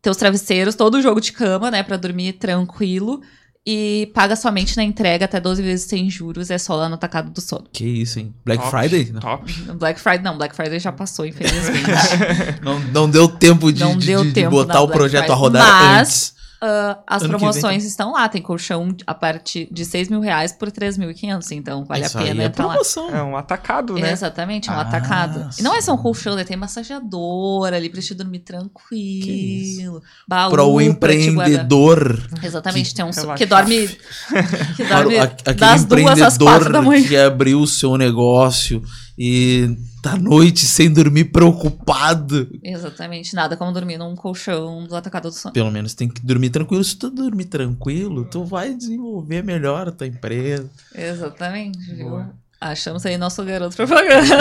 teus 0.02 0.16
travesseiros, 0.16 0.74
todo 0.74 0.96
o 0.96 1.02
jogo 1.02 1.20
de 1.20 1.32
cama, 1.32 1.70
né, 1.70 1.82
para 1.82 1.96
dormir 1.96 2.34
tranquilo. 2.34 3.20
E 3.64 4.10
paga 4.12 4.34
somente 4.34 4.76
na 4.76 4.82
entrega 4.82 5.24
até 5.24 5.38
12 5.38 5.62
vezes 5.62 5.86
sem 5.86 6.10
juros, 6.10 6.50
é 6.50 6.58
só 6.58 6.74
lá 6.74 6.88
no 6.88 6.96
Atacado 6.96 7.30
do 7.30 7.40
Sono. 7.40 7.66
Que 7.72 7.84
isso, 7.86 8.18
hein? 8.18 8.34
Black 8.44 8.60
Top, 8.60 8.76
Friday? 8.76 9.12
Não, 9.12 9.20
Top. 9.20 9.52
Black 9.78 10.00
Friday, 10.00 10.22
não, 10.22 10.36
Black 10.36 10.56
Friday 10.56 10.80
já 10.80 10.90
passou, 10.90 11.24
infelizmente. 11.24 11.86
não, 12.60 12.80
não 12.80 13.08
deu 13.08 13.28
tempo 13.28 13.72
de, 13.72 13.78
Não 13.78 13.96
de- 13.96 14.06
deu 14.08 14.22
de- 14.22 14.28
de 14.30 14.34
tempo 14.34 14.50
botar 14.50 14.80
o 14.80 14.86
Black 14.88 14.98
projeto 14.98 15.20
a 15.30 15.36
Friday. 15.36 15.40
rodar 15.40 15.64
Mas- 15.64 16.00
antes. 16.00 16.31
Ah, 16.64 17.00
as 17.08 17.22
Ano 17.22 17.32
que 17.34 17.38
vem 17.40 17.50
promoções 17.50 17.84
estão 17.84 18.12
lá, 18.12 18.28
tem 18.28 18.40
colchão 18.40 18.94
a 19.04 19.12
partir 19.12 19.66
de 19.72 19.84
6 19.84 20.08
mil 20.08 20.20
reais 20.20 20.52
por 20.52 20.70
3.500, 20.70 21.50
então 21.56 21.84
vale 21.84 22.04
Isso 22.06 22.16
a 22.16 22.20
aí 22.20 22.28
pena 22.28 22.42
é 22.44 22.46
entrar 22.46 22.66
lá. 22.66 22.70
promoção. 22.74 23.10
É 23.12 23.20
um 23.20 23.36
atacado, 23.36 23.94
né? 23.94 24.12
Exatamente, 24.12 24.70
é 24.70 24.72
um 24.72 24.76
Ah, 24.76 24.82
atacado. 24.82 25.48
E 25.58 25.62
não 25.62 25.74
é 25.74 25.80
só 25.80 25.92
um 25.92 25.96
colchão, 25.98 26.36
né? 26.36 26.44
Tem 26.44 26.56
massageador 26.56 27.72
ali 27.72 27.90
pra 27.90 28.00
te 28.00 28.14
dormir 28.14 28.38
tranquilo. 28.40 30.02
Baú 30.28 30.50
Para 30.50 30.62
o 30.64 30.74
pra 30.76 30.84
empreendedor. 30.84 32.22
Exatamente, 32.42 32.94
tem 32.94 33.04
um 33.04 33.10
que 33.36 33.46
dorme, 33.46 33.88
que 34.76 34.84
dorme 34.84 35.18
a- 35.18 35.24
aquele 35.24 35.54
das 35.56 35.84
duas 35.84 36.20
às 36.22 36.38
quatro 36.38 36.72
da 36.72 36.78
empreendedor 36.78 36.84
manhã. 36.84 37.08
que 37.08 37.16
abriu 37.16 37.60
o 37.60 37.66
seu 37.66 37.96
negócio 37.96 38.82
e 39.18 39.76
tá 40.02 40.12
à 40.12 40.16
noite 40.16 40.64
sem 40.66 40.90
dormir 40.92 41.26
preocupado. 41.26 42.48
Exatamente, 42.62 43.34
nada 43.34 43.56
como 43.56 43.72
dormir 43.72 43.98
num 43.98 44.14
colchão 44.16 44.84
do 44.84 44.96
atacado 44.96 45.28
do 45.28 45.34
sono. 45.34 45.52
Pelo 45.52 45.70
menos 45.70 45.94
tem 45.94 46.08
que 46.08 46.24
dormir 46.24 46.50
tranquilo. 46.50 46.82
Se 46.82 46.96
tu 46.96 47.10
dormir 47.10 47.44
tranquilo, 47.46 48.24
tu 48.24 48.44
vai 48.44 48.74
desenvolver 48.74 49.42
melhor 49.42 49.88
a 49.88 49.92
tua 49.92 50.06
empresa. 50.06 50.68
Exatamente, 50.94 51.78
viu? 51.94 52.24
Achamos 52.60 53.04
aí 53.04 53.18
nosso 53.18 53.42
garoto 53.44 53.74
propaganda. 53.74 54.36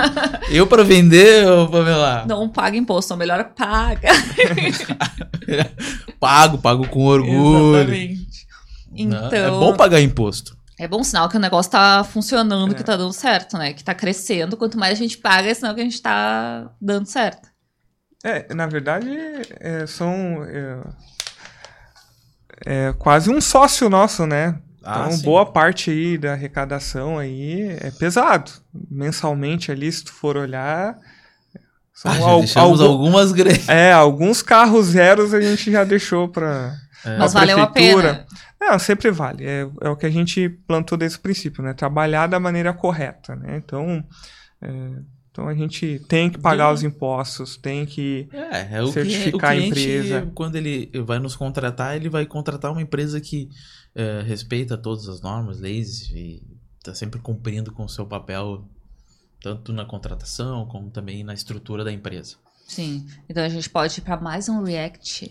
Eu 0.50 0.66
pra 0.66 0.82
vender, 0.82 1.46
ô 1.46 1.68
Pamela? 1.68 2.24
não 2.26 2.48
paga 2.48 2.76
imposto, 2.76 3.12
ou 3.12 3.18
melhor, 3.18 3.52
paga. 3.54 4.08
Pago, 6.18 6.58
pago 6.58 6.88
com 6.88 7.04
orgulho. 7.04 7.76
Exatamente. 7.76 8.46
Não, 8.90 9.26
Então, 9.26 9.38
É 9.38 9.50
bom 9.50 9.76
pagar 9.76 10.00
imposto. 10.00 10.55
É 10.78 10.86
bom 10.86 11.02
sinal 11.02 11.28
que 11.28 11.36
o 11.36 11.40
negócio 11.40 11.72
tá 11.72 12.04
funcionando, 12.04 12.72
É. 12.72 12.74
que 12.74 12.84
tá 12.84 12.96
dando 12.96 13.12
certo, 13.12 13.56
né? 13.56 13.72
Que 13.72 13.82
tá 13.82 13.94
crescendo. 13.94 14.56
Quanto 14.56 14.78
mais 14.78 14.92
a 14.98 15.02
gente 15.02 15.16
paga, 15.18 15.48
é 15.48 15.54
sinal 15.54 15.74
que 15.74 15.80
a 15.80 15.84
gente 15.84 16.02
tá 16.02 16.70
dando 16.80 17.06
certo. 17.06 17.48
É, 18.24 18.52
na 18.54 18.66
verdade, 18.66 19.08
é, 19.60 19.86
são. 19.86 20.44
É, 20.44 20.80
é 22.64 22.92
quase 22.98 23.30
um 23.30 23.40
sócio 23.40 23.88
nosso, 23.88 24.26
né? 24.26 24.58
Ah, 24.84 25.00
Então, 25.06 25.12
sim. 25.12 25.22
boa 25.24 25.44
parte 25.46 25.90
aí 25.90 26.16
da 26.16 26.32
arrecadação 26.32 27.18
aí 27.18 27.76
é 27.80 27.90
pesado. 27.90 28.50
Mensalmente 28.90 29.72
ali, 29.72 29.90
se 29.90 30.04
tu 30.04 30.12
for 30.12 30.36
olhar. 30.36 30.96
São 31.92 32.10
Ah, 32.12 32.18
al- 32.30 32.38
deixamos 32.40 32.80
algu- 32.80 32.92
algumas 32.92 33.32
grandes. 33.32 33.68
É, 33.68 33.92
alguns 33.92 34.42
carros 34.42 34.86
zeros 34.88 35.34
a 35.34 35.40
gente 35.40 35.70
já 35.72 35.84
deixou 35.84 36.28
pra. 36.28 36.74
É. 37.04 37.16
Mas 37.18 37.34
A 37.34 37.40
valeu 37.40 37.60
a 37.60 37.66
pena. 37.66 38.26
Não, 38.60 38.78
sempre 38.78 39.10
vale. 39.10 39.44
É, 39.44 39.68
é 39.80 39.88
o 39.88 39.96
que 39.96 40.06
a 40.06 40.10
gente 40.10 40.48
plantou 40.48 40.96
desde 40.96 41.18
o 41.18 41.20
princípio, 41.20 41.62
né? 41.62 41.74
Trabalhar 41.74 42.26
da 42.26 42.40
maneira 42.40 42.72
correta, 42.72 43.36
né? 43.36 43.56
Então, 43.56 44.04
é, 44.60 44.68
então 45.30 45.48
a 45.48 45.54
gente 45.54 46.00
tem 46.08 46.30
que 46.30 46.38
pagar 46.38 46.72
os 46.72 46.82
impostos, 46.82 47.58
tem 47.58 47.84
que. 47.84 48.26
É, 48.32 48.78
é 48.78 48.86
Certificar 48.86 49.50
a 49.50 49.54
cliente, 49.54 49.70
o 49.70 49.74
cliente, 49.74 50.06
empresa. 50.06 50.32
quando 50.34 50.56
ele 50.56 50.90
vai 51.04 51.18
nos 51.18 51.36
contratar, 51.36 51.94
ele 51.94 52.08
vai 52.08 52.24
contratar 52.24 52.72
uma 52.72 52.80
empresa 52.80 53.20
que 53.20 53.50
é, 53.94 54.22
respeita 54.22 54.78
todas 54.78 55.06
as 55.08 55.20
normas, 55.20 55.60
leis 55.60 56.08
e 56.10 56.42
tá 56.82 56.94
sempre 56.94 57.20
cumprindo 57.20 57.70
com 57.70 57.84
o 57.84 57.88
seu 57.88 58.06
papel, 58.06 58.66
tanto 59.42 59.72
na 59.74 59.84
contratação 59.84 60.66
como 60.66 60.90
também 60.90 61.22
na 61.22 61.34
estrutura 61.34 61.84
da 61.84 61.92
empresa. 61.92 62.36
Sim. 62.66 63.06
Então 63.28 63.44
a 63.44 63.48
gente 63.48 63.68
pode 63.68 63.98
ir 63.98 64.02
pra 64.02 64.16
mais 64.18 64.48
um 64.48 64.62
react. 64.62 65.30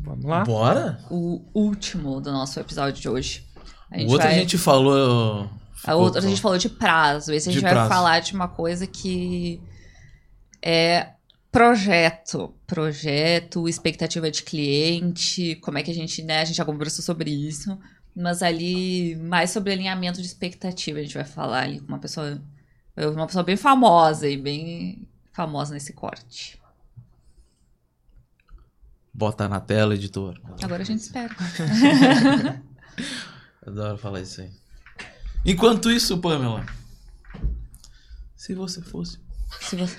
Vamos 0.00 0.24
lá? 0.24 0.44
Bora? 0.44 0.98
O 1.10 1.42
último 1.54 2.20
do 2.20 2.32
nosso 2.32 2.58
episódio 2.60 3.00
de 3.00 3.08
hoje. 3.08 3.46
A 3.90 3.98
O 3.98 4.02
outro 4.10 4.18
vai- 4.26 4.34
a 4.34 4.38
gente 4.38 4.58
falou. 4.58 5.48
A 5.84 5.94
outra 5.94 6.20
a 6.20 6.24
gente 6.26 6.40
falou 6.40 6.58
de 6.58 6.68
prazo. 6.68 7.32
Esse 7.32 7.48
a 7.48 7.52
De 7.52 7.58
gente 7.58 7.62
vai 7.64 7.72
prazo. 7.72 7.88
falar 7.88 8.20
de 8.20 8.34
uma 8.34 8.48
coisa 8.48 8.86
que 8.86 9.60
é 10.60 11.08
projeto. 11.50 12.54
Projeto, 12.66 13.68
expectativa 13.68 14.30
de 14.30 14.42
cliente, 14.42 15.56
como 15.56 15.78
é 15.78 15.82
que 15.82 15.90
a 15.90 15.94
gente, 15.94 16.22
né? 16.22 16.40
A 16.40 16.44
gente 16.44 16.56
já 16.56 16.64
conversou 16.64 17.04
sobre 17.04 17.30
isso. 17.30 17.78
Mas 18.14 18.42
ali, 18.42 19.16
mais 19.16 19.50
sobre 19.50 19.72
alinhamento 19.72 20.20
de 20.20 20.26
expectativa, 20.26 20.98
a 20.98 21.02
gente 21.02 21.14
vai 21.14 21.24
falar 21.24 21.62
ali 21.64 21.80
com 21.80 21.88
uma 21.88 21.98
pessoa. 21.98 22.40
Uma 22.96 23.26
pessoa 23.26 23.42
bem 23.42 23.56
famosa 23.56 24.28
e 24.28 24.36
bem 24.36 25.08
famosa 25.32 25.72
nesse 25.72 25.94
corte. 25.94 26.60
Bota 29.14 29.48
na 29.48 29.60
tela, 29.60 29.94
editor. 29.94 30.40
Agora 30.62 30.82
a 30.82 30.86
gente 30.86 31.00
espera. 31.00 31.34
Adoro 33.66 33.98
falar 33.98 34.20
isso 34.20 34.40
aí. 34.40 34.50
Enquanto 35.44 35.90
isso, 35.90 36.18
Pamela. 36.18 36.64
Se 38.34 38.54
você 38.54 38.80
fosse. 38.80 39.20
Se 39.60 39.76
você... 39.76 39.96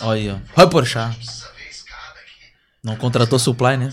Olha 0.00 0.20
aí, 0.20 0.30
ó. 0.30 0.38
Vai 0.56 0.68
escada 1.70 2.18
aqui. 2.20 2.52
Não 2.82 2.96
contratou 2.96 3.38
supply, 3.38 3.76
né? 3.76 3.90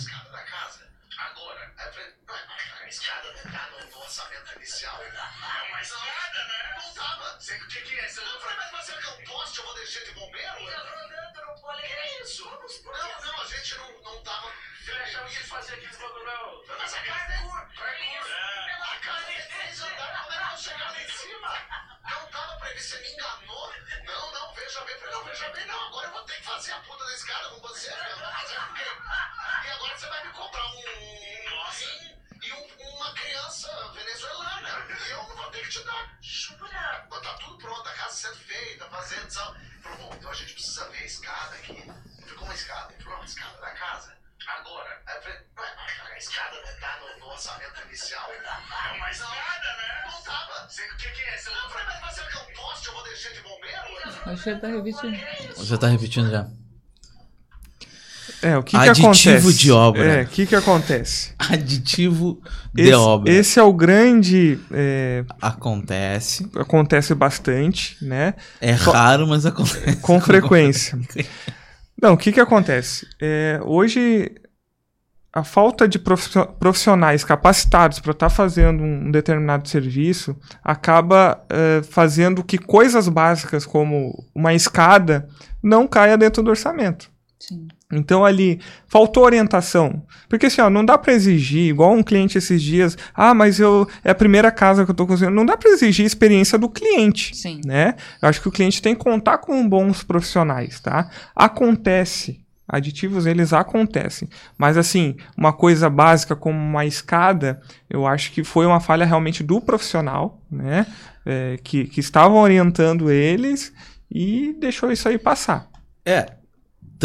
Fazendo. 39.26 39.32
Sabe? 39.32 39.60
Falou, 39.82 39.98
bom, 39.98 40.16
então 40.16 40.32
a 40.32 40.34
gente 40.34 40.54
precisa 40.54 40.90
ver 40.90 40.98
a 40.98 41.06
escada 41.06 41.56
aqui. 41.56 41.92
Ficou 42.26 42.44
uma 42.46 42.54
escada. 42.54 42.94
Ele 42.94 43.04
falou, 43.04 43.22
a 43.22 43.26
escada 43.26 43.62
da 43.62 43.72
casa. 43.72 44.14
Agora. 44.48 45.02
Aí 45.06 45.16
eu 45.16 45.22
falei, 45.22 45.40
ué, 45.58 46.14
a 46.14 46.18
escada 46.18 46.56
não 46.56 46.80
tá 46.80 47.00
no, 47.00 47.20
no 47.20 47.32
orçamento 47.32 47.82
inicial. 47.88 48.32
É 48.32 48.92
uma 48.94 49.10
escada, 49.10 49.78
né? 49.78 50.04
Não 50.12 50.22
tava. 50.22 50.66
O 50.66 50.98
que 50.98 51.10
que 51.10 51.22
é. 51.24 51.38
Você 51.38 51.50
não 51.50 51.70
falei, 51.70 52.00
mas 52.02 52.16
você 52.16 52.24
quer 52.24 52.38
um 52.38 52.54
poste? 52.54 52.88
Eu 52.88 52.94
vou 52.94 53.04
deixar 53.04 53.34
de 53.34 53.42
bombeiro? 53.42 53.82
Acho 54.26 54.44
que 54.44 54.56
tá 54.56 54.68
repetindo. 54.68 55.66
Já 55.66 55.78
tá 55.78 55.88
repetindo 55.88 56.32
já. 56.32 56.48
É, 58.48 58.56
o 58.58 58.62
que 58.64 58.78
que 58.78 58.90
Aditivo 58.90 59.08
acontece? 59.08 59.54
de 59.58 59.72
obra. 59.72 60.04
É, 60.04 60.22
o 60.24 60.28
que 60.28 60.46
que 60.46 60.56
acontece? 60.56 61.32
Aditivo 61.40 62.40
de 62.74 62.84
esse, 62.84 62.94
obra. 62.94 63.32
esse 63.34 63.60
é 63.60 63.64
o 63.64 63.74
grande... 63.74 64.60
é, 64.72 65.26
Acontece. 65.42 66.48
acontece 66.56 67.16
bastante, 67.16 67.98
né? 68.06 68.36
É 68.62 68.78
Só- 68.78 68.92
raro, 68.92 69.26
mas 69.28 69.46
acontece. 69.48 69.96
Com 69.98 70.22
frequência. 70.22 71.00
Não, 72.00 72.14
o 72.14 72.18
que 72.18 72.32
que 72.32 72.40
acontece? 72.40 73.08
É, 73.20 73.60
hoje, 73.64 74.30
a 75.34 75.44
falta 75.44 75.88
de 75.88 75.98
profissio- 75.98 76.46
profissionais 76.60 77.24
capacitados 77.24 78.00
para 78.00 78.12
estar 78.12 78.30
fazendo 78.30 78.84
um 78.84 79.10
determinado 79.10 79.68
serviço 79.68 80.36
acaba 80.64 81.44
é, 81.50 81.82
fazendo 81.84 82.44
que 82.44 82.58
coisas 82.60 83.08
básicas 83.10 83.66
como 83.66 84.24
uma 84.36 84.54
escada 84.54 85.28
não 85.64 85.88
caia 85.88 86.16
dentro 86.18 86.44
do 86.44 86.52
orçamento. 86.52 87.10
Sim. 87.40 87.68
Então 87.92 88.26
ali 88.26 88.60
faltou 88.88 89.24
orientação. 89.24 90.04
Porque 90.28 90.48
assim, 90.48 90.62
ó, 90.62 90.70
não 90.70 90.84
dá 90.84 90.98
para 90.98 91.14
exigir, 91.14 91.70
igual 91.70 91.94
um 91.94 92.02
cliente 92.02 92.38
esses 92.38 92.62
dias, 92.62 92.98
ah, 93.14 93.34
mas 93.34 93.60
eu 93.60 93.88
é 94.04 94.12
a 94.12 94.16
primeira 94.16 94.52
casa 94.52 94.84
que 94.84 94.92
eu 94.92 94.96
tô 94.96 95.06
construindo. 95.06 95.36
Não 95.36 95.46
dá 95.46 95.56
para 95.56 95.70
exigir 95.72 96.04
a 96.04 96.08
experiência 96.08 96.58
do 96.58 96.70
cliente, 96.70 97.36
Sim. 97.36 97.62
né? 97.66 97.96
Eu 98.22 98.30
acho 98.30 98.42
que 98.42 98.48
o 98.48 98.52
cliente 98.52 98.82
tem 98.82 98.96
que 98.96 99.04
contar 99.04 99.38
com 99.38 99.68
bons 99.68 100.04
profissionais, 100.04 100.80
tá? 100.80 101.10
Acontece 101.36 102.46
Aditivos, 102.68 103.28
eles 103.28 103.54
acontecem. 103.54 104.28
Mas, 104.58 104.76
assim, 104.76 105.16
uma 105.38 105.54
coisa 105.54 105.88
básica 105.88 106.36
como 106.36 106.58
uma 106.58 106.84
escada, 106.84 107.62
eu 107.88 108.08
acho 108.08 108.32
que 108.32 108.44
foi 108.44 108.66
uma 108.66 108.80
falha 108.80 109.06
realmente 109.06 109.44
do 109.44 109.62
profissional, 109.62 110.42
né? 110.50 110.88
É, 111.24 111.60
que, 111.64 111.86
que 111.86 112.00
estavam 112.00 112.38
orientando 112.38 113.12
eles 113.12 113.72
e 114.10 114.56
deixou 114.60 114.92
isso 114.92 115.08
aí 115.08 115.18
passar. 115.18 115.68
É, 116.04 116.34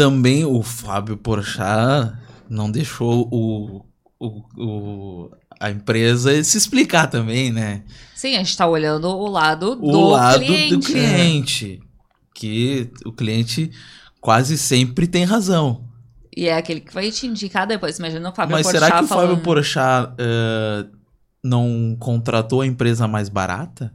também 0.01 0.43
o 0.43 0.63
Fábio 0.63 1.15
Porchat 1.15 2.13
não 2.49 2.71
deixou 2.71 3.27
o, 3.31 3.85
o, 4.19 4.43
o- 4.57 5.31
a 5.59 5.69
empresa 5.69 6.43
se 6.43 6.57
explicar 6.57 7.05
também, 7.07 7.51
né? 7.51 7.83
Sim, 8.15 8.35
a 8.35 8.39
gente 8.39 8.57
tá 8.57 8.67
olhando 8.67 9.07
o 9.07 9.27
lado 9.27 9.73
O 9.73 9.91
do 9.91 10.07
lado 10.09 10.43
cliente. 10.43 10.75
do 10.75 10.79
cliente. 10.79 11.79
Que 12.33 12.89
o 13.05 13.11
cliente 13.11 13.71
quase 14.19 14.57
sempre 14.57 15.05
tem 15.05 15.23
razão. 15.23 15.85
E 16.35 16.47
é 16.47 16.57
aquele 16.57 16.79
que 16.79 16.93
vai 16.93 17.11
te 17.11 17.27
indicar 17.27 17.67
depois. 17.67 17.99
Imagina 17.99 18.31
o 18.31 18.33
Fábio 18.33 18.53
Mas 18.53 18.63
Porchat 18.65 18.83
será 18.83 18.97
que 18.97 19.03
o 19.03 19.07
falando... 19.07 19.27
Fábio 19.29 19.43
Porchat 19.43 20.13
eh, 20.17 20.85
não 21.43 21.95
contratou 21.99 22.61
a 22.61 22.65
empresa 22.65 23.07
mais 23.07 23.29
barata? 23.29 23.93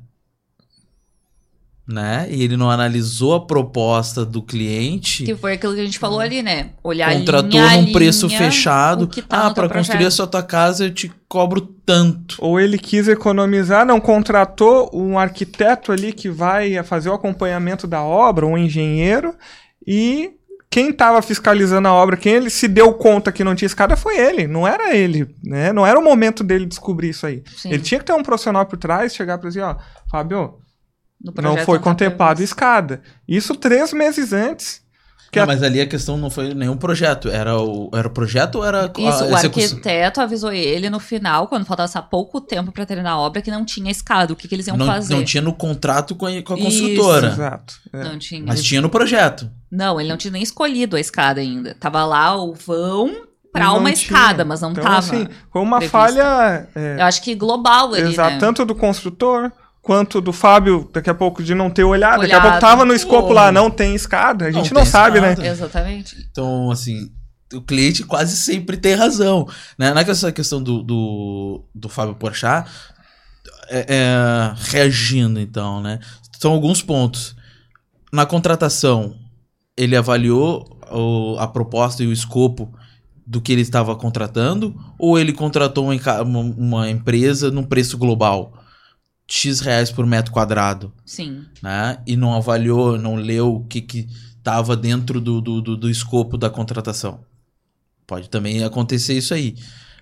Né? 1.89 2.27
E 2.29 2.43
ele 2.43 2.57
não 2.57 2.69
analisou 2.69 3.35
a 3.35 3.47
proposta 3.47 4.25
do 4.25 4.43
cliente. 4.43 5.23
Que 5.23 5.37
foi 5.37 5.53
aquilo 5.53 5.73
que 5.73 5.81
a 5.81 5.85
gente 5.85 6.01
falou 6.01 6.19
ali, 6.19 6.43
né? 6.43 6.71
Olhar 6.83 7.13
contratou 7.13 7.61
linha 7.61 7.77
num 7.77 7.93
preço 7.93 8.27
linha 8.27 8.39
fechado. 8.39 9.07
tá 9.07 9.47
ah, 9.47 9.51
para 9.55 9.69
construir 9.69 10.07
a 10.07 10.11
sua 10.11 10.27
tua 10.27 10.43
casa 10.43 10.87
eu 10.87 10.93
te 10.93 11.13
cobro 11.29 11.61
tanto. 11.61 12.37
Ou 12.41 12.59
ele 12.59 12.77
quis 12.77 13.07
economizar, 13.07 13.87
não 13.87 14.01
contratou 14.01 14.91
um 14.93 15.17
arquiteto 15.17 15.93
ali 15.93 16.13
que 16.13 16.29
vai 16.29 16.83
fazer 16.83 17.09
o 17.09 17.15
acompanhamento 17.15 17.87
da 17.87 18.03
obra, 18.03 18.45
um 18.45 18.59
engenheiro, 18.59 19.33
e 19.87 20.33
quem 20.69 20.91
estava 20.91 21.23
fiscalizando 21.23 21.89
a 21.89 21.93
obra, 21.93 22.17
quem 22.17 22.35
ele 22.35 22.51
se 22.51 22.69
deu 22.69 22.93
conta 22.93 23.33
que 23.33 23.45
não 23.45 23.55
tinha 23.55 23.67
escada 23.67 23.97
foi 23.97 24.19
ele, 24.19 24.47
não 24.47 24.67
era 24.67 24.95
ele, 24.95 25.35
né? 25.43 25.73
Não 25.73 25.87
era 25.87 25.99
o 25.99 26.05
momento 26.05 26.45
dele 26.45 26.67
descobrir 26.67 27.11
isso 27.11 27.27
aí. 27.27 27.43
Sim, 27.57 27.71
Ele 27.73 27.83
tinha 27.83 27.99
que 27.99 28.05
ter 28.05 28.13
um 28.13 28.23
profissional 28.23 28.67
por 28.67 28.77
trás, 28.77 29.15
chegar 29.15 29.39
para 29.39 29.49
dizer, 29.49 29.63
ó, 29.63 29.77
Fábio, 30.11 30.59
não 31.27 31.33
projeto 31.33 31.65
foi 31.65 31.79
tá 31.79 31.85
contemplado 31.85 32.43
escada. 32.43 33.01
Isso 33.29 33.55
três 33.55 33.93
meses 33.93 34.33
antes. 34.33 34.85
Que 35.33 35.41
Não, 35.41 35.45
a- 35.45 35.47
mas 35.49 35.63
ali 35.63 35.81
a 35.81 35.87
questão 35.89 36.17
não 36.17 36.31
foi 36.31 36.55
nenhum 36.55 36.77
projeto. 36.77 37.29
Era 37.29 37.61
o, 37.61 37.91
era 37.93 38.07
o 38.07 38.11
projeto 38.11 38.57
ou 38.57 38.65
era 38.65 38.91
Isso, 38.97 39.25
a 39.25 39.27
o 39.27 39.35
arquiteto 39.35 40.21
avisou 40.21 40.53
ele 40.53 40.89
no 40.89 41.01
final, 41.01 41.49
quando 41.49 41.67
faltava 41.67 42.01
pouco 42.03 42.41
tempo 42.41 42.71
pra 42.71 42.87
terminar 42.87 43.11
a 43.13 43.19
obra, 43.19 43.43
que 43.43 43.51
não 43.51 43.65
tinha 43.65 43.91
escada. 43.91 44.33
O 44.33 44.37
que, 44.37 44.47
que 44.47 44.55
eles 44.55 44.69
iam 44.69 44.77
Não, 44.77 44.87
fazer? 44.87 45.15
não 45.15 45.25
tinha 45.25 45.43
no 45.43 45.53
contrato 45.53 46.15
com 46.15 46.27
a, 46.27 46.43
com 46.43 46.55
a 46.55 46.59
Isso. 46.59 46.65
construtora. 46.65 47.27
Exato. 47.29 47.75
é. 47.93 48.05
Não 48.05 48.19
tinha. 48.19 48.45
Mas 48.47 48.63
tinha 48.63 48.81
no 48.81 48.89
projeto. 48.89 49.51
Não, 49.71 50.01
ele 50.01 50.09
não 50.09 50.17
tinha 50.17 50.31
nem 50.31 50.43
escolhido 50.43 50.97
a 50.97 51.01
escada 51.01 51.41
ainda. 51.41 51.75
Tava 51.75 52.05
lá 52.05 52.37
o 52.41 52.55
vão 52.55 53.27
pra 53.53 53.65
Não 53.65 53.79
uma 53.79 53.93
tinha. 53.93 54.05
escada, 54.05 54.45
mas 54.45 54.61
não 54.61 54.71
Então, 54.71 54.85
tava. 54.85 54.99
assim, 54.99 55.27
foi 55.53 55.61
uma 55.61 55.79
prevista. 55.79 55.99
falha 55.99 56.69
é, 56.75 56.97
Eu 57.01 57.05
acho 57.05 57.21
que 57.21 57.35
global 57.35 57.93
ali, 57.95 58.13
Exato, 58.13 58.35
né? 58.35 58.39
tanto 58.39 58.65
do 58.65 58.75
construtor 58.77 59.51
quanto 59.87 60.21
do 60.21 60.33
Fábio, 60.33 60.91
daqui 60.93 61.09
a 61.09 61.15
pouco 61.15 61.45
de 61.45 61.55
não 61.55 61.71
ter 61.71 61.85
olhado, 61.85 62.23
daqui 62.23 62.33
a 62.33 62.39
Olhado. 62.39 62.49
pouco 62.51 62.61
tava 62.61 62.85
no 62.85 62.93
escopo 62.93 63.29
Pô. 63.29 63.35
lá, 63.35 63.53
não 63.53 63.71
tem 63.71 63.95
escada, 63.95 64.47
a 64.47 64.51
gente 64.51 64.75
Não 64.75 64.81
não, 64.81 64.87
sabe, 64.87 65.19
escada. 65.19 65.41
né? 65.43 65.49
Exatamente. 65.49 66.17
Então, 66.29 66.73
assim, 66.73 67.09
o 67.55 67.61
cliente 67.63 68.03
quase 68.03 68.37
sempre 68.37 68.77
tem 68.77 68.95
razão. 68.97 69.47
Né? 69.79 69.95
Na 69.95 70.01
essa 70.01 70.33
questão 70.33 70.61
do, 70.61 70.83
do, 70.83 71.65
do 71.73 71.89
Fábio 71.89 72.17
Porchat, 72.17 72.69
é, 73.69 73.87
é, 73.89 74.55
reagindo, 74.71 75.39
então, 75.39 75.81
né? 75.81 76.01
São 76.41 76.51
alguns 76.53 76.83
pontos. 76.83 77.37
Na 78.13 78.27
contratação, 78.27 79.15
ele 79.77 79.97
avaliou 79.97 80.65
o- 80.91 81.37
a 81.39 81.47
proposta 81.47 82.03
e 82.03 82.09
o 82.09 82.13
escopo 82.13 82.73
do 83.25 83.41
que 83.41 83.53
ele 83.53 83.63
estava 83.63 83.95
contratando, 83.95 84.75
ou 84.99 85.17
ele 85.17 85.33
contratou 85.33 85.85
uma- 85.91 86.41
uma 86.41 86.91
empresa 86.91 87.53
num 87.53 87.63
preço 87.63 87.97
global? 87.97 88.53
X 89.29 89.61
reais 89.61 89.91
por 89.91 90.07
metro 90.07 90.33
quadrado 90.33 90.93
Sim. 91.05 91.45
né? 91.63 91.99
E 92.07 92.17
não 92.17 92.33
avaliou, 92.35 92.97
não 92.99 93.17
leu 93.17 93.57
o 93.57 93.65
que 93.65 93.81
que 93.81 94.09
estava 94.39 94.77
dentro 94.77 95.21
do, 95.21 95.41
do, 95.41 95.61
do, 95.61 95.77
do 95.77 95.91
escopo 95.91 96.39
da 96.39 96.49
contratação. 96.49 97.21
Pode 98.07 98.31
também 98.31 98.63
acontecer 98.63 99.15
isso 99.15 99.35
aí. 99.35 99.57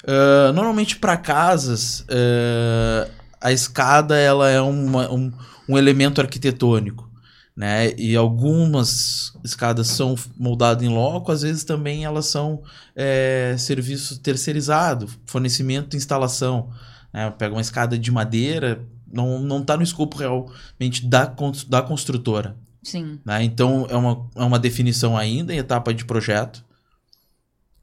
Ah, 0.06 0.52
normalmente 0.52 0.96
para 0.96 1.16
casas, 1.16 2.04
ah, 2.10 3.08
a 3.40 3.52
escada 3.52 4.16
ela 4.18 4.50
é 4.50 4.60
uma- 4.60 5.10
um, 5.10 5.32
um 5.68 5.78
elemento 5.78 6.20
arquitetônico. 6.20 7.10
Né? 7.56 7.92
E 7.96 8.16
algumas 8.16 9.32
escadas 9.44 9.86
são 9.86 10.16
moldadas 10.36 10.82
em 10.82 10.88
loco, 10.88 11.30
às 11.30 11.42
vezes 11.42 11.62
também 11.62 12.04
elas 12.04 12.26
são 12.26 12.62
é, 12.96 13.54
serviço 13.56 14.18
terceirizado, 14.18 15.08
fornecimento 15.24 15.94
e 15.94 15.96
instalação. 15.96 16.70
Né? 17.12 17.30
Pega 17.38 17.54
uma 17.54 17.60
escada 17.60 17.96
de 17.96 18.10
madeira, 18.10 18.84
não, 19.14 19.38
não 19.38 19.62
tá 19.62 19.76
no 19.76 19.82
escopo 19.82 20.18
realmente 20.18 21.06
da, 21.06 21.32
da 21.68 21.82
construtora. 21.82 22.56
Sim. 22.82 23.18
Né? 23.24 23.42
Então 23.44 23.86
é 23.88 23.96
uma, 23.96 24.28
é 24.36 24.44
uma 24.44 24.58
definição 24.58 25.16
ainda 25.16 25.54
em 25.54 25.58
etapa 25.58 25.94
de 25.94 26.04
projeto, 26.04 26.64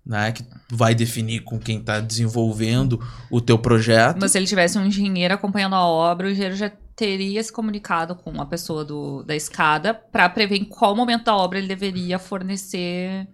né? 0.06 0.32
que 0.32 0.44
vai 0.70 0.94
definir 0.94 1.42
com 1.42 1.60
quem 1.60 1.80
está 1.80 2.00
desenvolvendo 2.00 3.00
o 3.30 3.42
teu 3.42 3.58
projeto. 3.58 4.20
Mas 4.20 4.32
se 4.32 4.38
ele 4.38 4.46
tivesse 4.46 4.78
um 4.78 4.86
engenheiro 4.86 5.34
acompanhando 5.34 5.76
a 5.76 5.86
obra, 5.86 6.28
o 6.28 6.30
engenheiro 6.30 6.56
já 6.56 6.72
teria 6.96 7.44
se 7.44 7.52
comunicado 7.52 8.16
com 8.16 8.40
a 8.40 8.46
pessoa 8.46 8.86
do, 8.86 9.24
da 9.24 9.36
escada 9.36 9.94
pra 9.94 10.30
prever 10.30 10.58
em 10.58 10.66
qual 10.66 10.96
momento 10.96 11.26
da 11.26 11.36
obra 11.36 11.58
ele 11.58 11.68
deveria 11.68 12.20
fornecer. 12.20 13.28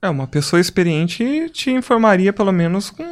É, 0.00 0.08
uma 0.08 0.28
pessoa 0.28 0.60
experiente 0.60 1.50
te 1.52 1.70
informaria 1.72 2.32
pelo 2.32 2.52
menos 2.52 2.88
com, 2.88 3.02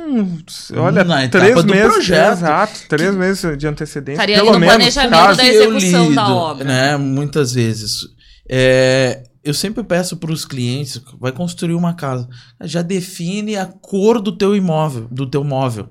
olha, 0.76 1.02
Na 1.02 1.24
etapa 1.24 1.44
três 1.44 1.64
do 1.64 1.72
meses, 1.74 1.92
projeto. 1.92 2.32
exato, 2.32 2.80
três 2.88 3.14
meses 3.16 3.58
de 3.58 3.66
antecedência, 3.66 4.12
Estaria 4.20 4.36
pelo 4.36 4.50
ali 4.50 4.54
no 4.54 4.60
menos, 4.60 4.76
planejamento 4.76 5.10
caso- 5.20 5.36
da 5.38 5.46
execução 5.48 6.14
da 6.14 6.28
obra. 6.34 6.64
Né, 6.64 6.96
muitas 6.96 7.52
vezes. 7.54 8.02
É, 8.48 9.24
eu 9.42 9.52
sempre 9.52 9.82
peço 9.82 10.16
para 10.16 10.30
os 10.30 10.44
clientes, 10.44 11.00
vai 11.18 11.32
construir 11.32 11.74
uma 11.74 11.92
casa, 11.94 12.28
já 12.62 12.82
define 12.82 13.56
a 13.56 13.66
cor 13.66 14.20
do 14.20 14.30
teu 14.36 14.54
imóvel, 14.54 15.08
do 15.10 15.28
teu 15.28 15.42
móvel. 15.42 15.88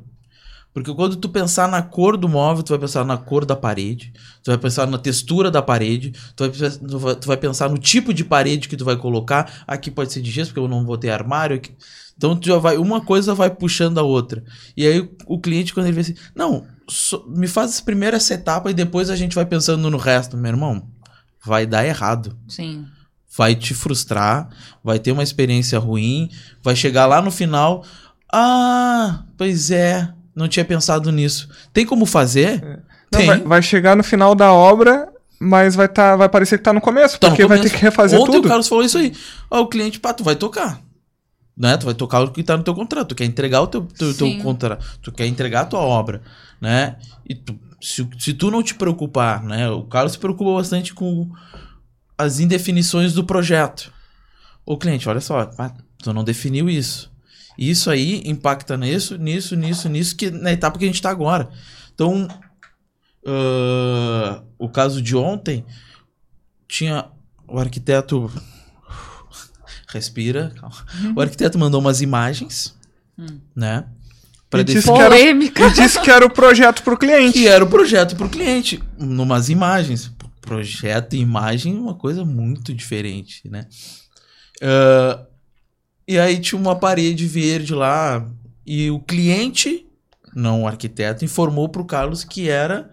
Porque 0.76 0.94
quando 0.94 1.16
tu 1.16 1.30
pensar 1.30 1.70
na 1.70 1.82
cor 1.82 2.18
do 2.18 2.28
móvel, 2.28 2.62
tu 2.62 2.72
vai 2.72 2.80
pensar 2.80 3.06
na 3.06 3.18
cor 3.18 3.46
da 3.46 3.56
parede, 3.56 4.12
tu 4.44 4.52
vai 4.52 4.58
pensar 4.58 4.86
na 4.86 4.98
textura 4.98 5.50
da 5.50 5.62
parede, 5.62 6.12
tu 6.36 6.44
vai, 6.50 6.70
tu 6.70 7.00
vai, 7.00 7.16
tu 7.16 7.28
vai 7.30 7.38
pensar 7.38 7.70
no 7.70 7.78
tipo 7.78 8.14
de 8.14 8.26
parede 8.26 8.68
que 8.68 8.76
tu 8.76 8.84
vai 8.84 8.98
colocar. 8.98 9.64
Aqui 9.66 9.90
pode 9.90 10.12
ser 10.12 10.22
de 10.22 10.30
gesso, 10.30 10.50
porque 10.50 10.60
eu 10.60 10.68
não 10.68 10.86
vou 10.86 10.98
ter 10.98 11.12
armário. 11.12 11.56
aqui- 11.56 11.72
Então 12.18 12.36
tu 12.36 12.46
já 12.48 12.58
vai, 12.58 12.76
uma 12.76 13.00
coisa 13.00 13.34
vai 13.34 13.50
puxando 13.50 13.98
a 14.00 14.04
outra. 14.04 14.44
E 14.76 14.86
aí 14.86 15.10
o, 15.26 15.40
cliente, 15.40 15.74
quando 15.74 15.86
ele 15.86 15.96
vê 15.96 16.02
assim, 16.02 16.16
não, 16.36 16.66
só- 16.90 17.24
me 17.26 17.48
faz 17.48 17.80
primeiro 17.80 18.18
essa 18.18 18.34
etapa 18.34 18.70
e 18.70 18.74
depois 18.74 19.10
a 19.10 19.16
gente 19.16 19.34
vai 19.34 19.46
pensando 19.46 19.90
no 19.90 19.98
resto, 19.98 20.36
meu 20.36 20.52
irmão. 20.52 20.86
Vai 21.46 21.66
dar 21.66 21.86
errado 21.86 22.38
Sim. 22.50 22.86
vai 23.38 23.56
te 23.56 23.74
frustrar, 23.74 24.50
vai 24.84 25.00
ter 25.00 25.14
uma 25.14 25.24
experiência 25.24 25.80
ruim, 25.80 26.30
vai 26.62 26.76
chegar 26.76 27.06
lá 27.06 27.22
no 27.22 27.32
final, 27.32 27.82
ah, 28.34 29.24
pois 29.38 29.72
é, 29.72 30.12
não 30.36 30.48
tinha 30.48 30.66
pensado 30.66 31.12
nisso. 31.12 31.50
Tem 31.74 31.86
como 31.86 32.06
fazer? 32.06 32.62
Não, 33.12 33.20
Tem. 33.20 33.28
vai, 33.28 33.40
vai 33.42 33.62
chegar 33.62 33.96
no 33.96 34.04
final 34.04 34.36
da 34.36 34.52
obra, 34.52 35.08
mas 35.40 35.76
vai, 35.76 35.88
tá, 35.88 36.16
vai 36.16 36.28
parecer 36.30 36.58
que 36.58 36.64
tá 36.64 36.74
no 36.74 36.82
começo, 36.82 37.20
Tá 37.20 37.28
no 37.28 37.32
porque 37.34 37.46
vai 37.46 37.58
começo. 37.58 37.74
ter 37.74 37.80
que 37.80 37.84
refazer 37.86 38.20
Ontem 38.20 38.34
tudo. 38.34 38.46
o 38.46 38.48
Carlos 38.50 38.68
falou 38.68 38.84
isso 38.84 38.98
aí. 38.98 39.14
Ó, 39.50 39.62
o 39.62 39.68
cliente, 39.68 40.00
pá, 40.00 40.14
tu 40.14 40.24
vai 40.24 40.36
tocar. 40.36 40.82
Né? 41.58 41.78
Tu 41.78 41.86
vai 41.86 41.94
tocar 41.94 42.22
o 42.22 42.32
que 42.32 42.44
tá 42.44 42.58
no 42.58 42.64
teu 42.64 42.76
contrato. 42.76 43.10
Tu 43.10 43.16
quer 43.16 43.24
entregar 43.26 43.62
o 43.62 43.68
teu, 43.68 43.82
teu, 43.84 44.14
teu 44.14 44.38
contrato. 44.40 44.86
Tu 45.02 45.12
quer 45.12 45.26
entregar 45.26 45.62
a 45.62 45.66
tua 45.66 45.80
obra. 45.80 46.22
Né? 46.60 46.98
E 47.28 47.34
tu- 47.34 47.58
se, 47.82 48.06
se 48.20 48.34
tu 48.34 48.52
não 48.52 48.62
te 48.62 48.76
preocupar, 48.76 49.42
né? 49.44 49.70
O 49.70 49.84
Carlos 49.84 50.14
se 50.14 50.18
preocupa 50.20 50.54
bastante 50.56 50.94
com 50.94 51.30
as 52.18 52.40
indefinições 52.42 53.14
do 53.14 53.24
projeto. 53.24 53.94
O 54.66 54.78
cliente, 54.78 55.08
olha 55.08 55.22
só, 55.22 55.46
pá, 55.46 55.72
tu 56.00 56.12
não 56.12 56.24
definiu 56.24 56.70
isso. 56.70 57.10
E 57.58 57.70
Isso 57.70 57.90
aí 57.90 58.22
impacta 58.26 58.76
nisso, 58.78 59.18
nisso, 59.18 59.56
nisso, 59.56 59.88
nisso, 59.90 60.16
que 60.16 60.30
na 60.32 60.52
etapa 60.52 60.78
que 60.78 60.86
a 60.86 60.88
gente 60.88 61.02
tá 61.02 61.10
agora. 61.10 61.50
Então, 61.94 62.28
ah, 63.26 64.42
o 64.58 64.70
caso 64.70 65.02
de 65.02 65.16
ontem 65.16 65.66
tinha 66.68 67.06
o 67.48 67.60
arquiteto 67.60 68.32
respira, 69.88 70.52
calma. 70.60 70.76
O 71.16 71.22
arquiteto 71.22 71.58
mandou 71.58 71.80
umas 71.80 72.02
imagens, 72.02 72.76
Hum. 73.18 73.40
né? 73.56 73.86
Pra 74.50 74.60
E 74.62 74.64
disse 74.66 74.90
era-. 74.92 75.18
E 75.20 75.50
disse 75.74 76.00
que 76.02 76.12
era 76.12 76.26
o 76.26 76.30
projeto 76.30 76.84
pro 76.84 76.98
cliente. 76.98 77.34
que 77.40 77.48
era 77.48 77.64
o 77.64 77.68
projeto 77.70 78.16
pro 78.16 78.30
cliente, 78.30 78.82
numas 78.98 79.50
imagens. 79.50 80.12
Projeto 80.42 81.14
e 81.16 81.20
imagem 81.20 81.76
é 81.76 81.80
uma 81.80 81.96
coisa 81.96 82.24
muito 82.24 82.74
diferente, 82.74 83.42
né? 83.50 83.68
Ah, 84.62 85.26
e 86.08 86.20
aí 86.20 86.40
tinha 86.40 86.60
uma 86.60 86.76
parede 86.76 87.26
verde 87.28 87.74
lá 87.74 88.26
e 88.66 88.90
o 88.92 89.00
cliente, 89.00 89.86
não 90.36 90.64
o 90.64 90.68
arquiteto, 90.68 91.26
informou 91.26 91.70
pro 91.70 91.86
Carlos 91.86 92.24
que 92.24 92.50
era 92.50 92.90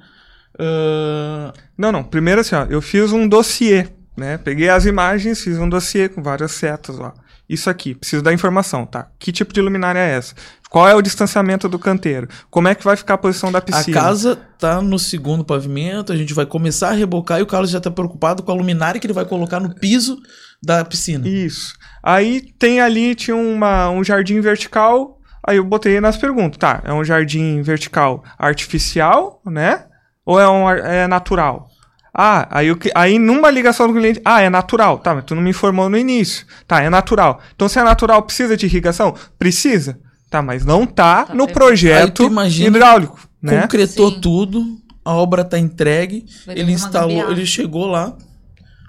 ah, 0.58 1.52
Não, 1.76 1.92
não. 1.92 2.04
Primeiro 2.04 2.40
assim, 2.40 2.54
ó, 2.54 2.64
eu 2.64 2.80
fiz 2.82 3.12
um 3.12 3.26
dossiê, 3.26 3.88
né? 4.16 4.38
Peguei 4.38 4.68
as 4.68 4.84
imagens, 4.84 5.42
fiz 5.42 5.58
um 5.58 5.68
dossiê 5.68 6.08
com 6.08 6.22
várias 6.22 6.52
setas 6.52 6.98
lá. 6.98 7.14
isso 7.48 7.68
aqui, 7.68 7.94
preciso 7.94 8.22
da 8.22 8.32
informação, 8.32 8.86
tá? 8.86 9.08
Que 9.18 9.32
tipo 9.32 9.52
de 9.52 9.60
luminária 9.60 9.98
é 9.98 10.16
essa? 10.16 10.34
Qual 10.70 10.88
é 10.88 10.94
o 10.94 11.02
distanciamento 11.02 11.68
do 11.68 11.78
canteiro? 11.78 12.28
Como 12.50 12.66
é 12.66 12.74
que 12.74 12.84
vai 12.84 12.96
ficar 12.96 13.14
a 13.14 13.18
posição 13.18 13.52
da 13.52 13.58
A 13.58 13.62
piscina? 13.62 14.00
casa 14.00 14.36
tá 14.58 14.80
no 14.80 14.98
segundo 14.98 15.44
pavimento, 15.44 16.12
a 16.12 16.16
gente 16.16 16.32
vai 16.32 16.46
começar 16.46 16.90
a 16.90 16.92
rebocar 16.92 17.40
e 17.40 17.42
o 17.42 17.46
Carlos 17.46 17.70
já 17.70 17.80
tá 17.80 17.90
preocupado 17.90 18.42
com 18.42 18.50
a 18.50 18.54
luminária 18.54 18.98
que 18.98 19.06
ele 19.06 19.12
vai 19.12 19.26
colocar 19.26 19.60
no 19.60 19.74
piso 19.74 20.18
da 20.62 20.84
piscina. 20.84 21.26
Isso. 21.28 21.74
Aí 22.02 22.40
tem 22.58 22.80
ali, 22.80 23.14
tinha 23.14 23.36
uma, 23.36 23.90
um 23.90 24.02
jardim 24.04 24.40
vertical. 24.40 25.18
Aí 25.46 25.56
eu 25.56 25.64
botei 25.64 26.00
nas 26.00 26.16
perguntas, 26.16 26.56
tá? 26.58 26.80
É 26.84 26.92
um 26.92 27.04
jardim 27.04 27.62
vertical 27.62 28.22
artificial, 28.38 29.40
né? 29.44 29.84
Ou 30.24 30.38
é 30.40 30.48
um 30.48 30.70
é 30.70 31.06
natural? 31.08 31.68
Ah, 32.14 32.46
aí, 32.50 32.70
o 32.70 32.76
que- 32.76 32.92
aí 32.94 33.18
numa 33.18 33.50
ligação 33.50 33.88
do 33.88 33.94
cliente, 33.94 34.20
ah, 34.24 34.40
é 34.40 34.48
natural. 34.50 34.98
Tá, 34.98 35.14
mas 35.14 35.24
tu 35.24 35.34
não 35.34 35.42
me 35.42 35.50
informou 35.50 35.88
no 35.88 35.96
início. 35.96 36.46
Tá, 36.66 36.80
é 36.82 36.90
natural. 36.90 37.40
Então 37.54 37.68
se 37.68 37.78
é 37.78 37.82
natural, 37.82 38.22
precisa 38.22 38.56
de 38.56 38.66
irrigação? 38.66 39.14
Precisa. 39.38 39.98
Tá, 40.30 40.40
mas 40.42 40.64
não 40.64 40.86
tá, 40.86 41.24
Tá 41.24 41.34
no 41.34 41.46
previsto. 41.46 41.54
projeto 41.58 42.30
hidráulico, 42.66 43.18
né? 43.42 43.62
Concretou 43.62 44.10
Sim. 44.12 44.20
tudo, 44.20 44.64
a 45.04 45.12
obra 45.14 45.44
tá 45.44 45.58
entregue, 45.58 46.24
Vai 46.46 46.58
ele 46.58 46.72
instalou, 46.72 47.30
ele 47.30 47.44
chegou 47.44 47.86
lá, 47.86 48.14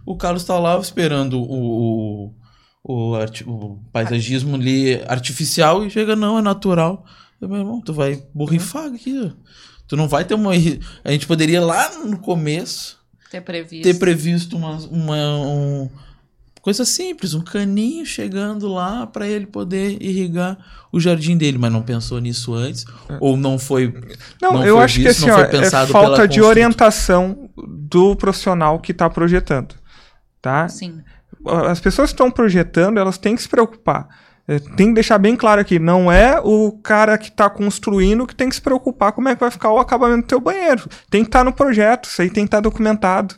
o 0.06 0.16
Carlos 0.18 0.44
tá 0.44 0.58
lá 0.60 0.78
esperando 0.80 1.40
o, 1.42 2.32
o, 2.84 3.14
o, 3.16 3.16
o 3.48 3.80
paisagismo 3.92 4.56
ali 4.56 5.02
artificial 5.08 5.86
e 5.86 5.90
chega, 5.90 6.16
não, 6.16 6.38
é 6.38 6.42
natural. 6.42 7.06
Eu, 7.42 7.50
meu 7.50 7.58
irmão, 7.60 7.82
tu 7.82 7.94
vai 7.94 8.24
borrifar 8.34 8.86
aqui, 8.86 9.20
ó. 9.26 9.30
Tu 9.88 9.98
não 9.98 10.08
vai 10.08 10.24
ter 10.26 10.34
uma. 10.34 10.52
A 11.04 11.12
gente 11.12 11.28
poderia 11.28 11.62
lá 11.62 11.92
no 12.06 12.18
começo 12.18 12.98
Ter 13.30 13.42
previsto. 13.42 13.84
ter 13.84 14.00
previsto 14.00 14.56
uma, 14.56 14.78
uma 14.90 15.16
um- 15.46 15.90
coisa 16.62 16.86
simples, 16.86 17.34
um 17.34 17.42
caninho 17.42 18.06
chegando 18.06 18.68
lá 18.70 19.06
para 19.06 19.28
ele 19.28 19.46
poder 19.46 20.02
irrigar 20.02 20.58
o 20.92 21.00
jardim 21.00 21.36
dele, 21.36 21.58
mas 21.58 21.72
não 21.72 21.82
pensou 21.82 22.20
nisso 22.20 22.54
antes 22.54 22.86
ou 23.20 23.36
não 23.36 23.60
foi 23.60 23.94
Não, 24.42 24.54
não 24.54 24.66
eu 24.66 24.76
foi 24.76 24.84
acho 24.86 24.96
que 25.00 25.08
visto, 25.08 25.20
assim, 25.24 25.28
não 25.28 25.36
ó, 25.38 25.42
é 25.42 25.88
falta 25.88 26.26
de 26.28 26.42
orientação 26.42 27.50
do 27.68 28.16
profissional 28.16 28.80
que 28.80 28.94
está 28.94 29.10
projetando, 29.10 29.76
tá? 30.44 30.68
Sim. 30.68 31.02
As 31.48 31.80
pessoas 31.80 32.10
que 32.10 32.14
estão 32.14 32.30
projetando, 32.30 33.00
elas 33.00 33.18
têm 33.18 33.36
que 33.36 33.42
se 33.42 33.50
preocupar. 33.50 34.08
É, 34.46 34.60
tem 34.60 34.90
que 34.90 34.96
deixar 34.96 35.18
bem 35.18 35.38
claro 35.38 35.62
aqui, 35.62 35.80
não 35.80 36.12
é 36.12 36.38
o 36.44 36.74
cara 36.84 37.18
que 37.18 37.30
está 37.30 37.50
construindo 37.50 38.28
que 38.28 38.36
tem 38.36 38.50
que 38.50 38.56
se 38.56 38.62
preocupar 38.62 39.14
como 39.14 39.30
é 39.30 39.36
que 39.36 39.40
vai 39.40 39.50
ficar 39.50 39.72
o 39.72 39.80
acabamento 39.80 40.24
do 40.24 40.28
teu 40.28 40.42
banheiro. 40.42 40.88
Tem 41.10 41.24
que 41.24 41.30
estar 41.30 41.46
no 41.46 41.54
projeto, 41.54 42.10
isso 42.10 42.22
aí 42.22 42.30
tem 42.30 42.44
que 42.44 42.50
estar 42.50 42.60
documentado. 42.60 43.36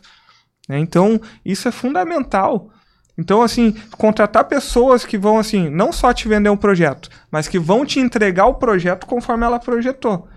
né? 0.68 0.80
Então, 0.80 1.20
isso 1.44 1.68
é 1.68 1.70
fundamental. 1.70 2.70
Então, 3.16 3.40
assim, 3.40 3.74
contratar 3.96 4.44
pessoas 4.44 5.06
que 5.06 5.16
vão, 5.16 5.38
assim, 5.38 5.70
não 5.70 5.92
só 5.92 6.12
te 6.12 6.28
vender 6.28 6.50
um 6.50 6.56
projeto, 6.56 7.08
mas 7.30 7.46
que 7.46 7.58
vão 7.58 7.86
te 7.86 8.00
entregar 8.00 8.46
o 8.46 8.54
projeto 8.54 9.06
conforme 9.06 9.46
ela 9.46 9.60
projetou. 9.60 10.28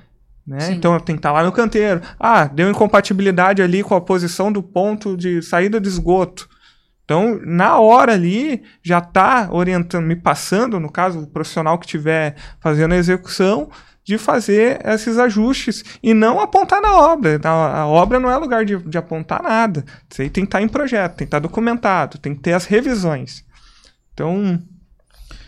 Né? 0.48 0.72
Então, 0.72 1.00
tem 1.00 1.16
que 1.16 1.20
estar 1.20 1.32
lá 1.32 1.44
no 1.44 1.52
canteiro. 1.52 2.02
Ah, 2.20 2.46
deu 2.46 2.70
incompatibilidade 2.70 3.62
ali 3.62 3.84
com 3.84 3.96
a 3.96 4.02
posição 4.02 4.52
do 4.52 4.64
ponto 4.64 5.18
de 5.18 5.42
saída 5.42 5.80
de 5.80 5.88
esgoto. 5.88 6.48
Então, 7.10 7.42
na 7.44 7.80
hora 7.80 8.14
ali, 8.14 8.62
já 8.84 9.00
está 9.00 9.50
orientando, 9.52 10.06
me 10.06 10.16
passando, 10.16 10.80
no 10.80 10.92
caso, 10.92 11.22
o 11.22 11.26
profissional 11.28 11.80
que 11.80 11.88
estiver 11.88 12.36
fazendo 12.60 12.94
a 12.94 12.98
execução, 12.98 13.68
de 14.04 14.16
fazer 14.20 14.80
esses 14.86 15.18
ajustes 15.18 15.84
e 16.04 16.14
não 16.14 16.40
apontar 16.40 16.80
na 16.80 16.96
obra. 17.00 17.42
A, 17.44 17.80
a 17.80 17.88
obra 17.88 18.20
não 18.20 18.30
é 18.30 18.38
lugar 18.38 18.64
de, 18.64 18.78
de 18.78 18.96
apontar 18.96 19.42
nada. 19.42 19.84
Isso 20.08 20.22
aí 20.22 20.30
tem 20.30 20.44
que 20.44 20.50
estar 20.50 20.62
em 20.62 20.68
projeto, 20.68 21.14
tem 21.16 21.26
que 21.26 21.30
estar 21.30 21.40
documentado, 21.40 22.20
tem 22.20 22.36
que 22.36 22.42
ter 22.42 22.54
as 22.54 22.66
revisões. 22.66 23.44
Então, 24.14 24.62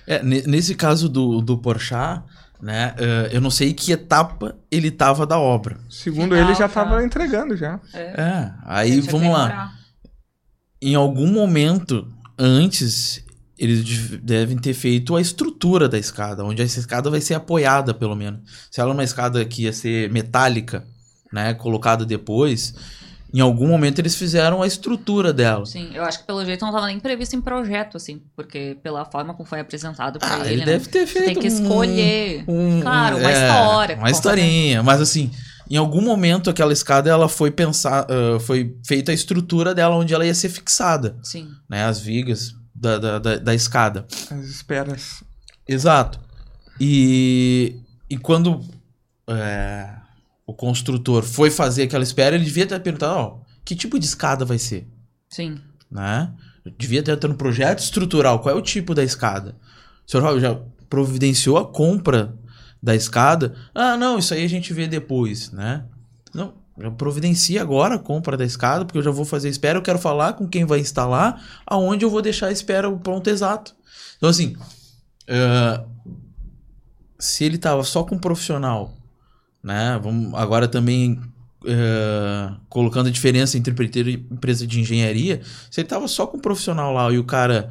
É, 0.07 0.23
ne- 0.23 0.41
nesse 0.47 0.73
caso 0.73 1.07
do, 1.07 1.41
do 1.41 1.59
Porchat, 1.59 2.23
né, 2.59 2.95
eh, 2.97 3.29
eu 3.33 3.41
não 3.41 3.51
sei 3.51 3.71
que 3.71 3.91
etapa 3.91 4.55
ele 4.71 4.89
tava 4.89 5.27
da 5.27 5.37
obra. 5.37 5.77
segundo 5.91 6.33
Final, 6.33 6.49
ele, 6.49 6.55
já 6.55 6.65
estava 6.65 7.03
entregando 7.03 7.55
já. 7.55 7.79
É, 7.93 8.51
aí 8.65 8.93
Deixa 8.93 9.11
eu 9.11 9.19
vamos 9.19 9.31
lá. 9.31 9.73
Em 10.81 10.95
algum 10.95 11.27
momento 11.27 12.07
antes, 12.37 13.23
eles 13.57 13.83
de- 13.85 14.17
devem 14.17 14.57
ter 14.57 14.73
feito 14.73 15.15
a 15.15 15.21
estrutura 15.21 15.87
da 15.87 15.97
escada, 15.99 16.43
onde 16.43 16.61
essa 16.61 16.79
escada 16.79 17.09
vai 17.09 17.21
ser 17.21 17.35
apoiada, 17.35 17.93
pelo 17.93 18.15
menos. 18.15 18.39
Se 18.71 18.81
ela 18.81 18.89
é 18.89 18.93
uma 18.93 19.03
escada 19.03 19.45
que 19.45 19.63
ia 19.63 19.73
ser 19.73 20.09
metálica, 20.11 20.83
né, 21.31 21.53
colocada 21.53 22.03
depois, 22.03 22.73
em 23.33 23.39
algum 23.39 23.67
momento 23.67 23.99
eles 23.99 24.15
fizeram 24.15 24.61
a 24.63 24.67
estrutura 24.67 25.31
dela. 25.31 25.65
Sim, 25.67 25.91
eu 25.93 26.03
acho 26.03 26.19
que 26.19 26.25
pelo 26.25 26.43
jeito 26.43 26.61
não 26.61 26.69
estava 26.69 26.87
nem 26.87 26.99
previsto 26.99 27.35
em 27.35 27.41
projeto, 27.41 27.95
assim, 27.97 28.19
porque 28.35 28.75
pela 28.81 29.05
forma 29.05 29.33
como 29.35 29.47
foi 29.47 29.59
apresentado 29.59 30.17
pra 30.19 30.33
Ah, 30.33 30.39
ele, 30.39 30.49
ele 30.49 30.59
né? 30.61 30.65
deve 30.65 30.89
ter 30.89 31.05
Você 31.07 31.13
feito 31.13 31.25
tem 31.25 31.35
que 31.35 31.47
um- 31.47 31.63
escolher. 31.63 32.43
um- 32.47 32.81
Claro, 32.81 33.17
uma 33.17 33.31
é, 33.31 33.33
história. 33.33 33.95
Uma 33.97 34.09
historinha, 34.11 34.81
mas 34.83 34.99
assim, 34.99 35.31
em 35.75 35.77
algum 35.77 36.01
momento 36.01 36.49
aquela 36.49 36.73
escada 36.73 37.09
ela 37.09 37.29
foi 37.29 37.51
pensar, 37.51 38.05
ah, 38.09 38.39
foi 38.39 38.77
feita 38.85 39.11
a 39.11 39.15
estrutura 39.15 39.73
dela 39.73 39.95
onde 39.95 40.13
ela 40.13 40.25
ia 40.25 40.33
ser 40.33 40.49
fixada, 40.49 41.17
Sim. 41.23 41.49
né, 41.69 41.85
as 41.85 41.99
vigas 41.99 42.53
da, 42.73 42.97
da, 42.97 43.19
da, 43.19 43.35
da 43.37 43.55
escada. 43.55 44.05
As 44.29 44.45
esperas. 44.45 45.23
Exato. 45.67 46.19
E, 46.79 47.75
e 48.09 48.17
quando 48.17 48.61
é, 49.27 49.89
o 50.45 50.53
construtor 50.53 51.23
foi 51.23 51.49
fazer 51.49 51.83
aquela 51.83 52.03
espera, 52.03 52.35
ele 52.35 52.43
devia 52.43 52.65
ter 52.65 52.79
perguntado, 52.79 53.13
ó, 53.17 53.39
que 53.63 53.75
tipo 53.75 53.99
de 53.99 54.05
escada 54.05 54.43
vai 54.43 54.57
ser, 54.57 54.87
Sim. 55.29 55.59
né? 55.89 56.33
Devia 56.77 57.01
ter 57.01 57.27
no 57.27 57.35
projeto 57.35 57.79
estrutural, 57.79 58.39
qual 58.39 58.55
é 58.55 58.57
o 58.57 58.61
tipo 58.61 58.93
da 58.93 59.03
escada? 59.03 59.55
O 60.05 60.11
senhor 60.11 60.39
já 60.39 60.59
providenciou 60.89 61.57
a 61.57 61.65
compra 61.65 62.37
da 62.81 62.95
escada? 62.95 63.55
Ah, 63.73 63.95
não, 63.97 64.17
isso 64.17 64.33
aí 64.33 64.43
a 64.43 64.49
gente 64.49 64.73
vê 64.73 64.87
depois, 64.87 65.51
né? 65.51 65.85
Não, 66.33 66.53
já 66.77 66.89
providencia 66.89 67.61
agora 67.61 67.95
a 67.95 67.99
compra 67.99 68.35
da 68.35 68.45
escada, 68.45 68.85
porque 68.85 68.97
eu 68.97 69.03
já 69.03 69.11
vou 69.11 69.25
fazer 69.25 69.49
espera, 69.49 69.77
eu 69.77 69.83
quero 69.83 69.99
falar 69.99 70.33
com 70.33 70.47
quem 70.47 70.65
vai 70.65 70.79
instalar, 70.79 71.41
aonde 71.65 72.05
eu 72.05 72.09
vou 72.09 72.21
deixar 72.21 72.47
a 72.47 72.51
espera 72.51 72.89
o 72.89 72.99
ponto 72.99 73.29
exato. 73.29 73.75
Então, 74.17 74.29
assim, 74.29 74.55
ah, 75.29 75.85
se 77.19 77.43
ele 77.43 77.57
tava 77.57 77.83
só 77.83 78.03
com 78.03 78.15
um 78.15 78.19
profissional, 78.19 78.97
né? 79.63 79.99
Vamos 80.01 80.33
agora 80.33 80.67
também 80.67 81.21
ah, 81.67 82.57
colocando 82.67 83.07
a 83.07 83.11
diferença 83.11 83.57
entre 83.57 83.71
empreiteiro 83.71 84.09
e 84.09 84.13
empresa 84.13 84.65
de 84.65 84.79
engenharia, 84.79 85.41
se 85.69 85.81
ele 85.81 85.87
tava 85.87 86.07
só 86.07 86.25
com 86.25 86.37
um 86.37 86.41
profissional 86.41 86.93
lá 86.93 87.11
e 87.11 87.19
o 87.19 87.23
cara 87.23 87.69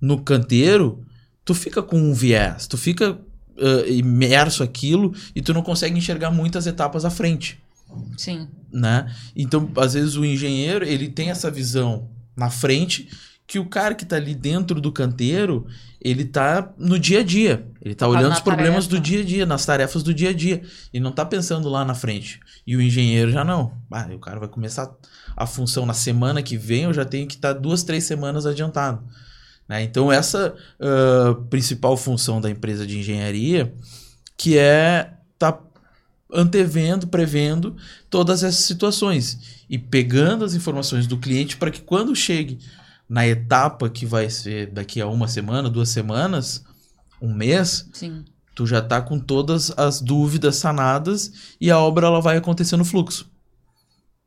no 0.00 0.20
canteiro, 0.20 1.04
tu 1.44 1.54
fica 1.54 1.82
com 1.82 1.98
um 1.98 2.12
viés, 2.12 2.66
tu 2.66 2.76
fica 2.76 3.18
ah, 3.58 3.88
imerso 3.88 4.62
aquilo 4.62 5.14
e 5.34 5.40
tu 5.42 5.52
não 5.54 5.62
consegue 5.62 5.96
enxergar 5.96 6.30
muitas 6.30 6.66
etapas 6.66 7.04
à 7.04 7.10
frente 7.10 7.58
Sim. 8.16 8.48
né? 8.72 9.12
Então, 9.34 9.70
às 9.76 9.94
vezes 9.94 10.16
o 10.16 10.24
engenheiro, 10.24 10.84
ele 10.84 11.08
tem 11.08 11.30
essa 11.30 11.50
visão 11.50 12.08
na 12.36 12.50
frente 12.50 13.08
que 13.46 13.58
o 13.58 13.66
cara 13.66 13.96
que 13.96 14.06
tá 14.06 14.14
ali 14.14 14.32
dentro 14.32 14.80
do 14.80 14.92
canteiro, 14.92 15.66
ele 16.00 16.24
tá 16.24 16.72
no 16.78 16.96
dia 16.96 17.18
a 17.18 17.22
dia. 17.24 17.66
Ele 17.82 17.96
tá 17.96 18.06
Tá 18.06 18.08
olhando 18.08 18.32
os 18.32 18.40
problemas 18.40 18.86
tarefa. 18.86 18.90
do 18.90 19.00
dia 19.00 19.20
a 19.22 19.24
dia, 19.24 19.44
nas 19.44 19.66
tarefas 19.66 20.04
do 20.04 20.14
dia 20.14 20.30
a 20.30 20.32
dia. 20.32 20.62
E 20.94 21.00
não 21.00 21.10
tá 21.10 21.24
pensando 21.24 21.68
lá 21.68 21.84
na 21.84 21.94
frente. 21.96 22.38
E 22.64 22.76
o 22.76 22.80
engenheiro 22.80 23.32
já 23.32 23.44
não. 23.44 23.72
Ah, 23.90 24.08
o 24.14 24.20
cara 24.20 24.38
vai 24.38 24.48
começar 24.48 24.88
a 25.36 25.46
função 25.48 25.84
na 25.84 25.94
semana 25.94 26.42
que 26.44 26.56
vem, 26.56 26.84
eu 26.84 26.94
já 26.94 27.04
tenho 27.04 27.26
que 27.26 27.34
estar 27.34 27.52
duas, 27.54 27.82
três 27.82 28.04
semanas 28.04 28.46
adiantado. 28.46 29.02
Né? 29.70 29.84
Então, 29.84 30.10
essa 30.10 30.52
ah, 30.80 31.36
principal 31.48 31.96
função 31.96 32.40
da 32.40 32.50
empresa 32.50 32.84
de 32.84 32.98
engenharia, 32.98 33.72
que 34.36 34.58
é 34.58 35.14
tá 35.38 35.56
antevendo, 36.32 37.06
prevendo 37.06 37.76
todas 38.10 38.42
essas 38.42 38.64
situações 38.64 39.62
e 39.70 39.78
pegando 39.78 40.44
as 40.44 40.54
informações 40.54 41.06
do 41.06 41.16
cliente 41.16 41.56
para 41.56 41.70
que 41.70 41.82
quando 41.82 42.16
chegue 42.16 42.58
na 43.08 43.24
etapa 43.28 43.88
que 43.88 44.04
vai 44.04 44.28
ser 44.28 44.72
daqui 44.72 45.00
a 45.00 45.06
uma 45.06 45.28
semana, 45.28 45.70
duas 45.70 45.88
semanas, 45.88 46.64
um 47.22 47.32
mês, 47.32 47.88
Sim. 47.92 48.24
tu 48.56 48.66
já 48.66 48.82
tá 48.82 49.00
com 49.00 49.20
todas 49.20 49.72
as 49.76 50.00
dúvidas 50.00 50.56
sanadas 50.56 51.54
e 51.60 51.70
a 51.70 51.78
obra 51.78 52.08
ela 52.08 52.20
vai 52.20 52.36
acontecer 52.36 52.76
no 52.76 52.84
fluxo. 52.84 53.30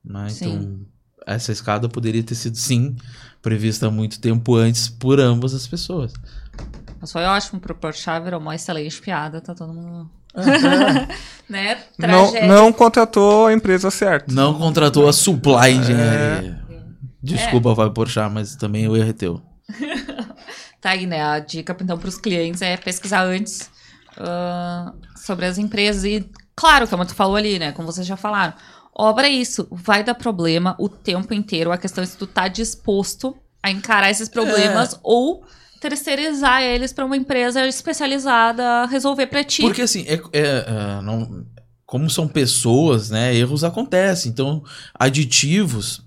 Né? 0.04 0.30
Sim. 0.30 0.46
Então, 0.46 0.93
essa 1.26 1.52
escada 1.52 1.88
poderia 1.90 2.24
ter 2.24 2.36
sido 2.36 2.58
sim 2.58 2.96
prevista 3.42 3.90
muito 3.90 4.20
tempo 4.20 4.56
antes 4.56 4.88
por 4.88 5.20
ambas 5.20 5.54
as 5.54 5.68
pessoas. 5.68 6.14
Mas 7.00 7.12
foi 7.12 7.24
ótimo 7.24 7.60
pro 7.60 7.76
Porchat, 7.76 8.24
virou 8.24 8.40
uma 8.40 8.56
excelente 8.56 9.02
piada, 9.02 9.42
tá 9.42 9.54
todo 9.54 9.74
mundo... 9.74 10.10
né? 11.50 11.84
Não, 11.98 12.32
Tragédia. 12.32 12.48
não 12.48 12.74
contratou 12.74 13.48
a 13.48 13.54
empresa 13.54 13.92
certa. 13.92 14.34
Não 14.34 14.58
contratou 14.58 15.08
a 15.08 15.14
Supply 15.14 15.74
Engenharia. 15.74 16.60
É. 16.70 16.74
Desculpa, 17.22 17.74
vai 17.74 17.90
porchar, 17.90 18.30
mas 18.32 18.56
também 18.56 18.88
o 18.88 18.98
erro 18.98 19.10
é 19.10 19.14
teu. 19.14 19.42
Tá 20.84 20.90
aí, 20.90 21.06
né? 21.06 21.24
A 21.24 21.40
dica, 21.40 21.74
então, 21.80 21.98
pros 21.98 22.18
clientes 22.18 22.62
é 22.62 22.76
pesquisar 22.76 23.24
antes 23.24 23.72
ah, 24.18 24.92
sobre 25.16 25.46
as 25.46 25.58
empresas. 25.58 26.04
E, 26.04 26.30
claro, 26.54 26.90
como 26.90 27.06
tu 27.06 27.16
falou 27.16 27.38
ali, 27.38 27.58
né? 27.58 27.72
Como 27.72 27.90
vocês 27.90 28.06
já 28.06 28.18
falaram. 28.18 28.54
Obra 28.96 29.28
é 29.28 29.32
isso. 29.32 29.68
Vai 29.72 30.04
dar 30.04 30.16
problema 30.16 30.76
o 30.80 30.88
tempo 30.88 31.34
inteiro. 31.34 31.72
A 31.72 31.78
questão 31.78 32.04
é 32.04 32.08
se 32.08 32.18
tu 32.18 32.28
tá 32.28 32.48
disposto 32.48 33.36
a 33.62 33.72
encarar 33.72 34.12
esses 34.12 34.30
problemas 34.30 35.00
ou 35.02 35.46
terceirizar 35.80 36.62
eles 36.62 36.94
para 36.94 37.06
uma 37.06 37.18
empresa 37.18 37.66
especializada 37.68 38.86
resolver 38.86 39.28
para 39.28 39.44
ti. 39.44 39.62
Porque 39.62 39.82
assim, 39.82 40.06
é, 40.08 40.14
é, 40.32 40.42
é, 40.42 41.02
não, 41.02 41.46
como 41.86 42.10
são 42.10 42.28
pessoas, 42.28 43.10
né? 43.10 43.36
Erros 43.36 43.64
acontecem. 43.64 44.32
Então, 44.32 44.64
aditivos 44.94 45.98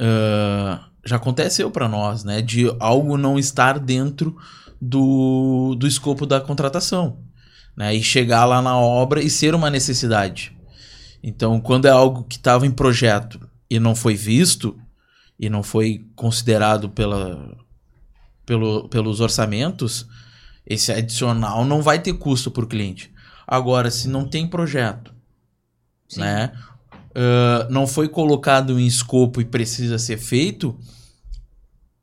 uh, 0.00 0.80
já 1.04 1.16
aconteceu 1.16 1.70
para 1.70 1.88
nós, 1.88 2.24
né? 2.24 2.40
De 2.40 2.74
algo 2.80 3.16
não 3.16 3.38
estar 3.38 3.78
dentro 3.78 4.36
do, 4.80 5.74
do 5.78 5.86
escopo 5.86 6.24
da 6.24 6.40
contratação. 6.40 7.18
Né, 7.76 7.94
e 7.94 8.02
chegar 8.02 8.44
lá 8.44 8.60
na 8.60 8.76
obra 8.76 9.22
e 9.22 9.30
ser 9.30 9.54
uma 9.54 9.70
necessidade. 9.70 10.57
Então, 11.22 11.60
quando 11.60 11.86
é 11.86 11.90
algo 11.90 12.24
que 12.24 12.36
estava 12.36 12.66
em 12.66 12.70
projeto 12.70 13.40
e 13.68 13.78
não 13.78 13.94
foi 13.94 14.14
visto, 14.14 14.78
e 15.38 15.48
não 15.48 15.62
foi 15.62 16.06
considerado 16.16 16.88
pela, 16.90 17.56
pelo, 18.44 18.88
pelos 18.88 19.20
orçamentos, 19.20 20.06
esse 20.66 20.92
adicional 20.92 21.64
não 21.64 21.80
vai 21.80 21.98
ter 22.00 22.12
custo 22.14 22.50
para 22.50 22.64
o 22.64 22.68
cliente. 22.68 23.12
Agora, 23.46 23.90
se 23.90 24.08
não 24.08 24.28
tem 24.28 24.46
projeto, 24.46 25.14
Sim. 26.08 26.20
né? 26.20 26.52
Uh, 27.10 27.72
não 27.72 27.86
foi 27.86 28.08
colocado 28.08 28.78
em 28.78 28.86
escopo 28.86 29.40
e 29.40 29.44
precisa 29.44 29.98
ser 29.98 30.18
feito, 30.18 30.78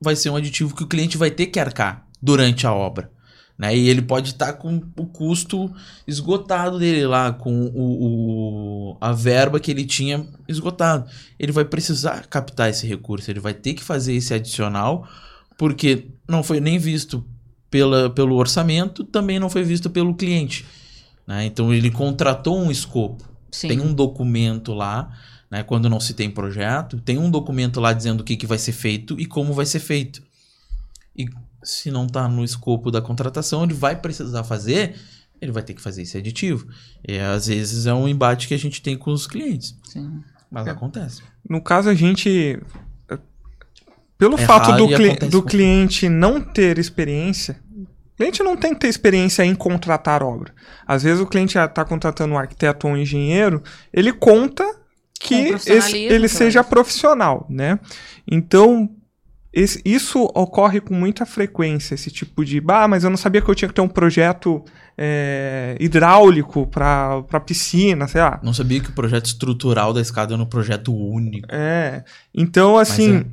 vai 0.02 0.16
ser 0.16 0.30
um 0.30 0.36
aditivo 0.36 0.76
que 0.76 0.84
o 0.84 0.88
cliente 0.88 1.18
vai 1.18 1.32
ter 1.32 1.48
que 1.48 1.60
arcar 1.60 2.08
durante 2.22 2.66
a 2.66 2.74
obra. 2.74 3.12
Né? 3.58 3.76
E 3.76 3.88
ele 3.88 4.02
pode 4.02 4.32
estar 4.32 4.48
tá 4.48 4.54
com 4.54 4.82
o 4.98 5.06
custo 5.06 5.74
esgotado 6.06 6.78
dele 6.78 7.08
lá, 7.08 7.32
com 7.32 7.68
o, 7.68 8.92
o, 8.92 8.98
a 9.00 9.14
verba 9.14 9.60
que 9.60 9.72
ele 9.72 9.86
tinha 9.86 10.28
esgotado. 10.48 11.10
Ele 11.40 11.52
vai 11.52 11.64
precisar 11.64 12.28
captar 12.28 12.70
esse 12.70 12.86
recurso, 12.86 13.32
ele 13.32 13.40
vai 13.40 13.54
ter 13.54 13.74
que 13.74 13.84
fazer 13.84 14.14
esse 14.14 14.34
adicional, 14.34 15.08
porque 15.58 16.08
não 16.28 16.44
foi 16.44 16.60
nem 16.60 16.78
visto 16.78 17.24
pela, 17.72 18.10
pelo 18.10 18.36
orçamento, 18.36 19.04
também 19.04 19.40
não 19.40 19.50
foi 19.50 19.64
visto 19.64 19.90
pelo 19.90 20.16
cliente. 20.16 20.66
Né? 21.26 21.46
Então 21.46 21.74
ele 21.74 21.90
contratou 21.90 22.60
um 22.60 22.70
escopo. 22.70 23.24
Sim. 23.52 23.70
Tem 23.70 23.80
um 23.80 23.94
documento 23.94 24.74
lá, 24.74 25.18
né? 25.50 25.64
quando 25.64 25.90
não 25.90 26.00
se 26.00 26.14
tem 26.14 26.30
projeto, 26.30 27.00
tem 27.00 27.18
um 27.18 27.32
documento 27.32 27.80
lá 27.80 27.94
dizendo 27.94 28.20
o 28.20 28.24
que, 28.24 28.36
que 28.36 28.46
vai 28.46 28.58
ser 28.58 28.74
feito 28.74 29.18
e 29.20 29.26
como 29.26 29.54
vai 29.54 29.66
ser 29.66 29.80
feito. 29.80 30.22
E 31.16 31.26
se 31.66 31.92
não 31.92 32.06
está 32.06 32.28
no 32.28 32.44
escopo 32.44 32.90
da 32.92 33.02
contratação, 33.02 33.64
ele 33.64 33.74
vai 33.74 33.96
precisar 33.96 34.44
fazer, 34.44 34.96
ele 35.42 35.52
vai 35.52 35.64
ter 35.64 35.74
que 35.74 35.82
fazer 35.82 36.04
esse 36.04 36.18
aditivo. 36.18 36.68
E 37.08 37.18
às 37.20 37.48
vezes 37.48 37.86
é 37.86 37.94
um 37.94 38.08
embate 38.08 38.48
que 38.48 38.54
a 38.54 38.60
gente 38.60 38.82
tem 38.82 38.98
com 38.98 39.12
os 39.12 39.28
clientes. 39.28 39.76
Sim. 39.84 40.22
Mas 40.50 40.68
É. 40.68 40.70
acontece. 40.72 41.22
No 41.50 41.62
caso, 41.62 41.90
a 41.90 41.94
gente. 41.94 42.60
Pelo 44.18 44.40
É 44.40 44.46
fato 44.46 44.72
do, 44.78 44.88
cli- 44.88 45.16
do 45.30 45.44
cliente 45.44 46.08
não 46.08 46.40
ter 46.40 46.78
experiência, 46.78 47.60
o 47.76 48.16
cliente 48.18 48.42
não 48.42 48.56
tem 48.56 48.74
que 48.74 48.80
ter 48.80 48.88
experiência 48.88 49.44
em 49.44 49.54
contratar 49.54 50.24
obra. 50.24 50.54
Às 50.88 51.04
vezes 51.04 51.20
o 51.20 51.26
cliente 51.28 51.58
está 51.58 51.84
contratando 51.84 52.34
um 52.34 52.38
arquiteto 52.38 52.88
ou 52.88 52.94
um 52.94 52.98
engenheiro, 52.98 53.62
ele 53.92 54.14
conta 54.14 54.64
que 55.20 55.50
profissionalismo 55.50 55.98
esse- 55.98 56.14
ele 56.14 56.28
seja 56.30 56.64
profissional, 56.64 57.46
né? 57.50 57.78
Então, 58.26 58.90
esse- 59.56 59.82
isso 59.86 60.24
ocorre 60.36 60.80
com 60.82 60.94
muita 60.94 61.26
frequência, 61.26 61.96
esse 61.96 62.12
tipo 62.12 62.44
de, 62.44 62.60
bah, 62.60 62.88
mas 62.88 63.04
eu 63.04 63.10
não 63.10 63.18
sabia 63.18 63.42
que 63.42 63.50
eu 63.50 63.56
tinha 63.56 63.70
que 63.70 63.74
ter 63.74 63.82
um 63.82 63.88
projeto 63.88 64.64
é, 64.98 65.76
hidráulico 65.78 66.68
para 66.68 67.22
piscina, 67.46 68.08
sei 68.08 68.22
lá. 68.22 68.40
Não 68.42 68.54
sabia 68.54 68.80
que 68.80 68.90
o 68.90 68.94
projeto 68.94 69.26
estrutural 69.26 69.92
da 69.94 70.00
escada 70.00 70.34
era 70.34 70.42
um 70.42 70.46
projeto 70.46 70.96
único. 70.96 71.48
É. 71.52 72.04
Então, 72.34 72.78
assim, 72.78 73.26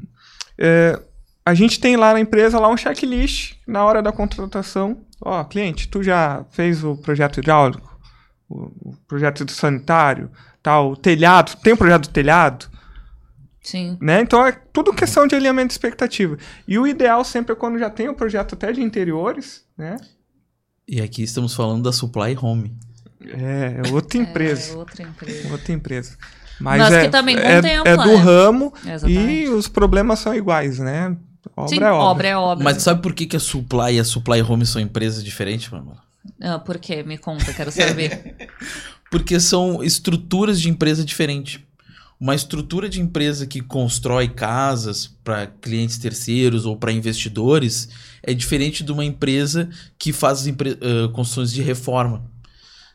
é, 0.59 0.99
a 1.47 1.55
gente 1.55 1.79
tem 1.79 1.97
lá 1.97 2.13
na 2.15 2.21
empresa 2.21 2.59
lá 2.59 2.69
um 2.69 2.77
checklist 2.77 3.55
na 3.67 3.85
hora 3.85 4.03
da 4.03 4.11
contratação. 4.11 5.03
Ó, 5.21 5.45
cliente, 5.45 5.87
tu 5.89 6.03
já 6.03 6.45
fez 6.51 6.83
o 6.83 6.97
projeto 6.97 7.39
hidráulico? 7.39 7.97
O, 8.49 8.65
o 8.91 8.97
projeto 9.07 9.45
do 9.45 9.53
sanitário? 9.53 10.31
Tal, 10.61 10.91
o 10.93 10.97
telhado? 10.97 11.57
Tem 11.63 11.73
o 11.73 11.77
projeto 11.77 12.09
do 12.09 12.13
telhado? 12.13 12.67
Sim. 13.63 13.97
Né? 14.01 14.21
Então 14.21 14.45
é 14.45 14.53
tudo 14.53 14.93
questão 14.93 15.27
de 15.27 15.35
alinhamento 15.35 15.69
de 15.69 15.75
expectativa. 15.75 16.37
E 16.67 16.79
o 16.79 16.87
ideal 16.87 17.25
sempre 17.25 17.53
é 17.53 17.57
quando 17.57 17.79
já 17.79 17.89
tem 17.89 18.09
o 18.09 18.15
projeto 18.15 18.55
até 18.55 18.73
de 18.73 18.83
interiores, 18.83 19.65
né? 19.79 19.97
E 20.89 21.01
aqui 21.01 21.23
estamos 21.23 21.55
falando 21.55 21.85
da 21.85 21.93
Supply 21.93 22.37
Home. 22.41 22.77
É, 23.25 23.81
é 23.85 23.93
outra 23.93 24.19
empresa. 24.21 24.73
É 24.73 24.77
outra 24.77 25.03
empresa. 25.03 25.53
Outra 25.53 25.73
empresa. 25.73 26.19
Mas, 26.61 26.81
Mas 26.81 26.93
é, 26.93 27.05
que 27.05 27.09
também 27.09 27.37
é, 27.37 27.57
contempla, 27.57 27.93
é 27.93 27.97
do 27.97 28.17
ramo 28.17 28.73
e 28.85 28.91
Exatamente. 28.91 29.49
os 29.49 29.69
problemas 29.69 30.19
são 30.19 30.35
iguais, 30.35 30.79
né? 30.79 31.17
Obra 31.57 31.69
Sim, 31.69 31.83
é 31.83 31.91
obra. 31.91 31.97
obra 31.97 32.29
é 32.29 32.37
obra. 32.37 32.65
Mas 32.65 32.83
sabe 32.83 33.03
por 33.03 33.13
que, 33.13 33.27
que 33.27 33.37
a 33.37 33.41
Supply 33.41 33.95
e 33.95 34.01
a 34.01 34.05
Supply 34.05 34.43
Home 34.43 34.65
são 34.65 34.81
empresas 34.81 35.25
diferentes, 35.25 35.69
mano? 35.71 35.97
Ah, 36.41 36.59
por 36.59 36.79
quê? 36.79 37.03
Me 37.03 37.19
conta, 37.19 37.53
quero 37.53 37.73
saber. 37.73 38.37
Porque 39.11 39.39
são 39.41 39.83
estruturas 39.83 40.61
de 40.61 40.71
empresa 40.71 41.05
diferentes. 41.05 41.61
Uma 42.23 42.37
estrutura 42.37 42.89
de 42.89 43.01
empresa 43.01 43.49
que 43.49 43.61
constrói 43.61 44.29
casas 44.29 45.09
para 45.25 45.49
clientes 45.49 45.99
terceiros 45.99 46.65
ou 46.65 46.77
para 46.77 46.93
investidores 46.93 47.89
é 48.23 48.33
diferente 48.33 48.85
de 48.85 48.93
uma 48.93 49.05
empresa 49.05 49.69
que 49.99 50.13
faz 50.13 50.47
empre- 50.47 50.79
ah, 50.81 51.09
construções 51.13 51.53
de 51.53 51.61
reforma. 51.63 52.23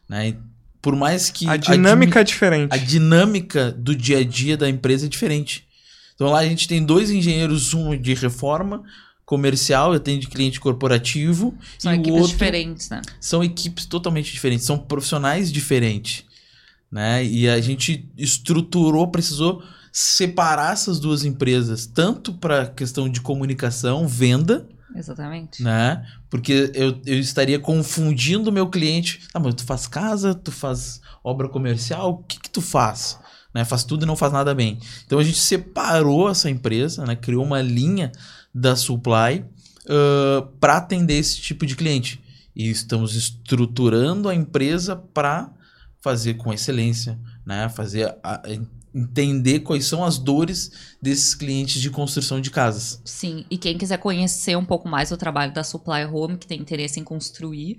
Né? 0.08 0.38
Por 0.82 0.95
mais 0.95 1.30
que 1.30 1.45
A 1.45 1.58
dinâmica 1.58 2.20
é 2.20 2.22
admi- 2.22 2.32
diferente. 2.34 2.74
a 2.74 2.78
dinâmica 2.78 3.70
do 3.74 3.94
dia 3.94 4.20
a 4.20 4.24
dia 4.24 4.56
da 4.56 4.70
empresa 4.70 5.08
é 5.08 5.10
diferente. 5.10 5.68
Então 6.16 6.28
lá 6.32 6.40
a 6.40 6.45
gente 6.48 6.66
tem 6.66 6.82
dois 6.82 7.10
engenheiros, 7.12 7.74
um 7.74 7.99
de 7.99 8.14
reforma 8.14 8.82
comercial, 9.26 9.91
atende 9.91 10.28
cliente 10.28 10.58
corporativo, 10.58 11.54
São 11.78 11.91
e 11.94 11.98
o 11.98 11.99
equipes 11.99 12.14
outro 12.22 12.32
diferentes, 12.32 12.90
né? 12.90 13.02
são 13.20 13.44
equipes 13.44 13.86
totalmente 13.86 14.32
diferentes, 14.32 14.66
são 14.66 14.78
profissionais 14.78 15.52
diferentes, 15.52 16.24
né? 16.91 17.23
E 17.23 17.49
a 17.49 17.59
gente 17.59 18.09
estruturou, 18.18 19.07
precisou 19.09 19.64
separar 19.91 20.73
essas 20.73 20.99
duas 20.99 21.26
empresas, 21.26 21.85
tanto 21.85 22.34
para 22.34 22.68
questão 22.68 23.09
de 23.09 23.19
comunicação, 23.19 24.07
venda, 24.07 24.68
Exatamente. 24.95 25.64
né? 25.64 26.05
Porque 26.30 26.72
eu, 26.73 26.99
eu 27.05 27.19
estaria 27.19 27.59
confundindo 27.59 28.49
o 28.49 28.53
meu 28.53 28.69
cliente. 28.69 29.22
Ah, 29.34 29.39
mas 29.39 29.55
tu 29.55 29.64
faz 29.64 29.88
casa, 29.88 30.35
tu 30.35 30.51
faz 30.51 31.01
obra 31.23 31.49
comercial, 31.49 32.11
o 32.11 32.18
que 32.23 32.39
que 32.39 32.49
tu 32.49 32.61
faz? 32.61 33.19
Né? 33.53 33.65
Faz 33.65 33.84
tudo 33.84 34.03
e 34.03 34.05
não 34.05 34.15
faz 34.15 34.31
nada 34.31 34.53
bem. 34.53 34.80
Então 35.05 35.19
a 35.19 35.23
gente 35.23 35.39
separou 35.39 36.30
essa 36.30 36.49
empresa, 36.49 37.05
né? 37.05 37.15
Criou 37.15 37.43
uma 37.43 37.61
linha 37.61 38.11
da 38.53 38.76
supply 38.76 39.45
para 40.59 40.77
atender 40.77 41.15
esse 41.15 41.39
tipo 41.39 41.65
de 41.65 41.76
cliente. 41.76 42.22
E 42.55 42.69
estamos 42.69 43.15
estruturando 43.15 44.27
a 44.27 44.35
empresa 44.35 44.95
para 44.95 45.51
fazer 46.08 46.36
com 46.36 46.54
excelência, 46.54 47.20
né? 47.46 47.68
Fazer 47.68 48.16
a- 48.24 48.42
entender 48.96 49.60
quais 49.60 49.86
são 49.86 50.04
as 50.04 50.18
dores 50.18 50.72
desses 51.02 51.36
clientes 51.36 51.82
de 51.82 51.90
construção 51.90 52.40
de 52.40 52.50
casas. 52.50 53.02
Sim, 53.04 53.46
e 53.52 53.58
quem 53.58 53.78
quiser 53.78 53.98
conhecer 53.98 54.56
um 54.58 54.66
pouco 54.66 54.88
mais 54.88 55.12
o 55.12 55.18
trabalho 55.18 55.54
da 55.54 55.64
Supply 55.64 56.06
Home, 56.06 56.38
que 56.38 56.48
tem 56.48 56.60
interesse 56.60 57.00
em 57.00 57.04
construir, 57.04 57.78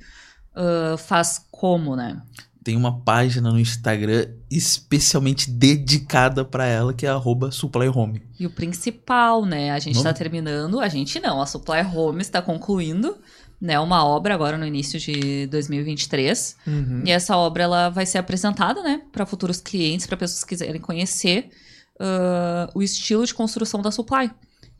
ah, 0.54 0.96
faz 0.98 1.40
como, 1.50 1.96
né? 1.96 2.20
tem 2.64 2.76
uma 2.76 3.00
página 3.00 3.50
no 3.50 3.58
Instagram 3.58 4.26
especialmente 4.50 5.50
dedicada 5.50 6.44
para 6.44 6.66
ela, 6.66 6.92
que 6.92 7.06
é 7.06 7.08
arroba 7.08 7.50
Supply 7.50 7.88
Home. 7.88 8.20
E 8.38 8.44
o 8.46 8.50
principal, 8.50 9.46
né? 9.46 9.70
A 9.70 9.78
gente 9.78 9.96
está 9.96 10.12
terminando, 10.12 10.78
a 10.78 10.88
gente 10.88 11.18
não, 11.18 11.40
a 11.40 11.46
Supply 11.46 11.80
Home 11.94 12.20
está 12.20 12.42
concluindo, 12.42 13.16
né? 13.60 13.78
Uma 13.80 14.04
obra 14.04 14.34
agora 14.34 14.56
no 14.56 14.66
início 14.66 14.98
de 14.98 15.46
2023. 15.46 16.56
Uhum. 16.66 17.02
E 17.04 17.10
essa 17.10 17.36
obra 17.36 17.64
ela 17.64 17.88
vai 17.88 18.06
ser 18.06 18.18
apresentada, 18.18 18.82
né, 18.82 19.02
para 19.12 19.26
futuros 19.26 19.60
clientes, 19.60 20.06
para 20.06 20.16
pessoas 20.16 20.44
que 20.44 20.50
quiserem 20.50 20.80
conhecer 20.80 21.50
ah, 21.98 22.70
o 22.74 22.82
estilo 22.82 23.26
de 23.26 23.34
construção 23.34 23.82
da 23.82 23.90
Supply. 23.90 24.30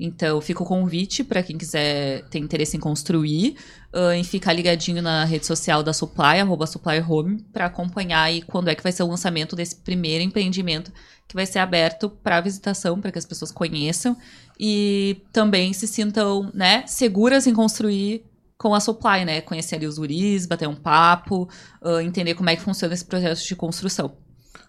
Então, 0.00 0.40
fica 0.40 0.62
o 0.62 0.66
convite 0.66 1.24
para 1.24 1.42
quem 1.42 1.58
quiser 1.58 2.22
ter 2.28 2.38
interesse 2.38 2.76
em 2.76 2.80
construir, 2.80 3.56
ah, 3.92 4.14
em 4.14 4.22
ficar 4.22 4.52
ligadinho 4.52 5.02
na 5.02 5.24
rede 5.24 5.44
social 5.44 5.82
da 5.82 5.92
Supply, 5.92 6.38
arroba 6.40 6.66
Supply 6.66 7.00
Home, 7.00 7.42
para 7.52 7.66
acompanhar 7.66 8.22
aí 8.22 8.42
quando 8.42 8.68
é 8.68 8.74
que 8.74 8.82
vai 8.82 8.92
ser 8.92 9.02
o 9.02 9.08
lançamento 9.08 9.56
desse 9.56 9.76
primeiro 9.76 10.22
empreendimento 10.22 10.92
que 11.26 11.34
vai 11.34 11.44
ser 11.44 11.58
aberto 11.58 12.08
para 12.08 12.40
visitação, 12.40 13.00
para 13.00 13.12
que 13.12 13.18
as 13.18 13.26
pessoas 13.26 13.52
conheçam 13.52 14.16
e 14.58 15.20
também 15.30 15.74
se 15.74 15.86
sintam, 15.86 16.50
né, 16.54 16.84
seguras 16.86 17.46
em 17.46 17.52
construir 17.52 18.24
com 18.58 18.74
a 18.74 18.80
Supply, 18.80 19.24
né? 19.24 19.40
Conhecer 19.40 19.76
ali 19.76 19.86
os 19.86 19.98
guris, 19.98 20.44
bater 20.44 20.68
um 20.68 20.74
papo, 20.74 21.48
ah, 21.80 22.02
entender 22.02 22.34
como 22.34 22.50
é 22.50 22.56
que 22.56 22.62
funciona 22.62 22.92
esse 22.92 23.04
processo 23.04 23.46
de 23.46 23.54
construção. 23.54 24.16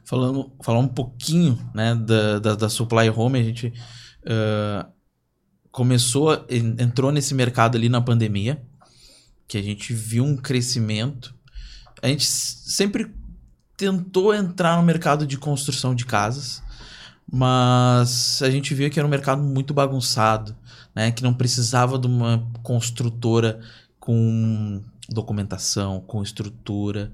Falando, 0.06 0.52
falar 0.64 0.80
um 0.80 0.88
pouquinho 0.88 1.60
né, 1.74 1.96
da, 1.96 2.40
da, 2.40 2.56
da 2.56 2.70
Supply 2.70 3.10
Home, 3.10 3.40
a 3.40 3.44
gente 3.44 3.74
ah, 4.26 4.88
começou, 5.72 6.46
entrou 6.50 7.12
nesse 7.12 7.34
mercado 7.34 7.78
ali 7.78 7.90
na 7.90 8.02
pandemia, 8.02 8.62
que 9.48 9.58
a 9.58 9.62
gente 9.62 9.94
viu 9.94 10.24
um 10.24 10.38
crescimento. 10.38 11.34
A 12.02 12.08
gente 12.08 12.26
sempre 12.26 13.12
tentou 13.76 14.34
entrar 14.34 14.78
no 14.78 14.84
mercado 14.84 15.26
de 15.26 15.38
construção 15.38 15.96
de 15.96 16.06
casas, 16.06 16.62
mas 17.32 18.42
a 18.42 18.50
gente 18.50 18.74
via 18.74 18.90
que 18.90 19.00
era 19.00 19.08
um 19.08 19.12
mercado 19.12 19.42
muito 19.42 19.74
bagunçado, 19.74 20.56
né? 20.94 21.12
Que 21.12 21.24
não 21.24 21.34
precisava 21.34 21.98
de 21.98 22.08
uma 22.08 22.46
construtora 22.64 23.60
com 24.10 24.82
documentação, 25.08 26.02
com 26.02 26.24
estrutura, 26.24 27.14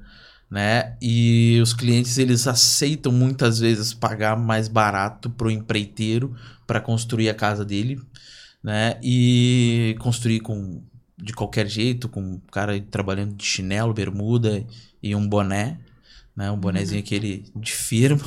né? 0.50 0.96
E 1.02 1.60
os 1.62 1.74
clientes 1.74 2.18
eles 2.18 2.48
aceitam 2.48 3.12
muitas 3.12 3.60
vezes 3.60 3.94
pagar 3.94 4.38
mais 4.38 4.70
barato 4.70 5.30
pro 5.30 5.52
empreiteiro 5.52 6.34
para 6.66 6.80
construir 6.80 7.28
a 7.28 7.34
casa 7.34 7.66
dele, 7.66 8.02
né? 8.64 8.98
E 9.04 9.98
construir 10.00 10.40
com 10.40 10.82
de 11.18 11.34
qualquer 11.34 11.68
jeito, 11.68 12.08
com 12.08 12.22
um 12.22 12.42
cara 12.50 12.80
trabalhando 12.90 13.36
de 13.36 13.44
chinelo, 13.44 13.94
bermuda 13.94 14.66
e 15.04 15.14
um 15.14 15.28
boné, 15.28 15.78
né? 16.34 16.50
Um 16.50 16.58
bonézinho 16.58 17.02
aquele 17.02 17.44
de 17.54 17.74
firma. 17.74 18.24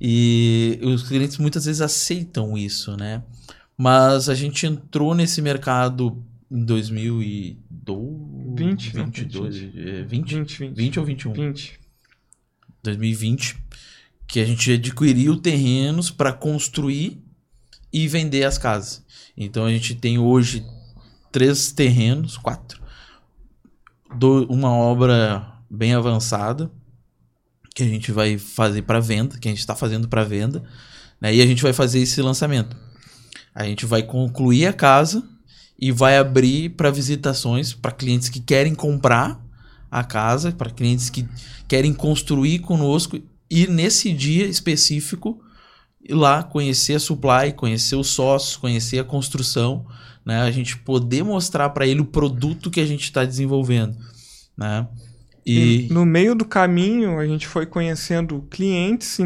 E 0.00 0.80
os 0.82 1.04
clientes 1.04 1.38
muitas 1.38 1.64
vezes 1.66 1.80
aceitam 1.80 2.58
isso, 2.58 2.96
né? 2.96 3.22
Mas 3.78 4.28
a 4.28 4.34
gente 4.34 4.66
entrou 4.66 5.14
nesse 5.14 5.40
mercado 5.40 6.20
em 6.50 6.64
2012, 7.84 8.90
20, 8.90 8.96
não, 8.96 9.04
22, 9.06 9.56
20. 9.56 9.78
é, 9.88 10.02
20, 10.02 10.34
20, 10.36 10.58
20. 10.58 10.76
20 10.76 10.98
ou 11.00 11.04
21? 11.06 11.32
20. 11.32 11.80
2020, 12.82 13.56
que 14.26 14.40
a 14.40 14.44
gente 14.44 14.72
adquiriu 14.72 15.36
terrenos 15.36 16.10
para 16.10 16.32
construir 16.32 17.22
e 17.92 18.06
vender 18.08 18.44
as 18.44 18.58
casas. 18.58 19.04
Então 19.36 19.64
a 19.64 19.70
gente 19.70 19.94
tem 19.94 20.18
hoje 20.18 20.64
três 21.32 21.72
terrenos, 21.72 22.36
quatro, 22.36 22.80
do- 24.16 24.46
uma 24.52 24.70
obra 24.72 25.52
bem 25.70 25.94
avançada 25.94 26.70
que 27.74 27.82
a 27.82 27.86
gente 27.88 28.12
vai 28.12 28.38
fazer 28.38 28.82
para 28.82 29.00
venda, 29.00 29.36
que 29.38 29.48
a 29.48 29.50
gente 29.50 29.58
está 29.58 29.74
fazendo 29.74 30.06
para 30.08 30.22
venda, 30.22 30.62
né? 31.20 31.34
E 31.34 31.42
a 31.42 31.46
gente 31.46 31.62
vai 31.62 31.72
fazer 31.72 31.98
esse 32.00 32.22
lançamento. 32.22 32.76
A 33.52 33.64
gente 33.64 33.84
vai 33.86 34.02
concluir 34.02 34.66
a 34.66 34.72
casa 34.72 35.28
e 35.78 35.90
vai 35.90 36.16
abrir 36.16 36.70
para 36.70 36.90
visitações 36.90 37.72
para 37.72 37.92
clientes 37.92 38.28
que 38.28 38.40
querem 38.40 38.74
comprar 38.74 39.40
a 39.90 40.02
casa, 40.02 40.52
para 40.52 40.70
clientes 40.70 41.10
que 41.10 41.26
querem 41.68 41.92
construir 41.92 42.60
conosco 42.60 43.20
e 43.50 43.66
nesse 43.66 44.12
dia 44.12 44.46
específico 44.46 45.40
ir 46.02 46.14
lá 46.14 46.42
conhecer 46.42 46.94
a 46.94 47.00
supply, 47.00 47.52
conhecer 47.56 47.96
os 47.96 48.08
sócios, 48.08 48.56
conhecer 48.56 48.98
a 48.98 49.04
construção, 49.04 49.86
né? 50.24 50.42
A 50.42 50.50
gente 50.50 50.76
poder 50.78 51.22
mostrar 51.22 51.70
para 51.70 51.86
ele 51.86 52.00
o 52.00 52.04
produto 52.06 52.70
que 52.70 52.80
a 52.80 52.86
gente 52.86 53.04
está 53.04 53.24
desenvolvendo, 53.24 53.96
né? 54.56 54.86
E, 55.46 55.86
E 55.88 55.92
no 55.92 56.04
meio 56.04 56.34
do 56.34 56.44
caminho, 56.44 57.18
a 57.18 57.26
gente 57.26 57.46
foi 57.46 57.66
conhecendo 57.66 58.46
clientes 58.50 59.18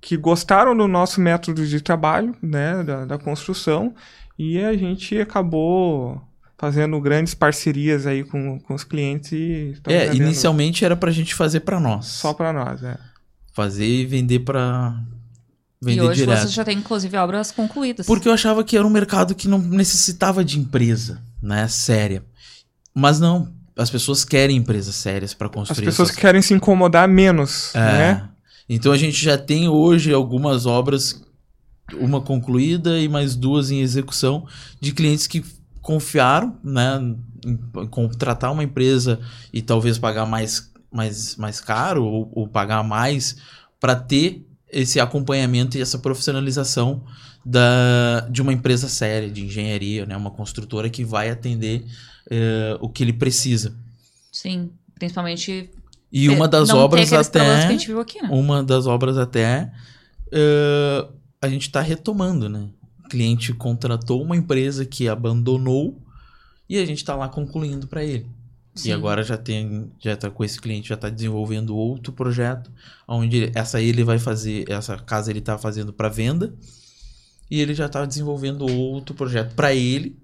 que 0.00 0.16
gostaram 0.16 0.76
do 0.76 0.86
nosso 0.86 1.20
método 1.20 1.66
de 1.66 1.80
trabalho, 1.80 2.34
né, 2.40 2.82
da, 2.84 3.04
da 3.04 3.18
construção, 3.18 3.94
e 4.38 4.58
a 4.58 4.76
gente 4.76 5.18
acabou 5.18 6.20
fazendo 6.58 6.98
grandes 7.00 7.34
parcerias 7.34 8.06
aí 8.06 8.24
com, 8.24 8.58
com 8.60 8.74
os 8.74 8.82
clientes 8.84 9.30
e 9.32 9.74
é, 9.86 10.06
vendendo 10.06 10.22
inicialmente 10.24 10.84
era 10.84 10.96
pra 10.96 11.10
gente 11.10 11.34
fazer 11.34 11.60
para 11.60 11.78
nós, 11.78 12.06
só 12.06 12.32
para 12.32 12.52
nós, 12.52 12.80
né? 12.80 12.96
fazer 13.52 13.86
e 13.86 14.04
vender 14.06 14.40
para 14.40 14.94
E 15.82 15.86
vender 15.86 16.00
hoje 16.02 16.20
direto. 16.20 16.40
vocês 16.40 16.52
já 16.52 16.62
têm, 16.64 16.78
inclusive, 16.78 17.16
obras 17.16 17.50
concluídas. 17.50 18.04
Porque 18.06 18.28
eu 18.28 18.32
achava 18.32 18.62
que 18.62 18.76
era 18.76 18.86
um 18.86 18.90
mercado 18.90 19.34
que 19.34 19.48
não 19.48 19.58
necessitava 19.58 20.44
de 20.44 20.58
empresa, 20.58 21.22
né, 21.42 21.66
séria. 21.68 22.22
Mas 22.94 23.18
não, 23.20 23.50
as 23.76 23.88
pessoas 23.90 24.24
querem 24.26 24.56
empresas 24.58 24.94
sérias 24.94 25.32
para 25.34 25.46
As 25.48 25.52
construir 25.54 25.84
pessoas 25.86 26.08
essas- 26.10 26.20
querem 26.20 26.42
se 26.42 26.52
incomodar 26.54 27.08
menos, 27.08 27.74
É. 27.74 27.78
né? 27.80 28.28
Então 28.68 28.92
a 28.92 28.96
gente 28.98 29.22
já 29.22 29.38
tem 29.38 29.68
hoje 29.68 30.12
algumas 30.12 30.66
obras, 30.66 31.22
uma 31.94 32.20
concluída 32.20 32.98
e 32.98 33.08
mais 33.08 33.36
duas 33.36 33.70
em 33.70 33.80
execução, 33.80 34.46
de 34.80 34.92
clientes 34.92 35.26
que 35.26 35.44
confiaram 35.80 36.56
né, 36.64 36.98
em 37.44 37.86
contratar 37.86 38.52
uma 38.52 38.64
empresa 38.64 39.20
e 39.52 39.62
talvez 39.62 39.98
pagar 39.98 40.26
mais, 40.26 40.72
mais, 40.92 41.36
mais 41.36 41.60
caro 41.60 42.04
ou, 42.04 42.30
ou 42.32 42.48
pagar 42.48 42.82
mais 42.82 43.36
para 43.78 43.94
ter 43.94 44.44
esse 44.68 44.98
acompanhamento 44.98 45.78
e 45.78 45.80
essa 45.80 45.98
profissionalização 45.98 47.04
da, 47.44 48.26
de 48.28 48.42
uma 48.42 48.52
empresa 48.52 48.88
séria 48.88 49.30
de 49.30 49.44
engenharia, 49.44 50.04
né, 50.04 50.16
uma 50.16 50.32
construtora 50.32 50.90
que 50.90 51.04
vai 51.04 51.30
atender 51.30 51.86
eh, 52.28 52.76
o 52.80 52.88
que 52.88 53.04
ele 53.04 53.12
precisa. 53.12 53.76
Sim, 54.32 54.70
principalmente... 54.96 55.70
E 56.10 56.28
uma 56.28 56.46
é, 56.46 56.48
das 56.48 56.70
obras 56.70 57.12
até 57.12 57.38
que 57.38 57.64
a 57.64 57.70
gente 57.70 57.86
viu 57.86 58.00
aqui, 58.00 58.20
né? 58.22 58.28
uma 58.32 58.62
das 58.62 58.86
obras 58.86 59.18
até 59.18 59.70
eh, 60.32 61.06
a 61.46 61.50
gente 61.50 61.62
está 61.62 61.80
retomando, 61.80 62.48
né? 62.48 62.68
O 63.04 63.08
cliente 63.08 63.52
contratou 63.54 64.22
uma 64.22 64.36
empresa 64.36 64.84
que 64.84 65.08
abandonou 65.08 66.02
e 66.68 66.78
a 66.78 66.84
gente 66.84 66.98
está 66.98 67.14
lá 67.14 67.28
concluindo 67.28 67.86
para 67.86 68.04
ele. 68.04 68.26
Sim. 68.74 68.90
E 68.90 68.92
agora 68.92 69.22
já 69.22 69.38
tem, 69.38 69.90
já 69.98 70.14
tá 70.16 70.30
com 70.30 70.44
esse 70.44 70.60
cliente, 70.60 70.90
já 70.90 70.96
tá 70.96 71.08
desenvolvendo 71.08 71.74
outro 71.74 72.12
projeto, 72.12 72.70
onde 73.08 73.50
essa 73.54 73.80
ele 73.80 74.04
vai 74.04 74.18
fazer, 74.18 74.70
essa 74.70 74.98
casa 74.98 75.30
ele 75.30 75.40
tá 75.40 75.56
fazendo 75.56 75.94
para 75.94 76.10
venda, 76.10 76.54
e 77.50 77.60
ele 77.60 77.74
já 77.74 77.88
tá 77.88 78.04
desenvolvendo 78.04 78.70
outro 78.70 79.14
projeto 79.14 79.54
para 79.54 79.72
ele, 79.72 80.18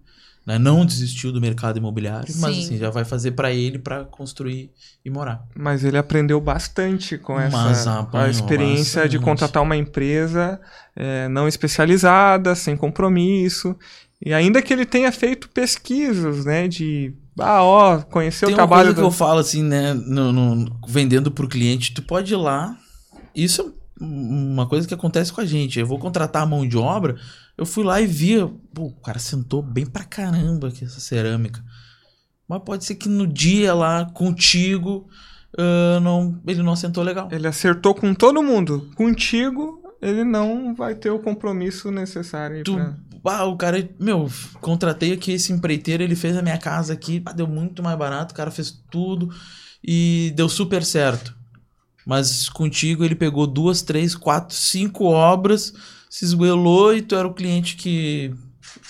né? 0.47 0.59
Não 0.59 0.85
desistiu 0.85 1.33
do 1.33 1.41
mercado 1.41 1.79
imobiliário, 1.79 2.33
mas 2.39 2.57
Sim. 2.57 2.63
assim, 2.65 2.79
já 2.79 2.91
vai 2.91 3.05
fazer 3.05 3.33
para 3.33 3.53
ele 3.53 3.79
para 3.79 4.05
construir 4.05 4.71
e 5.05 5.11
morar. 5.11 5.45
Mas 5.57 5.85
ele 5.85 5.97
aprendeu 5.99 6.41
bastante 6.41 7.17
com 7.19 7.35
Mas 7.35 7.55
essa 7.55 8.01
apanhou 8.01 8.27
a 8.27 8.31
experiência 8.31 9.03
de 9.09 9.17
bastante. 9.19 9.25
contratar 9.25 9.63
uma 9.63 9.77
empresa 9.77 10.61
é, 10.97 11.29
não 11.29 11.47
especializada, 11.49 12.55
sem 12.55 12.77
compromisso. 12.77 13.77
E 14.25 14.33
ainda 14.33 14.63
que 14.63 14.73
ele 14.73 14.87
tenha 14.87 15.11
feito 15.11 15.49
pesquisas, 15.49 16.45
né? 16.45 16.69
De, 16.69 17.13
ah, 17.41 17.63
ó, 17.65 18.01
conhecer 18.03 18.47
Tem 18.47 18.55
o 18.55 18.59
uma 18.59 18.67
trabalho 18.67 18.83
coisa 18.85 18.95
que 18.95 19.01
do... 19.01 19.07
eu 19.07 19.11
falo 19.11 19.41
assim, 19.41 19.63
né, 19.65 19.93
no, 19.95 20.33
no- 20.33 20.77
vendendo 20.87 21.31
pro 21.31 21.49
cliente, 21.49 21.93
tu 21.93 22.03
pode 22.03 22.33
ir 22.33 22.37
lá, 22.37 22.77
isso 23.35 23.63
é 23.63 23.83
uma 24.05 24.67
coisa 24.69 24.87
que 24.87 24.95
acontece 24.95 25.33
com 25.33 25.41
a 25.41 25.45
gente, 25.45 25.79
eu 25.79 25.87
vou 25.87 25.99
contratar 25.99 26.43
a 26.43 26.47
mão 26.47 26.67
de 26.67 26.77
obra, 26.77 27.17
eu 27.63 27.67
fui 27.67 27.85
lá 27.85 28.01
e 28.01 28.07
via, 28.07 28.47
pô, 28.75 28.87
o 28.87 29.01
cara 29.01 29.19
sentou 29.19 29.63
bem 29.63 29.87
pra 29.87 30.05
caramba 30.05 30.69
aqui 30.69 30.85
essa 30.85 31.01
cerâmica, 31.01 31.63
mas 32.49 32.61
pode 32.65 32.85
ser 32.85 32.97
que 32.97 33.09
no 33.09 33.27
dia 33.27 33.73
lá, 33.73 34.05
contigo, 34.07 35.09
ah, 35.57 36.01
não, 36.01 36.41
ele 36.47 36.63
não 36.63 36.73
assentou 36.73 37.03
legal. 37.03 37.29
Ele 37.31 37.47
acertou 37.47 37.95
com 37.95 38.13
todo 38.15 38.43
mundo. 38.43 38.91
Contigo, 38.95 39.83
ele 40.01 40.25
não 40.25 40.75
vai 40.75 40.95
ter 40.95 41.11
o 41.11 41.19
compromisso 41.19 41.91
necessário. 41.91 42.65
Tu, 42.65 42.75
pra- 42.75 42.97
ah, 43.25 43.45
o 43.45 43.57
cara, 43.57 43.89
meu, 44.01 44.29
contratei 44.61 45.13
aqui 45.13 45.33
esse 45.33 45.53
empreiteiro, 45.53 46.03
ele 46.03 46.17
fez 46.17 46.37
a 46.37 46.43
minha 46.43 46.59
casa 46.59 46.93
aqui, 46.93 47.23
ah, 47.25 47.33
deu 47.33 47.47
muito 47.47 47.83
mais 47.83 47.97
barato, 47.97 48.33
o 48.33 48.37
cara 48.37 48.51
fez 48.51 48.71
tudo 48.91 49.31
e 49.83 50.33
deu 50.35 50.49
super 50.49 50.85
certo. 50.85 51.35
Mas 52.05 52.49
contigo 52.49 53.05
ele 53.05 53.15
pegou 53.15 53.47
duas, 53.47 53.81
três, 53.81 54.17
quatro, 54.17 54.57
cinco 54.57 55.05
obras, 55.05 55.73
se 56.13 56.27
esgoelou 56.27 56.95
e 56.95 57.01
tu 57.01 57.17
era 57.17 57.27
o 57.27 57.33
cliente 57.33 57.75
que 57.75 58.35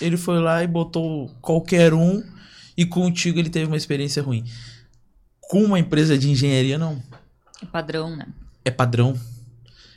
ele 0.01 0.17
foi 0.17 0.41
lá 0.41 0.61
e 0.61 0.67
botou 0.67 1.29
qualquer 1.39 1.93
um 1.93 2.21
e 2.75 2.85
contigo 2.85 3.39
ele 3.39 3.49
teve 3.49 3.65
uma 3.65 3.77
experiência 3.77 4.21
ruim. 4.21 4.43
Com 5.39 5.63
uma 5.63 5.79
empresa 5.79 6.17
de 6.17 6.29
engenharia, 6.29 6.77
não 6.77 7.01
É 7.61 7.65
padrão, 7.65 8.13
né? 8.13 8.27
é 8.65 8.69
padrão. 8.69 9.17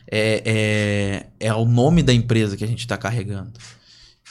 É, 0.08 1.26
é, 1.40 1.46
é 1.48 1.52
o 1.52 1.64
nome 1.64 2.00
da 2.00 2.14
empresa 2.14 2.56
que 2.56 2.62
a 2.62 2.68
gente 2.68 2.78
está 2.78 2.96
carregando. 2.96 3.58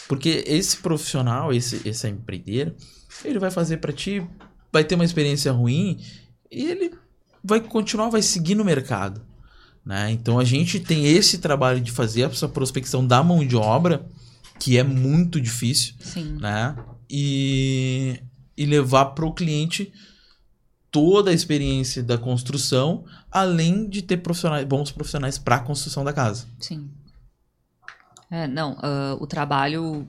Porque 0.07 0.45
esse 0.47 0.77
profissional, 0.77 1.51
esse, 1.51 1.81
esse 1.83 2.07
empreiteiro, 2.07 2.73
ele 3.25 3.39
vai 3.39 3.51
fazer 3.51 3.75
para 3.77 3.91
ti, 3.91 4.25
vai 4.71 4.85
ter 4.85 4.95
uma 4.95 5.03
experiência 5.03 5.51
ruim 5.51 5.99
e 6.49 6.63
ele 6.71 6.93
vai 7.43 7.59
continuar, 7.59 8.07
vai 8.07 8.21
seguir 8.21 8.55
no 8.55 8.63
mercado. 8.63 9.21
Né? 9.85 10.11
Então 10.11 10.39
a 10.39 10.43
gente 10.43 10.79
tem 10.79 11.05
esse 11.05 11.37
trabalho 11.37 11.79
de 11.79 11.91
fazer 11.91 12.23
essa 12.23 12.49
prospecção 12.49 13.05
da 13.05 13.23
mão 13.23 13.45
de 13.45 13.55
obra, 13.55 14.05
que 14.59 14.77
é 14.77 14.83
muito 14.83 15.39
difícil 15.39 15.93
Sim. 15.99 16.37
né? 16.39 16.75
E, 17.09 18.19
e 18.57 18.65
levar 18.65 19.05
para 19.07 19.25
o 19.25 19.33
cliente 19.33 19.93
toda 20.89 21.29
a 21.29 21.33
experiência 21.33 22.01
da 22.01 22.17
construção, 22.17 23.03
além 23.29 23.87
de 23.87 24.01
ter 24.01 24.17
profissionais, 24.17 24.65
bons 24.65 24.91
profissionais 24.91 25.37
para 25.37 25.57
a 25.57 25.59
construção 25.59 26.03
da 26.03 26.13
casa. 26.13 26.47
Sim. 26.59 26.89
É, 28.31 28.47
não, 28.47 28.77
ah, 28.81 29.15
o 29.19 29.27
trabalho 29.27 30.07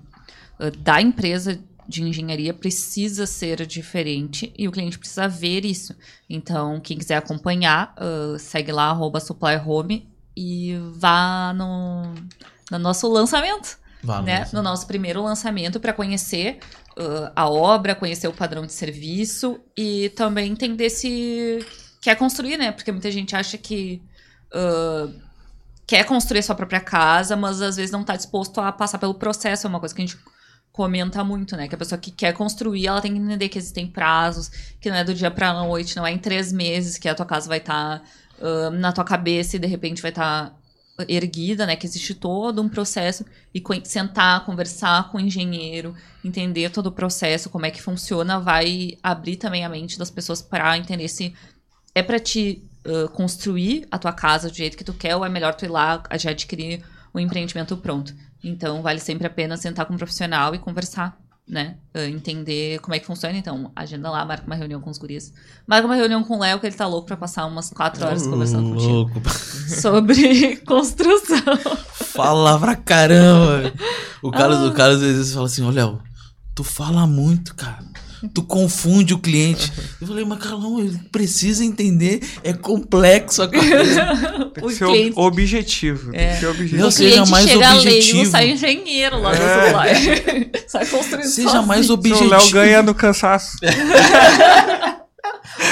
ah, 0.58 0.70
da 0.78 1.02
empresa 1.02 1.58
de 1.88 2.02
engenharia 2.02 2.52
precisa 2.52 3.26
ser 3.26 3.64
diferente 3.66 4.52
e 4.56 4.68
o 4.68 4.72
cliente 4.72 4.98
precisa 4.98 5.28
ver 5.28 5.64
isso. 5.64 5.94
Então, 6.28 6.80
quem 6.80 6.98
quiser 6.98 7.16
acompanhar, 7.16 7.94
ah, 7.96 8.36
segue 8.38 8.72
lá, 8.72 8.90
arroba 8.90 9.20
supply 9.20 9.56
home 9.56 10.08
e 10.36 10.76
vá 10.92 11.52
no, 11.54 12.14
no 12.70 12.78
nosso 12.78 13.08
lançamento, 13.08 13.78
Vá, 14.02 14.20
né? 14.22 14.46
No 14.52 14.62
nosso 14.62 14.86
primeiro 14.86 15.22
lançamento 15.22 15.80
para 15.80 15.92
conhecer 15.92 16.58
ah, 16.98 17.32
a 17.34 17.48
obra, 17.48 17.94
conhecer 17.94 18.28
o 18.28 18.32
padrão 18.32 18.66
de 18.66 18.72
serviço 18.72 19.60
e 19.76 20.10
também 20.10 20.52
entender 20.52 20.90
se 20.90 21.64
quer 22.00 22.16
construir, 22.16 22.56
né? 22.56 22.72
Porque 22.72 22.92
muita 22.92 23.10
gente 23.10 23.34
acha 23.34 23.56
que 23.56 24.02
ah, 24.52 25.08
quer 25.86 26.04
construir 26.04 26.40
a 26.40 26.42
sua 26.42 26.54
própria 26.54 26.80
casa, 26.80 27.36
mas 27.36 27.62
às 27.62 27.76
vezes 27.76 27.90
não 27.92 28.02
tá 28.02 28.16
disposto 28.16 28.60
a 28.60 28.72
passar 28.72 28.98
pelo 28.98 29.14
processo. 29.14 29.66
É 29.66 29.70
uma 29.70 29.80
coisa 29.80 29.94
que 29.94 30.02
a 30.02 30.06
gente 30.06 30.18
comenta 30.76 31.24
muito, 31.24 31.56
né? 31.56 31.66
Que 31.66 31.74
a 31.74 31.78
pessoa 31.78 31.98
que 31.98 32.10
quer 32.10 32.34
construir, 32.34 32.86
ela 32.86 33.00
tem 33.00 33.14
que 33.14 33.18
entender 33.18 33.48
que 33.48 33.58
existem 33.58 33.86
prazos, 33.86 34.50
que 34.78 34.90
não 34.90 34.96
é 34.98 35.02
do 35.02 35.14
dia 35.14 35.30
pra 35.30 35.54
noite, 35.54 35.96
não 35.96 36.06
é 36.06 36.12
em 36.12 36.18
três 36.18 36.52
meses 36.52 36.98
que 36.98 37.08
a 37.08 37.14
tua 37.14 37.24
casa 37.24 37.48
vai 37.48 37.56
estar 37.58 38.00
tá, 38.00 38.04
uh, 38.46 38.70
na 38.70 38.92
tua 38.92 39.02
cabeça 39.02 39.56
e 39.56 39.58
de 39.58 39.66
repente 39.66 40.02
vai 40.02 40.10
estar 40.10 40.50
tá 40.50 41.04
erguida, 41.08 41.64
né? 41.64 41.76
Que 41.76 41.86
existe 41.86 42.14
todo 42.14 42.60
um 42.60 42.68
processo 42.68 43.24
e 43.54 43.62
sentar, 43.84 44.44
conversar 44.44 45.10
com 45.10 45.16
o 45.16 45.20
engenheiro, 45.20 45.94
entender 46.22 46.68
todo 46.70 46.88
o 46.88 46.92
processo, 46.92 47.48
como 47.48 47.64
é 47.64 47.70
que 47.70 47.80
funciona, 47.80 48.38
vai 48.38 48.98
abrir 49.02 49.36
também 49.36 49.64
a 49.64 49.70
mente 49.70 49.98
das 49.98 50.10
pessoas 50.10 50.42
para 50.42 50.76
entender 50.76 51.08
se 51.08 51.34
é 51.94 52.02
para 52.02 52.20
te 52.20 52.62
uh, 52.86 53.08
construir 53.12 53.88
a 53.90 53.98
tua 53.98 54.12
casa 54.12 54.50
do 54.50 54.54
jeito 54.54 54.76
que 54.76 54.84
tu 54.84 54.92
quer 54.92 55.16
ou 55.16 55.24
é 55.24 55.28
melhor 55.30 55.54
tu 55.54 55.64
ir 55.64 55.70
lá 55.70 56.02
já 56.18 56.32
adquirir 56.32 56.84
o 57.14 57.18
empreendimento 57.18 57.78
pronto. 57.78 58.14
Então, 58.42 58.82
vale 58.82 59.00
sempre 59.00 59.26
a 59.26 59.30
pena 59.30 59.56
sentar 59.56 59.86
com 59.86 59.94
um 59.94 59.96
profissional 59.96 60.54
e 60.54 60.58
conversar, 60.58 61.18
né? 61.48 61.76
Uh, 61.94 62.00
entender 62.00 62.78
como 62.80 62.94
é 62.94 62.98
que 62.98 63.06
funciona. 63.06 63.36
Então, 63.36 63.70
agenda 63.74 64.10
lá, 64.10 64.24
marca 64.24 64.46
uma 64.46 64.54
reunião 64.54 64.80
com 64.80 64.90
os 64.90 64.98
guris. 64.98 65.32
Marca 65.66 65.86
uma 65.86 65.94
reunião 65.94 66.22
com 66.22 66.36
o 66.36 66.40
Léo, 66.40 66.60
que 66.60 66.66
ele 66.66 66.76
tá 66.76 66.86
louco 66.86 67.06
pra 67.06 67.16
passar 67.16 67.46
umas 67.46 67.70
quatro 67.70 68.04
horas 68.04 68.26
conversando 68.26 68.74
louco. 68.74 69.12
contigo. 69.12 69.30
Sobre 69.80 70.56
construção. 70.66 71.56
Fala 71.92 72.58
pra 72.58 72.76
caramba! 72.76 73.72
O 74.22 74.30
Carlos, 74.30 74.58
ah. 74.58 74.66
o 74.66 74.72
Carlos 74.72 75.02
às 75.02 75.16
vezes 75.16 75.34
fala 75.34 75.46
assim, 75.46 75.62
ô 75.62 75.70
Léo, 75.70 76.00
tu 76.54 76.64
fala 76.64 77.06
muito, 77.06 77.54
cara 77.54 77.95
tu 78.26 78.42
confunde 78.42 79.14
o 79.14 79.18
cliente. 79.18 79.72
Eu 80.00 80.06
falei, 80.06 80.24
mas 80.24 80.38
Carlão, 80.38 80.80
ele 80.80 80.98
precisa 81.10 81.64
entender, 81.64 82.20
é 82.42 82.52
complexo 82.52 83.42
a 83.42 83.48
coisa. 83.48 84.50
Tem 84.54 84.64
que 84.64 84.74
ser 84.74 84.86
cliente... 84.86 85.18
objetivo. 85.18 86.10
É. 86.14 86.18
Tem 86.18 86.34
que 86.34 86.40
ser 86.40 86.46
objetivo. 86.46 86.82
Não, 86.82 86.90
seja 86.90 87.26
mais 87.26 87.46
chega 87.48 87.74
objetivo. 87.74 88.16
Leigo, 88.16 88.30
sai 88.30 88.50
engenheiro 88.50 89.20
lá 89.20 89.34
no 89.34 89.42
é. 89.42 89.64
celular. 89.64 89.86
sai 90.66 90.86
construindo 90.86 91.26
Seja 91.26 91.48
sozinho. 91.48 91.66
mais 91.66 91.90
objetivo. 91.90 92.24
O 92.24 92.30
Léo 92.30 92.50
ganha 92.50 92.82
no 92.82 92.94
cansaço. 92.94 93.56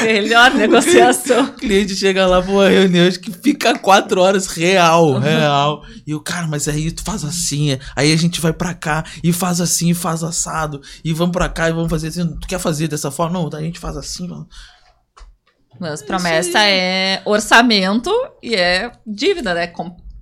Melhor 0.03 0.53
negociação. 0.55 1.45
O 1.45 1.53
cliente 1.53 1.95
chega 1.95 2.27
lá 2.27 2.43
pra 2.43 2.51
uma 2.51 2.69
reunião 2.69 3.11
que 3.11 3.33
fica 3.33 3.79
quatro 3.79 4.21
horas 4.21 4.47
real, 4.47 5.19
real. 5.19 5.83
E 6.07 6.15
o 6.15 6.21
cara, 6.21 6.47
mas 6.47 6.69
aí 6.69 6.91
tu 6.91 7.03
faz 7.03 7.25
assim, 7.25 7.79
aí 7.97 8.13
a 8.13 8.17
gente 8.17 8.41
vai 8.41 8.53
pra 8.53 8.75
cá 8.75 9.05
e 9.23 9.33
faz 9.33 9.61
assim, 9.61 9.91
e 9.91 9.95
faz 9.95 10.23
assado. 10.23 10.81
E 11.05 11.13
vamos 11.13 11.33
pra 11.33 11.49
cá 11.49 11.69
e 11.69 11.73
vamos 11.73 11.91
fazer 11.91 12.09
assim. 12.09 12.27
Tu 12.39 12.47
quer 12.47 12.59
fazer 12.59 12.89
dessa 12.89 13.11
forma? 13.11 13.39
Não, 13.39 13.51
a 13.53 13.63
gente 13.63 13.79
faz 13.79 13.97
assim. 13.97 14.29
Mas 15.79 16.03
promessa 16.03 16.63
é 16.63 17.21
orçamento 17.25 18.11
e 18.43 18.55
é 18.55 18.93
dívida, 19.07 19.55
né? 19.55 19.73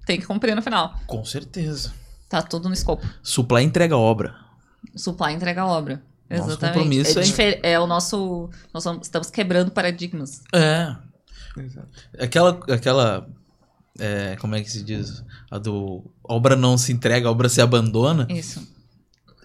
Tem 0.07 0.19
que 0.19 0.27
cumprir 0.27 0.55
no 0.55 0.62
final. 0.62 0.95
Com 1.07 1.24
certeza. 1.24 1.93
Tá 2.29 2.41
tudo 2.41 2.69
no 2.69 2.74
escopo. 2.74 3.07
Supply 3.23 3.62
entrega 3.62 3.97
obra. 3.97 4.35
Supply 4.97 5.33
entrega 5.33 5.66
obra. 5.66 6.03
Nosso 6.38 6.50
Exatamente. 6.50 6.74
compromisso 6.74 7.20
é, 7.20 7.44
é... 7.44 7.72
é 7.72 7.80
o 7.80 7.86
nosso. 7.86 8.50
Nós 8.72 8.84
estamos 9.02 9.30
quebrando 9.30 9.70
paradigmas. 9.70 10.42
É. 10.52 10.94
Exato. 11.56 11.88
Aquela. 12.18 12.60
aquela 12.72 13.28
é, 13.98 14.36
como 14.36 14.54
é 14.54 14.62
que 14.62 14.70
se 14.70 14.82
diz? 14.82 15.22
A 15.50 15.59
do. 15.59 16.02
A 16.26 16.34
obra 16.34 16.56
não 16.56 16.78
se 16.78 16.92
entrega, 16.92 17.28
a 17.28 17.30
obra 17.30 17.48
se 17.48 17.60
abandona. 17.60 18.26
Isso. 18.30 18.66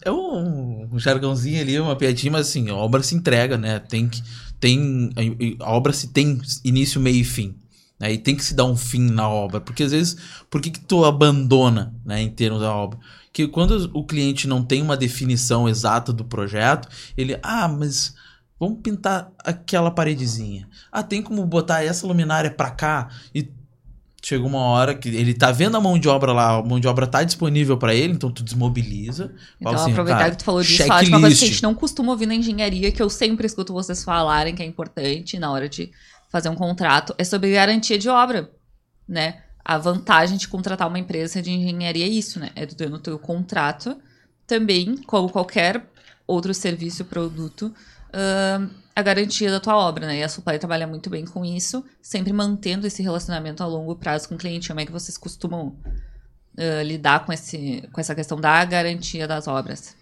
É 0.04 0.12
um, 0.12 0.88
um 0.92 1.00
jargãozinho 1.00 1.60
ali, 1.60 1.80
uma 1.80 1.96
piadinha, 1.96 2.32
mas 2.32 2.48
assim, 2.48 2.70
a 2.70 2.76
obra 2.76 3.04
se 3.04 3.16
entrega, 3.16 3.58
né? 3.58 3.80
Tem 3.80 4.08
que. 4.08 4.24
Tem, 4.60 5.12
a 5.60 5.72
obra 5.72 5.94
se 5.94 6.08
tem 6.08 6.40
início, 6.64 7.00
meio 7.00 7.18
e 7.18 7.24
fim. 7.24 7.56
Né? 8.00 8.14
E 8.14 8.18
tem 8.18 8.36
que 8.36 8.44
se 8.44 8.54
dar 8.54 8.66
um 8.66 8.76
fim 8.76 9.10
na 9.10 9.28
obra. 9.30 9.60
Porque 9.60 9.84
às 9.84 9.92
vezes, 9.92 10.18
por 10.50 10.62
que, 10.62 10.72
que 10.72 10.80
tu 10.80 11.04
abandona, 11.06 11.94
né, 12.06 12.22
em 12.22 12.30
termos 12.30 12.62
da 12.62 12.74
obra? 12.74 13.00
que 13.38 13.48
quando 13.48 13.92
o 13.94 14.04
cliente 14.04 14.48
não 14.48 14.64
tem 14.64 14.82
uma 14.82 14.98
definição 14.98 15.70
exata 15.70 16.12
do 16.12 16.26
projeto, 16.26 16.90
ele, 17.16 17.38
ah, 17.44 17.68
mas 17.68 18.16
vamos 18.60 18.80
pintar 18.82 19.32
aquela 19.46 19.92
paredezinha. 19.92 20.68
Ah, 20.92 21.04
tem 21.04 21.22
como 21.22 21.46
botar 21.46 21.84
essa 21.84 22.08
luminária 22.08 22.50
para 22.50 22.72
cá 22.72 23.10
e 23.36 23.48
chega 24.24 24.44
uma 24.44 24.62
hora 24.62 24.96
que 24.96 25.10
ele 25.10 25.36
tá 25.36 25.52
vendo 25.52 25.78
a 25.78 25.80
mão 25.80 26.00
de 26.00 26.10
obra 26.10 26.34
lá, 26.34 26.58
a 26.58 26.64
mão 26.64 26.80
de 26.80 26.88
obra 26.88 27.06
tá 27.06 27.24
disponível 27.24 27.78
para 27.78 27.94
ele, 27.94 28.14
então 28.14 28.32
tu 28.32 28.42
desmobiliza. 28.42 29.32
Então, 29.62 29.74
assim, 29.74 29.92
aproveitar 29.92 30.32
que 30.32 30.38
tu 30.38 30.44
falou 30.44 30.64
disso, 30.64 30.88
falar 30.88 31.04
de 31.04 31.10
uma 31.10 31.20
coisa 31.20 31.38
que 31.38 31.46
a 31.46 31.48
gente 31.48 31.62
não 31.62 31.76
costuma 31.76 32.14
ouvir 32.14 32.26
na 32.26 32.34
engenharia, 32.34 32.92
que 32.92 33.04
eu 33.04 33.10
sempre 33.10 33.46
escuto 33.46 33.72
vocês 33.72 34.04
falarem 34.04 34.56
que 34.56 34.64
é 34.64 34.66
importante 34.66 35.38
na 35.38 35.52
hora 35.52 35.70
de 35.70 35.92
fazer 36.38 36.50
um 36.50 36.56
contrato, 36.56 37.14
é 37.18 37.24
sobre 37.24 37.52
garantia 37.52 37.98
de 37.98 38.10
obra, 38.10 38.52
né? 39.08 39.44
a 39.68 39.78
vantagem 39.78 40.38
de 40.38 40.48
contratar 40.48 40.88
uma 40.88 40.98
empresa 40.98 41.42
de 41.42 41.52
engenharia 41.52 42.06
é 42.06 42.08
isso, 42.08 42.40
né? 42.40 42.52
É 42.56 42.66
do 42.66 42.90
no 42.90 43.00
teu 43.00 43.20
contrato 43.20 43.98
também, 44.48 44.96
como 45.06 45.30
qualquer 45.30 45.86
outro 46.26 46.54
serviço, 46.54 47.04
produto, 47.04 47.64
uh, 47.64 48.70
a 48.96 49.02
garantia 49.02 49.52
da 49.52 49.60
tua 49.60 49.76
obra, 49.76 50.08
né? 50.08 50.20
E 50.20 50.24
a 50.24 50.30
Supply 50.30 50.58
trabalha 50.58 50.88
muito 50.88 51.10
bem 51.10 51.26
com 51.26 51.44
isso, 51.44 51.84
sempre 52.02 52.32
mantendo 52.32 52.88
esse 52.88 53.04
relacionamento 53.04 53.62
a 53.62 53.66
longo 53.66 53.94
prazo 53.98 54.30
com 54.30 54.36
o 54.36 54.38
cliente. 54.38 54.70
Como 54.70 54.80
é 54.80 54.86
que 54.86 54.92
vocês 54.92 55.18
costumam 55.18 55.76
uh, 56.58 56.82
lidar 56.86 57.26
com, 57.26 57.34
esse, 57.34 57.84
com 57.92 58.00
essa 58.00 58.16
questão 58.16 58.40
da 58.40 58.64
garantia 58.64 59.28
das 59.28 59.50
obras? 59.50 59.98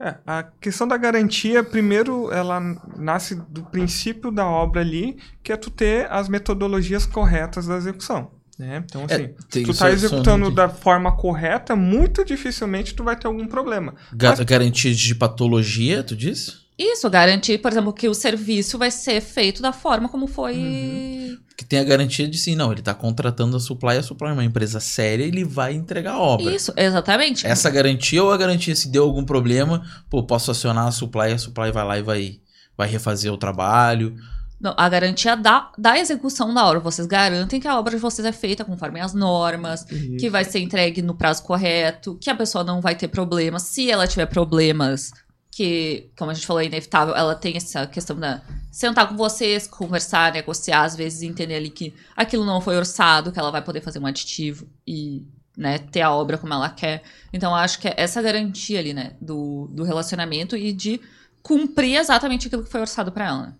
É, 0.00 0.14
a 0.24 0.44
questão 0.60 0.86
da 0.86 0.96
garantia, 0.96 1.64
primeiro, 1.64 2.30
ela 2.30 2.60
nasce 2.96 3.34
do 3.34 3.64
princípio 3.64 4.30
da 4.30 4.46
obra 4.46 4.80
ali, 4.80 5.18
que 5.42 5.52
é 5.52 5.56
tu 5.56 5.70
ter 5.70 6.10
as 6.10 6.28
metodologias 6.28 7.04
corretas 7.04 7.66
da 7.66 7.76
execução. 7.76 8.30
Né? 8.56 8.84
Então, 8.84 9.02
é, 9.02 9.14
assim, 9.14 9.24
é, 9.24 9.34
se 9.48 9.62
tu 9.62 9.74
tá 9.76 9.90
executando 9.90 10.50
da 10.50 10.68
forma 10.68 11.16
correta, 11.16 11.76
muito 11.76 12.24
dificilmente 12.24 12.94
tu 12.94 13.02
vai 13.04 13.16
ter 13.16 13.26
algum 13.26 13.46
problema. 13.46 13.94
Ga 14.12 14.30
Mas... 14.30 14.40
Garantia 14.40 14.94
de 14.94 15.14
patologia, 15.14 16.02
tu 16.02 16.16
disse? 16.16 16.67
Isso, 16.78 17.10
garantir, 17.10 17.58
por 17.58 17.72
exemplo, 17.72 17.92
que 17.92 18.08
o 18.08 18.14
serviço 18.14 18.78
vai 18.78 18.90
ser 18.90 19.20
feito 19.20 19.60
da 19.60 19.72
forma 19.72 20.08
como 20.08 20.28
foi. 20.28 20.56
Uhum. 20.56 21.38
Que 21.56 21.64
tem 21.64 21.80
a 21.80 21.84
garantia 21.84 22.28
de 22.28 22.38
sim, 22.38 22.54
não, 22.54 22.70
ele 22.70 22.80
está 22.80 22.94
contratando 22.94 23.56
a 23.56 23.60
Supply, 23.60 23.96
a 23.96 24.02
Supply 24.02 24.28
é 24.28 24.32
uma 24.32 24.44
empresa 24.44 24.78
séria, 24.78 25.24
ele 25.24 25.44
vai 25.44 25.74
entregar 25.74 26.12
a 26.12 26.20
obra. 26.20 26.54
Isso, 26.54 26.72
exatamente. 26.76 27.44
Essa 27.44 27.68
garantia 27.68 28.22
ou 28.22 28.30
a 28.30 28.36
garantia, 28.36 28.76
se 28.76 28.88
deu 28.88 29.02
algum 29.02 29.24
problema, 29.24 29.84
pô, 30.08 30.22
posso 30.22 30.52
acionar 30.52 30.86
a 30.86 30.92
Supply, 30.92 31.32
a 31.32 31.38
Supply 31.38 31.72
vai 31.72 31.84
lá 31.84 31.98
e 31.98 32.02
vai, 32.02 32.40
vai 32.76 32.88
refazer 32.88 33.32
o 33.32 33.36
trabalho. 33.36 34.14
Não, 34.60 34.72
a 34.76 34.88
garantia 34.88 35.36
da, 35.36 35.72
da 35.76 35.98
execução 35.98 36.54
da 36.54 36.64
obra. 36.64 36.80
Vocês 36.80 37.06
garantem 37.06 37.60
que 37.60 37.66
a 37.68 37.78
obra 37.78 37.96
de 37.96 38.00
vocês 38.00 38.26
é 38.26 38.32
feita 38.32 38.64
conforme 38.64 39.00
as 39.00 39.14
normas, 39.14 39.84
Isso. 39.90 40.16
que 40.16 40.30
vai 40.30 40.44
ser 40.44 40.60
entregue 40.60 41.02
no 41.02 41.14
prazo 41.14 41.42
correto, 41.42 42.16
que 42.20 42.30
a 42.30 42.34
pessoa 42.36 42.62
não 42.62 42.80
vai 42.80 42.94
ter 42.94 43.08
problemas. 43.08 43.62
Se 43.62 43.90
ela 43.90 44.06
tiver 44.06 44.26
problemas, 44.26 45.12
que, 45.58 46.08
como 46.16 46.30
a 46.30 46.34
gente 46.34 46.46
falou, 46.46 46.62
é 46.62 46.66
inevitável, 46.66 47.16
ela 47.16 47.34
tem 47.34 47.56
essa 47.56 47.84
questão 47.84 48.16
da 48.16 48.40
sentar 48.70 49.08
com 49.08 49.16
vocês, 49.16 49.66
conversar, 49.66 50.32
negociar, 50.32 50.84
às 50.84 50.94
vezes 50.94 51.22
entender 51.22 51.56
ali 51.56 51.68
que 51.68 51.92
aquilo 52.16 52.44
não 52.44 52.60
foi 52.60 52.76
orçado, 52.76 53.32
que 53.32 53.40
ela 53.40 53.50
vai 53.50 53.60
poder 53.60 53.80
fazer 53.80 53.98
um 53.98 54.06
aditivo 54.06 54.68
e 54.86 55.26
né, 55.56 55.78
ter 55.78 56.00
a 56.00 56.12
obra 56.12 56.38
como 56.38 56.54
ela 56.54 56.68
quer. 56.70 57.02
Então, 57.32 57.52
acho 57.52 57.80
que 57.80 57.88
é 57.88 57.94
essa 57.96 58.22
garantia 58.22 58.78
ali, 58.78 58.94
né, 58.94 59.16
do, 59.20 59.68
do 59.72 59.82
relacionamento 59.82 60.56
e 60.56 60.72
de 60.72 61.00
cumprir 61.42 61.96
exatamente 61.96 62.46
aquilo 62.46 62.62
que 62.62 62.70
foi 62.70 62.82
orçado 62.82 63.10
para 63.10 63.26
ela. 63.26 63.56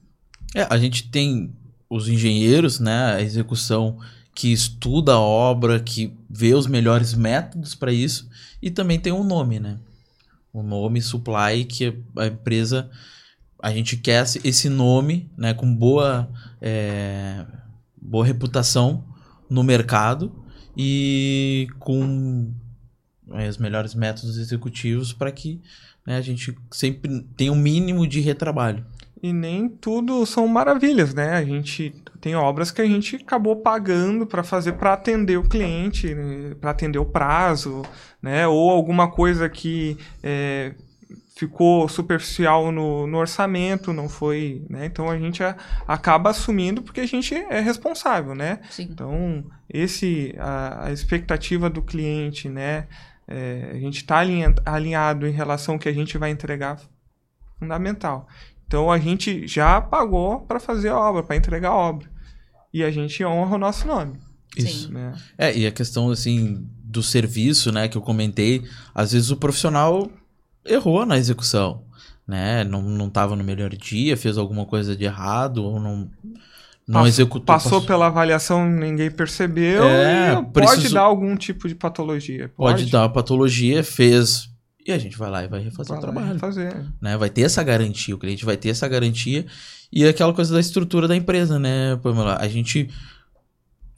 É, 0.54 0.68
a 0.70 0.78
gente 0.78 1.10
tem 1.10 1.52
os 1.90 2.06
engenheiros, 2.08 2.78
né, 2.78 3.16
a 3.16 3.20
execução 3.20 3.98
que 4.36 4.52
estuda 4.52 5.14
a 5.14 5.20
obra, 5.20 5.80
que 5.80 6.16
vê 6.30 6.54
os 6.54 6.68
melhores 6.68 7.12
métodos 7.12 7.74
para 7.74 7.92
isso, 7.92 8.28
e 8.62 8.70
também 8.70 9.00
tem 9.00 9.12
um 9.12 9.24
nome, 9.24 9.58
né? 9.58 9.78
O 10.58 10.62
nome 10.62 11.00
Supply, 11.00 11.64
que 11.64 11.96
a 12.16 12.26
empresa, 12.26 12.90
a 13.62 13.70
gente 13.70 13.96
quer 13.96 14.24
esse 14.42 14.68
nome, 14.68 15.30
né, 15.36 15.54
com 15.54 15.72
boa, 15.72 16.28
é, 16.60 17.46
boa 17.96 18.26
reputação 18.26 19.04
no 19.48 19.62
mercado 19.62 20.32
e 20.76 21.68
com 21.78 22.52
é, 23.34 23.48
os 23.48 23.56
melhores 23.56 23.94
métodos 23.94 24.36
executivos 24.36 25.12
para 25.12 25.30
que 25.30 25.60
né, 26.04 26.16
a 26.16 26.20
gente 26.20 26.56
sempre 26.72 27.20
tenha 27.36 27.52
um 27.52 27.56
mínimo 27.56 28.04
de 28.04 28.18
retrabalho. 28.18 28.84
E 29.22 29.32
nem 29.32 29.68
tudo 29.68 30.24
são 30.24 30.46
maravilhas, 30.46 31.12
né? 31.12 31.34
A 31.34 31.44
gente 31.44 31.94
tem 32.20 32.34
obras 32.34 32.70
que 32.70 32.80
a 32.80 32.86
gente 32.86 33.16
acabou 33.16 33.56
pagando 33.56 34.26
para 34.26 34.42
fazer 34.42 34.72
para 34.72 34.92
atender 34.92 35.36
o 35.36 35.48
cliente, 35.48 36.14
para 36.60 36.70
atender 36.70 36.98
o 36.98 37.04
prazo, 37.04 37.82
né? 38.22 38.46
Ou 38.46 38.70
alguma 38.70 39.10
coisa 39.10 39.48
que 39.48 39.96
é, 40.22 40.74
ficou 41.36 41.88
superficial 41.88 42.70
no, 42.70 43.06
no, 43.06 43.18
orçamento, 43.18 43.92
não 43.92 44.08
foi, 44.08 44.64
né? 44.68 44.86
Então 44.86 45.10
a 45.10 45.18
gente 45.18 45.42
a, 45.42 45.56
acaba 45.86 46.30
assumindo 46.30 46.82
porque 46.82 47.00
a 47.00 47.06
gente 47.06 47.34
é 47.34 47.60
responsável, 47.60 48.34
né? 48.34 48.60
Sim. 48.70 48.88
Então 48.90 49.44
esse 49.68 50.34
a, 50.38 50.86
a 50.86 50.92
expectativa 50.92 51.68
do 51.68 51.82
cliente, 51.82 52.48
né? 52.48 52.86
É, 53.26 53.72
a 53.72 53.78
gente 53.78 53.96
está 53.96 54.22
alinhado 54.64 55.26
em 55.26 55.32
relação 55.32 55.74
ao 55.74 55.78
que 55.78 55.88
a 55.88 55.92
gente 55.92 56.16
vai 56.16 56.30
entregar 56.30 56.80
fundamental. 57.58 58.26
Então 58.68 58.92
a 58.92 58.98
gente 58.98 59.46
já 59.48 59.80
pagou 59.80 60.40
para 60.40 60.60
fazer 60.60 60.90
a 60.90 60.98
obra, 60.98 61.22
para 61.22 61.36
entregar 61.36 61.70
a 61.70 61.74
obra. 61.74 62.06
E 62.72 62.84
a 62.84 62.90
gente 62.90 63.24
honra 63.24 63.56
o 63.56 63.58
nosso 63.58 63.86
nome. 63.88 64.18
Isso. 64.54 64.92
né? 64.92 65.14
É, 65.38 65.56
e 65.56 65.66
a 65.66 65.72
questão, 65.72 66.10
assim, 66.10 66.66
do 66.84 67.02
serviço, 67.02 67.72
né, 67.72 67.88
que 67.88 67.96
eu 67.96 68.02
comentei, 68.02 68.62
às 68.94 69.12
vezes 69.12 69.30
o 69.30 69.36
profissional 69.36 70.10
errou 70.66 71.06
na 71.06 71.16
execução, 71.16 71.82
né? 72.26 72.62
Não, 72.64 72.82
não 72.82 73.08
tava 73.08 73.34
no 73.34 73.42
melhor 73.42 73.70
dia, 73.70 74.16
fez 74.16 74.36
alguma 74.36 74.66
coisa 74.66 74.94
de 74.94 75.04
errado, 75.04 75.64
ou 75.64 75.80
não, 75.80 76.10
não 76.86 76.94
Passou- 76.94 77.06
executou. 77.08 77.46
Passou 77.46 77.82
pela 77.82 78.06
avaliação, 78.06 78.68
ninguém 78.68 79.10
percebeu. 79.10 79.84
É, 79.84 80.34
e 80.34 80.44
pode 80.44 80.90
dar 80.92 81.02
algum 81.02 81.34
tipo 81.36 81.68
de 81.68 81.74
patologia. 81.74 82.50
Pode 82.54 82.86
dar 82.90 83.02
uma 83.02 83.12
patologia, 83.12 83.82
fez, 83.82 84.50
e 84.88 84.92
a 84.92 84.98
gente 84.98 85.18
vai 85.18 85.30
lá 85.30 85.44
e 85.44 85.48
vai 85.48 85.60
refazer 85.60 85.88
Vai 85.90 85.98
o 85.98 86.00
trabalho. 86.00 86.38
Fazer. 86.38 86.74
né? 86.98 87.14
Vai 87.18 87.28
ter 87.28 87.42
essa 87.42 87.62
garantia, 87.62 88.14
o 88.14 88.18
cliente 88.18 88.42
vai 88.42 88.56
ter 88.56 88.70
essa 88.70 88.88
garantia. 88.88 89.44
E 89.92 90.02
é 90.02 90.08
aquela 90.08 90.32
coisa 90.32 90.54
da 90.54 90.60
estrutura 90.60 91.06
da 91.06 91.14
empresa, 91.14 91.58
né, 91.58 91.96
Pamela? 91.96 92.38
A 92.40 92.48
gente 92.48 92.88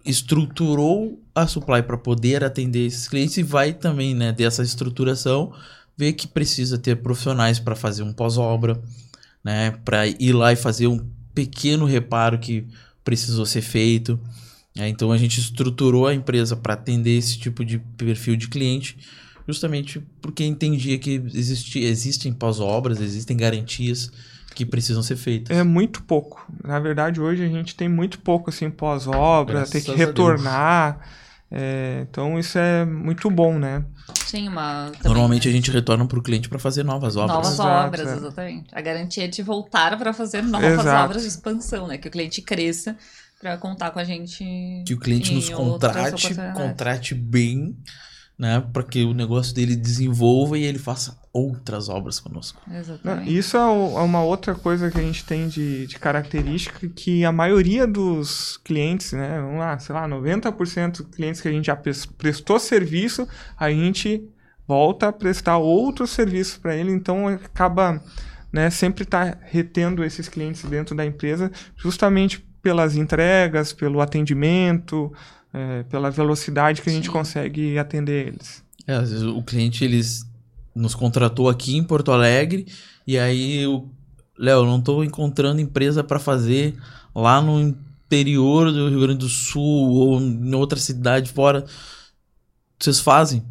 estruturou 0.05 1.23
a 1.33 1.47
supply 1.47 1.85
para 1.85 1.97
poder 1.97 2.43
atender 2.43 2.87
esses 2.87 3.07
clientes 3.07 3.37
e 3.37 3.43
vai 3.45 3.73
também, 3.73 4.17
né, 4.17 4.33
dessa 4.33 4.65
estruturação, 4.65 5.53
ver 5.97 6.15
que 6.15 6.27
precisa 6.27 6.77
ter 6.77 6.97
profissionais 6.97 7.61
para 7.61 7.77
fazer 7.77 8.03
um 8.03 8.13
pós-obra, 8.13 8.81
né, 9.45 9.71
para 9.85 10.09
ir 10.09 10.33
lá 10.33 10.53
e 10.53 10.57
fazer 10.57 10.89
um 10.89 11.07
pequeno 11.33 11.85
reparo 11.85 12.37
que 12.39 12.67
precisou 13.05 13.47
ser 13.47 13.63
feito. 13.63 14.19
né? 14.75 14.89
então 14.89 15.13
a 15.13 15.19
gente 15.19 15.39
estruturou 15.39 16.09
a 16.09 16.15
empresa 16.15 16.57
para 16.57 16.75
atender 16.75 17.17
esse 17.17 17.39
tipo 17.39 17.65
de 17.65 17.79
perfil 17.79 18.35
de 18.35 18.49
cliente 18.49 18.99
justamente 19.53 20.01
porque 20.23 20.45
entendia 20.45 20.99
que 20.99 21.23
existem 21.35 22.33
pós-obras, 22.33 23.01
existem 23.01 23.37
garantias 23.37 24.11
que 24.55 24.65
precisam 24.65 25.03
ser 25.03 25.17
feitas. 25.17 25.57
É 25.57 25.63
muito 25.63 26.03
pouco. 26.03 26.47
Na 26.65 26.79
verdade, 26.79 27.21
hoje 27.21 27.45
a 27.45 27.49
gente 27.49 27.75
tem 27.75 27.89
muito 27.89 28.21
pouco 28.21 28.51
assim 28.51 28.71
pós-obra, 28.71 29.67
tem 29.67 29.83
que 29.83 29.93
retornar. 29.93 31.01
É, 31.53 32.07
então 32.09 32.39
isso 32.39 32.57
é 32.59 32.85
muito 32.85 33.29
bom, 33.29 33.59
né? 33.59 33.85
Sim, 34.25 34.49
uma. 34.49 34.85
também, 34.93 35.01
Normalmente 35.03 35.49
né? 35.49 35.53
a 35.53 35.57
gente 35.57 35.71
retorna 35.71 36.07
para 36.07 36.19
o 36.19 36.23
cliente 36.23 36.49
para 36.49 36.61
fazer 36.61 36.85
novas 36.85 37.17
obras. 37.17 37.37
Novas 37.37 37.53
Exato, 37.55 37.87
obras, 37.89 38.09
é. 38.09 38.17
exatamente. 38.17 38.67
A 38.73 38.81
garantia 38.81 39.25
é 39.25 39.29
de 39.29 39.43
voltar 39.43 39.99
para 39.99 40.13
fazer 40.13 40.43
novas 40.43 40.73
Exato. 40.73 41.05
obras 41.05 41.23
de 41.23 41.29
expansão, 41.29 41.89
né? 41.89 41.99
Que 41.99 42.07
o 42.07 42.11
cliente 42.11 42.41
cresça 42.41 42.97
para 43.41 43.57
contar 43.57 43.91
com 43.91 43.99
a 43.99 44.05
gente. 44.05 44.45
Que 44.87 44.95
o 44.95 44.99
cliente 44.99 45.33
em 45.33 45.37
nos 45.37 45.49
contrate, 45.49 46.35
contrate 46.55 47.15
bem, 47.15 47.77
né, 48.41 48.65
para 48.73 48.83
que 48.83 49.05
o 49.05 49.13
negócio 49.13 49.55
dele 49.55 49.77
desenvolva 49.77 50.57
e 50.57 50.65
ele 50.65 50.79
faça 50.79 51.15
outras 51.31 51.91
obras 51.91 52.19
conosco. 52.19 52.59
Não, 52.67 52.79
Exatamente. 52.79 53.37
Isso 53.37 53.55
é 53.55 53.61
é 53.61 53.63
uma 54.03 54.23
outra 54.23 54.55
coisa 54.55 54.91
que 54.91 54.99
a 54.99 55.03
gente 55.03 55.27
tem 55.27 55.47
de, 55.47 55.87
de 55.87 55.99
característica 55.99 56.89
que 56.89 57.23
a 57.23 57.31
maioria 57.31 57.87
dos 57.87 58.57
clientes, 58.65 59.13
né? 59.13 59.39
Vamos 59.43 59.59
lá, 59.59 59.79
sei 59.79 59.95
lá, 59.95 60.09
90% 60.09 61.03
dos 61.03 61.15
clientes 61.15 61.43
que 61.43 61.49
a 61.49 61.53
gente 61.53 61.67
já 61.67 61.77
pres- 61.77 62.07
prestou 62.07 62.59
serviço, 62.59 63.29
a 63.59 63.71
gente 63.71 64.25
volta 64.67 65.09
a 65.09 65.13
prestar 65.13 65.59
outros 65.59 66.09
serviços 66.09 66.57
para 66.57 66.75
ele, 66.75 66.91
então 66.93 67.29
acaba 67.29 68.03
né, 68.51 68.71
sempre 68.71 69.05
tá 69.05 69.37
retendo 69.43 70.03
esses 70.03 70.31
clientes 70.31 70.65
dentro 70.65 70.97
da 70.97 71.05
empresa, 71.05 71.53
justamente 71.77 72.41
pelas 72.63 72.97
entregas, 72.97 73.73
pelo 73.75 74.01
atendimento, 74.01 75.13
eh, 75.53 75.85
pela 75.89 76.11
velocidade 76.11 76.83
que 76.83 76.91
a 76.91 76.93
gente 76.93 77.07
Sim. 77.07 77.13
consegue 77.13 77.79
atender 77.79 78.29
eles. 78.29 78.63
É, 78.87 78.95
às 78.95 79.11
vezes 79.11 79.25
o 79.25 79.43
cliente 79.43 79.85
eles 79.85 80.25
nos 80.75 80.95
contratou 80.95 81.49
aqui 81.49 81.77
em 81.77 81.85
Porto 81.85 82.13
Alegre 82.13 82.67
e 83.07 83.19
aí 83.19 83.67
o 83.67 83.89
Léo, 84.41 84.61
eu 84.61 84.67
não 84.67 84.81
tô 84.81 85.05
encontrando 85.05 85.61
empresa 85.61 86.03
para 86.03 86.19
fazer 86.19 86.75
lá 87.15 87.43
no 87.43 87.61
interior 87.61 88.73
do 88.73 88.89
Rio 88.89 89.01
Grande 89.01 89.19
do 89.19 89.29
Sul 89.29 89.91
ou 89.91 90.21
em 90.21 90.55
outra 90.55 90.79
cidade 90.79 91.31
fora. 91.31 91.67
Vocês 92.79 92.99
fazem? 93.01 93.45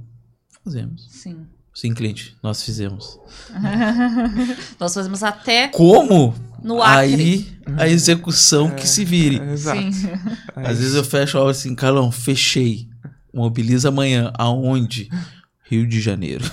Fazemos. 0.63 1.05
Sim. 1.09 1.45
Sim, 1.75 1.93
cliente, 1.93 2.35
nós 2.41 2.63
fizemos. 2.63 3.19
Nós 4.77 4.93
fazemos 4.93 5.23
até 5.23 5.69
Como? 5.69 6.33
No 6.63 6.81
Acre. 6.81 7.57
Aí 7.77 7.77
a 7.77 7.87
execução 7.87 8.69
que 8.71 8.87
se 8.87 9.03
vire. 9.05 9.41
Exato. 9.51 9.79
Sim. 9.91 10.09
É 10.55 10.67
Às 10.69 10.79
vezes 10.79 10.95
eu 10.95 11.03
fecho 11.03 11.37
a 11.37 11.41
obra 11.41 11.51
assim, 11.51 11.73
Carlão, 11.75 12.11
fechei. 12.11 12.87
Mobiliza 13.33 13.89
amanhã. 13.89 14.31
Aonde? 14.37 15.09
Rio 15.63 15.87
de 15.87 16.01
Janeiro. 16.01 16.43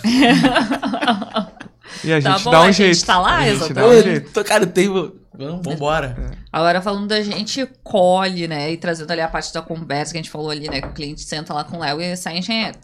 E 2.04 2.12
a 2.12 2.20
Tá 2.20 2.30
gente 2.32 2.44
bom, 2.44 2.50
dá 2.50 2.60
um 2.60 2.64
a 2.64 2.66
gente 2.72 2.76
jeito. 2.94 3.06
tá 3.06 3.18
lá, 3.18 3.36
a 3.38 3.48
gente 3.48 3.58
dá 3.58 3.64
exatamente. 3.82 3.98
um 3.98 4.02
jeito. 4.02 4.30
Tô- 4.32 4.44
Cara, 4.44 4.66
tem. 4.66 4.88
Vamos, 4.88 5.60
vambora. 5.64 6.32
Agora 6.52 6.80
falando 6.80 7.06
da 7.08 7.22
gente 7.22 7.66
colhe, 7.82 8.48
né? 8.48 8.72
E 8.72 8.76
trazendo 8.76 9.10
ali 9.10 9.20
a 9.20 9.28
parte 9.28 9.52
da 9.52 9.60
conversa 9.60 10.12
que 10.12 10.18
a 10.18 10.22
gente 10.22 10.30
falou 10.30 10.50
ali, 10.50 10.68
né? 10.68 10.80
Que 10.80 10.88
o 10.88 10.92
cliente 10.92 11.22
senta 11.22 11.52
lá 11.52 11.62
com 11.64 11.76
o 11.76 11.80
Léo 11.80 12.00
e 12.00 12.16
sai 12.16 12.38
engenheiro. 12.38 12.76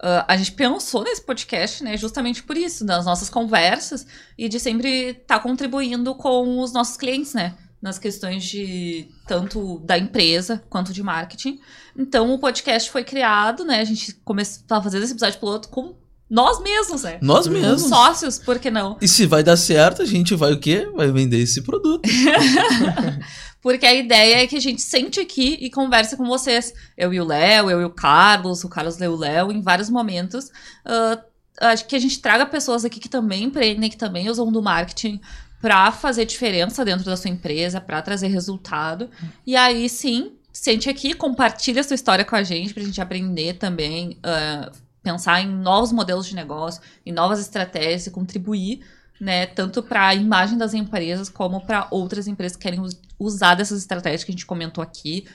Ah, 0.00 0.24
a 0.28 0.36
gente 0.36 0.52
pensou 0.52 1.02
nesse 1.04 1.22
podcast, 1.22 1.82
né? 1.82 1.96
Justamente 1.96 2.42
por 2.42 2.56
isso, 2.56 2.84
das 2.84 3.04
nossas 3.06 3.28
conversas 3.30 4.06
e 4.36 4.48
de 4.48 4.60
sempre 4.60 5.10
estar 5.10 5.40
contribuindo 5.40 6.14
com 6.14 6.60
os 6.60 6.72
nossos 6.72 6.96
clientes, 6.96 7.34
né? 7.34 7.54
Nas 7.80 7.98
questões 7.98 8.44
de 8.44 9.08
tanto 9.26 9.78
da 9.80 9.96
empresa 9.98 10.62
quanto 10.68 10.92
de 10.92 11.02
marketing. 11.02 11.60
Então 11.96 12.32
o 12.32 12.38
podcast 12.38 12.90
foi 12.90 13.04
criado, 13.04 13.64
né? 13.64 13.80
A 13.80 13.84
gente 13.84 14.14
começou 14.24 14.64
a 14.70 14.82
fazer 14.82 14.98
esse 15.02 15.12
episódio 15.12 15.38
piloto 15.38 15.68
com 15.68 15.94
nós 16.28 16.60
mesmos, 16.60 17.04
né? 17.04 17.18
Nós 17.22 17.46
Com 17.46 17.52
mesmos. 17.52 17.82
sócios, 17.82 18.38
por 18.38 18.58
que 18.58 18.68
não? 18.70 18.96
E 19.00 19.06
se 19.06 19.26
vai 19.26 19.44
dar 19.44 19.56
certo, 19.56 20.02
a 20.02 20.04
gente 20.04 20.34
vai 20.34 20.52
o 20.52 20.58
quê? 20.58 20.90
Vai 20.96 21.10
vender 21.12 21.38
esse 21.38 21.62
produto. 21.62 22.02
Porque 23.60 23.86
a 23.86 23.94
ideia 23.94 24.42
é 24.42 24.46
que 24.46 24.56
a 24.56 24.60
gente 24.60 24.80
sente 24.82 25.18
aqui 25.18 25.58
e 25.60 25.70
converse 25.70 26.16
com 26.16 26.24
vocês. 26.24 26.72
Eu 26.96 27.12
e 27.12 27.20
o 27.20 27.24
Léo, 27.24 27.70
eu 27.70 27.80
e 27.80 27.84
o 27.84 27.90
Carlos, 27.90 28.62
o 28.64 28.68
Carlos 28.68 28.98
lê 28.98 29.08
o 29.08 29.16
Léo, 29.16 29.50
em 29.50 29.60
vários 29.60 29.90
momentos. 29.90 30.50
ah, 30.84 31.18
acho 31.60 31.86
que 31.86 31.96
a 31.96 31.98
gente 31.98 32.20
traga 32.20 32.46
pessoas 32.46 32.84
aqui 32.84 33.00
que 33.00 33.08
também 33.08 33.44
empreendem, 33.44 33.90
que 33.90 33.96
também 33.96 34.28
usam 34.28 34.52
do 34.52 34.62
marketing 34.62 35.20
para 35.60 35.90
fazer 35.90 36.26
diferença 36.26 36.84
dentro 36.84 37.04
da 37.04 37.16
sua 37.16 37.30
empresa, 37.30 37.80
para 37.80 38.02
trazer 38.02 38.28
resultado. 38.28 39.10
E 39.46 39.56
aí 39.56 39.88
sim, 39.88 40.32
sente 40.52 40.88
aqui, 40.88 41.14
compartilha 41.14 41.80
a 41.80 41.84
sua 41.84 41.94
história 41.94 42.24
com 42.24 42.36
a 42.36 42.42
gente, 42.42 42.74
pra 42.74 42.82
gente 42.82 43.00
aprender 43.00 43.54
também, 43.54 44.18
ah, 44.22 44.70
pensar 45.02 45.40
em 45.40 45.48
novos 45.48 45.92
modelos 45.92 46.26
de 46.26 46.34
negócio, 46.34 46.82
em 47.04 47.12
novas 47.12 47.40
estratégias 47.40 48.06
e 48.06 48.10
contribuir 48.10 48.80
né, 49.20 49.46
tanto 49.46 49.82
para 49.82 50.08
a 50.08 50.14
imagem 50.14 50.58
das 50.58 50.74
empresas 50.74 51.28
como 51.28 51.60
para 51.64 51.88
outras 51.90 52.26
empresas 52.26 52.56
que 52.56 52.62
querem 52.62 52.80
usar 53.18 53.54
dessas 53.54 53.78
estratégias 53.80 54.24
que 54.24 54.30
a 54.30 54.34
gente 54.34 54.46
comentou 54.46 54.82
aqui 54.82 55.26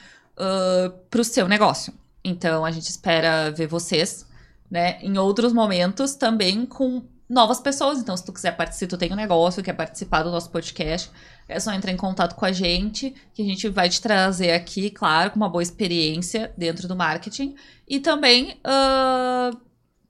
para 1.09 1.21
o 1.21 1.23
seu 1.23 1.47
negócio. 1.47 1.93
Então 2.23 2.65
a 2.65 2.71
gente 2.71 2.89
espera 2.89 3.51
ver 3.51 3.67
vocês, 3.67 4.25
né, 4.69 4.99
em 5.01 5.17
outros 5.17 5.53
momentos 5.53 6.15
também 6.15 6.65
com 6.65 7.03
novas 7.29 7.59
pessoas. 7.59 7.99
Então 7.99 8.15
se 8.15 8.25
tu 8.25 8.31
quiser 8.33 8.55
participar, 8.55 8.89
tu 8.89 8.97
tem 8.97 9.11
um 9.11 9.15
negócio, 9.15 9.63
quer 9.63 9.73
participar 9.73 10.23
do 10.23 10.31
nosso 10.31 10.49
podcast, 10.49 11.09
é 11.47 11.59
só 11.59 11.71
entrar 11.73 11.91
em 11.91 11.97
contato 11.97 12.35
com 12.35 12.45
a 12.45 12.51
gente, 12.51 13.13
que 13.33 13.41
a 13.41 13.45
gente 13.45 13.67
vai 13.69 13.89
te 13.89 14.01
trazer 14.01 14.51
aqui, 14.51 14.89
claro, 14.89 15.31
com 15.31 15.37
uma 15.37 15.49
boa 15.49 15.63
experiência 15.63 16.51
dentro 16.57 16.87
do 16.87 16.95
marketing 16.95 17.55
e 17.87 17.99
também 17.99 18.59
ah, 18.63 19.51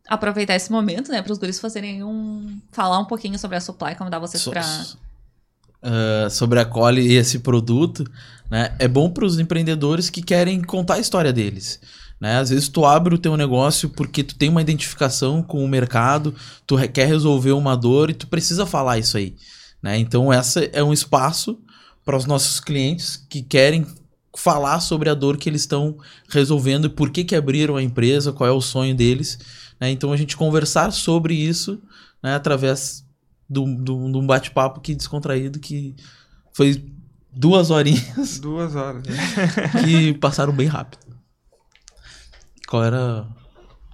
aproveitar 0.08 0.56
esse 0.56 0.72
momento, 0.72 1.12
né, 1.12 1.22
para 1.22 1.32
os 1.32 1.38
guris 1.38 1.60
fazerem 1.60 2.04
um 2.04 2.60
falar 2.72 3.00
um 3.00 3.06
pouquinho 3.06 3.38
sobre 3.40 3.58
a 3.58 3.62
supply, 3.62 3.96
convidar 3.96 4.20
vocês 4.20 4.44
So- 4.44 4.52
para 4.52 4.64
ah, 5.84 6.30
sobre 6.30 6.60
a 6.60 6.66
Cole 6.66 7.02
e 7.02 7.16
esse 7.16 7.40
produto, 7.40 8.06
né? 8.50 8.76
É 8.78 8.88
bom 8.88 9.10
para 9.10 9.26
os 9.26 9.40
empreendedores 9.40 10.10
que 10.10 10.22
querem 10.22 10.62
contar 10.62 10.96
a 10.96 11.00
história 11.00 11.32
deles. 11.32 11.80
Né? 12.20 12.38
Às 12.38 12.52
vezes 12.52 12.68
tu 12.68 12.86
abre 12.86 13.16
o 13.16 13.18
teu 13.18 13.36
negócio 13.36 13.90
porque 13.90 14.24
tu 14.24 14.36
tem 14.36 14.50
uma 14.50 14.62
identificação 14.62 15.42
com 15.42 15.64
o 15.64 15.68
mercado, 15.68 16.36
tu 16.68 16.78
quer 16.90 17.08
resolver 17.08 17.54
uma 17.54 17.76
dor 17.76 18.12
e 18.12 18.14
tu 18.14 18.28
precisa 18.28 18.66
falar 18.66 19.00
isso 19.00 19.18
aí. 19.18 19.36
Né? 19.82 19.98
Então 19.98 20.32
essa 20.32 20.64
é 20.66 20.84
um 20.84 20.94
espaço 20.94 21.58
para 22.06 22.16
os 22.16 22.26
nossos 22.26 22.60
clientes 22.60 23.26
que 23.28 23.42
querem 23.42 23.88
falar 24.38 24.82
sobre 24.82 25.10
a 25.10 25.16
dor 25.16 25.38
que 25.38 25.50
eles 25.50 25.62
estão 25.62 25.98
resolvendo 26.30 26.86
e 26.86 26.90
por 26.90 27.10
que, 27.10 27.24
que 27.24 27.36
abriram 27.36 27.76
a 27.76 27.84
empresa, 27.84 28.32
qual 28.32 28.48
é 28.48 28.54
o 28.54 28.62
sonho 28.62 28.94
deles. 28.94 29.40
Né? 29.80 29.90
Então 29.90 30.14
a 30.14 30.18
gente 30.18 30.38
conversar 30.38 30.92
sobre 30.92 31.34
isso 31.34 31.82
né, 32.22 32.36
através 32.36 33.04
de 33.52 33.92
um 33.92 34.26
bate-papo 34.26 34.80
que 34.80 34.96
descontraído 34.96 35.60
que 35.60 35.96
foi 36.54 36.84
duas 37.32 37.70
horinhas 37.70 38.40
Duas 38.40 38.76
horas. 38.76 39.04
né? 39.04 39.18
que 39.84 40.14
passaram 40.16 40.54
bem 40.54 40.68
rápido. 40.68 41.00
Qual 42.68 42.84
era. 42.84 43.28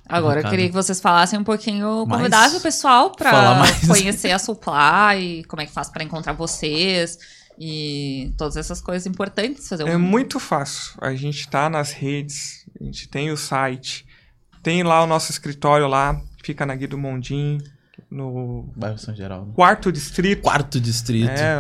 Agora, 0.07 0.41
eu 0.41 0.49
queria 0.49 0.67
que 0.67 0.73
vocês 0.73 1.01
falassem 1.01 1.37
um 1.37 1.43
pouquinho, 1.43 2.05
Mais? 2.05 2.19
convidassem 2.21 2.59
o 2.59 2.61
pessoal 2.61 3.11
para 3.11 3.63
conhecer 3.87 4.31
a 4.31 4.39
Supply, 4.39 5.43
como 5.47 5.61
é 5.61 5.65
que 5.65 5.71
faz 5.71 5.89
para 5.89 6.03
encontrar 6.03 6.33
vocês 6.33 7.17
e 7.59 8.31
todas 8.37 8.55
essas 8.55 8.79
coisas 8.79 9.05
importantes. 9.05 9.67
Fazer 9.67 9.83
um... 9.83 9.87
É 9.87 9.97
muito 9.97 10.39
fácil. 10.39 10.93
A 11.01 11.13
gente 11.15 11.49
tá 11.49 11.69
nas 11.69 11.91
redes, 11.91 12.65
a 12.79 12.83
gente 12.83 13.09
tem 13.09 13.31
o 13.31 13.37
site, 13.37 14.05
tem 14.63 14.83
lá 14.83 15.03
o 15.03 15.07
nosso 15.07 15.31
escritório 15.31 15.87
lá, 15.87 16.21
fica 16.43 16.65
na 16.65 16.75
Guido 16.75 16.97
Mondim, 16.97 17.57
no 18.09 18.69
Bairro 18.75 18.97
São 18.97 19.15
Geraldo. 19.15 19.51
quarto 19.53 19.91
distrito. 19.91 20.41
Quarto 20.41 20.79
distrito. 20.79 21.29
É, 21.29 21.57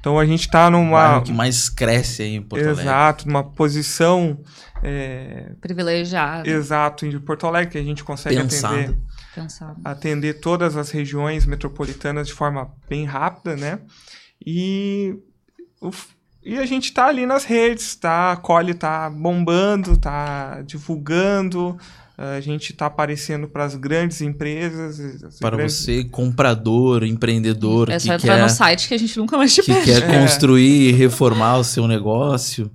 Então 0.00 0.18
a 0.18 0.26
gente 0.26 0.40
está 0.40 0.66
O 0.66 0.70
numa 0.70 1.08
bairro 1.08 1.22
que 1.24 1.32
mais 1.32 1.68
cresce 1.68 2.22
aí 2.22 2.34
em 2.36 2.42
Porto 2.42 2.62
Alegre. 2.64 2.82
exato, 2.82 3.26
numa 3.28 3.44
posição 3.44 4.38
é, 4.82 5.52
Privilegiado, 5.60 6.48
exato 6.48 7.06
em 7.06 7.18
Porto 7.20 7.46
Alegre 7.46 7.70
que 7.72 7.78
a 7.78 7.82
gente 7.84 8.02
consegue 8.02 8.36
Pensado. 8.36 8.74
atender 8.74 8.98
pensado. 9.34 9.80
atender 9.84 10.34
todas 10.40 10.76
as 10.76 10.90
regiões 10.90 11.46
metropolitanas 11.46 12.26
de 12.26 12.34
forma 12.34 12.70
bem 12.88 13.04
rápida, 13.04 13.56
né? 13.56 13.78
E, 14.44 15.14
o 15.80 15.90
e 16.44 16.58
a 16.58 16.66
gente 16.66 16.92
tá 16.92 17.06
ali 17.06 17.24
nas 17.24 17.44
redes, 17.44 17.94
tá? 17.94 18.32
A 18.32 18.36
Cole 18.36 18.74
tá 18.74 19.08
bombando, 19.08 19.96
tá 19.96 20.60
divulgando, 20.66 21.78
a 22.36 22.40
gente 22.40 22.72
tá 22.72 22.86
aparecendo 22.86 23.48
para 23.48 23.64
as 23.64 23.74
grandes 23.74 24.20
empresas. 24.20 25.00
as 25.24 25.38
Para 25.38 25.56
grandes- 25.56 25.76
você, 25.76 26.04
comprador, 26.04 27.04
empreendedor, 27.04 27.90
É 27.90 27.94
que 27.96 28.00
só 28.06 28.14
entrar 28.14 28.36
quer, 28.36 28.42
no 28.42 28.48
site 28.48 28.88
que 28.88 28.94
a 28.94 28.98
gente 28.98 29.18
nunca 29.18 29.36
mais 29.36 29.54
te 29.54 29.62
que 29.62 29.72
pede. 29.72 29.84
quer 29.86 30.02
É. 30.08 30.20
construir 30.20 30.88
e 30.90 30.92
reformar 30.92 31.58
o 31.58 31.64
seu 31.64 31.86
negócio, 31.88 32.70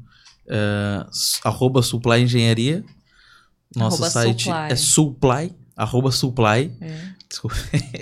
é, 0.50 1.06
arroba 1.44 1.82
Supply 1.82 2.22
Engenharia. 2.24 2.84
Nosso 3.76 3.98
Arroba 4.04 4.10
site 4.10 4.44
Supply. 4.46 4.72
é 4.72 4.76
Supply, 4.76 5.52
arroba 5.76 6.12
Supply. 6.12 6.72
É. 6.82 7.17
Desculpa. 7.30 7.56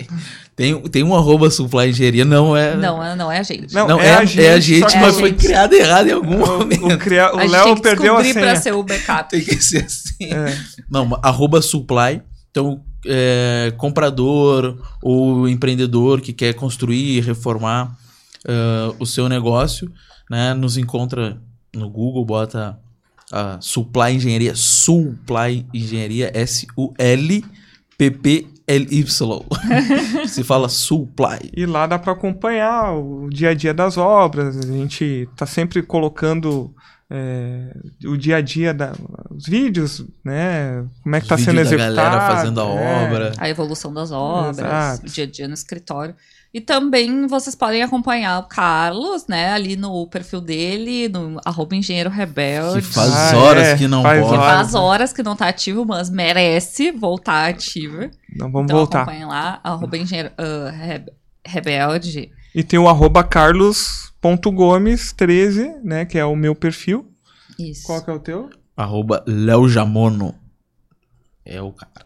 tem, 0.54 0.80
tem 0.82 1.02
um 1.02 1.14
arroba 1.14 1.50
Supply 1.50 1.88
Engenharia, 1.90 2.24
não 2.24 2.56
é... 2.56 2.76
Não, 2.76 3.02
é- 3.02 3.16
não 3.16 3.30
é 3.32 3.38
a 3.38 3.42
gente. 3.42 3.74
Não, 3.74 3.88
Não, 3.88 4.00
é 4.00 4.06
é, 4.08 4.14
a 4.14 4.18
a 4.20 4.24
gente, 4.24 4.44
é 4.44 4.52
a 4.52 4.60
gente 4.60 4.80
mas 4.82 4.94
É 4.94 4.98
a 5.08 5.12
foi 5.12 5.30
gente. 5.30 5.44
criado 5.44 5.72
errado 5.74 6.08
em 6.08 6.12
algum 6.12 6.34
O, 6.42 6.58
momento. 6.58 6.86
o, 6.86 6.98
cria- 6.98 7.34
o 7.34 7.38
a 7.40 7.44
Léo 7.44 7.80
perdeu 7.80 8.16
a 8.16 8.22
descobrir 8.22 8.32
senha. 8.32 8.44
pra 8.52 8.56
ser 8.60 8.72
o 8.74 8.82
backup. 8.82 9.30
Tem 9.30 9.44
que 9.44 9.60
ser 9.62 9.84
assim. 9.84 10.32
É. 10.32 10.56
Não, 10.90 11.18
arroba 11.22 11.60
supply. 11.60 12.22
Então, 12.50 12.80
é, 13.04 13.72
comprador 13.76 14.80
ou 15.02 15.48
empreendedor 15.48 16.20
que 16.20 16.32
quer 16.32 16.54
construir 16.54 17.18
e 17.18 17.20
reformar 17.20 17.96
ah, 18.48 18.94
o 18.98 19.04
seu 19.06 19.28
negócio, 19.28 19.90
né? 20.30 20.54
Nos 20.54 20.76
encontra 20.78 21.36
no 21.74 21.90
Google, 21.90 22.24
bota 22.24 22.78
a 23.32 23.58
Supply 23.60 24.12
Engenharia, 24.14 24.54
Supply 24.54 25.66
Engenharia, 25.74 26.30
S-U-L-P-P-L-Y. 28.66 29.46
Se 30.28 30.42
fala 30.42 30.68
Supply. 30.68 31.50
E 31.56 31.64
lá 31.66 31.86
dá 31.86 31.98
para 31.98 32.12
acompanhar 32.12 32.94
o 32.94 33.28
dia 33.30 33.50
a 33.50 33.54
dia 33.54 33.72
das 33.72 33.96
obras. 33.96 34.56
A 34.56 34.66
gente 34.66 35.28
tá 35.36 35.46
sempre 35.46 35.82
colocando 35.82 36.74
é, 37.08 37.72
o 38.04 38.16
dia 38.16 38.36
a 38.36 38.40
dia 38.40 38.74
da, 38.74 38.92
os 39.30 39.46
vídeos, 39.46 40.04
né? 40.24 40.84
Como 41.02 41.14
é 41.14 41.20
que 41.20 41.24
Os 41.24 41.28
tá 41.28 41.38
sendo 41.38 41.60
executado. 41.60 41.94
galera 41.94 42.26
fazendo 42.26 42.60
a 42.60 42.64
é. 42.64 43.04
obra. 43.06 43.32
A 43.38 43.48
evolução 43.48 43.94
das 43.94 44.10
obras, 44.10 44.58
Exato. 44.58 45.06
o 45.06 45.10
dia 45.10 45.24
a 45.24 45.26
dia 45.30 45.48
no 45.48 45.54
escritório. 45.54 46.14
E 46.56 46.60
também 46.62 47.26
vocês 47.26 47.54
podem 47.54 47.82
acompanhar 47.82 48.38
o 48.38 48.44
Carlos, 48.44 49.26
né, 49.26 49.50
ali 49.52 49.76
no 49.76 50.06
perfil 50.06 50.40
dele, 50.40 51.06
no 51.06 51.38
arroba 51.44 51.76
engenheiro 51.76 52.10
Que 52.10 52.16
rebelde. 52.16 52.80
faz 52.80 53.12
Ah, 53.12 53.36
horas 53.36 53.66
é, 53.66 53.76
que 53.76 53.86
não 53.86 54.02
faz 54.02 54.22
pode. 54.22 54.34
horas. 54.38 54.54
Faz 54.54 54.74
horas 54.74 55.12
que 55.12 55.22
não 55.22 55.36
tá 55.36 55.48
ativo, 55.48 55.84
mas 55.84 56.08
merece 56.08 56.90
voltar 56.92 57.50
ativo. 57.50 58.08
Não, 58.34 58.50
vamos 58.50 58.68
então 58.70 58.78
voltar. 58.78 59.02
acompanhem 59.02 59.26
lá, 59.26 59.60
arroba 59.62 59.98
engenheiro 59.98 60.30
Rebe- 60.72 61.12
rebelde. 61.46 62.30
E 62.54 62.64
tem 62.64 62.78
o 62.78 62.88
arroba 62.88 63.22
carlos.gomes13, 63.22 65.74
né? 65.84 66.06
Que 66.06 66.16
é 66.18 66.24
o 66.24 66.34
meu 66.34 66.54
perfil. 66.54 67.06
Isso. 67.58 67.82
Qual 67.86 68.02
que 68.02 68.08
é 68.10 68.14
o 68.14 68.18
teu? 68.18 68.48
Arroba 68.74 69.22
Léo 69.26 69.68
Jamono. 69.68 70.34
É 71.44 71.60
o 71.60 71.70
cara. 71.70 72.05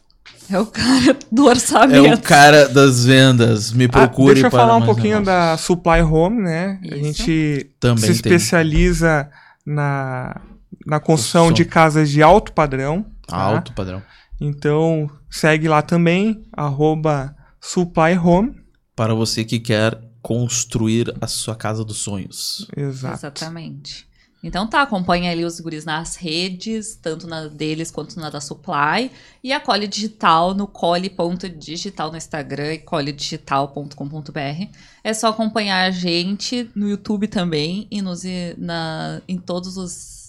É 0.50 0.58
o 0.58 0.66
cara 0.66 1.16
do 1.30 1.46
É 1.46 1.50
orçamento. 1.50 2.14
o 2.18 2.22
cara 2.22 2.68
das 2.68 3.04
vendas. 3.04 3.72
Me 3.72 3.84
Ah, 3.84 3.88
procure 3.88 4.34
deixa 4.34 4.46
eu 4.48 4.50
falar 4.50 4.76
um 4.76 4.84
pouquinho 4.84 5.20
negócios. 5.20 5.26
da 5.26 5.56
Supply 5.56 6.02
Home, 6.02 6.42
né? 6.42 6.80
A 6.82 6.86
Isso. 6.96 7.04
gente 7.04 7.70
Também 7.78 7.98
se 8.12 8.22
tem. 8.22 8.32
especializa 8.32 9.30
na, 9.64 10.40
na 10.86 10.98
construção 11.00 11.44
Construção. 11.48 11.52
de 11.52 11.64
casas 11.64 12.10
de 12.10 12.22
alto 12.22 12.52
padrão. 12.52 13.06
tá? 13.26 13.36
Alto 13.36 13.72
padrão. 13.72 14.02
Então, 14.40 15.08
segue 15.30 15.68
lá 15.68 15.82
também, 15.82 16.42
arroba 16.52 17.34
Supply 17.60 18.16
Home. 18.22 18.54
Para 18.96 19.14
você 19.14 19.44
que 19.44 19.60
quer 19.60 20.00
construir 20.22 21.14
a 21.20 21.26
sua 21.26 21.54
casa 21.54 21.84
dos 21.84 21.98
sonhos. 21.98 22.66
Exato. 22.76 23.14
Exatamente. 23.14 24.06
Então 24.42 24.66
tá, 24.66 24.82
acompanha 24.82 25.30
ali 25.30 25.44
os 25.44 25.60
guris 25.60 25.84
nas 25.84 26.16
redes, 26.16 26.96
tanto 26.96 27.26
na 27.26 27.46
deles 27.46 27.90
quanto 27.90 28.18
na 28.18 28.30
da 28.30 28.40
Supply. 28.40 29.10
E 29.44 29.52
a 29.52 29.60
Cole 29.60 29.86
Digital 29.86 30.54
no 30.54 30.66
cole.digital 30.66 32.10
no 32.10 32.16
Instagram 32.16 32.74
e 32.74 32.78
coledigital.com.br. 32.78 34.68
É 35.04 35.12
só 35.12 35.28
acompanhar 35.28 35.86
a 35.86 35.90
gente 35.90 36.70
no 36.74 36.88
YouTube 36.88 37.28
também 37.28 37.86
e 37.90 38.00
nos, 38.00 38.22
na, 38.56 39.20
em 39.28 39.36
todos 39.36 39.76
os 39.76 40.19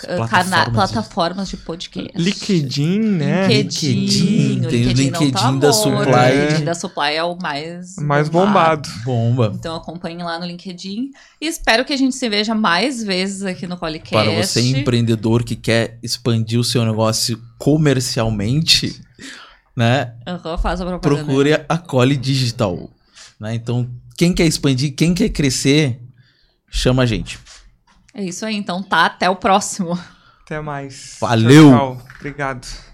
plataformas. 0.00 0.72
plataformas 0.72 1.48
de 1.48 1.56
podcast. 1.58 2.12
LinkedIn, 2.16 2.98
né? 2.98 3.46
LinkedIn, 3.46 3.94
LinkedIn, 3.94 4.60
tem 4.68 4.86
o 4.86 4.88
LinkedIn, 4.88 5.10
não 5.10 5.18
tá 5.18 5.24
LinkedIn 5.24 5.58
da 5.58 5.72
Supply. 5.72 5.92
O 5.94 6.40
LinkedIn 6.40 6.64
da 6.64 6.74
Supply 6.74 7.14
é 7.14 7.24
o 7.24 7.36
mais 7.36 7.96
Mais 7.96 8.28
bombado. 8.28 8.88
Bomba. 9.04 9.52
Então 9.54 9.76
acompanhe 9.76 10.22
lá 10.22 10.38
no 10.38 10.46
LinkedIn. 10.46 11.10
E 11.40 11.46
espero 11.46 11.84
que 11.84 11.92
a 11.92 11.96
gente 11.96 12.14
se 12.16 12.28
veja 12.28 12.54
mais 12.54 13.02
vezes 13.02 13.42
aqui 13.42 13.66
no 13.66 13.76
Polycast. 13.76 14.28
Para 14.28 14.42
você, 14.42 14.60
empreendedor 14.60 15.44
que 15.44 15.56
quer 15.56 15.98
expandir 16.02 16.58
o 16.58 16.64
seu 16.64 16.84
negócio 16.84 17.40
comercialmente, 17.58 19.00
né? 19.76 20.14
Aham, 20.26 20.58
faz 20.58 20.80
a 20.80 20.86
propaganda. 20.86 21.24
Procure 21.24 21.54
a 21.68 21.78
Cole 21.78 22.16
Digital. 22.16 22.90
Né? 23.38 23.54
Então, 23.54 23.88
quem 24.16 24.32
quer 24.32 24.46
expandir, 24.46 24.94
quem 24.94 25.14
quer 25.14 25.28
crescer, 25.28 26.00
chama 26.70 27.02
a 27.02 27.06
gente. 27.06 27.38
É 28.14 28.22
isso 28.22 28.46
aí, 28.46 28.54
então 28.54 28.80
tá, 28.82 29.06
até 29.06 29.28
o 29.28 29.34
próximo. 29.34 29.98
Até 30.44 30.60
mais. 30.60 31.16
Valeu. 31.20 31.70
Tchau, 31.70 31.96
tchau. 31.96 32.06
Obrigado. 32.18 32.93